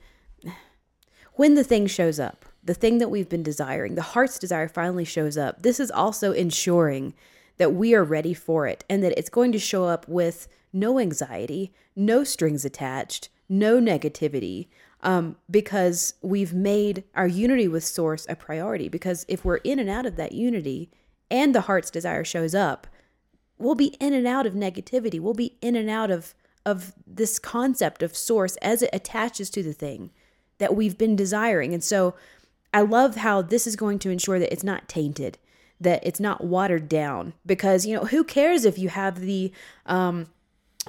when 1.35 1.55
the 1.55 1.65
thing 1.65 1.87
shows 1.87 2.21
up, 2.21 2.45
the 2.63 2.75
thing 2.75 2.99
that 2.99 3.11
we've 3.11 3.29
been 3.29 3.43
desiring, 3.43 3.95
the 3.95 4.03
heart's 4.03 4.39
desire 4.39 4.69
finally 4.69 5.05
shows 5.05 5.39
up. 5.39 5.63
This 5.63 5.81
is 5.81 5.91
also 5.91 6.33
ensuring 6.33 7.15
that 7.57 7.73
we 7.73 7.95
are 7.95 8.05
ready 8.05 8.35
for 8.35 8.67
it 8.67 8.85
and 8.89 9.03
that 9.03 9.17
it's 9.19 9.31
going 9.31 9.53
to 9.53 9.59
show 9.59 9.85
up 9.85 10.07
with 10.07 10.47
no 10.73 10.99
anxiety, 10.99 11.73
no 11.97 12.25
strings 12.25 12.65
attached, 12.65 13.29
no 13.49 13.81
negativity, 13.81 14.69
um, 15.03 15.37
because 15.51 16.15
we've 16.23 16.53
made 16.53 17.05
our 17.15 17.27
unity 17.27 17.69
with 17.69 17.85
Source 17.85 18.27
a 18.29 18.37
priority. 18.37 18.89
Because 18.89 19.25
if 19.29 19.45
we're 19.45 19.57
in 19.57 19.79
and 19.79 19.91
out 19.91 20.07
of 20.07 20.17
that 20.17 20.33
unity 20.33 20.91
and 21.31 21.55
the 21.55 21.63
heart's 21.63 21.91
desire 21.91 22.25
shows 22.25 22.55
up, 22.55 22.87
we'll 23.59 23.75
be 23.75 23.97
in 24.01 24.13
and 24.13 24.27
out 24.27 24.47
of 24.47 24.55
negativity. 24.55 25.21
We'll 25.21 25.35
be 25.35 25.57
in 25.61 25.77
and 25.77 25.91
out 25.91 26.11
of 26.11 26.35
of 26.65 26.93
this 27.05 27.41
concept 27.41 28.05
of 28.05 28.17
source 28.17 28.55
as 28.59 28.83
it 28.83 28.91
attaches 28.93 29.51
to 29.51 29.65
the 29.65 29.73
thing 29.73 30.11
that 30.59 30.77
we've 30.77 30.97
been 30.97 31.17
desiring. 31.17 31.75
And 31.75 31.83
so 31.83 32.15
I 32.73 32.83
love 32.83 33.17
how 33.17 33.43
this 33.43 33.67
is 33.67 33.75
going 33.75 33.99
to 34.01 34.11
ensure 34.11 34.39
that 34.39 34.53
it's 34.53 34.63
not 34.63 34.89
tainted, 34.89 35.39
that 35.81 36.07
it's 36.07 36.21
not 36.21 36.45
watered 36.45 36.89
down 36.89 37.33
because 37.45 37.85
you 37.85 37.97
know, 37.97 38.05
who 38.05 38.23
cares 38.23 38.65
if 38.65 38.79
you 38.79 38.91
have 38.91 39.21
the 39.21 39.53
um 39.87 40.29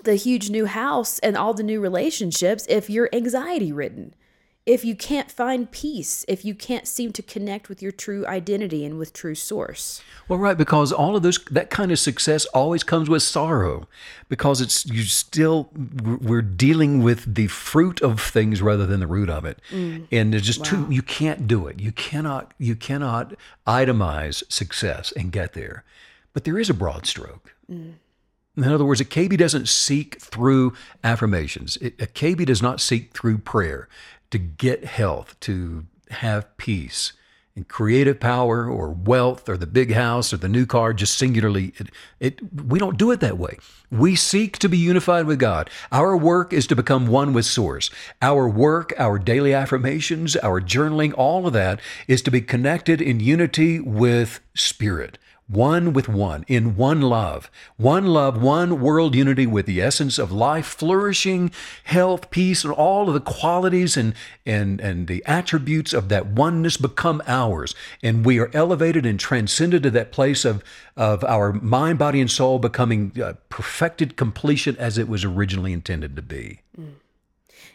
the 0.04 0.16
huge 0.16 0.50
new 0.50 0.66
house 0.66 1.20
and 1.20 1.38
all 1.38 1.54
the 1.54 1.64
new 1.64 1.80
relationships 1.80 2.66
if 2.68 2.90
you're 2.90 3.10
anxiety 3.14 3.72
ridden? 3.72 4.14
if 4.66 4.86
you 4.86 4.96
can't 4.96 5.30
find 5.30 5.70
peace, 5.72 6.24
if 6.28 6.46
you 6.46 6.56
can't 6.56 6.88
seem 6.88 7.12
to 7.12 7.22
connect 7.22 7.68
with 7.68 7.82
your 7.82 7.92
true 7.92 8.26
identity 8.26 8.86
and 8.86 8.98
with 8.98 9.12
true 9.12 9.36
source. 9.36 10.02
Well, 10.30 10.40
right, 10.40 10.58
because 10.58 10.94
all 10.94 11.18
of 11.18 11.24
those 11.24 11.44
that 11.52 11.70
kind 11.70 11.92
of 11.92 12.00
success 12.00 12.46
always 12.48 12.82
comes 12.82 13.10
with 13.10 13.24
sorrow, 13.24 13.90
because 14.30 14.62
it's 14.62 14.86
you 14.86 15.04
still 15.04 15.70
we're 15.74 16.42
dealing 16.42 17.04
with 17.04 17.36
the 17.36 17.48
fruit 17.48 18.02
of 18.02 18.22
things 18.22 18.62
rather 18.62 18.86
than 18.86 19.02
the 19.02 19.08
root 19.08 19.30
of 19.30 19.44
it, 19.44 19.60
mm. 19.70 20.08
and 20.12 20.34
it's 20.34 20.46
just 20.46 20.62
wow. 20.62 20.66
too 20.66 20.88
you 20.90 21.02
can't 21.02 21.46
do 21.46 21.68
it. 21.68 21.82
You 21.82 21.92
cannot 21.92 22.54
you 22.58 22.76
cannot 22.76 23.34
itemize 23.68 24.50
success 24.50 25.12
and 25.12 25.32
get 25.34 25.54
there, 25.54 25.84
but 26.32 26.46
there 26.46 26.58
is 26.58 26.70
a 26.70 26.74
broad 26.74 27.06
stroke. 27.06 27.54
Mm. 27.70 27.96
In 28.56 28.66
other 28.66 28.86
words, 28.86 29.02
a 29.02 29.06
KB 29.06 29.36
doesn't 29.38 29.68
seek 29.68 30.22
through 30.22 30.74
affirmations. 31.04 31.78
It, 31.78 32.00
a 32.00 32.06
KB 32.06 32.46
does 32.46 32.62
not 32.62 32.80
seek 32.80 33.12
through 33.12 33.40
prayer 33.40 33.90
to 34.30 34.38
get 34.38 34.86
health, 34.86 35.40
to 35.42 35.86
have 36.10 36.56
peace. 36.58 37.14
And 37.56 37.68
creative 37.68 38.20
power 38.20 38.68
or 38.68 38.90
wealth 38.90 39.48
or 39.48 39.58
the 39.58 39.68
big 39.68 39.94
house 39.94 40.34
or 40.34 40.38
the 40.38 40.50
new 40.50 40.66
car 40.66 40.92
just 40.92 41.16
singularly 41.20 41.72
it, 41.78 41.90
it, 42.20 42.40
we 42.64 42.80
don't 42.80 42.98
do 42.98 43.12
it 43.12 43.20
that 43.20 43.38
way. 43.38 43.60
We 43.92 44.16
seek 44.16 44.58
to 44.58 44.68
be 44.68 44.78
unified 44.80 45.28
with 45.28 45.38
god. 45.38 45.70
Our 45.92 46.18
work 46.18 46.52
is 46.52 46.66
to 46.66 46.76
become 46.76 47.06
one 47.06 47.32
with 47.32 47.46
source. 47.46 47.92
Our 48.24 48.50
work 48.50 48.92
our 48.98 49.20
daily 49.20 49.54
affirmations 49.54 50.36
our 50.38 50.62
journaling 50.62 51.14
all 51.16 51.46
of 51.46 51.54
that 51.54 51.80
is 52.08 52.24
to 52.24 52.32
be 52.32 52.42
connected 52.42 53.00
in 53.00 53.20
unity 53.20 53.80
with 53.80 54.40
spirit 54.56 55.20
one 55.48 55.92
with 55.92 56.08
one, 56.08 56.46
in 56.48 56.76
one 56.76 57.02
love, 57.02 57.52
one 57.78 58.06
love, 58.06 58.42
one 58.42 58.80
world 58.80 59.14
unity 59.14 59.46
with 59.46 59.66
the 59.66 59.82
essence 59.82 60.18
of 60.18 60.32
life, 60.32 60.66
flourishing, 60.66 61.52
health, 61.84 62.32
peace, 62.32 62.64
and 62.64 62.74
all 62.74 63.08
of 63.08 63.14
the 63.14 63.20
qualities 63.20 63.98
and, 63.98 64.14
and, 64.46 64.80
and 64.80 65.08
the 65.08 65.24
attributes 65.26 65.94
of 65.94 66.10
that 66.10 66.28
oneness 66.28 66.78
become 66.78 67.22
ours. 67.28 67.76
And 68.02 68.26
we 68.26 68.40
are 68.40 68.50
elevated 68.54 69.06
and 69.06 69.20
transcended 69.20 69.84
to 69.84 69.92
that 69.92 70.12
place 70.12 70.46
of, 70.46 70.64
of 70.96 71.24
our 71.26 71.52
mind, 71.52 72.00
body, 72.00 72.22
and 72.22 72.32
soul 72.32 72.58
becoming 72.58 73.12
uh, 73.22 73.34
perfected 73.50 74.16
completion 74.16 74.78
as 74.78 74.98
it 74.98 75.10
was 75.10 75.26
originally 75.26 75.74
intended 75.74 76.16
to 76.16 76.22
be. 76.22 76.62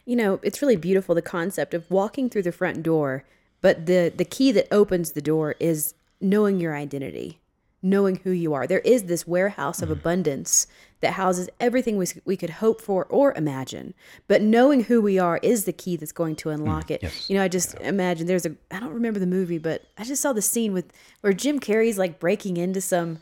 You 0.07 0.17
know, 0.17 0.41
it's 0.43 0.63
really 0.63 0.77
beautiful 0.77 1.15
the 1.15 1.21
concept 1.21 1.75
of 1.75 1.91
walking 1.91 2.31
through 2.31 2.43
the 2.43 2.53
front 2.53 2.83
door, 2.83 3.25
but 3.61 3.85
the, 3.85 4.11
the 4.15 4.25
key 4.25 4.53
that 4.53 4.67
opens 4.73 5.13
the 5.13 5.21
door 5.21 5.55
is 5.61 5.93
knowing 6.19 6.61
your 6.61 6.75
identity 6.75 7.39
knowing 7.83 8.17
who 8.17 8.31
you 8.31 8.55
are. 8.55 8.67
There 8.67 8.81
is 8.81 9.05
this 9.05 9.27
warehouse 9.27 9.83
of 9.83 9.89
mm. 9.89 9.93
abundance 9.93 10.67
that 11.01 11.13
houses 11.13 11.49
everything 11.61 11.97
we, 11.97 12.07
we 12.25 12.37
could 12.37 12.51
hope 12.51 12.81
for 12.81 13.05
or 13.05 13.33
imagine. 13.35 13.95
But 14.27 14.43
knowing 14.43 14.85
who 14.85 15.01
we 15.01 15.19
are 15.19 15.39
is 15.43 15.65
the 15.65 15.73
key 15.73 15.97
that's 15.97 16.13
going 16.13 16.37
to 16.37 16.51
unlock 16.51 16.89
mm, 16.89 16.97
it. 16.97 17.03
Yes. 17.05 17.31
You 17.31 17.37
know, 17.37 17.45
I 17.45 17.49
just 17.49 17.77
yeah. 17.81 17.89
imagine 17.89 18.27
there's 18.27 18.47
a 18.47 18.57
I 18.71 18.81
don't 18.81 18.95
remember 18.95 19.21
the 19.21 19.27
movie, 19.27 19.59
but 19.59 19.85
I 19.97 20.05
just 20.05 20.23
saw 20.23 20.33
the 20.33 20.43
scene 20.43 20.73
with 20.73 20.93
where 21.21 21.33
Jim 21.33 21.61
Carrey's 21.61 21.99
like 21.99 22.19
breaking 22.19 22.57
into 22.57 22.81
some 22.81 23.19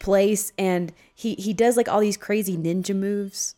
place 0.00 0.52
and 0.58 0.92
he 1.14 1.34
he 1.34 1.52
does 1.52 1.76
like 1.76 1.88
all 1.88 2.00
these 2.00 2.16
crazy 2.16 2.56
ninja 2.56 2.96
moves 2.96 3.54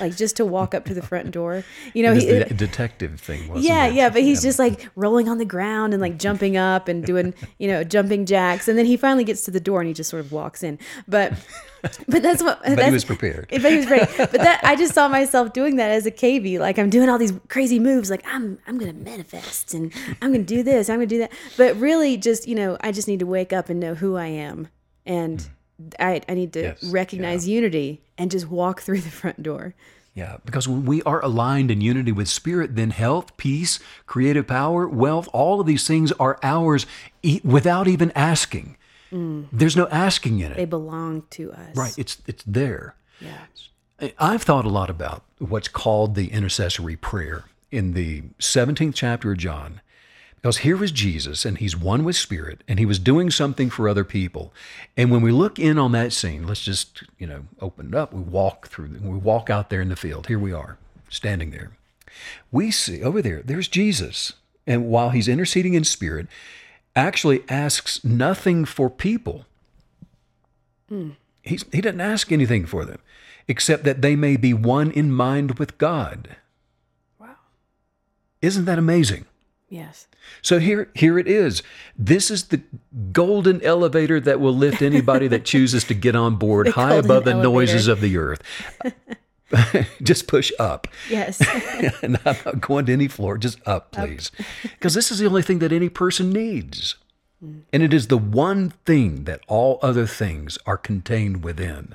like 0.00 0.16
just 0.16 0.36
to 0.36 0.46
walk 0.46 0.74
up 0.74 0.86
to 0.86 0.94
the 0.94 1.02
front 1.02 1.30
door. 1.30 1.64
You 1.94 2.04
know, 2.04 2.14
he, 2.14 2.24
the 2.24 2.54
detective 2.54 3.20
thing. 3.20 3.48
Was. 3.48 3.62
Yeah, 3.62 3.86
it? 3.86 3.94
yeah, 3.94 4.08
but 4.08 4.22
he's 4.22 4.42
yeah. 4.42 4.48
just 4.48 4.58
like 4.58 4.88
rolling 4.96 5.28
on 5.28 5.36
the 5.36 5.44
ground 5.44 5.92
and 5.92 6.00
like 6.00 6.18
jumping 6.18 6.56
up 6.56 6.88
and 6.88 7.04
doing, 7.04 7.34
you 7.58 7.68
know, 7.68 7.84
jumping 7.84 8.24
jacks, 8.24 8.66
and 8.66 8.78
then 8.78 8.86
he 8.86 8.96
finally 8.96 9.24
gets 9.24 9.44
to 9.44 9.50
the 9.50 9.60
door 9.60 9.80
and 9.80 9.88
he 9.88 9.92
just 9.92 10.08
sort 10.08 10.24
of 10.24 10.32
walks 10.32 10.62
in. 10.62 10.78
But, 11.06 11.34
but 12.08 12.22
that's 12.22 12.42
what. 12.42 12.62
but 12.62 12.76
that's, 12.76 12.86
he 12.86 12.92
was 12.92 13.04
prepared. 13.04 13.48
But 13.50 13.70
he 13.70 13.76
was 13.76 13.90
ready. 13.90 14.10
But 14.16 14.32
that 14.32 14.60
I 14.62 14.74
just 14.74 14.94
saw 14.94 15.08
myself 15.08 15.52
doing 15.52 15.76
that 15.76 15.90
as 15.90 16.06
a 16.06 16.10
KB. 16.10 16.58
Like 16.58 16.78
I'm 16.78 16.88
doing 16.88 17.10
all 17.10 17.18
these 17.18 17.34
crazy 17.48 17.78
moves. 17.78 18.08
Like 18.08 18.22
I'm 18.26 18.58
I'm 18.66 18.78
gonna 18.78 18.94
manifest 18.94 19.74
and 19.74 19.92
I'm 20.22 20.32
gonna 20.32 20.44
do 20.44 20.62
this. 20.62 20.88
I'm 20.88 20.96
gonna 20.96 21.06
do 21.06 21.18
that. 21.18 21.32
But 21.58 21.76
really, 21.76 22.16
just 22.16 22.48
you 22.48 22.54
know, 22.54 22.78
I 22.80 22.92
just 22.92 23.06
need 23.06 23.18
to 23.18 23.26
wake 23.26 23.52
up 23.52 23.68
and 23.68 23.78
know 23.78 23.94
who 23.94 24.16
I 24.16 24.26
am 24.26 24.68
and. 25.04 25.40
Mm 25.40 25.48
I, 25.98 26.20
I 26.28 26.34
need 26.34 26.52
to 26.54 26.62
yes, 26.62 26.84
recognize 26.84 27.48
yeah. 27.48 27.54
unity 27.56 28.02
and 28.18 28.30
just 28.30 28.48
walk 28.48 28.82
through 28.82 29.00
the 29.00 29.10
front 29.10 29.42
door. 29.42 29.74
Yeah, 30.14 30.36
because 30.44 30.68
when 30.68 30.84
we 30.84 31.02
are 31.04 31.24
aligned 31.24 31.70
in 31.70 31.80
unity 31.80 32.12
with 32.12 32.28
spirit, 32.28 32.76
then 32.76 32.90
health, 32.90 33.34
peace, 33.38 33.78
creative 34.04 34.46
power, 34.46 34.86
wealth, 34.86 35.26
all 35.32 35.60
of 35.60 35.66
these 35.66 35.86
things 35.86 36.12
are 36.12 36.38
ours 36.42 36.86
without 37.42 37.88
even 37.88 38.12
asking. 38.14 38.76
Mm. 39.10 39.46
There's 39.50 39.76
no 39.76 39.88
asking 39.88 40.40
in 40.40 40.52
it. 40.52 40.56
They 40.56 40.66
belong 40.66 41.22
to 41.30 41.52
us. 41.52 41.74
Right, 41.76 41.98
it's 41.98 42.18
it's 42.26 42.44
there. 42.46 42.94
Yeah. 43.20 44.10
I've 44.18 44.42
thought 44.42 44.64
a 44.64 44.70
lot 44.70 44.90
about 44.90 45.22
what's 45.38 45.68
called 45.68 46.14
the 46.14 46.32
intercessory 46.32 46.96
prayer 46.96 47.44
in 47.70 47.92
the 47.92 48.22
17th 48.40 48.94
chapter 48.94 49.32
of 49.32 49.38
John. 49.38 49.80
Because 50.42 50.58
here 50.58 50.76
was 50.76 50.90
Jesus, 50.90 51.44
and 51.44 51.58
he's 51.58 51.76
one 51.76 52.02
with 52.02 52.16
Spirit, 52.16 52.64
and 52.66 52.80
he 52.80 52.84
was 52.84 52.98
doing 52.98 53.30
something 53.30 53.70
for 53.70 53.88
other 53.88 54.02
people. 54.02 54.52
And 54.96 55.08
when 55.12 55.22
we 55.22 55.30
look 55.30 55.56
in 55.56 55.78
on 55.78 55.92
that 55.92 56.12
scene, 56.12 56.48
let's 56.48 56.62
just, 56.62 57.04
you 57.16 57.28
know, 57.28 57.44
open 57.60 57.86
it 57.88 57.94
up. 57.94 58.12
We 58.12 58.22
walk 58.22 58.66
through, 58.66 58.98
we 59.00 59.16
walk 59.16 59.50
out 59.50 59.70
there 59.70 59.80
in 59.80 59.88
the 59.88 59.94
field. 59.94 60.26
Here 60.26 60.40
we 60.40 60.52
are, 60.52 60.78
standing 61.08 61.52
there. 61.52 61.70
We 62.50 62.72
see 62.72 63.04
over 63.04 63.22
there, 63.22 63.40
there's 63.44 63.68
Jesus. 63.68 64.32
And 64.66 64.88
while 64.88 65.10
he's 65.10 65.28
interceding 65.28 65.74
in 65.74 65.84
spirit, 65.84 66.26
actually 66.96 67.44
asks 67.48 68.04
nothing 68.04 68.64
for 68.64 68.90
people. 68.90 69.46
Mm. 70.90 71.14
He's, 71.42 71.64
he 71.72 71.80
doesn't 71.80 72.00
ask 72.00 72.32
anything 72.32 72.66
for 72.66 72.84
them, 72.84 72.98
except 73.46 73.84
that 73.84 74.02
they 74.02 74.16
may 74.16 74.36
be 74.36 74.52
one 74.52 74.90
in 74.90 75.12
mind 75.12 75.60
with 75.60 75.78
God. 75.78 76.36
Wow. 77.20 77.36
Isn't 78.40 78.64
that 78.64 78.78
amazing? 78.78 79.26
Yes. 79.72 80.06
So 80.42 80.58
here, 80.58 80.90
here 80.94 81.18
it 81.18 81.26
is. 81.26 81.62
This 81.96 82.30
is 82.30 82.48
the 82.48 82.60
golden 83.10 83.62
elevator 83.62 84.20
that 84.20 84.38
will 84.38 84.54
lift 84.54 84.82
anybody 84.82 85.28
that 85.28 85.46
chooses 85.46 85.82
to 85.84 85.94
get 85.94 86.14
on 86.14 86.36
board 86.36 86.68
high 86.74 86.96
above 86.96 87.24
the 87.24 87.30
elevator. 87.30 87.50
noises 87.50 87.88
of 87.88 88.02
the 88.02 88.18
earth. 88.18 88.42
just 90.02 90.26
push 90.26 90.52
up. 90.58 90.88
Yes. 91.08 91.40
and 92.02 92.18
I'm 92.26 92.36
not 92.44 92.60
going 92.60 92.84
to 92.84 92.92
any 92.92 93.08
floor, 93.08 93.38
just 93.38 93.66
up, 93.66 93.92
please. 93.92 94.30
Because 94.62 94.92
this 94.92 95.10
is 95.10 95.20
the 95.20 95.26
only 95.26 95.40
thing 95.40 95.60
that 95.60 95.72
any 95.72 95.88
person 95.88 96.30
needs. 96.30 96.96
Mm. 97.42 97.62
And 97.72 97.82
it 97.82 97.94
is 97.94 98.08
the 98.08 98.18
one 98.18 98.74
thing 98.84 99.24
that 99.24 99.40
all 99.48 99.78
other 99.80 100.06
things 100.06 100.58
are 100.66 100.76
contained 100.76 101.42
within. 101.42 101.94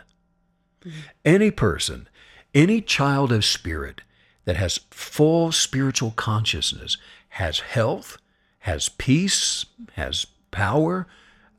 Mm. 0.84 0.92
Any 1.24 1.52
person, 1.52 2.10
any 2.56 2.82
child 2.82 3.32
of 3.32 3.46
spirit 3.46 4.02
that 4.46 4.56
has 4.56 4.80
full 4.90 5.52
spiritual 5.52 6.12
consciousness 6.16 6.98
has 7.30 7.60
health, 7.60 8.18
has 8.60 8.90
peace, 8.90 9.66
has 9.94 10.26
power, 10.52 11.08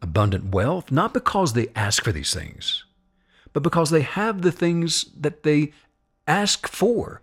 abundant 0.03 0.53
wealth, 0.53 0.91
not 0.91 1.15
because 1.15 1.53
they 1.53 1.69
ask 1.75 2.05
for 2.05 2.13
these 2.13 2.33
things, 2.33 2.85
but 3.53 3.63
because 3.63 3.91
they 3.91 4.03
have 4.03 4.43
the 4.43 4.53
things 4.53 5.07
that 5.19 5.43
they 5.43 5.73
ask 6.27 6.69
for, 6.69 7.21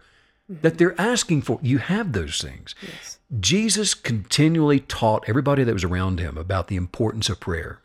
mm-hmm. 0.52 0.62
that 0.62 0.78
they're 0.78 1.00
asking 1.00 1.42
for. 1.42 1.60
You 1.62 1.78
have 1.78 2.14
those 2.14 2.42
things. 2.42 2.76
Yes. 2.82 3.20
Jesus 3.40 3.94
continually 3.94 4.80
taught 4.80 5.26
everybody 5.28 5.64
that 5.64 5.74
was 5.74 5.84
around 5.84 6.20
him 6.20 6.38
about 6.38 6.68
the 6.68 6.76
importance 6.76 7.30
of 7.30 7.40
prayer, 7.40 7.80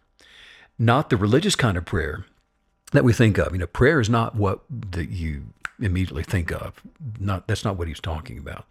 not 0.79 1.11
the 1.11 1.17
religious 1.17 1.57
kind 1.57 1.77
of 1.77 1.85
prayer 1.85 2.25
that 2.93 3.05
we 3.05 3.13
think 3.13 3.39
of. 3.39 3.53
You 3.53 3.59
know, 3.59 3.67
prayer 3.67 4.01
is 4.01 4.11
not 4.11 4.35
what 4.35 4.61
that 4.69 5.11
you 5.11 5.45
immediately 5.81 6.25
think 6.25 6.51
of. 6.53 6.81
Not 7.19 7.47
that's 7.47 7.65
not 7.65 7.77
what 7.77 7.89
he's 7.89 8.01
talking 8.01 8.39
about 8.39 8.67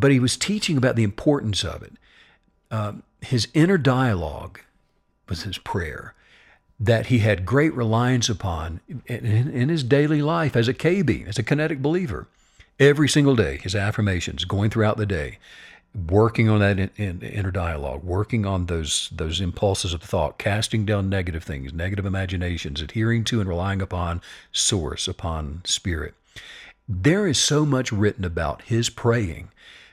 but 0.00 0.10
he 0.10 0.18
was 0.20 0.36
teaching 0.36 0.76
about 0.76 0.96
the 0.96 1.04
importance 1.04 1.64
of 1.64 1.82
it. 1.82 1.92
Uh, 2.70 2.92
his 3.20 3.48
inner 3.54 3.78
dialogue 3.78 4.60
was 5.28 5.44
his 5.44 5.58
prayer. 5.58 6.14
that 6.78 7.06
he 7.06 7.20
had 7.20 7.46
great 7.46 7.72
reliance 7.74 8.28
upon 8.28 8.80
in, 8.88 9.02
in, 9.24 9.48
in 9.50 9.68
his 9.68 9.84
daily 9.84 10.20
life 10.20 10.56
as 10.56 10.68
a 10.68 10.74
KB, 10.74 11.26
as 11.26 11.38
a 11.38 11.42
kinetic 11.42 11.80
believer. 11.80 12.26
Every 12.80 13.08
single 13.08 13.36
day, 13.36 13.58
his 13.58 13.76
affirmations 13.76 14.44
going 14.44 14.70
throughout 14.70 14.96
the 14.96 15.06
day, 15.06 15.38
working 16.08 16.48
on 16.48 16.58
that 16.58 16.78
in, 16.80 16.90
in, 16.96 17.22
inner 17.22 17.52
dialogue, 17.52 18.02
working 18.02 18.44
on 18.44 18.66
those 18.66 19.08
those 19.12 19.40
impulses 19.40 19.92
of 19.94 20.02
thought, 20.02 20.38
casting 20.38 20.84
down 20.84 21.08
negative 21.08 21.44
things, 21.44 21.72
negative 21.72 22.04
imaginations, 22.04 22.82
adhering 22.82 23.22
to 23.24 23.40
and 23.40 23.48
relying 23.48 23.80
upon 23.80 24.20
source, 24.52 25.06
upon 25.06 25.62
spirit. 25.64 26.14
There 26.88 27.28
is 27.28 27.38
so 27.38 27.64
much 27.64 27.92
written 27.92 28.24
about 28.24 28.62
his 28.62 28.90
praying, 28.90 29.50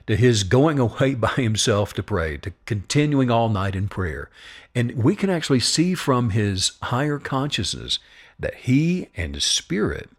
to 0.08 0.16
his 0.16 0.44
going 0.44 0.80
away 0.80 1.16
by 1.16 1.30
himself 1.30 1.94
to 1.94 2.04
pray, 2.04 2.38
to 2.38 2.54
continuing 2.66 3.30
all 3.30 3.50
night 3.50 3.76
in 3.76 3.88
prayer. 3.88 4.30
And 4.74 5.04
we 5.04 5.16
can 5.16 5.30
actually 5.30 5.60
see 5.60 5.96
from 5.96 6.32
his 6.32 6.74
higher 6.84 7.20
consciousness 7.20 8.00
that 8.40 8.56
he 8.56 9.10
and 9.16 9.36
his 9.36 9.46
spirit, 9.46 10.10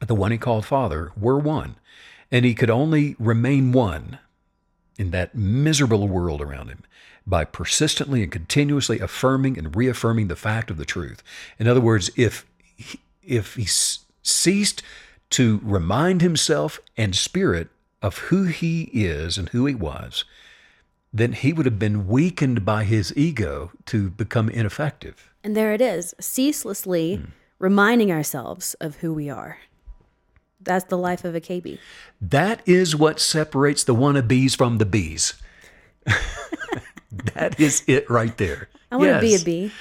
the 0.00 0.14
one 0.14 0.32
he 0.32 0.38
called 0.38 0.64
Father, 0.64 1.12
were 1.16 1.38
one. 1.38 1.76
And 2.30 2.44
he 2.44 2.54
could 2.54 2.70
only 2.70 3.14
remain 3.18 3.72
one 3.72 4.18
in 4.98 5.10
that 5.10 5.34
miserable 5.34 6.08
world 6.08 6.40
around 6.40 6.68
him 6.68 6.84
by 7.26 7.44
persistently 7.44 8.22
and 8.22 8.32
continuously 8.32 8.98
affirming 8.98 9.58
and 9.58 9.76
reaffirming 9.76 10.28
the 10.28 10.36
fact 10.36 10.70
of 10.70 10.76
the 10.76 10.84
truth. 10.84 11.22
In 11.58 11.68
other 11.68 11.80
words, 11.80 12.10
if 12.16 12.46
if 13.22 13.54
he 13.54 13.66
ceased 14.22 14.82
to 15.30 15.60
remind 15.62 16.20
himself 16.20 16.80
and 16.96 17.14
spirit 17.14 17.68
of 18.02 18.18
who 18.18 18.44
he 18.44 18.90
is 18.92 19.38
and 19.38 19.48
who 19.50 19.66
he 19.66 19.74
was, 19.74 20.24
then 21.12 21.32
he 21.32 21.52
would 21.52 21.66
have 21.66 21.78
been 21.78 22.08
weakened 22.08 22.64
by 22.64 22.84
his 22.84 23.12
ego 23.16 23.70
to 23.86 24.10
become 24.10 24.48
ineffective. 24.48 25.30
And 25.44 25.56
there 25.56 25.72
it 25.72 25.80
is, 25.80 26.14
ceaselessly 26.20 27.18
mm. 27.18 27.30
reminding 27.58 28.10
ourselves 28.10 28.74
of 28.74 28.96
who 28.96 29.12
we 29.12 29.28
are. 29.28 29.58
That's 30.60 30.84
the 30.84 30.98
life 30.98 31.24
of 31.24 31.34
a 31.34 31.40
KB. 31.40 31.78
That 32.20 32.62
is 32.66 32.94
what 32.94 33.20
separates 33.20 33.84
the 33.84 33.94
wannabes 33.94 34.56
from 34.56 34.78
the 34.78 34.86
bees. 34.86 35.34
that 37.34 37.58
is 37.58 37.82
it 37.86 38.08
right 38.08 38.36
there. 38.38 38.68
I 38.90 38.96
want 38.96 39.08
yes. 39.08 39.20
to 39.20 39.26
be 39.26 39.34
a 39.34 39.44
bee. 39.44 39.72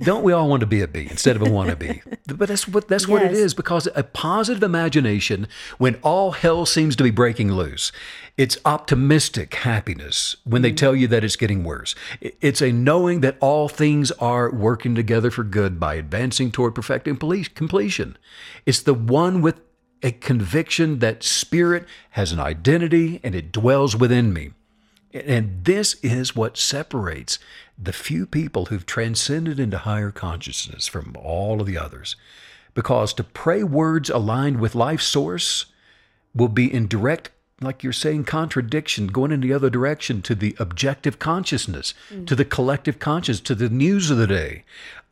Don't 0.00 0.24
we 0.24 0.32
all 0.32 0.48
want 0.48 0.60
to 0.60 0.66
be 0.66 0.80
a 0.80 0.88
bee 0.88 1.06
instead 1.10 1.36
of 1.36 1.42
a 1.42 1.46
wannabe? 1.46 2.02
but 2.26 2.48
that's 2.48 2.66
what 2.66 2.88
that's 2.88 3.04
yes. 3.04 3.08
what 3.08 3.22
it 3.22 3.32
is 3.32 3.54
because 3.54 3.88
a 3.94 4.02
positive 4.02 4.62
imagination, 4.62 5.46
when 5.76 5.96
all 5.96 6.32
hell 6.32 6.66
seems 6.66 6.96
to 6.96 7.04
be 7.04 7.10
breaking 7.10 7.52
loose, 7.52 7.92
it's 8.36 8.58
optimistic 8.64 9.54
happiness 9.54 10.36
when 10.44 10.62
they 10.62 10.72
mm. 10.72 10.76
tell 10.76 10.96
you 10.96 11.06
that 11.08 11.22
it's 11.22 11.36
getting 11.36 11.64
worse. 11.64 11.94
It's 12.20 12.62
a 12.62 12.72
knowing 12.72 13.20
that 13.20 13.36
all 13.40 13.68
things 13.68 14.10
are 14.12 14.50
working 14.50 14.94
together 14.94 15.30
for 15.30 15.44
good 15.44 15.78
by 15.78 15.94
advancing 15.94 16.50
toward 16.50 16.74
perfecting 16.74 17.16
completion. 17.16 18.16
It's 18.64 18.80
the 18.80 18.94
one 18.94 19.42
with 19.42 19.60
a 20.02 20.12
conviction 20.12 21.00
that 21.00 21.22
spirit 21.22 21.86
has 22.10 22.32
an 22.32 22.40
identity 22.40 23.20
and 23.22 23.34
it 23.34 23.52
dwells 23.52 23.96
within 23.96 24.32
me. 24.32 24.52
And 25.12 25.64
this 25.64 25.94
is 26.02 26.36
what 26.36 26.58
separates 26.58 27.38
the 27.78 27.92
few 27.92 28.26
people 28.26 28.66
who've 28.66 28.84
transcended 28.84 29.58
into 29.58 29.78
higher 29.78 30.10
consciousness 30.10 30.86
from 30.86 31.16
all 31.18 31.60
of 31.60 31.66
the 31.66 31.78
others. 31.78 32.16
Because 32.74 33.12
to 33.14 33.24
pray 33.24 33.62
words 33.62 34.10
aligned 34.10 34.60
with 34.60 34.74
life 34.74 35.00
source 35.00 35.66
will 36.34 36.48
be 36.48 36.72
in 36.72 36.86
direct, 36.86 37.30
like 37.60 37.82
you're 37.82 37.92
saying, 37.92 38.24
contradiction, 38.24 39.06
going 39.06 39.32
in 39.32 39.40
the 39.40 39.52
other 39.52 39.70
direction 39.70 40.20
to 40.22 40.34
the 40.34 40.54
objective 40.58 41.18
consciousness, 41.18 41.94
mm. 42.10 42.26
to 42.26 42.36
the 42.36 42.44
collective 42.44 42.98
conscious, 42.98 43.40
to 43.40 43.54
the 43.54 43.70
news 43.70 44.10
of 44.10 44.18
the 44.18 44.26
day, 44.26 44.64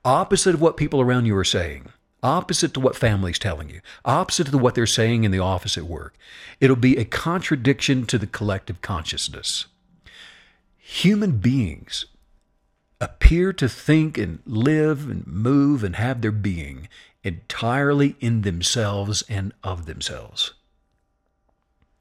opposite 0.05 0.55
of 0.55 0.61
what 0.61 0.77
people 0.77 1.01
around 1.01 1.27
you 1.27 1.37
are 1.37 1.45
saying 1.45 1.89
opposite 2.23 2.75
to 2.75 2.81
what 2.81 2.97
family's 2.97 3.39
telling 3.39 3.71
you, 3.71 3.81
opposite 4.05 4.49
to 4.49 4.59
what 4.59 4.75
they're 4.75 4.87
saying 4.87 5.25
in 5.25 5.31
the 5.31 5.39
office 5.39 5.79
at 5.79 5.85
work. 5.85 6.15
It'll 6.61 6.75
be 6.77 6.97
a 6.97 7.05
contradiction 7.05 8.05
to 8.07 8.19
the 8.19 8.27
collective 8.27 8.83
consciousness. 8.83 9.67
Human 10.89 11.39
beings 11.39 12.07
appear 13.01 13.53
to 13.53 13.69
think 13.69 14.17
and 14.17 14.39
live 14.47 15.11
and 15.11 15.27
move 15.27 15.83
and 15.83 15.97
have 15.97 16.21
their 16.21 16.31
being 16.31 16.89
entirely 17.25 18.15
in 18.21 18.43
themselves 18.43 19.25
and 19.29 19.53
of 19.65 19.87
themselves. 19.87 20.55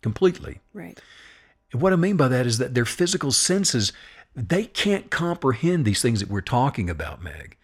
Completely. 0.02 0.60
Right. 0.72 1.02
And 1.72 1.82
what 1.82 1.94
I 1.94 1.96
mean 1.96 2.16
by 2.16 2.28
that 2.28 2.46
is 2.46 2.60
that 2.60 2.76
their 2.76 2.86
physical 2.86 3.32
senses, 3.32 3.92
they 4.36 4.66
can't 4.66 5.10
comprehend 5.10 5.84
these 5.84 6.04
things 6.04 6.20
that 6.20 6.30
we're 6.30 6.42
talking 6.42 6.88
about, 6.88 7.24
Meg 7.24 7.58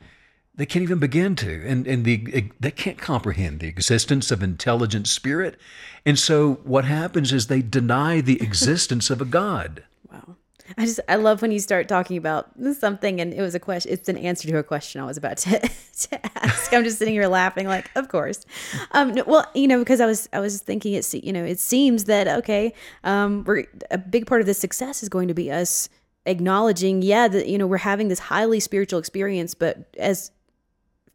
they 0.55 0.65
can't 0.65 0.83
even 0.83 0.99
begin 0.99 1.35
to 1.35 1.65
and, 1.65 1.87
and 1.87 2.03
the, 2.05 2.51
they 2.59 2.71
can't 2.71 2.97
comprehend 2.97 3.59
the 3.59 3.67
existence 3.67 4.31
of 4.31 4.43
intelligent 4.43 5.07
spirit 5.07 5.57
and 6.05 6.19
so 6.19 6.55
what 6.63 6.85
happens 6.85 7.31
is 7.31 7.47
they 7.47 7.61
deny 7.61 8.21
the 8.21 8.41
existence 8.41 9.09
of 9.09 9.21
a 9.21 9.25
god 9.25 9.83
wow 10.11 10.35
i 10.77 10.85
just 10.85 10.99
i 11.07 11.15
love 11.15 11.41
when 11.41 11.51
you 11.51 11.59
start 11.59 11.87
talking 11.87 12.17
about 12.17 12.49
something 12.77 13.19
and 13.19 13.33
it 13.33 13.41
was 13.41 13.55
a 13.55 13.59
question 13.59 13.91
it's 13.91 14.09
an 14.09 14.17
answer 14.17 14.47
to 14.47 14.57
a 14.57 14.63
question 14.63 15.01
i 15.01 15.05
was 15.05 15.17
about 15.17 15.37
to, 15.37 15.59
to 15.97 16.37
ask 16.43 16.73
i'm 16.73 16.83
just 16.83 16.99
sitting 16.99 17.13
here 17.13 17.27
laughing 17.27 17.67
like 17.67 17.89
of 17.95 18.09
course 18.09 18.45
um 18.91 19.13
well 19.25 19.45
you 19.53 19.67
know 19.67 19.79
because 19.79 20.01
i 20.01 20.05
was 20.05 20.27
i 20.33 20.39
was 20.39 20.61
thinking 20.61 20.93
it's 20.93 21.13
you 21.13 21.33
know 21.33 21.43
it 21.43 21.59
seems 21.59 22.05
that 22.05 22.27
okay 22.27 22.73
um 23.03 23.43
we're 23.45 23.65
a 23.89 23.97
big 23.97 24.25
part 24.25 24.41
of 24.41 24.47
the 24.47 24.53
success 24.53 25.03
is 25.03 25.09
going 25.09 25.27
to 25.27 25.33
be 25.33 25.51
us 25.51 25.89
acknowledging 26.25 27.01
yeah 27.01 27.27
that 27.27 27.47
you 27.47 27.57
know 27.57 27.65
we're 27.65 27.77
having 27.77 28.07
this 28.07 28.19
highly 28.19 28.59
spiritual 28.59 28.99
experience 28.99 29.53
but 29.55 29.85
as 29.97 30.31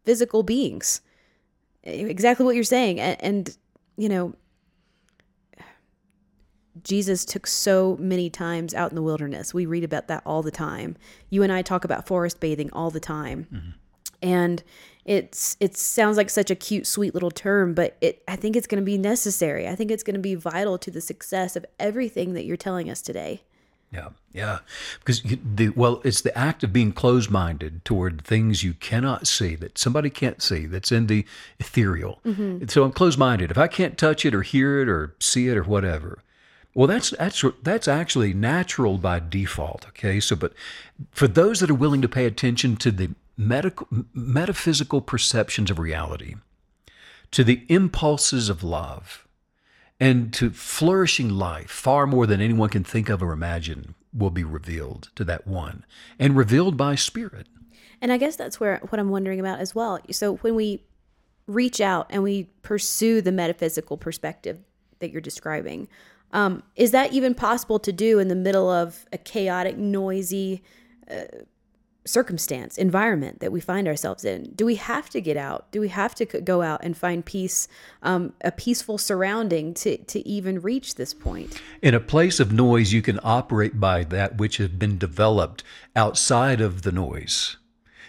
physical 0.07 0.43
beings. 0.43 1.03
Exactly 1.83 2.47
what 2.47 2.55
you're 2.55 2.65
saying. 2.65 2.99
And, 3.01 3.17
and, 3.21 3.59
you 3.99 4.09
know, 4.09 4.35
Jesus 6.87 7.25
took 7.25 7.49
so 7.49 7.97
many 7.99 8.31
times 8.31 8.73
out 8.73 8.93
in 8.93 8.95
the 8.95 9.03
wilderness. 9.03 9.53
We 9.53 9.67
read 9.67 9.83
about 9.83 10.07
that 10.07 10.23
all 10.25 10.43
the 10.43 10.53
time. 10.53 10.97
You 11.29 11.43
and 11.43 11.53
I 11.53 11.61
talk 11.61 11.85
about 11.85 12.07
forest 12.07 12.39
bathing 12.39 12.71
all 12.73 12.91
the 12.91 13.01
time. 13.01 13.49
Mm-hmm. 13.53 13.71
And 14.23 14.63
it's 15.05 15.57
it 15.59 15.77
sounds 15.77 16.17
like 16.17 16.31
such 16.31 16.51
a 16.51 16.55
cute 16.55 16.87
sweet 16.87 17.13
little 17.13 17.33
term, 17.33 17.75
but 17.75 17.97
it 18.01 18.23
I 18.29 18.37
think 18.37 18.55
it's 18.55 18.69
going 18.69 18.81
to 18.81 18.85
be 18.85 18.99
necessary. 18.99 19.67
I 19.67 19.75
think 19.75 19.91
it's 19.91 20.05
going 20.05 20.15
to 20.15 20.21
be 20.21 20.37
vital 20.37 20.79
to 20.79 20.91
the 20.91 21.01
success 21.01 21.57
of 21.57 21.67
everything 21.79 22.35
that 22.35 22.45
you're 22.45 22.57
telling 22.57 22.89
us 22.89 23.03
today. 23.03 23.43
Yeah, 23.93 24.11
yeah. 24.33 24.59
Because 24.99 25.23
the 25.23 25.71
well, 25.71 26.01
it's 26.05 26.21
the 26.21 26.37
act 26.37 26.65
of 26.65 26.73
being 26.73 26.93
closed-minded 26.93 27.85
toward 27.85 28.25
things 28.25 28.65
you 28.65 28.75
cannot 28.75 29.27
see, 29.27 29.55
that 29.57 29.79
somebody 29.79 30.11
can't 30.11 30.43
see, 30.43 30.67
that's 30.67 30.91
in 30.91 31.07
the 31.07 31.25
ethereal. 31.59 32.21
Mm-hmm. 32.25 32.67
So 32.69 32.85
I'm 32.85 32.93
closed-minded. 32.93 33.51
If 33.51 33.59
I 33.59 33.69
can't 33.69 33.97
touch 33.97 34.25
it 34.25 34.35
or 34.35 34.43
hear 34.43 34.83
it 34.83 34.89
or 34.89 35.15
see 35.21 35.49
it 35.49 35.57
or 35.57 35.63
whatever, 35.63 36.23
well, 36.77 36.87
that's 36.87 37.09
that's 37.13 37.43
that's 37.63 37.89
actually 37.89 38.35
natural 38.35 38.99
by 38.99 39.19
default. 39.19 39.87
Okay, 39.89 40.21
so 40.21 40.37
but 40.37 40.53
for 41.11 41.27
those 41.27 41.61
that 41.61 41.71
are 41.71 41.75
willing 41.75 42.03
to 42.03 42.09
pay 42.09 42.27
attention 42.27 42.77
to 42.77 42.91
the 42.91 43.13
medical 43.35 43.89
metaphysical 44.13 45.01
perceptions 45.01 45.71
of 45.71 45.79
reality, 45.79 46.35
to 47.31 47.43
the 47.43 47.65
impulses 47.71 48.51
of 48.51 48.63
love 48.63 49.27
and 49.99 50.35
to 50.35 50.51
flourishing 50.51 51.31
life, 51.31 51.71
far 51.71 52.07
more 52.07 52.27
than 52.27 52.43
anyone 52.43 52.69
can 52.69 52.85
think 52.85 53.09
of 53.09 53.23
or 53.23 53.33
imagine, 53.33 53.95
will 54.13 54.29
be 54.29 54.45
revealed 54.45 55.09
to 55.15 55.25
that 55.25 55.47
one 55.47 55.83
and 56.19 56.37
revealed 56.37 56.77
by 56.77 56.95
spirit. 56.95 57.47
And 58.03 58.13
I 58.13 58.19
guess 58.19 58.37
that's 58.37 58.61
where 58.61 58.81
what 58.91 58.99
I'm 58.99 59.09
wondering 59.09 59.41
about 59.41 59.61
as 59.61 59.75
well. 59.75 59.99
So 60.11 60.35
when 60.37 60.55
we 60.55 60.85
reach 61.47 61.81
out 61.81 62.07
and 62.11 62.23
we 62.23 62.51
pursue 62.61 63.23
the 63.23 63.33
metaphysical 63.33 63.97
perspective 63.97 64.59
that 64.99 65.11
you're 65.11 65.23
describing, 65.23 65.89
um, 66.37 66.63
is 66.77 66.91
that 66.91 67.15
even 67.15 67.35
possible 67.35 67.79
to 67.79 67.91
do 67.91 68.19
in 68.19 68.29
the 68.29 68.35
middle 68.35 68.69
of 68.69 69.07
a 69.11 69.17
chaotic, 69.17 69.79
noisy, 69.79 70.63
uh, 71.11 71.23
circumstance, 72.05 72.77
environment 72.77 73.41
that 73.41 73.51
we 73.51 73.59
find 73.59 73.89
ourselves 73.89 74.23
in? 74.23 74.53
Do 74.55 74.67
we 74.67 74.75
have 74.75 75.09
to 75.11 75.23
get 75.23 75.39
out? 75.39 75.73
Do 75.73 75.81
we 75.81 75.89
have 75.89 76.15
to 76.17 76.27
go 76.27 76.61
out 76.61 76.81
and 76.85 76.95
find 76.95 77.25
peace, 77.25 77.69
um, 78.03 78.35
a 78.43 78.53
peaceful 78.53 78.99
surrounding 78.99 79.73
to, 79.75 79.97
to 79.97 80.29
even 80.29 80.61
reach 80.61 80.97
this 80.97 81.15
point? 81.15 81.59
In 81.81 81.95
a 81.95 82.01
place 82.01 82.39
of 82.39 82.53
noise, 82.53 82.93
you 82.93 83.01
can 83.01 83.19
operate 83.25 83.81
by 83.81 84.05
that 84.05 84.37
which 84.37 84.59
has 84.59 84.69
been 84.69 84.99
developed 84.99 85.65
outside 85.97 86.61
of 86.61 86.83
the 86.83 86.93
noise. 86.93 87.57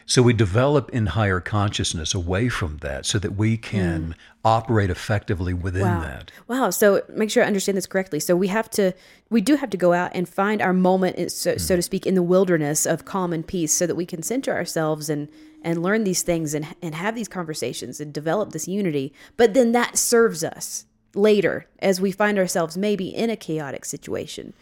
So 0.06 0.22
we 0.22 0.34
develop 0.34 0.90
in 0.92 1.08
higher 1.08 1.40
consciousness 1.40 2.14
away 2.14 2.50
from 2.50 2.78
that 2.78 3.06
so 3.06 3.20
that 3.20 3.36
we 3.36 3.56
can 3.56 4.10
mm. 4.10 4.14
Operate 4.48 4.90
effectively 4.90 5.54
within 5.54 5.82
wow. 5.82 6.00
that. 6.02 6.32
Wow. 6.48 6.70
So 6.70 7.02
make 7.10 7.30
sure 7.30 7.44
I 7.44 7.48
understand 7.48 7.78
this 7.78 7.86
correctly. 7.86 8.20
So 8.22 8.36
we 8.36 8.48
have 8.48 8.70
to, 8.72 8.94
we 9.30 9.42
do 9.42 9.56
have 9.58 9.70
to 9.72 9.78
go 9.78 9.92
out 9.92 10.12
and 10.14 10.28
find 10.28 10.62
our 10.62 10.74
moment, 10.74 11.32
so, 11.32 11.56
mm. 11.56 11.60
so 11.60 11.76
to 11.76 11.82
speak, 11.82 12.06
in 12.06 12.16
the 12.16 12.24
wilderness 12.24 12.86
of 12.86 13.04
calm 13.04 13.34
and 13.34 13.46
peace 13.46 13.74
so 13.74 13.86
that 13.86 13.96
we 13.96 14.06
can 14.06 14.24
center 14.24 14.54
ourselves 14.54 15.10
and, 15.10 15.28
and 15.62 15.84
learn 15.84 16.06
these 16.06 16.22
things 16.22 16.54
and, 16.54 16.66
and 16.82 16.96
have 16.96 17.14
these 17.14 17.28
conversations 17.28 18.00
and 18.00 18.14
develop 18.14 18.52
this 18.52 18.68
unity. 18.68 19.14
But 19.36 19.54
then 19.54 19.74
that 19.74 19.98
serves 19.98 20.44
us 20.44 20.86
later 21.14 21.68
as 21.80 22.00
we 22.00 22.12
find 22.12 22.38
ourselves 22.38 22.78
maybe 22.78 23.10
in 23.10 23.30
a 23.30 23.36
chaotic 23.36 23.84
situation. 23.84 24.54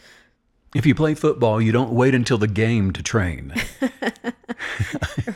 If 0.75 0.85
you 0.85 0.93
play 0.93 1.15
football, 1.15 1.61
you 1.61 1.71
don't 1.71 1.91
wait 1.93 2.13
until 2.13 2.37
the 2.37 2.47
game 2.47 2.91
to 2.93 3.01
train. 3.01 3.53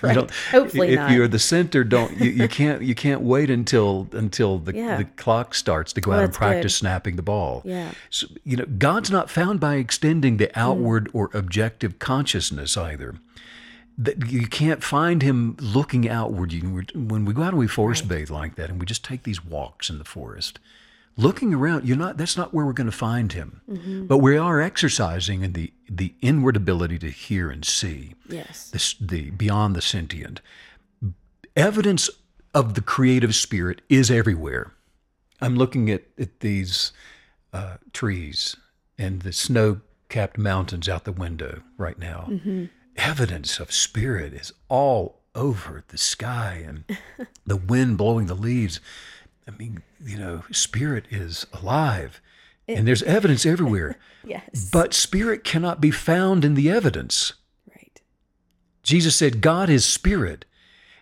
Right. 0.02 0.30
Hopefully 0.52 0.90
if 0.90 0.96
not. 1.00 1.12
you're 1.12 1.28
the 1.28 1.40
center, 1.40 1.84
don't 1.84 2.16
you, 2.20 2.30
you 2.30 2.48
can't 2.48 2.82
you 2.82 2.96
can't 2.96 3.22
wait 3.22 3.50
until 3.50 4.08
until 4.12 4.60
the, 4.60 4.74
Yeah. 4.76 4.98
the 4.98 5.04
clock 5.06 5.54
starts 5.56 5.92
to 5.94 6.02
go 6.02 6.12
Oh, 6.12 6.16
out 6.16 6.24
and 6.26 6.34
practice 6.34 6.74
good. 6.76 6.80
snapping 6.80 7.16
the 7.16 7.22
ball. 7.22 7.62
Yeah. 7.66 7.92
So, 8.10 8.28
you 8.44 8.56
know, 8.58 8.66
God's 8.78 9.10
not 9.12 9.30
found 9.30 9.60
by 9.60 9.76
extending 9.76 10.38
the 10.38 10.48
Mm. 10.48 10.52
outward 10.56 11.10
or 11.14 11.30
objective 11.34 12.00
consciousness 12.00 12.78
either. 12.78 13.16
That 13.98 14.30
you 14.32 14.48
can't 14.48 14.84
find 14.84 15.22
him 15.22 15.58
looking 15.60 16.08
outward. 16.08 16.54
You, 16.54 16.84
when 16.96 17.26
we 17.26 17.34
go 17.34 17.42
out 17.44 17.50
and 17.50 17.58
we 17.60 17.68
forest 17.68 18.08
bathe 18.08 18.30
like 18.30 18.56
that, 18.56 18.70
and 18.70 18.80
we 18.80 18.86
just 18.86 19.04
take 19.04 19.24
these 19.24 19.44
walks 19.44 19.90
in 19.90 19.98
the 19.98 20.06
forest, 20.06 20.60
looking 21.20 21.54
around, 21.54 21.88
you're 21.88 21.98
not. 21.98 22.18
That's 22.18 22.38
not 22.38 22.54
where 22.54 22.66
we're 22.66 22.74
going 22.74 22.90
to 22.90 22.96
find 22.96 23.32
him. 23.34 23.62
Mm-hmm. 23.70 24.06
But 24.06 24.18
we 24.20 24.38
are 24.38 24.62
exercising 24.62 25.44
in 25.44 25.54
the 25.54 25.74
the 25.90 26.16
inward 26.22 26.56
ability 26.56 27.00
to 27.00 27.10
hear 27.10 27.50
and 27.50 27.66
see 27.66 28.16
yes. 28.28 28.70
this, 28.72 28.96
the 29.00 29.30
beyond 29.32 29.76
the 29.76 29.82
sentient. 29.82 30.42
Evidence 31.56 32.10
of 32.54 32.74
the 32.74 32.82
creative 32.82 33.36
spirit 33.36 33.82
is 33.90 34.10
everywhere. 34.10 34.74
I'm 35.42 35.56
looking 35.56 35.90
at, 35.90 36.04
at 36.18 36.40
these 36.40 36.92
uh, 37.54 37.78
trees 37.94 38.56
and 38.98 39.22
the 39.22 39.34
snow 39.34 39.82
capped 40.10 40.38
mountains 40.38 40.90
out 40.90 41.06
the 41.06 41.12
window 41.12 41.62
right 41.78 41.98
now. 41.98 42.30
Evidence 42.98 43.60
of 43.60 43.72
spirit 43.72 44.34
is 44.34 44.52
all 44.68 45.22
over 45.36 45.84
the 45.88 45.98
sky 45.98 46.64
and 46.66 46.84
the 47.46 47.56
wind 47.56 47.98
blowing 47.98 48.26
the 48.26 48.36
leaves. 48.36 48.80
I 49.50 49.58
mean, 49.58 49.82
you 50.04 50.18
know, 50.18 50.44
spirit 50.52 51.06
is 51.10 51.48
alive 51.54 52.22
and 52.68 52.88
there's 52.88 53.04
evidence 53.04 53.46
everywhere. 53.46 53.98
Yes. 54.24 54.70
But 54.72 54.94
spirit 54.94 55.44
cannot 55.44 55.82
be 55.82 55.92
found 55.92 56.46
in 56.46 56.54
the 56.54 56.70
evidence. 56.70 57.34
right. 57.76 58.00
Jesus 58.84 59.16
said, 59.16 59.42
God 59.42 59.70
is 59.70 59.86
spirit, 59.86 60.46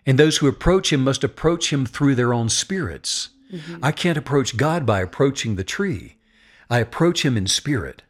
and 0.06 0.18
those 0.18 0.38
who 0.38 0.48
approach 0.48 0.92
him 0.92 1.04
must 1.04 1.24
approach 1.24 1.72
him 1.72 1.84
through 1.84 2.14
their 2.14 2.32
own 2.32 2.48
spirits. 2.48 3.30
Mm-hmm. 3.52 3.84
I 3.84 3.92
can't 3.92 4.18
approach 4.18 4.56
God 4.56 4.86
by 4.86 5.00
approaching 5.00 5.56
the 5.56 5.64
tree. 5.64 6.16
I 6.70 6.78
approach 6.78 7.24
him 7.24 7.36
in 7.36 7.46
spirit. 7.46 8.02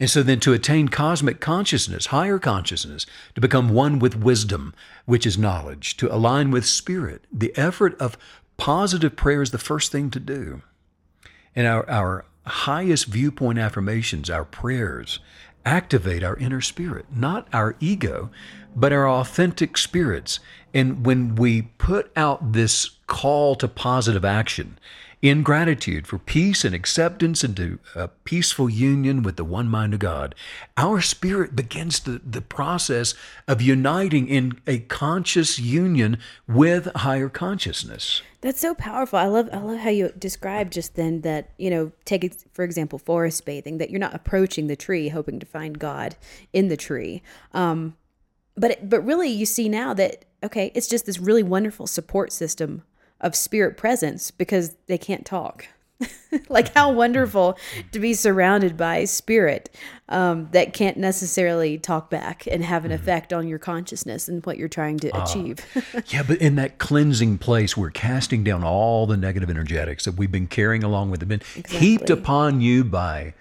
And 0.00 0.10
so 0.10 0.22
then 0.22 0.40
to 0.40 0.52
attain 0.52 0.88
cosmic 0.88 1.40
consciousness, 1.40 2.06
higher 2.06 2.38
consciousness, 2.38 3.06
to 3.34 3.40
become 3.40 3.68
one 3.68 3.98
with 3.98 4.16
wisdom, 4.16 4.74
which 5.04 5.24
is 5.24 5.38
knowledge, 5.38 5.96
to 5.98 6.12
align 6.12 6.50
with 6.50 6.66
spirit, 6.66 7.26
the 7.32 7.56
effort 7.56 7.96
of 8.00 8.18
positive 8.56 9.16
prayer 9.16 9.42
is 9.42 9.50
the 9.50 9.58
first 9.58 9.92
thing 9.92 10.10
to 10.10 10.20
do. 10.20 10.62
And 11.54 11.66
our, 11.66 11.88
our 11.88 12.24
highest 12.46 13.06
viewpoint 13.06 13.58
affirmations, 13.58 14.28
our 14.30 14.44
prayers, 14.44 15.18
activate 15.64 16.22
our 16.22 16.36
inner 16.36 16.60
spirit, 16.60 17.06
not 17.14 17.48
our 17.52 17.76
ego, 17.80 18.30
but 18.76 18.92
our 18.92 19.08
authentic 19.08 19.78
spirits. 19.78 20.40
And 20.72 21.06
when 21.06 21.36
we 21.36 21.62
put 21.62 22.10
out 22.16 22.52
this 22.52 22.90
call 23.06 23.54
to 23.56 23.68
positive 23.68 24.24
action 24.24 24.78
in 25.24 25.42
gratitude 25.42 26.06
for 26.06 26.18
peace 26.18 26.66
and 26.66 26.74
acceptance 26.74 27.42
into 27.42 27.78
a 27.94 28.08
peaceful 28.08 28.68
union 28.68 29.22
with 29.22 29.36
the 29.36 29.44
one 29.44 29.66
mind 29.66 29.94
of 29.94 29.98
God, 29.98 30.34
our 30.76 31.00
spirit 31.00 31.56
begins 31.56 32.00
the, 32.00 32.20
the 32.22 32.42
process 32.42 33.14
of 33.48 33.62
uniting 33.62 34.28
in 34.28 34.60
a 34.66 34.80
conscious 34.80 35.58
union 35.58 36.18
with 36.46 36.94
higher 36.94 37.30
consciousness. 37.30 38.20
That's 38.42 38.60
so 38.60 38.74
powerful. 38.74 39.18
I 39.18 39.24
love 39.24 39.48
I 39.50 39.60
love 39.60 39.78
how 39.78 39.88
you 39.88 40.12
described 40.18 40.74
just 40.74 40.94
then 40.94 41.22
that, 41.22 41.52
you 41.56 41.70
know, 41.70 41.92
take 42.04 42.30
for 42.52 42.62
example, 42.62 42.98
forest 42.98 43.46
bathing, 43.46 43.78
that 43.78 43.88
you're 43.88 43.98
not 43.98 44.14
approaching 44.14 44.66
the 44.66 44.76
tree 44.76 45.08
hoping 45.08 45.40
to 45.40 45.46
find 45.46 45.78
God 45.78 46.16
in 46.52 46.68
the 46.68 46.76
tree. 46.76 47.22
Um 47.54 47.96
but 48.58 48.90
but 48.90 49.00
really 49.00 49.30
you 49.30 49.46
see 49.46 49.70
now 49.70 49.94
that 49.94 50.26
okay, 50.42 50.70
it's 50.74 50.86
just 50.86 51.06
this 51.06 51.18
really 51.18 51.42
wonderful 51.42 51.86
support 51.86 52.30
system 52.30 52.82
of 53.24 53.34
spirit 53.34 53.76
presence 53.76 54.30
because 54.30 54.76
they 54.86 54.98
can't 54.98 55.26
talk. 55.26 55.66
like 56.48 56.74
how 56.74 56.92
wonderful 56.92 57.56
to 57.92 58.00
be 58.00 58.12
surrounded 58.14 58.76
by 58.76 59.04
spirit 59.04 59.74
um, 60.08 60.48
that 60.50 60.72
can't 60.72 60.96
necessarily 60.96 61.78
talk 61.78 62.10
back 62.10 62.46
and 62.50 62.64
have 62.64 62.84
an 62.84 62.90
effect 62.90 63.32
on 63.32 63.48
your 63.48 63.58
consciousness 63.58 64.28
and 64.28 64.44
what 64.44 64.58
you're 64.58 64.68
trying 64.68 64.98
to 64.98 65.22
achieve. 65.22 65.64
Yeah, 66.08 66.22
but 66.22 66.38
in 66.38 66.56
that 66.56 66.78
cleansing 66.78 67.38
place, 67.38 67.76
we're 67.76 67.90
casting 67.90 68.44
down 68.44 68.62
all 68.62 69.06
the 69.06 69.16
negative 69.16 69.48
energetics 69.48 70.04
that 70.04 70.16
we've 70.16 70.30
been 70.30 70.48
carrying 70.48 70.82
along 70.82 71.10
with, 71.10 71.20
have 71.20 71.28
been 71.28 71.42
heaped 71.68 72.10
upon 72.10 72.60
you 72.60 72.84
by, 72.84 73.32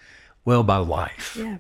well, 0.46 0.64
by 0.64 0.78
life. 0.78 1.36
yeah. 1.38 1.58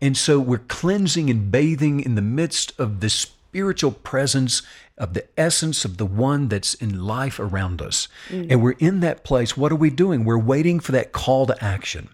And 0.00 0.16
so 0.16 0.40
we're 0.40 0.58
cleansing 0.58 1.28
and 1.28 1.50
bathing 1.50 2.00
in 2.00 2.14
the 2.14 2.22
midst 2.22 2.78
of 2.80 3.00
the 3.00 3.10
spiritual 3.50 3.90
presence 3.90 4.62
of 4.96 5.12
the 5.14 5.26
essence 5.36 5.84
of 5.84 5.96
the 5.96 6.06
one 6.06 6.46
that's 6.46 6.74
in 6.74 7.02
life 7.04 7.40
around 7.40 7.82
us. 7.82 8.06
And 8.30 8.62
we're 8.62 8.76
in 8.78 9.00
that 9.00 9.24
place. 9.24 9.56
What 9.56 9.72
are 9.72 9.76
we 9.76 9.90
doing? 9.90 10.24
We're 10.24 10.38
waiting 10.38 10.78
for 10.78 10.92
that 10.92 11.10
call 11.10 11.46
to 11.46 11.64
action. 11.64 12.10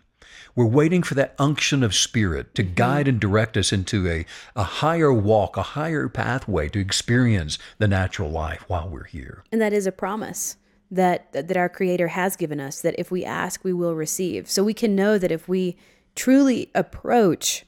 We're 0.54 0.64
waiting 0.64 1.02
for 1.02 1.14
that 1.14 1.34
unction 1.38 1.82
of 1.82 1.94
spirit 1.94 2.54
to 2.54 2.64
mm-hmm. 2.64 2.72
guide 2.72 3.06
and 3.06 3.20
direct 3.20 3.58
us 3.58 3.70
into 3.70 4.08
a, 4.08 4.24
a 4.54 4.62
higher 4.62 5.12
walk, 5.12 5.58
a 5.58 5.62
higher 5.62 6.08
pathway 6.08 6.70
to 6.70 6.80
experience 6.80 7.58
the 7.76 7.86
natural 7.86 8.30
life 8.30 8.64
while 8.66 8.88
we're 8.88 9.04
here. 9.04 9.44
And 9.52 9.60
that 9.60 9.74
is 9.74 9.86
a 9.86 9.92
promise 9.92 10.56
that 10.90 11.30
that 11.32 11.56
our 11.56 11.68
creator 11.68 12.08
has 12.08 12.36
given 12.36 12.60
us 12.60 12.80
that 12.80 12.94
if 12.96 13.10
we 13.10 13.26
ask 13.26 13.62
we 13.62 13.74
will 13.74 13.94
receive. 13.94 14.48
So 14.48 14.64
we 14.64 14.72
can 14.72 14.94
know 14.94 15.18
that 15.18 15.32
if 15.32 15.48
we 15.48 15.76
truly 16.14 16.70
approach 16.74 17.66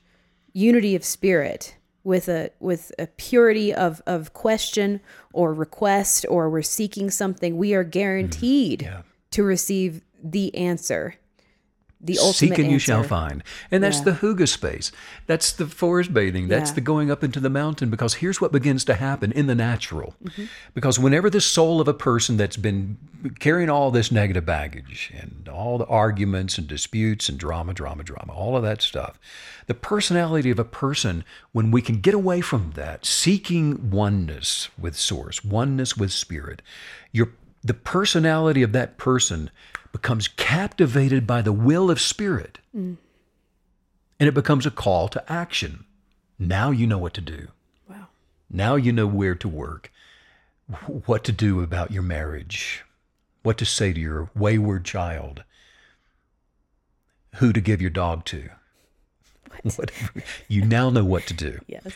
unity 0.55 0.95
of 0.95 1.05
spirit 1.05 1.75
with 2.09 2.27
a 2.27 2.51
with 2.59 2.91
a 2.99 3.07
purity 3.07 3.73
of 3.75 4.01
of 4.07 4.33
question 4.33 5.01
or 5.35 5.53
request 5.53 6.25
or 6.31 6.49
we're 6.49 6.63
seeking 6.63 7.11
something, 7.11 7.59
we 7.59 7.75
are 7.75 7.85
guaranteed 7.85 8.91
to 9.31 9.43
receive 9.45 10.01
the 10.25 10.55
answer. 10.55 11.15
The 12.01 12.17
ultimate 12.19 12.55
Seek 12.55 12.59
and 12.61 12.71
you 12.71 12.79
shall 12.79 13.03
find. 13.03 13.43
And 13.73 13.83
that's 13.83 13.99
Yeah. 13.99 14.05
the 14.05 14.13
hygge 14.13 14.49
space. 14.49 14.93
That's 15.27 15.51
the 15.51 15.67
forest 15.67 16.15
bathing. 16.15 16.47
That's 16.47 16.71
Yeah. 16.71 16.75
the 16.77 16.81
going 16.81 17.11
up 17.11 17.25
into 17.25 17.41
the 17.41 17.51
mountain. 17.51 17.91
Because 17.91 18.15
here's 18.15 18.41
what 18.41 18.53
begins 18.53 18.85
to 18.85 18.95
happen 18.95 19.33
in 19.33 19.49
the 19.49 19.57
natural. 19.57 20.15
Mm-hmm. 20.25 20.45
Because 20.75 21.01
whenever 21.01 21.29
the 21.29 21.41
soul 21.41 21.81
of 21.81 21.89
a 21.89 21.95
person 21.95 22.37
that's 22.37 22.57
been 22.57 22.99
carrying 23.41 23.69
all 23.69 23.91
this 23.91 24.13
negative 24.13 24.47
baggage 24.47 25.13
and 25.21 25.49
all 25.49 25.77
the 25.77 25.87
arguments 25.87 26.57
and 26.57 26.69
disputes 26.69 27.29
and 27.29 27.37
drama, 27.37 27.75
drama, 27.75 28.05
drama, 28.05 28.33
all 28.33 28.57
of 28.57 28.63
that 28.63 28.81
stuff, 28.81 29.19
the 29.69 29.75
personality 29.75 30.51
of 30.51 30.59
a 30.59 30.65
person, 30.65 31.25
when 31.53 31.71
we 31.71 31.83
can 31.83 32.01
get 32.01 32.15
away 32.15 32.41
from 32.41 32.73
that, 32.75 33.05
seeking 33.05 33.91
oneness 33.91 34.71
with 34.79 34.97
source, 34.97 35.45
oneness 35.45 35.95
with 35.95 36.11
spirit, 36.11 36.63
your 37.13 37.29
the 37.63 37.75
personality 37.75 38.63
of 38.63 38.73
that 38.73 38.97
person 38.97 39.51
becomes 39.93 40.27
captivated 40.27 41.27
by 41.27 41.43
the 41.43 41.53
will 41.53 41.91
of 41.91 42.01
spirit. 42.01 42.59
Mm. 42.75 42.97
And 44.19 44.29
it 44.29 44.35
becomes 44.35 44.65
a 44.65 44.71
call 44.71 45.09
to 45.09 45.33
action. 45.33 45.85
Now 46.39 46.71
you 46.71 46.87
know 46.87 46.99
what 46.99 47.15
to 47.15 47.21
do. 47.21 47.49
Wow. 47.89 48.07
Now 48.49 48.77
you 48.77 48.91
know 48.91 49.07
where 49.07 49.35
to 49.35 49.49
work, 49.49 49.93
what 50.87 51.25
to 51.25 51.33
do 51.33 51.61
about 51.63 51.91
your 51.91 52.03
marriage, 52.03 52.85
what 53.43 53.59
to 53.59 53.67
say 53.67 53.93
to 53.93 54.01
your 54.01 54.31
wayward 54.35 54.85
child, 54.85 55.45
who 57.37 57.53
to 57.53 57.61
give 57.61 57.83
your 57.83 57.91
dog 57.91 58.25
to. 58.27 58.49
Whatever. 59.77 60.23
You 60.49 60.65
now 60.65 60.91
know 60.91 61.05
what 61.05 61.27
to 61.27 61.35
do. 61.35 61.61
Yes. 61.67 61.93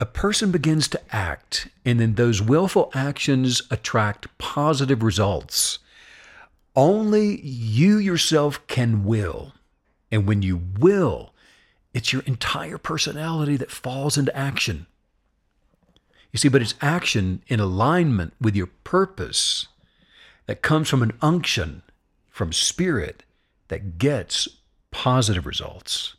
A 0.00 0.06
person 0.06 0.50
begins 0.50 0.88
to 0.88 1.00
act, 1.14 1.68
and 1.84 2.00
then 2.00 2.14
those 2.14 2.42
willful 2.42 2.90
actions 2.94 3.62
attract 3.70 4.36
positive 4.38 5.02
results. 5.02 5.78
Only 6.74 7.40
you 7.40 7.98
yourself 7.98 8.64
can 8.66 9.04
will. 9.04 9.52
And 10.10 10.26
when 10.26 10.42
you 10.42 10.60
will, 10.78 11.32
it's 11.92 12.12
your 12.12 12.22
entire 12.22 12.78
personality 12.78 13.56
that 13.56 13.70
falls 13.70 14.18
into 14.18 14.36
action. 14.36 14.86
You 16.32 16.38
see, 16.38 16.48
but 16.48 16.62
it's 16.62 16.74
action 16.80 17.42
in 17.46 17.60
alignment 17.60 18.34
with 18.40 18.56
your 18.56 18.66
purpose 18.82 19.68
that 20.46 20.62
comes 20.62 20.88
from 20.88 21.02
an 21.02 21.12
unction 21.22 21.82
from 22.28 22.52
spirit 22.52 23.22
that 23.68 23.98
gets 23.98 24.48
positive 24.90 25.46
results. 25.46 26.16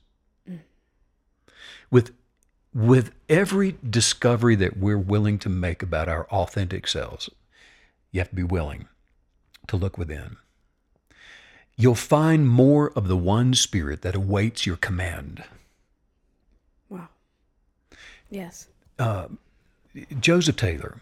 With 1.92 2.12
with 2.74 3.14
every 3.30 3.78
discovery 3.90 4.56
that 4.56 4.78
we're 4.78 4.98
willing 4.98 5.40
to 5.40 5.50
make 5.50 5.82
about 5.82 6.10
our 6.10 6.26
authentic 6.28 6.88
selves, 6.88 7.30
you 8.12 8.20
have 8.20 8.30
to 8.30 8.36
be 8.36 8.44
willing 8.44 8.88
to 9.68 9.78
look 9.78 9.98
within. 9.98 10.36
You'll 11.78 11.96
find 11.96 12.48
more 12.48 12.92
of 12.92 13.08
the 13.08 13.18
one 13.18 13.54
spirit 13.54 14.02
that 14.02 14.16
awaits 14.16 14.66
your 14.66 14.78
command. 14.78 15.44
Wow. 16.90 17.08
Yes. 18.30 18.68
Uh, 19.00 19.28
Joseph 20.20 20.56
Taylor, 20.58 21.02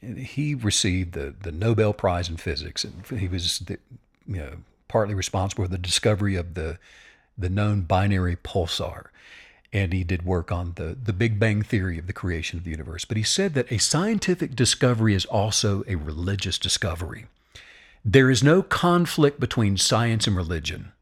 he 0.00 0.54
received 0.54 1.12
the, 1.12 1.34
the 1.42 1.52
Nobel 1.52 1.92
Prize 1.92 2.28
in 2.28 2.36
Physics, 2.38 2.84
and 2.84 3.06
he 3.18 3.28
was 3.28 3.60
the, 3.60 3.78
you 4.26 4.36
know, 4.36 4.52
partly 4.88 5.14
responsible 5.14 5.64
for 5.64 5.70
the 5.70 5.78
discovery 5.78 6.36
of 6.36 6.54
the 6.54 6.78
the 7.38 7.48
known 7.48 7.80
binary 7.82 8.36
pulsar. 8.36 9.06
And 9.72 9.92
he 9.92 10.02
did 10.02 10.24
work 10.24 10.50
on 10.50 10.72
the, 10.74 10.96
the 11.00 11.12
Big 11.12 11.38
Bang 11.38 11.62
theory 11.62 11.98
of 11.98 12.06
the 12.06 12.12
creation 12.12 12.58
of 12.58 12.64
the 12.64 12.70
universe. 12.70 13.04
But 13.04 13.16
he 13.16 13.22
said 13.22 13.54
that 13.54 13.70
a 13.70 13.78
scientific 13.78 14.56
discovery 14.56 15.14
is 15.14 15.24
also 15.26 15.84
a 15.86 15.94
religious 15.94 16.58
discovery. 16.58 17.26
There 18.04 18.30
is 18.30 18.42
no 18.42 18.62
conflict 18.62 19.38
between 19.38 19.76
science 19.76 20.26
and 20.26 20.36
religion. 20.36 20.92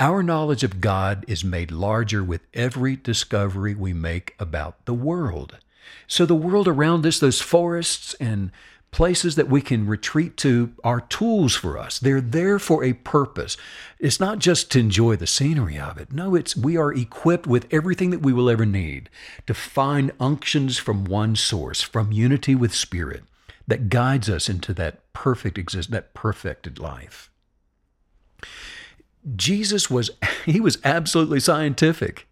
Our 0.00 0.22
knowledge 0.22 0.64
of 0.64 0.80
God 0.80 1.24
is 1.28 1.44
made 1.44 1.70
larger 1.70 2.24
with 2.24 2.40
every 2.54 2.96
discovery 2.96 3.74
we 3.74 3.92
make 3.92 4.34
about 4.38 4.84
the 4.86 4.94
world. 4.94 5.58
So, 6.06 6.24
the 6.24 6.34
world 6.34 6.68
around 6.68 7.04
us, 7.06 7.18
those 7.18 7.40
forests 7.40 8.14
and 8.14 8.50
places 8.92 9.36
that 9.36 9.48
we 9.48 9.60
can 9.60 9.86
retreat 9.86 10.36
to, 10.36 10.72
are 10.84 11.00
tools 11.00 11.54
for 11.54 11.78
us. 11.78 11.98
They're 11.98 12.20
there 12.20 12.58
for 12.58 12.84
a 12.84 12.92
purpose. 12.92 13.56
It's 13.98 14.20
not 14.20 14.38
just 14.38 14.70
to 14.72 14.78
enjoy 14.78 15.16
the 15.16 15.26
scenery 15.26 15.78
of 15.78 15.98
it. 15.98 16.12
No, 16.12 16.34
it's 16.34 16.56
we 16.56 16.76
are 16.76 16.92
equipped 16.92 17.46
with 17.46 17.66
everything 17.72 18.10
that 18.10 18.20
we 18.20 18.32
will 18.32 18.50
ever 18.50 18.66
need 18.66 19.08
to 19.46 19.54
find 19.54 20.12
unctions 20.20 20.78
from 20.78 21.04
one 21.04 21.34
source, 21.34 21.80
from 21.80 22.12
unity 22.12 22.54
with 22.54 22.74
Spirit, 22.74 23.24
that 23.66 23.88
guides 23.88 24.28
us 24.28 24.48
into 24.48 24.74
that 24.74 25.12
perfect 25.14 25.56
exist, 25.56 25.90
that 25.90 26.12
perfected 26.12 26.78
life. 26.78 27.30
Jesus 29.34 29.90
was 29.90 30.10
he 30.44 30.60
was 30.60 30.78
absolutely 30.84 31.40
scientific 31.40 32.26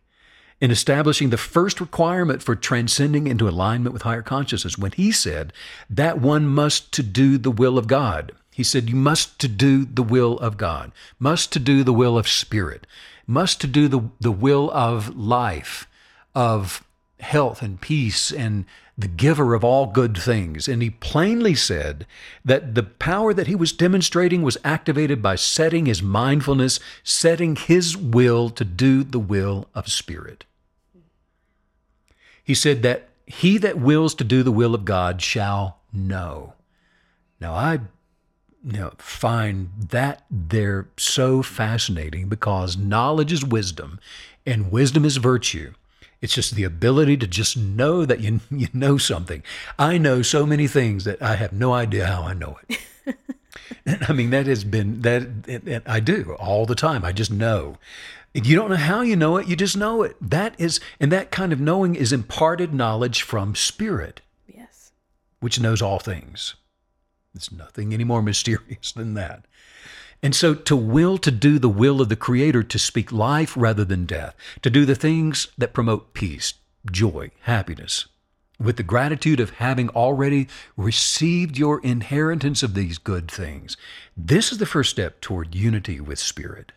in 0.61 0.71
establishing 0.71 1.31
the 1.31 1.37
first 1.37 1.81
requirement 1.81 2.43
for 2.43 2.55
transcending 2.55 3.27
into 3.27 3.49
alignment 3.49 3.93
with 3.93 4.03
higher 4.03 4.23
consciousness 4.23 4.77
when 4.77 4.93
he 4.93 5.11
said 5.11 5.53
that 5.89 6.21
one 6.21 6.47
must 6.47 6.93
to 6.93 7.03
do 7.03 7.39
the 7.39 7.51
will 7.51 7.79
of 7.79 7.87
God. 7.87 8.33
He 8.51 8.63
said 8.63 8.91
you 8.91 8.97
must 8.97 9.39
to 9.41 9.49
do 9.49 9.87
the 9.87 10.03
will 10.03 10.39
of 10.39 10.59
God, 10.59 10.93
must 11.19 11.53
to 11.53 11.59
do 11.59 11.83
the 11.83 11.95
will 11.95 12.19
of 12.19 12.29
spirit, 12.29 12.87
must 13.27 13.61
to 13.63 13.67
do 13.67 13.89
the, 13.89 14.03
the 14.21 14.33
will 14.33 14.71
of 14.73 15.17
life, 15.17 15.89
of 16.35 16.85
health 17.21 17.63
and 17.63 17.81
peace 17.81 18.31
and 18.31 18.67
the 18.99 19.09
giver 19.09 19.55
of 19.55 19.65
all 19.65 19.87
good 19.87 20.17
things. 20.17 20.69
And 20.69 20.83
he 20.83 20.91
plainly 20.91 21.55
said 21.55 22.07
that 22.45 22.75
the 22.75 22.83
power 22.83 23.33
that 23.33 23.47
he 23.47 23.55
was 23.55 23.73
demonstrating 23.73 24.43
was 24.43 24.59
activated 24.63 25.23
by 25.23 25.37
setting 25.37 25.87
his 25.87 26.03
mindfulness, 26.03 26.81
setting 27.03 27.57
his 27.57 27.97
will 27.97 28.51
to 28.51 28.65
do 28.65 29.03
the 29.03 29.19
will 29.19 29.69
of 29.75 29.91
Spirit. 29.91 30.45
He 32.43 32.55
said 32.55 32.83
that 32.83 33.09
he 33.27 33.59
that 33.59 33.79
wills 33.79 34.15
to 34.17 34.25
do 34.25 34.43
the 34.43 34.53
will 34.53 34.75
of 34.75 34.85
God 34.85 35.23
shall 35.23 35.79
know. 35.93 36.55
Now, 37.41 37.55
I 37.55 37.81
you 38.65 38.79
know, 38.79 38.93
find 38.99 39.71
that 39.89 40.25
there 40.31 40.89
so 40.99 41.43
fascinating 41.43 42.29
because 42.29 42.77
knowledge 42.77 43.33
is 43.33 43.45
wisdom 43.45 43.99
and 44.45 44.71
wisdom 44.71 45.05
is 45.05 45.17
virtue. 45.17 45.73
It's 46.21 46.35
just 46.35 46.55
the 46.55 46.65
ability 46.65 47.17
to 47.19 47.27
just 47.27 47.57
know 47.57 48.05
that 48.05 48.21
you 48.21 48.41
you 48.51 48.69
know 48.73 48.99
something. 48.99 49.43
I 49.79 49.99
know 49.99 50.23
so 50.23 50.45
many 50.45 50.67
things 50.67 51.05
that 51.05 51.23
I 51.23 51.37
have 51.37 51.53
no 51.53 51.73
idea 51.73 52.07
how 52.07 52.23
I 52.23 52.35
know 52.35 52.59
it. 52.69 53.17
I 54.09 54.13
mean, 54.13 54.31
that 54.31 54.47
has 54.47 54.65
been 54.65 55.01
that 55.03 55.83
I 55.87 56.01
do 56.01 56.37
all 56.39 56.67
the 56.67 56.75
time. 56.75 57.05
I 57.05 57.13
just 57.13 57.31
know. 57.31 57.79
You 58.33 58.55
don't 58.55 58.71
know 58.71 58.77
how 58.77 59.01
you 59.03 59.17
know 59.17 59.39
it, 59.39 59.49
you 59.49 59.57
just 59.57 59.77
know 59.77 60.03
it. 60.03 60.17
That 60.21 60.55
is, 60.59 60.79
and 61.01 61.11
that 61.11 61.33
kind 61.33 61.53
of 61.53 61.61
knowing 61.61 61.97
is 61.97 62.13
imparted 62.13 62.73
knowledge 62.73 63.23
from 63.23 63.57
spirit. 63.57 64.21
Yes. 64.47 64.93
Which 65.41 65.59
knows 65.59 65.83
all 65.83 65.99
things. 65.99 66.55
There's 67.35 67.51
nothing 67.51 67.93
any 67.93 68.05
more 68.05 68.23
mysterious 68.31 68.93
than 68.93 69.15
that. 69.15 69.47
And 70.23 70.35
so 70.35 70.55
to 70.55 70.77
will 70.77 71.19
to 71.19 71.31
do 71.31 71.59
the 71.59 71.69
will 71.69 72.01
of 72.01 72.09
the 72.09 72.17
Creator, 72.17 72.65
to 72.65 72.79
speak 72.79 73.11
life 73.11 73.55
rather 73.57 73.85
than 73.85 74.05
death, 74.05 74.37
to 74.63 74.71
do 74.71 74.85
the 74.85 74.95
things 74.95 75.49
that 75.57 75.73
promote 75.73 76.13
peace, 76.13 76.55
joy, 76.91 77.31
happiness, 77.43 78.07
with 78.61 78.77
the 78.77 78.83
gratitude 78.83 79.41
of 79.41 79.51
having 79.53 79.89
already 79.89 80.47
received 80.77 81.57
your 81.57 81.81
inheritance 81.81 82.63
of 82.63 82.75
these 82.75 82.99
good 82.99 83.31
things. 83.31 83.79
This 84.15 84.53
is 84.53 84.59
the 84.59 84.67
first 84.67 84.91
step 84.91 85.21
toward 85.23 85.55
unity 85.55 86.01
with 86.01 86.19
Spirit. 86.19 86.73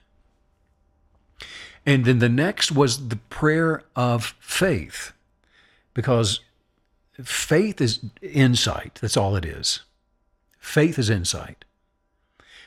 And 1.85 2.05
then 2.05 2.19
the 2.19 2.29
next 2.29 2.71
was 2.71 3.09
the 3.09 3.17
prayer 3.17 3.83
of 3.95 4.35
faith, 4.39 5.11
because 5.93 6.39
faith 7.21 7.81
is 7.81 7.99
insight. 8.21 8.99
That's 9.01 9.17
all 9.17 9.35
it 9.35 9.45
is. 9.45 9.81
Faith 10.59 10.97
is 10.97 11.09
insight. 11.09 11.65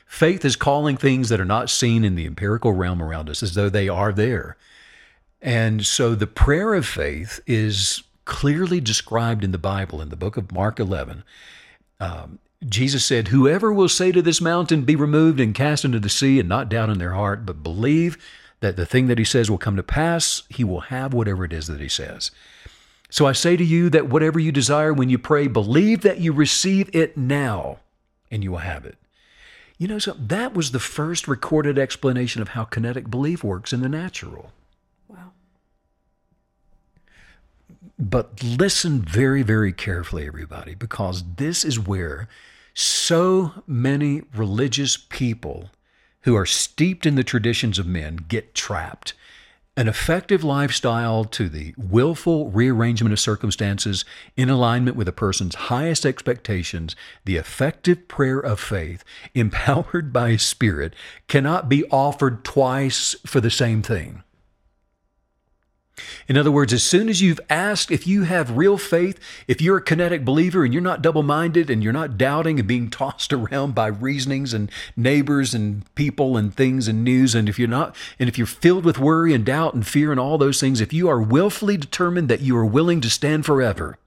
Faith 0.05 0.45
is 0.45 0.55
calling 0.55 0.95
things 0.95 1.29
that 1.29 1.41
are 1.41 1.45
not 1.45 1.69
seen 1.69 2.05
in 2.05 2.15
the 2.15 2.25
empirical 2.25 2.71
realm 2.71 3.01
around 3.01 3.29
us 3.29 3.43
as 3.43 3.55
though 3.55 3.69
they 3.69 3.89
are 3.89 4.13
there. 4.13 4.55
And 5.41 5.85
so 5.85 6.15
the 6.15 6.27
prayer 6.27 6.73
of 6.73 6.85
faith 6.85 7.39
is 7.45 8.03
clearly 8.23 8.79
described 8.79 9.43
in 9.43 9.51
the 9.51 9.57
Bible 9.57 10.01
in 10.01 10.09
the 10.09 10.15
book 10.15 10.37
of 10.37 10.51
Mark 10.51 10.79
11. 10.79 11.23
Um, 11.99 12.39
Jesus 12.67 13.05
said, 13.05 13.29
Whoever 13.29 13.71
will 13.71 13.89
say 13.89 14.11
to 14.11 14.21
this 14.21 14.41
mountain, 14.41 14.83
Be 14.83 14.95
removed 14.95 15.39
and 15.39 15.53
cast 15.53 15.85
into 15.85 15.99
the 15.99 16.09
sea, 16.09 16.39
and 16.39 16.49
not 16.49 16.69
doubt 16.69 16.89
in 16.89 16.99
their 16.99 17.13
heart, 17.13 17.45
but 17.45 17.63
believe 17.63 18.17
that 18.59 18.75
the 18.75 18.85
thing 18.85 19.07
that 19.07 19.17
he 19.19 19.23
says 19.23 19.49
will 19.49 19.57
come 19.57 19.75
to 19.75 19.83
pass, 19.83 20.43
he 20.49 20.63
will 20.63 20.81
have 20.81 21.13
whatever 21.13 21.45
it 21.45 21.53
is 21.53 21.67
that 21.67 21.79
he 21.79 21.89
says. 21.89 22.31
So 23.09 23.25
I 23.25 23.31
say 23.31 23.55
to 23.55 23.63
you 23.63 23.89
that 23.91 24.09
whatever 24.09 24.39
you 24.39 24.51
desire 24.51 24.93
when 24.93 25.09
you 25.09 25.17
pray, 25.17 25.47
believe 25.47 26.01
that 26.01 26.19
you 26.19 26.33
receive 26.33 26.93
it 26.93 27.15
now, 27.15 27.79
and 28.29 28.43
you 28.43 28.51
will 28.51 28.57
have 28.59 28.85
it. 28.85 28.97
You 29.77 29.87
know, 29.87 29.99
so 29.99 30.13
that 30.19 30.53
was 30.53 30.71
the 30.71 30.79
first 30.79 31.27
recorded 31.27 31.77
explanation 31.77 32.41
of 32.41 32.49
how 32.49 32.63
kinetic 32.63 33.09
belief 33.09 33.43
works 33.43 33.71
in 33.71 33.81
the 33.81 33.89
natural. 33.89 34.51
Wow. 35.07 35.31
But 37.99 38.43
listen 38.43 39.01
very, 39.01 39.43
very 39.43 39.71
carefully, 39.71 40.25
everybody, 40.25 40.73
because 40.73 41.23
this 41.35 41.63
is 41.63 41.79
where 41.79 42.27
so 42.73 43.63
many 43.67 44.23
religious 44.35 44.97
people 44.97 45.69
who 46.27 46.35
are 46.35 46.45
steeped 46.45 47.05
in 47.05 47.15
the 47.15 47.23
traditions 47.23 47.79
of 47.79 47.87
men 47.87 48.17
get 48.27 48.53
trapped 48.53 49.13
an 49.77 49.87
effective 49.87 50.43
lifestyle 50.43 51.23
to 51.23 51.47
the 51.47 51.73
willful 51.77 52.49
rearrangement 52.49 53.13
of 53.13 53.19
circumstances 53.19 54.03
in 54.35 54.49
alignment 54.49 54.97
with 54.97 55.07
a 55.07 55.13
person's 55.13 55.53
highest 55.53 56.03
expectations, 56.03 56.95
the 57.25 57.37
effective 57.37 58.07
prayer 58.07 58.39
of 58.39 58.59
faith, 58.59 59.03
empowered 59.35 60.11
by 60.11 60.35
Spirit, 60.35 60.95
cannot 61.27 61.69
be 61.69 61.85
offered 61.91 62.43
twice 62.43 63.15
for 63.25 63.39
the 63.39 63.51
same 63.51 63.83
thing. 63.83 64.23
In 66.27 66.37
other 66.37 66.51
words, 66.51 66.73
as 66.73 66.83
soon 66.83 67.09
as 67.09 67.21
you've 67.21 67.39
asked 67.49 67.89
if 67.89 68.05
you 68.05 68.23
have 68.23 68.57
real 68.57 68.77
faith, 68.77 69.19
if 69.47 69.61
you're 69.61 69.77
a 69.77 69.81
kinetic 69.81 70.23
believer 70.23 70.63
and 70.63 70.73
you're 70.73 70.81
not 70.81 71.01
double 71.01 71.23
minded 71.23 71.69
and 71.69 71.83
you're 71.83 71.93
not 71.93 72.17
doubting 72.17 72.59
and 72.59 72.67
being 72.67 72.89
tossed 72.91 73.33
around 73.33 73.73
by 73.73 73.87
reasonings 73.87 74.53
and 74.53 74.71
neighbors 74.95 75.53
and 75.53 75.83
people 75.95 76.37
and 76.37 76.53
things 76.55 76.87
and 76.87 77.03
news, 77.03 77.33
and 77.33 77.49
if 77.49 77.57
you're 77.57 77.67
not, 77.67 77.95
and 78.19 78.29
if 78.29 78.37
you're 78.37 78.47
filled 78.47 78.85
with 78.85 78.99
worry 78.99 79.33
and 79.33 79.45
doubt 79.45 79.73
and 79.73 79.87
fear 79.87 80.11
and 80.11 80.19
all 80.19 80.37
those 80.37 80.59
things, 80.59 80.81
if 80.81 80.93
you 80.93 81.07
are 81.09 81.21
willfully 81.21 81.77
determined 81.77 82.29
that 82.29 82.41
you 82.41 82.55
are 82.57 82.65
willing 82.65 83.01
to 83.01 83.09
stand 83.09 83.45
forever, 83.45 83.97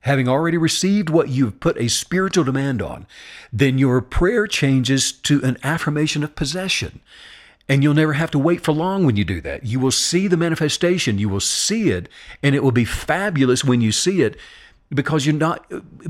having 0.00 0.28
already 0.28 0.56
received 0.58 1.08
what 1.08 1.28
you've 1.28 1.60
put 1.60 1.78
a 1.78 1.88
spiritual 1.88 2.44
demand 2.44 2.82
on, 2.82 3.06
then 3.52 3.78
your 3.78 4.00
prayer 4.00 4.46
changes 4.46 5.12
to 5.12 5.42
an 5.42 5.56
affirmation 5.62 6.22
of 6.22 6.34
possession. 6.34 7.00
And 7.68 7.82
you'll 7.82 7.94
never 7.94 8.14
have 8.14 8.30
to 8.32 8.38
wait 8.38 8.62
for 8.62 8.72
long 8.72 9.06
when 9.06 9.16
you 9.16 9.24
do 9.24 9.40
that. 9.42 9.64
You 9.64 9.78
will 9.78 9.92
see 9.92 10.26
the 10.26 10.36
manifestation, 10.36 11.18
you 11.18 11.28
will 11.28 11.40
see 11.40 11.90
it, 11.90 12.08
and 12.42 12.54
it 12.54 12.62
will 12.62 12.72
be 12.72 12.84
fabulous 12.84 13.64
when 13.64 13.80
you 13.80 13.92
see 13.92 14.22
it 14.22 14.36
because 14.92 15.24
you're 15.24 15.34
not 15.34 15.64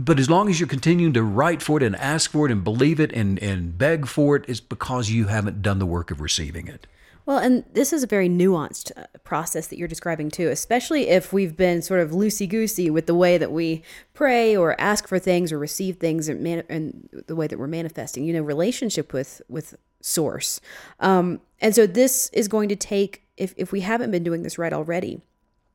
but 0.05 0.19
as 0.19 0.29
long 0.29 0.49
as 0.49 0.59
you're 0.59 0.69
continuing 0.69 1.13
to 1.13 1.23
write 1.23 1.63
for 1.63 1.77
it 1.77 1.83
and 1.83 1.95
ask 1.97 2.31
for 2.31 2.47
it 2.47 2.53
and 2.53 2.65
believe 2.65 2.99
it 2.99 3.13
and, 3.13 3.39
and 3.39 3.79
beg 3.79 4.07
for 4.07 4.37
it, 4.37 4.45
it's 4.49 4.61
because 4.61 5.11
you 5.11 5.27
haven't 5.27 5.63
done 5.63 5.79
the 5.79 5.87
work 5.87 6.11
of 6.11 6.21
receiving 6.21 6.67
it. 6.67 6.87
Well, 7.25 7.39
and 7.39 7.65
this 7.73 7.93
is 7.93 8.03
a 8.03 8.09
very 8.09 8.29
nuanced 8.29 8.91
uh, 8.97 9.07
process 9.23 9.69
that 9.69 9.79
you're 9.79 9.87
describing 9.87 10.29
too, 10.29 10.49
especially 10.49 11.09
if 11.09 11.33
we've 11.33 11.57
been 11.57 11.81
sort 11.81 12.01
of 12.01 12.11
loosey 12.11 12.49
goosey 12.49 12.91
with 12.91 13.07
the 13.07 13.15
way 13.15 13.39
that 13.39 13.53
we 13.53 13.83
pray 14.13 14.57
or 14.57 14.81
ask 14.81 15.07
for 15.07 15.21
things 15.21 15.53
or 15.53 15.59
receive 15.59 15.99
things 15.99 16.29
and, 16.29 16.45
and 16.69 17.09
the 17.29 17.37
way 17.37 17.47
that 17.47 17.61
we're 17.61 17.69
manifesting. 17.69 18.25
You 18.25 18.33
know, 18.33 18.43
relationship 18.43 19.13
with 19.13 19.41
with 19.49 19.77
source, 20.03 20.61
um, 21.01 21.41
and 21.61 21.75
so 21.75 21.87
this 21.87 22.29
is 22.35 22.49
going 22.49 22.69
to 22.69 22.77
take 22.77 23.23
if 23.37 23.55
if 23.57 23.73
we 23.73 23.81
haven't 23.81 24.11
been 24.11 24.23
doing 24.23 24.43
this 24.43 24.59
right 24.59 24.73
already, 24.73 25.21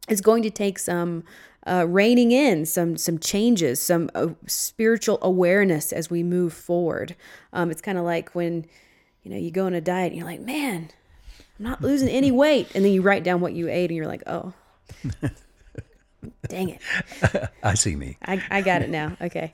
it's 0.07 0.21
going 0.21 0.43
to 0.43 0.49
take 0.49 0.77
some 0.77 1.23
uh, 1.65 1.85
reining 1.87 2.31
in 2.31 2.65
some 2.65 2.97
some 2.97 3.19
changes, 3.19 3.81
some 3.81 4.09
uh, 4.15 4.27
spiritual 4.45 5.19
awareness 5.21 5.91
as 5.91 6.09
we 6.09 6.23
move 6.23 6.53
forward. 6.53 7.15
Um, 7.53 7.71
it's 7.71 7.81
kind 7.81 7.97
of 7.97 8.05
like 8.05 8.33
when 8.33 8.65
you 9.23 9.31
know 9.31 9.37
you 9.37 9.51
go 9.51 9.65
on 9.65 9.73
a 9.73 9.81
diet 9.81 10.11
and 10.11 10.17
you're 10.17 10.27
like, 10.27 10.41
man, 10.41 10.89
I'm 11.59 11.65
not 11.65 11.81
losing 11.81 12.09
any 12.09 12.31
weight. 12.43 12.71
And 12.73 12.85
then 12.85 12.91
you 12.91 13.01
write 13.01 13.23
down 13.23 13.41
what 13.41 13.53
you 13.53 13.67
ate 13.69 13.89
and 13.89 13.97
you're 13.97 14.07
like, 14.07 14.23
oh, 14.27 14.53
dang 16.47 16.69
it. 16.69 16.81
I 17.63 17.73
see 17.73 17.95
me. 17.95 18.17
I, 18.23 18.41
I 18.49 18.61
got 18.61 18.81
it 18.81 18.89
now. 18.89 19.17
Okay. 19.21 19.51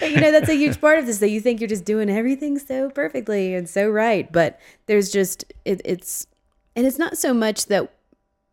But 0.00 0.10
you 0.10 0.20
know 0.20 0.32
that's 0.32 0.48
a 0.48 0.54
huge 0.54 0.80
part 0.80 0.98
of 0.98 1.06
this 1.06 1.18
that 1.18 1.30
you 1.30 1.40
think 1.40 1.60
you're 1.60 1.68
just 1.68 1.84
doing 1.84 2.10
everything 2.10 2.58
so 2.58 2.90
perfectly 2.90 3.54
and 3.54 3.68
so 3.68 3.88
right 3.88 4.32
but 4.32 4.58
there's 4.86 5.10
just 5.10 5.44
it, 5.64 5.80
it's 5.84 6.26
and 6.74 6.86
it's 6.86 6.98
not 6.98 7.16
so 7.16 7.32
much 7.32 7.66
that 7.66 7.92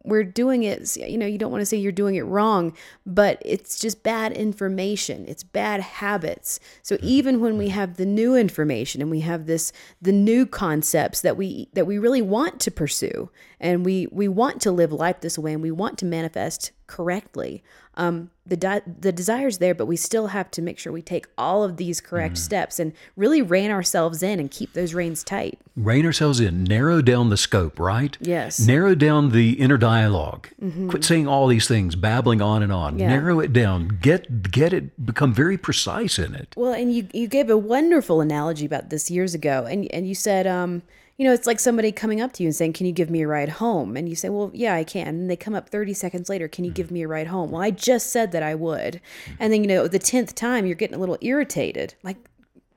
we're 0.04 0.24
doing 0.24 0.64
it 0.64 0.96
you 0.98 1.18
know 1.18 1.26
you 1.26 1.38
don't 1.38 1.52
want 1.52 1.62
to 1.62 1.66
say 1.66 1.76
you're 1.76 1.92
doing 1.92 2.16
it 2.16 2.22
wrong 2.22 2.76
but 3.06 3.42
it's 3.44 3.80
just 3.80 4.04
bad 4.04 4.32
information 4.32 5.26
it's 5.28 5.44
bad 5.44 5.82
habits. 5.82 6.60
So 6.82 6.96
mm-hmm. 6.96 7.08
even 7.08 7.42
when 7.42 7.58
we 7.58 7.66
mm-hmm. 7.66 7.76
have 7.76 7.98
the 7.98 8.06
new 8.06 8.36
information 8.36 9.02
and 9.02 9.12
we 9.12 9.22
have 9.22 9.46
this 9.46 9.72
the 10.02 10.12
new 10.12 10.46
concepts 10.46 11.22
that 11.22 11.38
we 11.38 11.70
that 11.74 11.86
we 11.86 11.98
really 11.98 12.22
want 12.22 12.60
to 12.62 12.72
pursue 12.72 13.30
and 13.60 13.86
we 13.86 14.08
we 14.12 14.28
want 14.28 14.62
to 14.62 14.72
live 14.72 14.92
life 14.92 15.20
this 15.22 15.38
way 15.38 15.54
and 15.54 15.62
we 15.62 15.72
want 15.72 15.98
to 16.00 16.06
manifest 16.06 16.72
correctly 16.88 17.64
um, 17.98 18.30
the 18.46 18.56
di- 18.56 18.82
the 18.86 19.12
desire's 19.12 19.58
there, 19.58 19.76
but 19.76 19.88
we 19.88 19.98
still 19.98 20.28
have 20.28 20.50
to 20.52 20.62
make 20.62 20.80
sure 20.80 20.94
we 20.94 21.02
take 21.02 21.28
all 21.38 21.64
of 21.64 21.78
these 21.78 22.00
correct 22.00 22.36
mm. 22.36 22.38
steps 22.38 22.80
and 22.80 22.94
really 23.16 23.42
rein 23.42 23.72
ourselves 23.72 24.24
in 24.24 24.40
and 24.40 24.50
keep 24.50 24.74
those 24.74 24.94
reins 24.94 25.24
tight. 25.24 25.60
Rein 25.76 26.06
ourselves 26.06 26.40
in, 26.40 26.64
narrow 26.64 27.02
down 27.02 27.30
the 27.30 27.38
scope, 27.38 27.80
right? 27.80 28.18
Yes. 28.22 28.60
Narrow 28.60 28.96
down 28.96 29.32
the 29.32 29.54
inner 29.54 29.78
dialog 29.78 30.48
mm-hmm. 30.62 30.90
Quit 30.90 31.04
saying 31.04 31.28
all 31.28 31.48
these 31.48 31.68
things, 31.68 31.96
babbling 31.96 32.42
on 32.42 32.64
and 32.64 32.72
on. 32.72 33.00
Yeah. 33.00 33.10
Narrow 33.10 33.40
it 33.40 33.52
down. 33.52 34.00
Get 34.02 34.52
get 34.52 34.74
it. 34.74 35.06
Become 35.06 35.34
very 35.34 35.58
precise 35.58 36.20
in 36.20 36.36
it. 36.36 36.54
Well, 36.56 36.74
and 36.74 36.94
you 36.94 37.08
you 37.14 37.28
gave 37.28 37.50
a 37.50 37.58
wonderful 37.58 38.22
analogy 38.22 38.66
about 38.66 38.90
this 38.90 39.12
years 39.12 39.34
ago, 39.34 39.66
and 39.70 39.92
and 39.92 40.08
you 40.08 40.16
said 40.16 40.46
um 40.48 40.84
you 41.18 41.26
know, 41.26 41.34
it's 41.34 41.48
like 41.48 41.60
somebody 41.60 41.92
coming 41.92 42.22
up 42.22 42.32
to 42.34 42.44
you 42.44 42.48
and 42.48 42.56
saying, 42.56 42.74
Can 42.74 42.86
you 42.86 42.92
give 42.92 43.10
me 43.10 43.24
a 43.24 43.28
ride 43.28 43.50
home? 43.50 43.98
And 43.98 44.08
you 44.08 44.16
say, 44.16 44.30
Well, 44.30 44.52
yeah, 44.54 44.76
I 44.76 44.84
can. 44.84 45.08
And 45.08 45.30
they 45.30 45.36
come 45.36 45.56
up 45.56 45.70
30 45.70 45.94
seconds 45.94 46.30
later, 46.30 46.48
Can 46.48 46.64
you 46.64 46.70
mm-hmm. 46.70 46.76
give 46.76 46.92
me 46.92 47.02
a 47.02 47.08
ride 47.08 47.28
home? 47.28 47.52
Well, 47.52 47.62
I 47.62 47.72
just 47.72 48.12
said 48.12 48.32
that 48.32 48.44
I 48.44 48.56
would. 48.56 49.02
Mm-hmm. 49.26 49.34
And 49.40 49.54
then, 49.54 49.64
you 49.64 49.68
know, 49.68 49.88
the 49.88 50.00
10th 50.00 50.34
time, 50.36 50.66
you're 50.66 50.76
getting 50.76 50.96
a 50.96 51.00
little 51.00 51.18
irritated. 51.22 51.96
Like, 52.04 52.18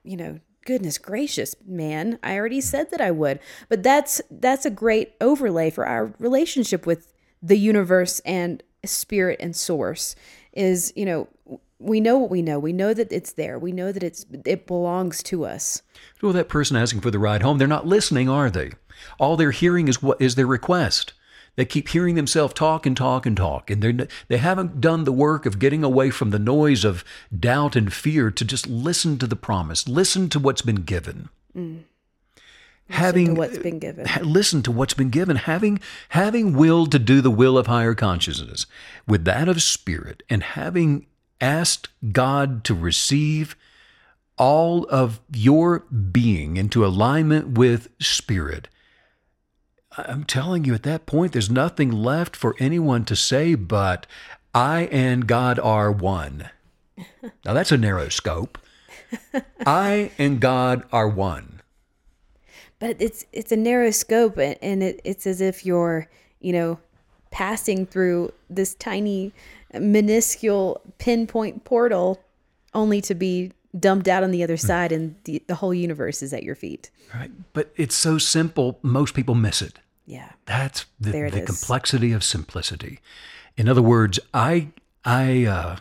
you 0.02 0.16
know, 0.16 0.40
goodness 0.66 0.98
gracious 0.98 1.56
man 1.66 2.18
i 2.22 2.36
already 2.36 2.58
mm-hmm. 2.58 2.68
said 2.68 2.90
that 2.90 3.00
i 3.00 3.10
would 3.10 3.40
but 3.70 3.82
that's 3.82 4.20
that's 4.30 4.66
a 4.66 4.70
great 4.70 5.14
overlay 5.18 5.70
for 5.70 5.86
our 5.86 6.12
relationship 6.18 6.86
with 6.86 7.14
the 7.42 7.56
universe 7.56 8.20
and 8.20 8.62
spirit 8.84 9.38
and 9.40 9.56
source 9.56 10.14
is 10.52 10.92
you 10.94 11.06
know 11.06 11.26
we 11.80 11.98
know 11.98 12.18
what 12.18 12.30
we 12.30 12.42
know. 12.42 12.58
We 12.58 12.72
know 12.72 12.94
that 12.94 13.10
it's 13.10 13.32
there. 13.32 13.58
We 13.58 13.72
know 13.72 13.90
that 13.90 14.02
it's 14.02 14.26
it 14.44 14.66
belongs 14.66 15.22
to 15.24 15.46
us. 15.46 15.82
Well, 16.22 16.32
that 16.34 16.48
person 16.48 16.76
asking 16.76 17.00
for 17.00 17.10
the 17.10 17.18
ride 17.18 17.42
home, 17.42 17.58
they're 17.58 17.66
not 17.66 17.86
listening, 17.86 18.28
are 18.28 18.50
they? 18.50 18.72
All 19.18 19.36
they're 19.36 19.50
hearing 19.50 19.88
is 19.88 20.02
what 20.02 20.20
is 20.20 20.34
their 20.34 20.46
request. 20.46 21.14
They 21.56 21.64
keep 21.64 21.88
hearing 21.88 22.14
themselves 22.14 22.54
talk 22.54 22.86
and 22.86 22.96
talk 22.96 23.26
and 23.26 23.36
talk, 23.36 23.70
and 23.70 23.82
they 23.82 24.06
they 24.28 24.36
haven't 24.36 24.80
done 24.80 25.04
the 25.04 25.12
work 25.12 25.46
of 25.46 25.58
getting 25.58 25.82
away 25.82 26.10
from 26.10 26.30
the 26.30 26.38
noise 26.38 26.84
of 26.84 27.04
doubt 27.36 27.74
and 27.76 27.92
fear 27.92 28.30
to 28.30 28.44
just 28.44 28.66
listen 28.68 29.18
to 29.18 29.26
the 29.26 29.36
promise, 29.36 29.88
listen 29.88 30.28
to 30.28 30.38
what's 30.38 30.62
been 30.62 30.82
given. 30.82 31.28
Mm. 31.56 31.84
Having 32.88 33.36
what's 33.36 33.58
been 33.58 33.78
given, 33.78 34.06
listen 34.22 34.62
to 34.62 34.72
what's 34.72 34.94
been 34.94 35.10
given. 35.10 35.36
Having 35.36 35.80
having 36.10 36.54
will 36.54 36.86
to 36.86 36.98
do 36.98 37.20
the 37.20 37.30
will 37.30 37.56
of 37.56 37.68
higher 37.68 37.94
consciousness, 37.94 38.66
with 39.06 39.24
that 39.24 39.48
of 39.48 39.62
spirit, 39.62 40.22
and 40.28 40.42
having 40.42 41.06
asked 41.40 41.88
God 42.12 42.64
to 42.64 42.74
receive 42.74 43.56
all 44.36 44.84
of 44.84 45.20
your 45.32 45.80
being 45.80 46.56
into 46.56 46.84
alignment 46.84 47.58
with 47.58 47.88
spirit, 48.00 48.68
I'm 49.96 50.24
telling 50.24 50.64
you, 50.64 50.74
at 50.74 50.84
that 50.84 51.06
point, 51.06 51.32
there's 51.32 51.50
nothing 51.50 51.90
left 51.90 52.36
for 52.36 52.54
anyone 52.58 53.04
to 53.06 53.16
say 53.16 53.54
but, 53.54 54.06
I 54.54 54.88
and 54.92 55.26
God 55.26 55.58
are 55.58 55.90
one. 55.90 56.50
Now, 57.44 57.54
that's 57.54 57.72
a 57.72 57.78
narrow 57.78 58.10
scope. 58.10 58.58
I 59.66 60.10
and 60.18 60.40
God 60.40 60.84
are 60.92 61.08
one. 61.08 61.60
But 62.78 62.96
it's 62.98 63.24
it's 63.32 63.52
a 63.52 63.56
narrow 63.56 63.90
scope, 63.90 64.38
and 64.38 64.82
it, 64.82 65.00
it's 65.04 65.26
as 65.26 65.40
if 65.40 65.64
you're, 65.64 66.08
you 66.40 66.52
know, 66.52 66.78
passing 67.30 67.86
through 67.86 68.32
this 68.48 68.74
tiny 68.74 69.32
minuscule 69.78 70.80
pinpoint 70.98 71.64
portal 71.64 72.20
only 72.74 73.00
to 73.02 73.14
be 73.14 73.52
dumped 73.78 74.08
out 74.08 74.22
on 74.22 74.30
the 74.30 74.42
other 74.42 74.56
hmm. 74.56 74.66
side 74.66 74.92
and 74.92 75.14
the, 75.24 75.42
the 75.46 75.54
whole 75.54 75.74
universe 75.74 76.22
is 76.22 76.32
at 76.32 76.42
your 76.42 76.54
feet. 76.54 76.90
Right. 77.14 77.30
But 77.52 77.72
it's 77.76 77.94
so 77.94 78.18
simple, 78.18 78.78
most 78.82 79.14
people 79.14 79.34
miss 79.34 79.62
it. 79.62 79.78
Yeah. 80.06 80.30
That's 80.46 80.86
the, 80.98 81.12
the 81.30 81.42
complexity 81.42 82.12
of 82.12 82.24
simplicity. 82.24 83.00
In 83.56 83.68
other 83.68 83.82
words, 83.82 84.18
I, 84.34 84.68
I, 85.04 85.44
uh, 85.44 85.76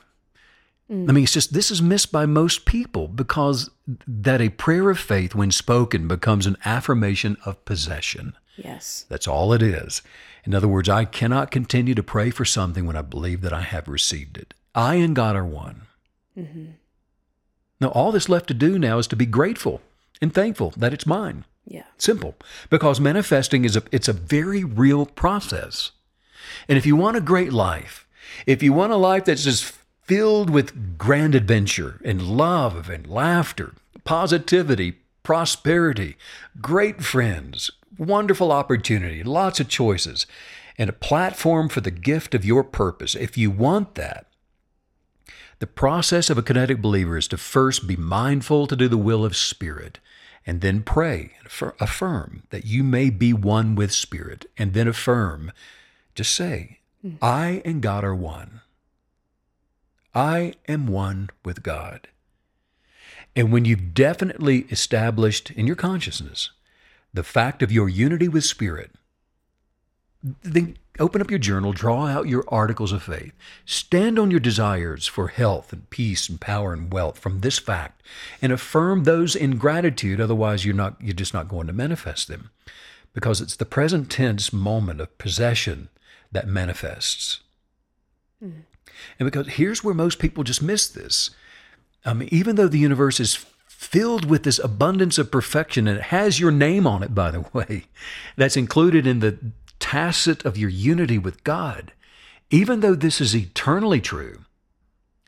mm. 0.91 1.09
I 1.09 1.11
mean, 1.13 1.23
it's 1.23 1.33
just 1.33 1.53
this 1.53 1.71
is 1.71 1.81
missed 1.81 2.11
by 2.11 2.25
most 2.25 2.65
people 2.65 3.07
because 3.07 3.71
that 4.07 4.41
a 4.41 4.49
prayer 4.49 4.89
of 4.89 4.99
faith, 4.99 5.33
when 5.33 5.51
spoken, 5.51 6.07
becomes 6.07 6.45
an 6.45 6.57
affirmation 6.63 7.37
of 7.45 7.63
possession. 7.65 8.35
Yes. 8.63 9.05
That's 9.09 9.27
all 9.27 9.53
it 9.53 9.61
is. 9.61 10.01
In 10.45 10.53
other 10.53 10.67
words, 10.67 10.89
I 10.89 11.05
cannot 11.05 11.51
continue 11.51 11.95
to 11.95 12.03
pray 12.03 12.29
for 12.29 12.45
something 12.45 12.85
when 12.85 12.95
I 12.95 13.01
believe 13.01 13.41
that 13.41 13.53
I 13.53 13.61
have 13.61 13.87
received 13.87 14.37
it. 14.37 14.53
I 14.73 14.95
and 14.95 15.15
God 15.15 15.35
are 15.35 15.45
one. 15.45 15.83
Mm-hmm. 16.37 16.65
Now, 17.81 17.89
all 17.89 18.11
that's 18.11 18.29
left 18.29 18.47
to 18.47 18.53
do 18.53 18.77
now 18.77 18.97
is 18.97 19.07
to 19.07 19.15
be 19.15 19.25
grateful 19.25 19.81
and 20.21 20.33
thankful 20.33 20.73
that 20.77 20.93
it's 20.93 21.05
mine. 21.05 21.45
Yeah. 21.65 21.85
Simple. 21.97 22.35
Because 22.69 22.99
manifesting 22.99 23.63
is 23.63 23.75
a 23.75 23.83
it's 23.91 24.07
a 24.07 24.13
very 24.13 24.63
real 24.63 25.05
process. 25.05 25.91
And 26.67 26.77
if 26.77 26.85
you 26.85 26.95
want 26.95 27.17
a 27.17 27.21
great 27.21 27.53
life, 27.53 28.07
if 28.45 28.63
you 28.63 28.73
want 28.73 28.91
a 28.91 28.97
life 28.97 29.25
that's 29.25 29.43
just 29.43 29.77
filled 30.03 30.49
with 30.49 30.97
grand 30.97 31.35
adventure 31.35 32.01
and 32.03 32.21
love 32.21 32.89
and 32.89 33.05
laughter, 33.05 33.75
positivity, 34.03 34.95
prosperity, 35.21 36.17
great 36.59 37.03
friends, 37.03 37.69
wonderful 37.97 38.51
opportunity, 38.51 39.23
lots 39.23 39.59
of 39.59 39.67
choices, 39.67 40.25
and 40.77 40.89
a 40.89 40.93
platform 40.93 41.69
for 41.69 41.81
the 41.81 41.91
gift 41.91 42.33
of 42.33 42.45
your 42.45 42.63
purpose. 42.63 43.15
If 43.15 43.37
you 43.37 43.51
want 43.51 43.95
that, 43.95 44.27
the 45.59 45.67
process 45.67 46.29
of 46.29 46.37
a 46.37 46.43
kinetic 46.43 46.81
believer 46.81 47.17
is 47.17 47.27
to 47.29 47.37
first 47.37 47.85
be 47.85 47.97
mindful 47.97 48.65
to 48.67 48.75
do 48.75 48.87
the 48.87 48.97
will 48.97 49.25
of 49.25 49.35
Spirit, 49.35 49.99
and 50.45 50.61
then 50.61 50.83
pray 50.83 51.33
and 51.39 51.73
affirm 51.79 52.43
that 52.49 52.65
you 52.65 52.81
may 52.83 53.09
be 53.09 53.33
one 53.33 53.75
with 53.75 53.91
Spirit, 53.91 54.45
and 54.57 54.73
then 54.73 54.87
affirm, 54.87 55.51
just 56.15 56.33
say, 56.33 56.79
mm. 57.05 57.17
I 57.21 57.61
and 57.65 57.81
God 57.81 58.05
are 58.05 58.15
one. 58.15 58.61
I 60.15 60.53
am 60.67 60.87
one 60.87 61.29
with 61.43 61.61
God. 61.61 62.07
And 63.35 63.51
when 63.51 63.65
you've 63.65 63.93
definitely 63.93 64.59
established 64.69 65.51
in 65.51 65.67
your 65.67 65.75
consciousness 65.75 66.51
the 67.13 67.23
fact 67.23 67.61
of 67.63 67.71
your 67.71 67.89
unity 67.89 68.27
with 68.27 68.43
Spirit, 68.43 68.91
then 70.43 70.77
open 70.99 71.21
up 71.21 71.29
your 71.29 71.39
journal, 71.39 71.71
draw 71.71 72.07
out 72.07 72.27
your 72.27 72.43
articles 72.49 72.91
of 72.91 73.01
faith, 73.01 73.31
stand 73.65 74.19
on 74.19 74.29
your 74.29 74.39
desires 74.39 75.07
for 75.07 75.29
health 75.29 75.71
and 75.71 75.89
peace 75.89 76.27
and 76.27 76.41
power 76.41 76.73
and 76.73 76.91
wealth 76.91 77.17
from 77.17 77.39
this 77.39 77.57
fact, 77.57 78.03
and 78.41 78.51
affirm 78.51 79.03
those 79.03 79.35
in 79.35 79.57
gratitude. 79.57 80.19
Otherwise, 80.19 80.65
you're 80.65 80.75
not 80.75 80.97
you're 81.01 81.13
just 81.13 81.33
not 81.33 81.47
going 81.47 81.67
to 81.67 81.73
manifest 81.73 82.27
them, 82.27 82.49
because 83.13 83.39
it's 83.39 83.55
the 83.55 83.65
present 83.65 84.11
tense 84.11 84.51
moment 84.51 84.99
of 84.99 85.17
possession 85.17 85.89
that 86.31 86.47
manifests. 86.47 87.39
Mm. 88.43 88.63
And 89.17 89.31
because 89.31 89.47
here's 89.53 89.83
where 89.83 89.95
most 89.95 90.19
people 90.19 90.43
just 90.43 90.61
miss 90.61 90.87
this. 90.87 91.31
Mean, 92.05 92.29
even 92.31 92.55
though 92.55 92.67
the 92.67 92.77
universe 92.77 93.19
is 93.19 93.45
filled 93.79 94.29
with 94.29 94.43
this 94.43 94.59
abundance 94.59 95.17
of 95.17 95.31
perfection, 95.31 95.87
and 95.87 95.97
it 95.99 96.03
has 96.03 96.37
your 96.37 96.51
name 96.51 96.85
on 96.85 97.01
it, 97.01 97.15
by 97.15 97.31
the 97.31 97.45
way. 97.53 97.85
That's 98.35 98.57
included 98.57 99.07
in 99.07 99.21
the 99.21 99.37
tacit 99.79 100.43
of 100.43 100.57
your 100.57 100.69
unity 100.69 101.17
with 101.17 101.45
God. 101.45 101.93
Even 102.49 102.81
though 102.81 102.93
this 102.93 103.21
is 103.21 103.33
eternally 103.33 104.01
true, 104.01 104.43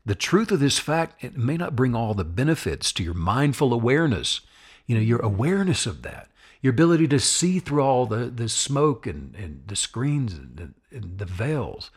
the 0.05 0.15
truth 0.15 0.51
of 0.51 0.59
this 0.59 0.79
fact, 0.79 1.23
it 1.23 1.37
may 1.37 1.55
not 1.55 1.77
bring 1.77 1.95
all 1.95 2.13
the 2.13 2.25
benefits 2.25 2.91
to 2.91 3.03
your 3.03 3.13
mindful 3.13 3.71
awareness, 3.71 4.41
you 4.85 4.95
know, 4.95 5.01
your 5.01 5.21
awareness 5.21 5.85
of 5.85 6.01
that, 6.01 6.27
your 6.61 6.71
ability 6.71 7.07
to 7.07 7.19
see 7.19 7.57
through 7.59 7.81
all 7.81 8.05
the, 8.05 8.25
the 8.25 8.49
smoke 8.49 9.07
and, 9.07 9.33
and 9.35 9.63
the 9.67 9.77
screens 9.77 10.33
and, 10.33 10.73
and 10.91 11.19
the 11.19 11.25
veils. 11.25 11.89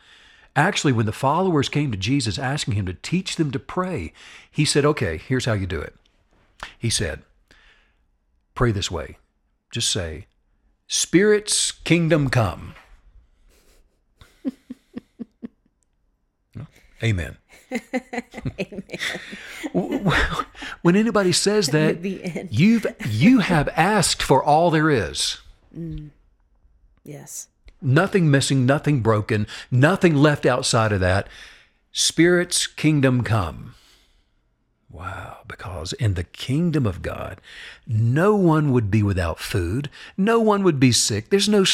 Actually, 0.55 0.93
when 0.93 1.05
the 1.05 1.11
followers 1.11 1.67
came 1.67 1.91
to 1.91 1.97
Jesus 1.97 2.39
asking 2.39 2.75
him 2.75 2.85
to 2.85 2.93
teach 2.93 3.35
them 3.35 3.51
to 3.51 3.59
pray, 3.59 4.13
he 4.49 4.63
said, 4.63 4.85
okay, 4.85 5.17
here's 5.17 5.43
how 5.43 5.53
you 5.53 5.67
do 5.67 5.81
it. 5.81 5.93
He 6.77 6.89
said, 6.89 7.23
Pray 8.53 8.71
this 8.71 8.89
way. 8.89 9.17
Just 9.71 9.89
say, 9.89 10.27
Spirit's 10.87 11.71
kingdom 11.71 12.29
come. 12.29 12.75
Amen. 17.03 17.37
Amen. 17.71 18.83
when 20.81 20.95
anybody 20.95 21.31
says 21.31 21.67
that, 21.67 22.03
you've 22.51 22.85
you 23.09 23.39
have 23.39 23.67
asked 23.75 24.23
for 24.23 24.43
all 24.43 24.71
there 24.71 24.89
is. 24.89 25.39
Mm. 25.77 26.11
Yes. 27.03 27.47
Nothing 27.81 28.31
missing, 28.31 28.65
nothing 28.65 29.01
broken, 29.01 29.47
nothing 29.69 30.15
left 30.15 30.45
outside 30.45 30.91
of 30.91 31.01
that. 31.01 31.27
Spirit's 31.91 32.67
kingdom 32.67 33.23
come. 33.23 33.75
Wow, 34.89 35.34
because 35.47 35.93
in 35.93 36.13
the 36.13 36.23
kingdom 36.23 36.85
of 36.85 37.01
God, 37.01 37.39
no 37.87 38.35
one 38.35 38.71
would 38.71 38.89
be 38.89 39.03
without 39.03 39.39
food. 39.39 39.89
No 40.17 40.39
one 40.39 40.63
would 40.63 40.79
be 40.79 40.91
sick. 40.91 41.29
There's 41.29 41.49
no 41.49 41.65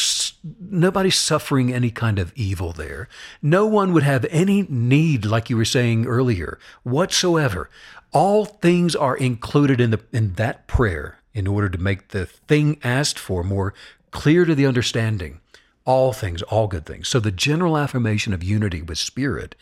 nobody 0.60 1.10
suffering 1.10 1.72
any 1.72 1.90
kind 1.90 2.18
of 2.18 2.32
evil 2.34 2.72
there. 2.72 3.08
No 3.40 3.66
one 3.66 3.92
would 3.92 4.02
have 4.02 4.26
any 4.30 4.62
need 4.62 5.24
like 5.24 5.50
you 5.50 5.56
were 5.56 5.64
saying 5.64 6.06
earlier 6.06 6.58
whatsoever. 6.82 7.70
All 8.12 8.44
things 8.44 8.94
are 8.94 9.16
included 9.16 9.80
in 9.80 9.90
the 9.90 10.00
in 10.12 10.34
that 10.34 10.66
prayer 10.66 11.18
in 11.34 11.46
order 11.46 11.68
to 11.68 11.78
make 11.78 12.08
the 12.08 12.26
thing 12.26 12.78
asked 12.82 13.18
for 13.18 13.42
more 13.42 13.74
clear 14.10 14.44
to 14.44 14.54
the 14.54 14.66
understanding. 14.66 15.40
All 15.84 16.12
things, 16.12 16.42
all 16.42 16.68
good 16.68 16.86
things. 16.86 17.08
So 17.08 17.18
the 17.18 17.32
general 17.32 17.76
affirmation 17.76 18.32
of 18.32 18.44
unity 18.44 18.82
with 18.82 18.98
spirit 18.98 19.56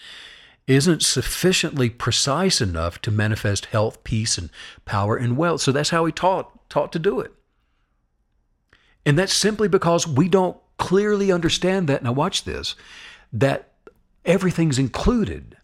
isn't 0.71 1.03
sufficiently 1.03 1.91
precise 1.91 2.61
enough 2.61 3.01
to 3.03 3.11
manifest 3.11 3.67
health, 3.67 4.05
peace, 4.05 4.39
and 4.39 4.51
power 4.85 5.17
and 5.17 5.37
wealth. 5.37 5.61
So 5.61 5.73
that's 5.73 5.91
how 5.91 6.05
he 6.05 6.13
taught 6.13 6.69
taught 6.69 6.93
to 6.93 6.99
do 6.99 7.19
it. 7.19 7.33
And 9.05 9.19
that's 9.19 9.33
simply 9.33 9.67
because 9.67 10.07
we 10.07 10.29
don't 10.29 10.57
clearly 10.79 11.33
understand 11.33 11.89
that. 11.89 12.05
Now 12.05 12.13
watch 12.13 12.45
this, 12.45 12.77
that 13.33 13.73
everything's 14.25 14.79
included 14.79 15.57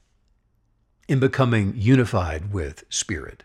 in 1.09 1.21
becoming 1.21 1.75
unified 1.77 2.53
with 2.53 2.85
spirit. 2.89 3.45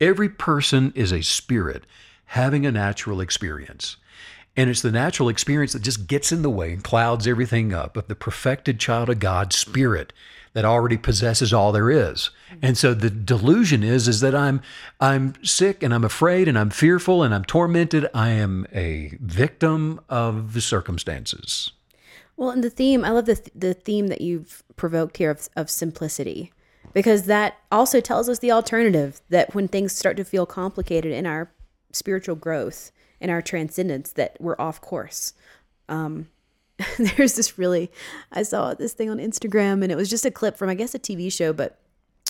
Every 0.00 0.28
person 0.28 0.92
is 0.94 1.12
a 1.12 1.22
spirit 1.22 1.84
having 2.26 2.66
a 2.66 2.70
natural 2.70 3.22
experience. 3.22 3.96
And 4.58 4.68
it's 4.68 4.82
the 4.82 4.90
natural 4.90 5.28
experience 5.28 5.72
that 5.72 5.82
just 5.82 6.08
gets 6.08 6.32
in 6.32 6.42
the 6.42 6.50
way 6.50 6.72
and 6.72 6.82
clouds 6.82 7.28
everything 7.28 7.72
up 7.72 7.96
of 7.96 8.08
the 8.08 8.16
perfected 8.16 8.80
child 8.80 9.08
of 9.08 9.20
God 9.20 9.52
spirit 9.52 10.12
that 10.52 10.64
already 10.64 10.96
possesses 10.96 11.52
all 11.52 11.70
there 11.70 11.92
is. 11.92 12.30
And 12.60 12.76
so 12.76 12.92
the 12.92 13.08
delusion 13.08 13.84
is 13.84 14.08
is 14.08 14.18
that 14.18 14.34
I'm 14.34 14.60
I'm 15.00 15.34
sick 15.44 15.84
and 15.84 15.94
I'm 15.94 16.02
afraid 16.02 16.48
and 16.48 16.58
I'm 16.58 16.70
fearful 16.70 17.22
and 17.22 17.32
I'm 17.32 17.44
tormented. 17.44 18.08
I 18.12 18.30
am 18.30 18.66
a 18.74 19.16
victim 19.20 20.00
of 20.08 20.54
the 20.54 20.60
circumstances. 20.60 21.70
Well, 22.36 22.50
and 22.50 22.64
the 22.64 22.70
theme, 22.70 23.04
I 23.04 23.10
love 23.10 23.26
the 23.26 23.40
the 23.54 23.74
theme 23.74 24.08
that 24.08 24.22
you've 24.22 24.64
provoked 24.74 25.18
here 25.18 25.30
of, 25.30 25.48
of 25.54 25.70
simplicity 25.70 26.52
because 26.92 27.26
that 27.26 27.58
also 27.70 28.00
tells 28.00 28.28
us 28.28 28.40
the 28.40 28.50
alternative 28.50 29.20
that 29.28 29.54
when 29.54 29.68
things 29.68 29.92
start 29.92 30.16
to 30.16 30.24
feel 30.24 30.46
complicated 30.46 31.12
in 31.12 31.26
our 31.26 31.52
spiritual 31.92 32.34
growth, 32.34 32.90
in 33.20 33.30
our 33.30 33.42
transcendence 33.42 34.12
that 34.12 34.36
we're 34.40 34.56
off 34.58 34.80
course. 34.80 35.32
Um, 35.88 36.28
there's 36.98 37.34
this 37.34 37.58
really, 37.58 37.90
I 38.32 38.42
saw 38.42 38.74
this 38.74 38.92
thing 38.92 39.10
on 39.10 39.18
Instagram 39.18 39.82
and 39.82 39.90
it 39.90 39.96
was 39.96 40.10
just 40.10 40.24
a 40.24 40.30
clip 40.30 40.56
from, 40.56 40.68
I 40.68 40.74
guess, 40.74 40.94
a 40.94 40.98
TV 40.98 41.32
show, 41.32 41.52
but 41.52 41.78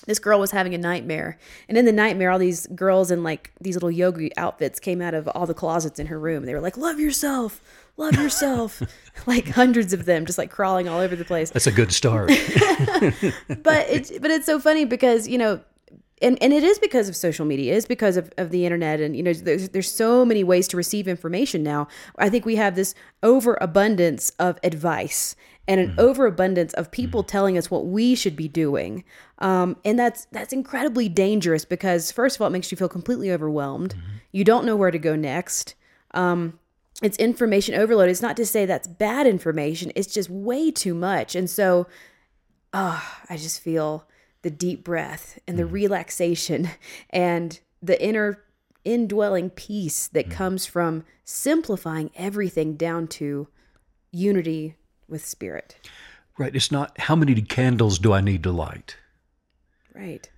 this 0.06 0.18
girl 0.18 0.38
was 0.38 0.52
having 0.52 0.74
a 0.74 0.78
nightmare. 0.78 1.38
And 1.68 1.76
in 1.76 1.84
the 1.84 1.92
nightmare, 1.92 2.30
all 2.30 2.38
these 2.38 2.66
girls 2.68 3.10
in 3.10 3.22
like 3.22 3.52
these 3.60 3.74
little 3.74 3.90
yogi 3.90 4.34
outfits 4.36 4.78
came 4.80 5.02
out 5.02 5.14
of 5.14 5.28
all 5.28 5.46
the 5.46 5.54
closets 5.54 5.98
in 5.98 6.06
her 6.06 6.18
room. 6.18 6.44
They 6.46 6.54
were 6.54 6.60
like, 6.60 6.76
Love 6.76 7.00
yourself, 7.00 7.60
love 7.96 8.14
yourself. 8.14 8.82
like 9.26 9.48
hundreds 9.48 9.92
of 9.92 10.04
them 10.04 10.24
just 10.24 10.38
like 10.38 10.50
crawling 10.50 10.88
all 10.88 11.00
over 11.00 11.16
the 11.16 11.24
place. 11.24 11.50
That's 11.50 11.66
a 11.66 11.72
good 11.72 11.92
start. 11.92 12.28
but 12.28 13.88
it's 13.88 14.16
but 14.18 14.30
it's 14.30 14.46
so 14.46 14.60
funny 14.60 14.84
because, 14.84 15.26
you 15.26 15.36
know, 15.38 15.60
and, 16.22 16.40
and 16.42 16.52
it 16.52 16.62
is 16.62 16.78
because 16.78 17.08
of 17.08 17.16
social 17.16 17.46
media, 17.46 17.74
it 17.74 17.76
is 17.76 17.86
because 17.86 18.16
of, 18.16 18.32
of 18.38 18.50
the 18.50 18.64
internet. 18.64 19.00
And, 19.00 19.16
you 19.16 19.22
know, 19.22 19.32
there's, 19.32 19.68
there's 19.70 19.90
so 19.90 20.24
many 20.24 20.44
ways 20.44 20.68
to 20.68 20.76
receive 20.76 21.08
information 21.08 21.62
now. 21.62 21.88
I 22.18 22.28
think 22.28 22.44
we 22.44 22.56
have 22.56 22.74
this 22.74 22.94
overabundance 23.22 24.30
of 24.38 24.58
advice 24.62 25.36
and 25.66 25.80
an 25.80 25.90
mm-hmm. 25.90 26.00
overabundance 26.00 26.72
of 26.74 26.90
people 26.90 27.22
mm-hmm. 27.22 27.30
telling 27.30 27.58
us 27.58 27.70
what 27.70 27.86
we 27.86 28.14
should 28.14 28.36
be 28.36 28.48
doing. 28.48 29.04
Um, 29.38 29.76
and 29.84 29.98
that's, 29.98 30.26
that's 30.32 30.52
incredibly 30.52 31.08
dangerous 31.08 31.64
because 31.64 32.10
first 32.10 32.36
of 32.36 32.42
all, 32.42 32.48
it 32.48 32.52
makes 32.52 32.72
you 32.72 32.76
feel 32.76 32.88
completely 32.88 33.30
overwhelmed. 33.30 33.94
Mm-hmm. 33.94 34.16
You 34.32 34.44
don't 34.44 34.64
know 34.64 34.76
where 34.76 34.90
to 34.90 34.98
go 34.98 35.14
next. 35.14 35.74
Um, 36.14 36.58
it's 37.02 37.18
information 37.18 37.74
overload. 37.74 38.08
It's 38.08 38.22
not 38.22 38.36
to 38.38 38.46
say 38.46 38.66
that's 38.66 38.88
bad 38.88 39.26
information. 39.26 39.92
It's 39.94 40.12
just 40.12 40.28
way 40.28 40.70
too 40.70 40.94
much. 40.94 41.36
And 41.36 41.48
so, 41.48 41.86
oh, 42.72 43.04
I 43.30 43.36
just 43.36 43.60
feel 43.60 44.07
the 44.42 44.50
deep 44.50 44.84
breath 44.84 45.38
and 45.46 45.58
the 45.58 45.64
mm. 45.64 45.72
relaxation 45.72 46.70
and 47.10 47.60
the 47.82 48.02
inner 48.02 48.44
indwelling 48.84 49.50
peace 49.50 50.06
that 50.08 50.28
mm. 50.28 50.32
comes 50.32 50.66
from 50.66 51.04
simplifying 51.24 52.10
everything 52.14 52.74
down 52.74 53.06
to 53.06 53.48
unity 54.10 54.76
with 55.08 55.24
spirit. 55.24 55.76
Right. 56.38 56.54
It's 56.54 56.70
not 56.70 56.98
how 57.00 57.16
many 57.16 57.40
candles 57.42 57.98
do 57.98 58.12
I 58.12 58.20
need 58.20 58.42
to 58.44 58.52
light? 58.52 58.96
Right. 59.94 60.30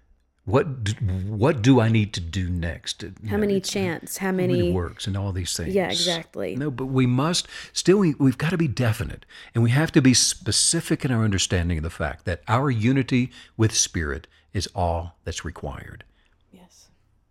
What 0.51 0.85
do, 0.85 0.93
what 0.93 1.63
do 1.63 1.81
I 1.81 1.89
need 1.89 2.13
to 2.15 2.21
do 2.21 2.51
next? 2.51 3.03
You 3.03 3.13
how 3.27 3.37
know, 3.37 3.41
many 3.41 3.61
chants? 3.61 4.19
How 4.19 4.33
many, 4.33 4.55
many, 4.55 4.73
works 4.73 5.07
and 5.07 5.17
all 5.17 5.33
these 5.33 5.57
things? 5.57 5.75
Yeah, 5.75 5.91
exactly. 5.91 6.57
No, 6.57 6.71
but 6.71 6.87
we 6.87 7.07
must 7.07 7.47
still 7.73 7.99
we, 7.99 8.15
we've 8.15 8.39
got 8.39 8.51
to 8.51 8.59
be 8.59 8.69
definite 8.69 9.25
and 9.55 9.63
we 9.63 9.71
have 9.71 9.93
to 9.93 10.03
be 10.03 10.15
specific 10.15 11.05
in 11.05 11.13
our 11.13 11.25
understanding 11.25 11.79
of 11.79 11.85
the 11.85 11.91
fact 11.91 12.25
that 12.25 12.43
our 12.49 12.71
unity 12.71 13.31
with 13.57 13.75
spirit 13.75 14.27
is 14.53 14.69
all 14.75 15.17
that's 15.25 15.45
required. 15.45 16.05
Yes. 16.53 16.89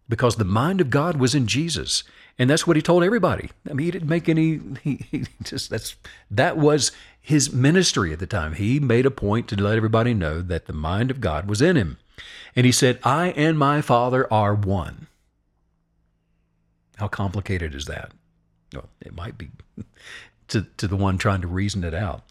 Because 0.07 0.37
the 0.37 0.45
mind 0.45 0.79
of 0.79 0.89
God 0.89 1.17
was 1.17 1.35
in 1.35 1.47
Jesus, 1.47 2.03
and 2.37 2.49
that's 2.49 2.65
what 2.65 2.77
he 2.77 2.81
told 2.81 3.03
everybody. 3.03 3.49
I 3.69 3.73
mean, 3.73 3.85
he 3.85 3.91
didn't 3.91 4.07
make 4.09 4.29
any. 4.29 4.61
He, 4.81 5.05
he 5.11 5.25
just 5.43 5.69
that's 5.69 5.95
that 6.31 6.57
was 6.57 6.91
his 7.19 7.51
ministry 7.51 8.13
at 8.13 8.19
the 8.19 8.27
time. 8.27 8.53
He 8.53 8.79
made 8.79 9.05
a 9.05 9.11
point 9.11 9.47
to 9.49 9.55
let 9.61 9.77
everybody 9.77 10.13
know 10.13 10.41
that 10.41 10.65
the 10.65 10.73
mind 10.73 11.11
of 11.11 11.21
God 11.21 11.47
was 11.47 11.61
in 11.61 11.75
him. 11.75 11.97
And 12.55 12.65
he 12.65 12.71
said, 12.71 12.99
I 13.03 13.29
and 13.31 13.57
my 13.57 13.81
Father 13.81 14.31
are 14.31 14.53
one. 14.53 15.07
How 16.97 17.07
complicated 17.07 17.73
is 17.73 17.85
that? 17.85 18.11
Well, 18.73 18.89
it 19.01 19.15
might 19.15 19.37
be 19.37 19.49
to, 20.49 20.67
to 20.77 20.87
the 20.87 20.95
one 20.95 21.17
trying 21.17 21.41
to 21.41 21.47
reason 21.47 21.83
it 21.83 21.93
out. 21.93 22.23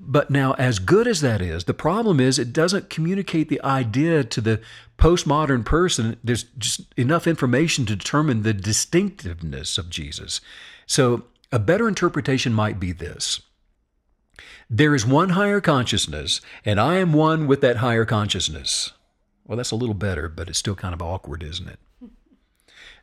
But 0.00 0.30
now, 0.30 0.54
as 0.54 0.78
good 0.78 1.08
as 1.08 1.20
that 1.22 1.42
is, 1.42 1.64
the 1.64 1.74
problem 1.74 2.20
is 2.20 2.38
it 2.38 2.52
doesn't 2.52 2.90
communicate 2.90 3.48
the 3.48 3.62
idea 3.62 4.22
to 4.22 4.40
the 4.40 4.60
postmodern 4.96 5.64
person. 5.64 6.16
There's 6.22 6.44
just 6.56 6.82
enough 6.96 7.26
information 7.26 7.84
to 7.86 7.96
determine 7.96 8.42
the 8.42 8.54
distinctiveness 8.54 9.76
of 9.76 9.90
Jesus. 9.90 10.40
So, 10.86 11.24
a 11.50 11.58
better 11.58 11.88
interpretation 11.88 12.52
might 12.52 12.78
be 12.78 12.92
this 12.92 13.40
There 14.70 14.94
is 14.94 15.04
one 15.04 15.30
higher 15.30 15.60
consciousness, 15.60 16.40
and 16.64 16.78
I 16.78 16.96
am 16.96 17.12
one 17.12 17.48
with 17.48 17.60
that 17.62 17.78
higher 17.78 18.04
consciousness. 18.04 18.92
Well, 19.48 19.56
that's 19.56 19.72
a 19.72 19.76
little 19.76 19.94
better, 19.94 20.28
but 20.28 20.48
it's 20.48 20.58
still 20.58 20.76
kind 20.76 20.94
of 20.94 21.02
awkward, 21.02 21.42
isn't 21.42 21.68
it? 21.68 21.78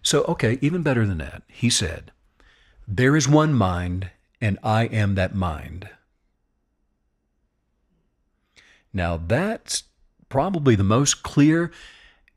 So, 0.02 0.24
okay, 0.26 0.60
even 0.62 0.84
better 0.84 1.04
than 1.08 1.18
that. 1.18 1.42
He 1.48 1.68
said, 1.68 2.12
There 2.88 3.16
is 3.16 3.28
one 3.28 3.56
mind, 3.56 4.12
and 4.40 4.60
I 4.62 4.84
am 4.84 5.16
that 5.16 5.34
mind. 5.34 5.90
Now, 8.94 9.18
that's 9.18 9.86
probably 10.30 10.76
the 10.76 10.84
most 10.84 11.24
clear 11.24 11.72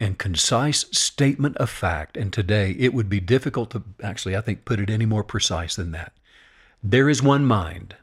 and 0.00 0.18
concise 0.18 0.86
statement 0.92 1.58
of 1.58 1.68
fact. 1.68 2.16
And 2.16 2.32
today, 2.32 2.74
it 2.78 2.94
would 2.94 3.10
be 3.10 3.20
difficult 3.20 3.70
to 3.72 3.82
actually, 4.02 4.34
I 4.34 4.40
think, 4.40 4.64
put 4.64 4.80
it 4.80 4.88
any 4.88 5.04
more 5.04 5.22
precise 5.22 5.76
than 5.76 5.92
that. 5.92 6.14
There 6.82 7.10
is 7.10 7.22
one 7.22 7.44
mind. 7.44 7.96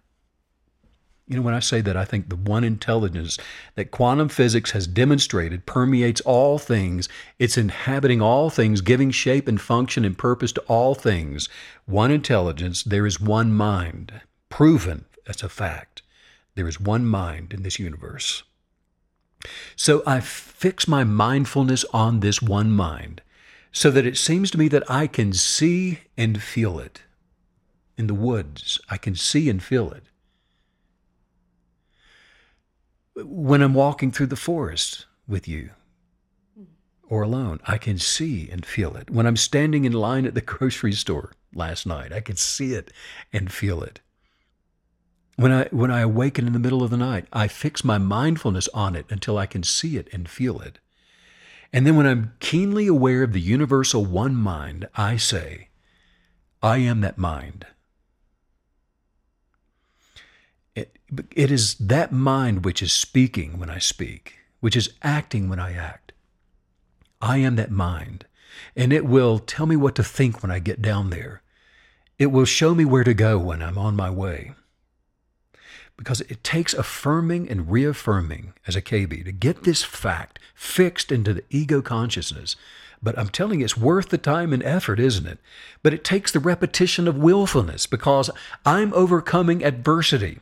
You 1.27 1.38
know, 1.38 1.41
when 1.41 1.56
I 1.56 1.60
say 1.60 1.81
that, 1.81 1.97
I 1.97 2.06
think 2.06 2.30
the 2.30 2.35
one 2.35 2.64
intelligence 2.64 3.39
that 3.73 3.89
quantum 3.89 4.30
physics 4.30 4.72
has 4.72 4.85
demonstrated 4.85 5.65
permeates 5.65 6.22
all 6.22 6.60
things, 6.60 7.10
it's 7.39 7.57
inhabiting 7.57 8.22
all 8.22 8.52
things, 8.52 8.81
giving 8.81 9.10
shape 9.10 9.47
and 9.47 9.60
function 9.60 10.06
and 10.06 10.15
purpose 10.15 10.52
to 10.52 10.61
all 10.68 10.93
things. 10.93 11.49
One 11.85 12.11
intelligence, 12.11 12.84
there 12.84 13.07
is 13.07 13.19
one 13.19 13.52
mind. 13.52 14.22
Proven, 14.49 15.06
as 15.27 15.41
a 15.41 15.49
fact. 15.49 16.03
There 16.53 16.68
is 16.68 16.80
one 16.80 17.07
mind 17.07 17.53
in 17.53 17.64
this 17.64 17.80
universe. 17.80 18.43
So 19.76 20.03
I 20.06 20.19
fix 20.19 20.88
my 20.88 21.03
mindfulness 21.03 21.85
on 21.91 22.19
this 22.19 22.39
one 22.39 22.72
mind 22.72 23.22
so 23.72 23.89
that 23.89 24.06
it 24.06 24.18
seems 24.18 24.52
to 24.52 24.60
me 24.60 24.68
that 24.68 24.89
I 24.89 25.07
can 25.07 25.34
see 25.34 26.02
and 26.15 26.41
feel 26.41 26.80
it. 26.80 27.02
In 27.97 28.06
the 28.06 28.14
woods, 28.14 28.80
I 28.89 28.97
can 28.97 29.15
see 29.15 29.49
and 29.49 29.61
feel 29.61 29.91
it 29.91 30.03
when 33.15 33.61
I'm 33.61 33.73
walking 33.73 34.11
through 34.11 34.27
the 34.27 34.35
forest 34.35 35.05
with 35.27 35.47
you 35.47 35.71
or 37.07 37.21
alone, 37.21 37.59
I 37.65 37.77
can 37.77 37.97
see 37.97 38.49
and 38.49 38.65
feel 38.65 38.95
it. 38.95 39.09
When 39.09 39.25
I'm 39.25 39.37
standing 39.37 39.85
in 39.85 39.93
line 39.93 40.25
at 40.25 40.33
the 40.33 40.41
grocery 40.53 40.93
store 40.93 41.31
last 41.53 41.85
night, 41.85 42.11
I 42.11 42.19
can 42.19 42.35
see 42.35 42.73
it 42.73 42.91
and 43.31 43.51
feel 43.51 43.81
it. 43.83 44.01
When 45.37 45.51
I, 45.51 45.67
when 45.71 45.91
I 45.91 45.99
awaken 45.99 46.47
in 46.47 46.53
the 46.53 46.59
middle 46.59 46.81
of 46.81 46.91
the 46.91 46.97
night, 46.97 47.27
I 47.33 47.47
fix 47.47 47.83
my 47.83 47.97
mindfulness 47.97 48.69
on 48.73 48.95
it 48.95 49.05
until 49.09 49.37
I 49.37 49.45
can 49.45 49.63
see 49.63 49.97
it 49.97 50.07
and 50.13 50.29
feel 50.29 50.61
it. 50.61 50.79
And 51.73 51.85
then 51.85 51.97
when 51.97 52.05
I'm 52.05 52.33
keenly 52.39 52.87
aware 52.87 53.23
of 53.23 53.33
the 53.33 53.41
universal 53.41 54.05
one 54.05 54.35
mind, 54.35 54.87
I 54.95 55.17
say, 55.17 55.69
I 56.63 56.77
am 56.77 57.01
that 57.01 57.17
mind. 57.17 57.65
It, 61.35 61.51
is 61.51 61.75
that 61.75 62.11
mind 62.11 62.65
which 62.65 62.81
is 62.81 62.91
speaking 62.91 63.59
when 63.59 63.69
I 63.69 63.79
speak, 63.79 64.39
which 64.59 64.75
is 64.75 64.93
acting 65.03 65.49
when 65.49 65.59
I 65.59 65.73
act. 65.73 66.11
I 67.21 67.37
am 67.37 67.55
that 67.55 67.71
mind. 67.71 68.25
And 68.75 68.93
it 68.93 69.05
will 69.05 69.39
tell 69.39 69.65
me 69.65 69.75
what 69.75 69.95
to 69.95 70.03
think 70.03 70.41
when 70.41 70.51
I 70.51 70.59
get 70.59 70.81
down 70.81 71.09
there. 71.09 71.41
It 72.17 72.27
will 72.27 72.45
show 72.45 72.73
me 72.73 72.85
where 72.85 73.03
to 73.03 73.13
go 73.13 73.37
when 73.37 73.61
I'm 73.61 73.77
on 73.77 73.95
my 73.95 74.09
way. 74.09 74.53
Because 75.97 76.21
it 76.21 76.43
takes 76.43 76.73
affirming 76.73 77.49
and 77.49 77.71
reaffirming 77.71 78.53
as 78.67 78.75
a 78.75 78.81
KB 78.81 79.23
to 79.25 79.31
get 79.31 79.63
this 79.63 79.83
fact 79.83 80.39
fixed 80.53 81.11
into 81.11 81.33
the 81.33 81.43
ego 81.49 81.81
consciousness. 81.81 82.55
But 83.01 83.17
I'm 83.19 83.29
telling 83.29 83.59
you, 83.59 83.65
it's 83.65 83.77
worth 83.77 84.09
the 84.09 84.17
time 84.17 84.51
and 84.51 84.63
effort, 84.63 84.99
isn't 84.99 85.27
it? 85.27 85.39
But 85.83 85.93
it 85.93 86.03
takes 86.03 86.31
the 86.31 86.39
repetition 86.39 87.07
of 87.07 87.17
willfulness 87.17 87.87
because 87.87 88.29
I'm 88.65 88.93
overcoming 88.93 89.63
adversity. 89.63 90.39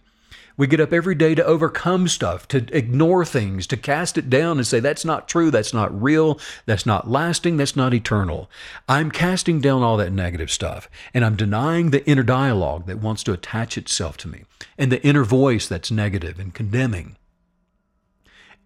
We 0.56 0.68
get 0.68 0.80
up 0.80 0.94
every 0.94 1.16
day 1.16 1.34
to 1.34 1.44
overcome 1.44 2.08
stuff, 2.08 2.48
to 2.50 2.66
ignore 2.72 3.26
things, 3.26 3.66
to 3.68 3.78
cast 3.78 4.18
it 4.18 4.30
down 4.30 4.58
and 4.58 4.68
say, 4.68 4.80
that's 4.80 5.04
not 5.04 5.28
true, 5.28 5.50
that's 5.50 5.74
not 5.74 6.00
real, 6.00 6.40
that's 6.68 6.86
not 6.86 7.10
lasting, 7.10 7.58
that's 7.58 7.76
not 7.76 7.94
eternal. 7.94 8.50
I'm 8.88 9.10
casting 9.10 9.62
down 9.62 9.82
all 9.82 9.98
that 9.98 10.12
negative 10.12 10.52
stuff, 10.52 10.90
and 11.14 11.26
I'm 11.26 11.36
denying 11.36 11.90
the 11.90 12.08
inner 12.08 12.24
dialogue 12.24 12.86
that 12.86 13.00
wants 13.00 13.24
to 13.24 13.34
attach 13.34 13.78
itself 13.78 14.16
to 14.18 14.28
me, 14.28 14.44
and 14.78 14.92
the 14.92 15.04
inner 15.04 15.24
voice 15.24 15.68
that's 15.68 15.90
negative 15.90 16.40
and 16.40 16.54
condemning 16.54 17.16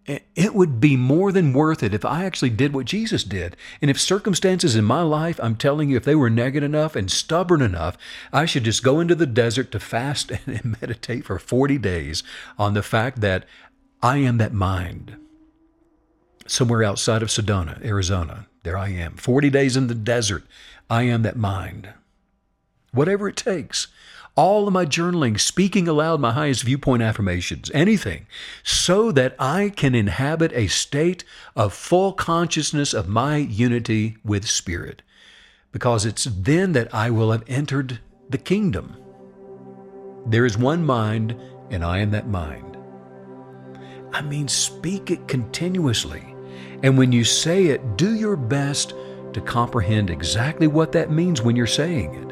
it 0.07 0.55
would 0.55 0.79
be 0.79 0.95
more 0.95 1.33
than 1.33 1.51
worth 1.51 1.83
it 1.83 1.93
if 1.93 2.05
I 2.05 2.23
actually 2.23 2.49
did 2.49 2.73
what 2.73 2.85
Jesus 2.85 3.25
did. 3.25 3.57
And 3.81 3.91
if 3.91 3.99
circumstances 3.99 4.75
in 4.75 4.85
my 4.85 5.01
life, 5.01 5.37
I'm 5.43 5.57
telling 5.57 5.89
you, 5.89 5.97
if 5.97 6.05
they 6.05 6.15
were 6.15 6.29
negative 6.29 6.69
enough 6.69 6.95
and 6.95 7.11
stubborn 7.11 7.61
enough, 7.61 7.97
I 8.31 8.45
should 8.45 8.63
just 8.63 8.83
go 8.83 9.01
into 9.01 9.15
the 9.15 9.25
desert 9.25 9.69
to 9.71 9.79
fast 9.81 10.31
and 10.45 10.77
meditate 10.81 11.25
for 11.25 11.37
40 11.37 11.77
days 11.77 12.23
on 12.57 12.73
the 12.73 12.83
fact 12.83 13.19
that 13.19 13.45
I 14.01 14.17
am 14.17 14.37
that 14.37 14.53
mind. 14.53 15.17
Somewhere 16.47 16.83
outside 16.83 17.21
of 17.21 17.27
Sedona, 17.27 17.83
Arizona, 17.83 18.47
there 18.63 18.77
I 18.77 18.89
am. 18.89 19.17
40 19.17 19.49
days 19.49 19.75
in 19.75 19.87
the 19.87 19.95
desert, 19.95 20.43
I 20.89 21.03
am 21.03 21.23
that 21.23 21.35
mind. 21.35 21.89
Whatever 22.93 23.27
it 23.27 23.35
takes 23.35 23.87
all 24.37 24.67
of 24.67 24.73
my 24.73 24.85
journaling, 24.85 25.39
speaking 25.39 25.87
aloud 25.87 26.21
my 26.21 26.31
highest 26.31 26.63
viewpoint 26.63 27.01
affirmations, 27.01 27.71
anything, 27.73 28.27
so 28.63 29.11
that 29.11 29.35
I 29.39 29.73
can 29.75 29.95
inhabit 29.95 30.53
a 30.53 30.67
state 30.67 31.23
of 31.55 31.73
full 31.73 32.13
consciousness 32.13 32.93
of 32.93 33.09
my 33.09 33.37
unity 33.37 34.17
with 34.23 34.47
Spirit. 34.47 35.01
Because 35.71 36.05
it's 36.05 36.25
then 36.25 36.73
that 36.73 36.93
I 36.93 37.09
will 37.09 37.31
have 37.31 37.43
entered 37.47 37.99
the 38.29 38.37
kingdom. 38.37 38.95
There 40.27 40.45
is 40.45 40.57
one 40.57 40.85
mind, 40.85 41.35
and 41.71 41.83
I 41.83 41.97
am 41.99 42.11
that 42.11 42.27
mind. 42.27 42.77
I 44.13 44.21
mean, 44.21 44.47
speak 44.47 45.09
it 45.09 45.27
continuously. 45.27 46.23
And 46.83 46.95
when 46.97 47.11
you 47.11 47.23
say 47.23 47.67
it, 47.67 47.97
do 47.97 48.13
your 48.13 48.35
best 48.35 48.93
to 49.33 49.41
comprehend 49.41 50.09
exactly 50.11 50.67
what 50.67 50.91
that 50.91 51.11
means 51.11 51.41
when 51.41 51.55
you're 51.55 51.65
saying 51.65 52.13
it 52.13 52.26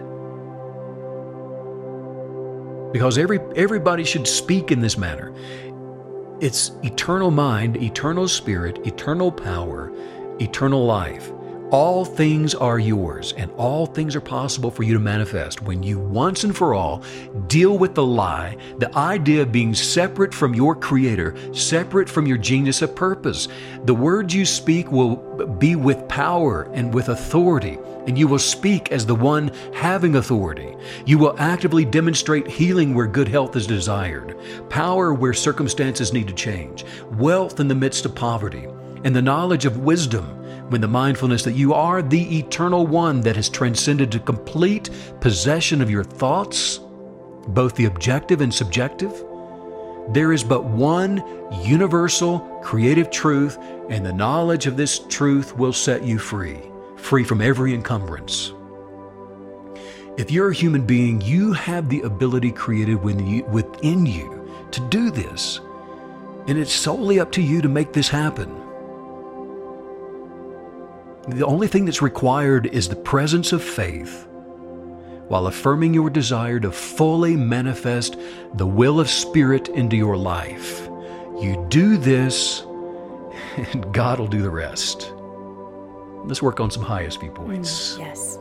because 2.95 3.17
every 3.17 3.41
everybody 3.57 4.05
should 4.05 4.25
speak 4.25 4.71
in 4.71 4.79
this 4.79 4.97
manner. 4.97 5.33
It's 6.39 6.71
eternal 6.81 7.29
mind, 7.29 7.75
eternal 7.75 8.25
spirit, 8.25 8.87
eternal 8.87 9.33
power, 9.33 9.91
eternal 10.39 10.85
life. 10.85 11.29
All 11.71 12.05
things 12.05 12.55
are 12.55 12.79
yours, 12.79 13.33
and 13.35 13.51
all 13.57 13.85
things 13.85 14.15
are 14.15 14.21
possible 14.21 14.71
for 14.71 14.83
you 14.83 14.93
to 14.93 14.99
manifest 15.01 15.61
when 15.63 15.83
you 15.83 15.99
once 15.99 16.45
and 16.45 16.55
for 16.55 16.73
all 16.73 17.03
deal 17.47 17.77
with 17.77 17.95
the 17.95 18.05
lie, 18.05 18.55
the 18.77 18.95
idea 18.97 19.41
of 19.41 19.51
being 19.51 19.73
separate 19.73 20.33
from 20.33 20.55
your 20.55 20.73
Creator, 20.73 21.35
separate 21.53 22.07
from 22.07 22.25
your 22.25 22.37
genius 22.37 22.81
of 22.81 22.95
purpose. 22.95 23.49
The 23.83 23.93
words 23.93 24.33
you 24.33 24.45
speak 24.45 24.89
will 24.89 25.17
be 25.59 25.75
with 25.75 26.07
power 26.07 26.71
and 26.73 26.93
with 26.93 27.09
authority, 27.09 27.77
and 28.07 28.17
you 28.17 28.27
will 28.27 28.39
speak 28.39 28.91
as 28.91 29.05
the 29.05 29.15
one 29.15 29.51
having 29.73 30.15
authority. 30.15 30.75
You 31.05 31.17
will 31.17 31.35
actively 31.39 31.85
demonstrate 31.85 32.47
healing 32.47 32.93
where 32.93 33.07
good 33.07 33.27
health 33.27 33.55
is 33.55 33.67
desired, 33.67 34.37
power 34.69 35.13
where 35.13 35.33
circumstances 35.33 36.13
need 36.13 36.27
to 36.27 36.33
change, 36.33 36.85
wealth 37.13 37.59
in 37.59 37.67
the 37.67 37.75
midst 37.75 38.05
of 38.05 38.15
poverty, 38.15 38.67
and 39.03 39.15
the 39.15 39.21
knowledge 39.21 39.65
of 39.65 39.79
wisdom 39.79 40.25
when 40.69 40.81
the 40.81 40.87
mindfulness 40.87 41.43
that 41.43 41.53
you 41.53 41.73
are 41.73 42.01
the 42.01 42.39
eternal 42.39 42.87
one 42.87 43.21
that 43.21 43.35
has 43.35 43.49
transcended 43.49 44.11
to 44.11 44.19
complete 44.19 44.89
possession 45.19 45.81
of 45.81 45.91
your 45.91 46.03
thoughts, 46.03 46.79
both 47.49 47.75
the 47.75 47.85
objective 47.85 48.41
and 48.41 48.53
subjective, 48.53 49.23
there 50.09 50.33
is 50.33 50.43
but 50.43 50.63
one 50.65 51.23
universal 51.63 52.39
creative 52.63 53.09
truth, 53.09 53.57
and 53.89 54.05
the 54.05 54.13
knowledge 54.13 54.67
of 54.67 54.77
this 54.77 54.99
truth 55.07 55.55
will 55.57 55.73
set 55.73 56.03
you 56.03 56.19
free, 56.19 56.59
free 57.05 57.23
from 57.23 57.39
every 57.39 57.73
encumbrance. 57.73 58.51
If 60.17 60.31
you're 60.31 60.49
a 60.49 60.55
human 60.55 60.85
being, 60.85 61.21
you 61.21 61.53
have 61.53 61.87
the 61.87 62.01
ability 62.01 62.51
created 62.51 62.95
within 62.95 64.05
you 64.05 64.49
to 64.71 64.81
do 64.89 65.11
this, 65.11 65.59
and 66.47 66.57
it's 66.57 66.73
solely 66.73 67.19
up 67.19 67.31
to 67.33 67.41
you 67.41 67.61
to 67.61 67.69
make 67.69 67.93
this 67.93 68.09
happen. 68.09 68.49
The 71.27 71.45
only 71.45 71.67
thing 71.67 71.85
that's 71.85 72.01
required 72.01 72.67
is 72.67 72.89
the 72.89 72.95
presence 72.95 73.51
of 73.53 73.63
faith 73.63 74.27
while 75.27 75.47
affirming 75.47 75.93
your 75.93 76.09
desire 76.09 76.59
to 76.59 76.71
fully 76.71 77.35
manifest 77.35 78.15
the 78.55 78.67
will 78.67 78.99
of 78.99 79.09
Spirit 79.09 79.69
into 79.69 79.95
your 79.95 80.15
life. 80.17 80.87
You 81.41 81.65
do 81.69 81.97
this, 81.97 82.61
and 83.57 83.93
God 83.93 84.19
will 84.19 84.27
do 84.27 84.41
the 84.41 84.49
rest. 84.49 85.14
Let's 86.27 86.41
work 86.41 86.59
on 86.59 86.71
some 86.71 86.83
highest 86.83 87.19
viewpoints. 87.19 87.95
Mm, 87.95 87.99
yes. 87.99 88.39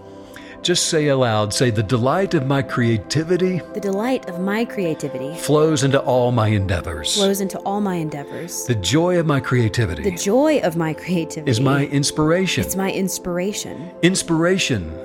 Just 0.63 0.89
say 0.89 1.09
aloud, 1.09 1.53
say, 1.53 1.69
the 1.69 1.83
delight 1.83 2.33
of 2.33 2.47
my 2.47 2.63
creativity. 2.63 3.61
The 3.75 3.81
delight 3.81 4.31
of 4.31 4.41
my 4.41 4.65
creativity 4.65 5.37
flows 5.37 5.85
into 5.85 6.01
all 6.01 6.33
my 6.33 6.49
endeavors. 6.49 7.17
Flows 7.17 7.43
into 7.43 7.59
all 7.59 7.83
my 7.83 7.97
endeavors. 7.97 8.65
The 8.65 8.75
joy 8.75 9.19
of 9.19 9.27
my 9.27 9.41
creativity. 9.41 10.03
The 10.03 10.17
joy 10.17 10.61
of 10.61 10.75
my 10.75 10.95
creativity 10.95 11.51
is 11.51 11.61
my 11.61 11.85
inspiration. 11.89 12.65
It's 12.65 12.77
my 12.77 12.91
inspiration. 12.91 13.91
Inspiration. 14.01 14.99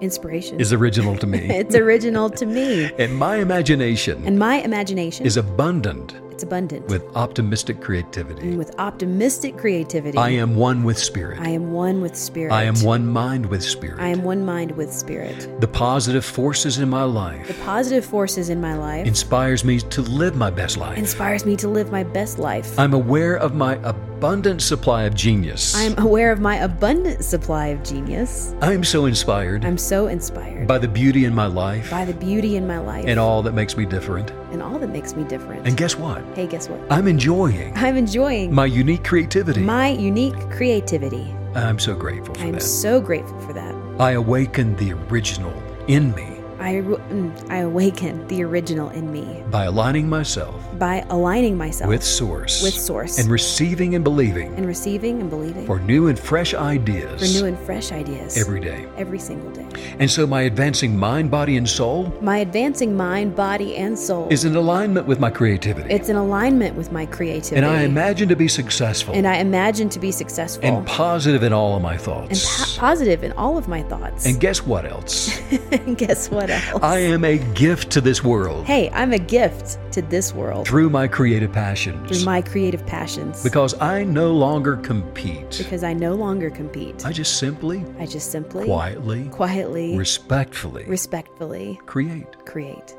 Inspiration 0.00 0.60
is 0.60 0.72
original 0.72 1.16
to 1.16 1.26
me. 1.26 1.38
it's 1.50 1.74
original 1.74 2.30
to 2.30 2.46
me. 2.46 2.92
and 2.96 3.16
my 3.16 3.38
imagination. 3.38 4.22
And 4.24 4.38
my 4.38 4.62
imagination 4.62 5.26
is 5.26 5.36
abundant 5.36 6.14
it's 6.40 6.44
abundant. 6.44 6.86
With 6.86 7.04
optimistic 7.14 7.82
creativity. 7.82 8.48
And 8.48 8.58
with 8.58 8.74
optimistic 8.78 9.58
creativity. 9.58 10.16
I 10.16 10.30
am 10.30 10.56
one 10.56 10.84
with 10.84 10.98
Spirit. 10.98 11.38
I 11.38 11.50
am 11.50 11.70
one 11.70 12.00
with 12.00 12.16
Spirit. 12.16 12.50
I 12.52 12.62
am 12.62 12.76
one 12.76 13.06
mind 13.06 13.44
with 13.44 13.62
Spirit. 13.62 14.00
I 14.00 14.08
am 14.08 14.22
one 14.22 14.42
mind 14.42 14.72
with 14.72 14.90
Spirit. 14.90 15.60
The 15.60 15.68
positive 15.68 16.24
forces 16.24 16.78
in 16.78 16.88
my 16.88 17.04
life. 17.04 17.46
The 17.46 17.62
positive 17.64 18.06
forces 18.06 18.48
in 18.48 18.58
my 18.58 18.74
life. 18.74 19.06
Inspires 19.06 19.64
me 19.64 19.80
to 19.80 20.00
live 20.00 20.34
my 20.34 20.48
best 20.48 20.78
life. 20.78 20.96
Inspires 20.96 21.44
me 21.44 21.56
to 21.56 21.68
live 21.68 21.92
my 21.92 22.04
best 22.04 22.38
life. 22.38 22.78
I'm 22.78 22.94
aware 22.94 23.36
of 23.36 23.54
my 23.54 23.74
abundant 24.20 24.60
supply 24.60 25.04
of 25.04 25.14
genius. 25.14 25.74
I 25.74 25.84
am 25.84 25.98
aware 25.98 26.30
of 26.30 26.40
my 26.40 26.56
abundant 26.56 27.24
supply 27.24 27.68
of 27.68 27.82
genius. 27.82 28.54
I 28.60 28.74
am 28.74 28.84
so 28.84 29.06
inspired. 29.06 29.64
I'm 29.64 29.78
so 29.78 30.08
inspired. 30.08 30.66
By 30.66 30.76
the 30.76 30.88
beauty 30.88 31.24
in 31.24 31.34
my 31.34 31.46
life. 31.46 31.90
By 31.90 32.04
the 32.04 32.12
beauty 32.12 32.56
in 32.56 32.66
my 32.66 32.80
life. 32.80 33.06
And 33.06 33.18
all 33.18 33.40
that 33.40 33.52
makes 33.52 33.78
me 33.78 33.86
different. 33.86 34.30
And 34.52 34.62
all 34.62 34.78
that 34.78 34.90
makes 34.90 35.16
me 35.16 35.24
different. 35.24 35.66
And 35.66 35.74
guess 35.74 35.96
what? 35.96 36.22
Hey, 36.34 36.46
guess 36.46 36.68
what? 36.68 36.82
I'm 36.92 37.08
enjoying. 37.08 37.74
I'm 37.78 37.96
enjoying 37.96 38.52
my 38.52 38.66
unique 38.66 39.04
creativity. 39.04 39.62
My 39.62 39.88
unique 39.88 40.38
creativity. 40.50 41.34
I'm 41.54 41.78
so 41.78 41.94
grateful 41.94 42.34
for 42.34 42.42
I'm 42.42 42.52
that. 42.52 42.62
so 42.62 43.00
grateful 43.00 43.40
for 43.40 43.54
that. 43.54 43.74
I 43.98 44.10
awaken 44.10 44.76
the 44.76 44.92
original 44.92 45.54
in 45.88 46.14
me. 46.14 46.29
I, 46.60 46.74
mm, 46.74 47.50
I 47.50 47.58
awaken 47.58 48.26
the 48.28 48.42
original 48.42 48.90
in 48.90 49.10
me. 49.10 49.42
By 49.50 49.64
aligning 49.64 50.08
myself 50.08 50.54
by 50.80 51.04
aligning 51.10 51.58
myself 51.58 51.88
with 51.88 52.02
source 52.02 52.62
with 52.62 52.72
source 52.72 53.18
and 53.18 53.28
receiving 53.28 53.94
and 53.94 54.02
believing 54.02 54.54
and 54.54 54.66
receiving 54.66 55.20
and 55.20 55.28
believing 55.28 55.66
for 55.66 55.78
new 55.78 56.08
and 56.08 56.18
fresh 56.18 56.54
ideas 56.54 57.20
for 57.20 57.38
new 57.38 57.46
and 57.46 57.58
fresh 57.66 57.92
ideas 57.92 58.38
every 58.38 58.60
day. 58.60 58.88
every 58.96 59.18
single 59.18 59.50
day. 59.50 59.66
And 59.98 60.10
so 60.10 60.26
my 60.26 60.42
advancing 60.42 60.98
mind 60.98 61.30
body 61.30 61.56
and 61.58 61.68
soul 61.68 62.12
my 62.22 62.38
advancing 62.38 62.96
mind 62.96 63.36
body 63.36 63.76
and 63.76 63.98
soul 63.98 64.28
is 64.30 64.44
in 64.44 64.56
alignment 64.56 65.06
with 65.06 65.20
my 65.20 65.30
creativity. 65.30 65.92
It's 65.92 66.08
in 66.08 66.16
alignment 66.16 66.76
with 66.76 66.90
my 66.92 67.04
creativity. 67.04 67.56
And 67.56 67.66
I 67.66 67.82
imagine 67.82 68.28
to 68.30 68.36
be 68.36 68.48
successful. 68.48 69.14
And 69.14 69.26
I 69.26 69.36
imagine 69.36 69.90
to 69.90 69.98
be 69.98 70.10
successful. 70.10 70.64
And 70.64 70.86
positive 70.86 71.42
in 71.42 71.52
all 71.52 71.76
of 71.76 71.82
my 71.82 71.96
thoughts. 71.96 72.30
and 72.30 72.66
po- 72.68 72.80
positive 72.80 73.22
in 73.22 73.32
all 73.32 73.58
of 73.58 73.68
my 73.68 73.82
thoughts. 73.82 74.24
And 74.24 74.40
guess 74.40 74.64
what 74.64 74.86
else? 74.86 75.38
And 75.72 75.96
guess 76.04 76.30
what 76.30 76.49
else 76.50 76.82
I 76.82 76.98
am 76.98 77.24
a 77.24 77.38
gift 77.54 77.90
to 77.92 78.00
this 78.00 78.22
world 78.22 78.66
hey 78.66 78.90
I'm 78.90 79.12
a 79.12 79.18
gift 79.18 79.78
to 79.92 80.02
this 80.02 80.32
world 80.34 80.66
through 80.66 80.90
my 80.90 81.08
creative 81.08 81.52
passions. 81.52 82.08
Through 82.08 82.24
my 82.24 82.42
creative 82.42 82.86
passions. 82.86 83.42
Because 83.42 83.74
I 83.80 84.04
no 84.04 84.32
longer 84.32 84.76
compete. 84.76 85.56
Because 85.58 85.82
I 85.82 85.92
no 85.92 86.14
longer 86.14 86.50
compete. 86.50 87.04
I 87.04 87.12
just 87.12 87.38
simply 87.38 87.84
I 87.98 88.06
just 88.06 88.30
simply 88.30 88.66
quietly 88.66 89.28
quietly 89.28 89.96
respectfully 89.96 90.84
respectfully 90.84 91.80
create. 91.86 92.44
Create. 92.46 92.96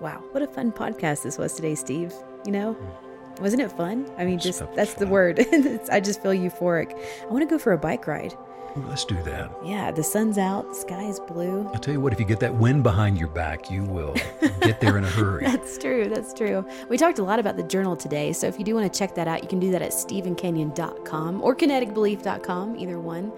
Wow, 0.00 0.22
what 0.32 0.42
a 0.42 0.46
fun 0.46 0.72
podcast 0.72 1.22
this 1.22 1.38
was 1.38 1.54
today, 1.54 1.74
Steve. 1.74 2.12
You 2.44 2.52
know? 2.52 2.72
Hmm. 2.74 3.42
Wasn't 3.42 3.62
it 3.62 3.72
fun? 3.72 4.10
I 4.16 4.24
mean, 4.24 4.38
just 4.38 4.62
that's 4.74 4.94
the 4.94 5.06
word. 5.06 5.38
I 5.90 6.00
just 6.00 6.22
feel 6.22 6.32
euphoric. 6.32 6.92
I 7.22 7.26
want 7.26 7.42
to 7.42 7.46
go 7.46 7.58
for 7.58 7.72
a 7.72 7.78
bike 7.78 8.06
ride. 8.06 8.34
Ooh, 8.76 8.84
let's 8.88 9.04
do 9.04 9.20
that. 9.22 9.50
Yeah, 9.64 9.90
the 9.92 10.02
sun's 10.02 10.36
out, 10.36 10.74
sky 10.74 11.04
is 11.04 11.20
blue. 11.20 11.68
I'll 11.72 11.80
tell 11.80 11.94
you 11.94 12.00
what, 12.00 12.12
if 12.12 12.18
you 12.18 12.26
get 12.26 12.40
that 12.40 12.54
wind 12.54 12.82
behind 12.82 13.18
your 13.18 13.28
back, 13.28 13.70
you 13.70 13.84
will 13.84 14.14
get 14.60 14.80
there 14.80 14.98
in 14.98 15.04
a 15.04 15.08
hurry. 15.08 15.44
That's 15.46 15.78
true. 15.78 16.08
That's 16.08 16.34
true. 16.34 16.66
We 16.88 16.98
talked 16.98 17.18
a 17.18 17.22
lot 17.22 17.38
about 17.38 17.56
the 17.56 17.62
journal 17.62 17.96
today. 17.96 18.32
So 18.32 18.46
if 18.48 18.58
you 18.58 18.64
do 18.64 18.74
want 18.74 18.92
to 18.92 18.98
check 18.98 19.14
that 19.14 19.28
out, 19.28 19.42
you 19.42 19.48
can 19.48 19.60
do 19.60 19.70
that 19.70 19.82
at 19.82 19.92
StevenCanyon.com 19.92 21.42
or 21.42 21.54
kineticbelief.com, 21.54 22.76
either 22.76 22.98
one. 22.98 23.32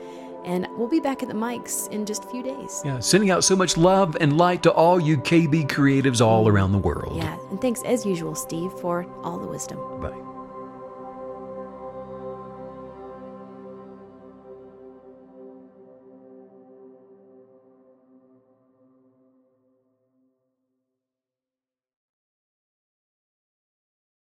And 0.45 0.69
we'll 0.79 0.89
be 0.89 1.01
back 1.01 1.23
at 1.23 1.29
the 1.29 1.35
mics 1.35 1.91
in 1.91 2.07
just 2.07 2.25
a 2.25 2.29
few 2.29 2.43
days. 2.43 2.81
Yeah, 2.85 3.01
sending 3.01 3.31
out 3.31 3.43
so 3.43 3.57
much 3.57 3.77
love 3.77 4.17
and 4.21 4.39
light 4.39 4.63
to 4.63 4.71
all 4.71 5.01
you 5.01 5.17
KB 5.19 5.67
creatives 5.67 6.25
all 6.25 6.47
around 6.47 6.71
the 6.71 6.79
world. 6.79 7.17
Yeah. 7.17 7.37
And 7.51 7.61
thanks 7.61 7.83
as 7.83 8.07
usual, 8.07 8.37
Steve, 8.37 8.73
for 8.81 9.07
all 9.25 9.39
the 9.39 9.49
wisdom. 9.49 9.79
Bye. 10.01 10.26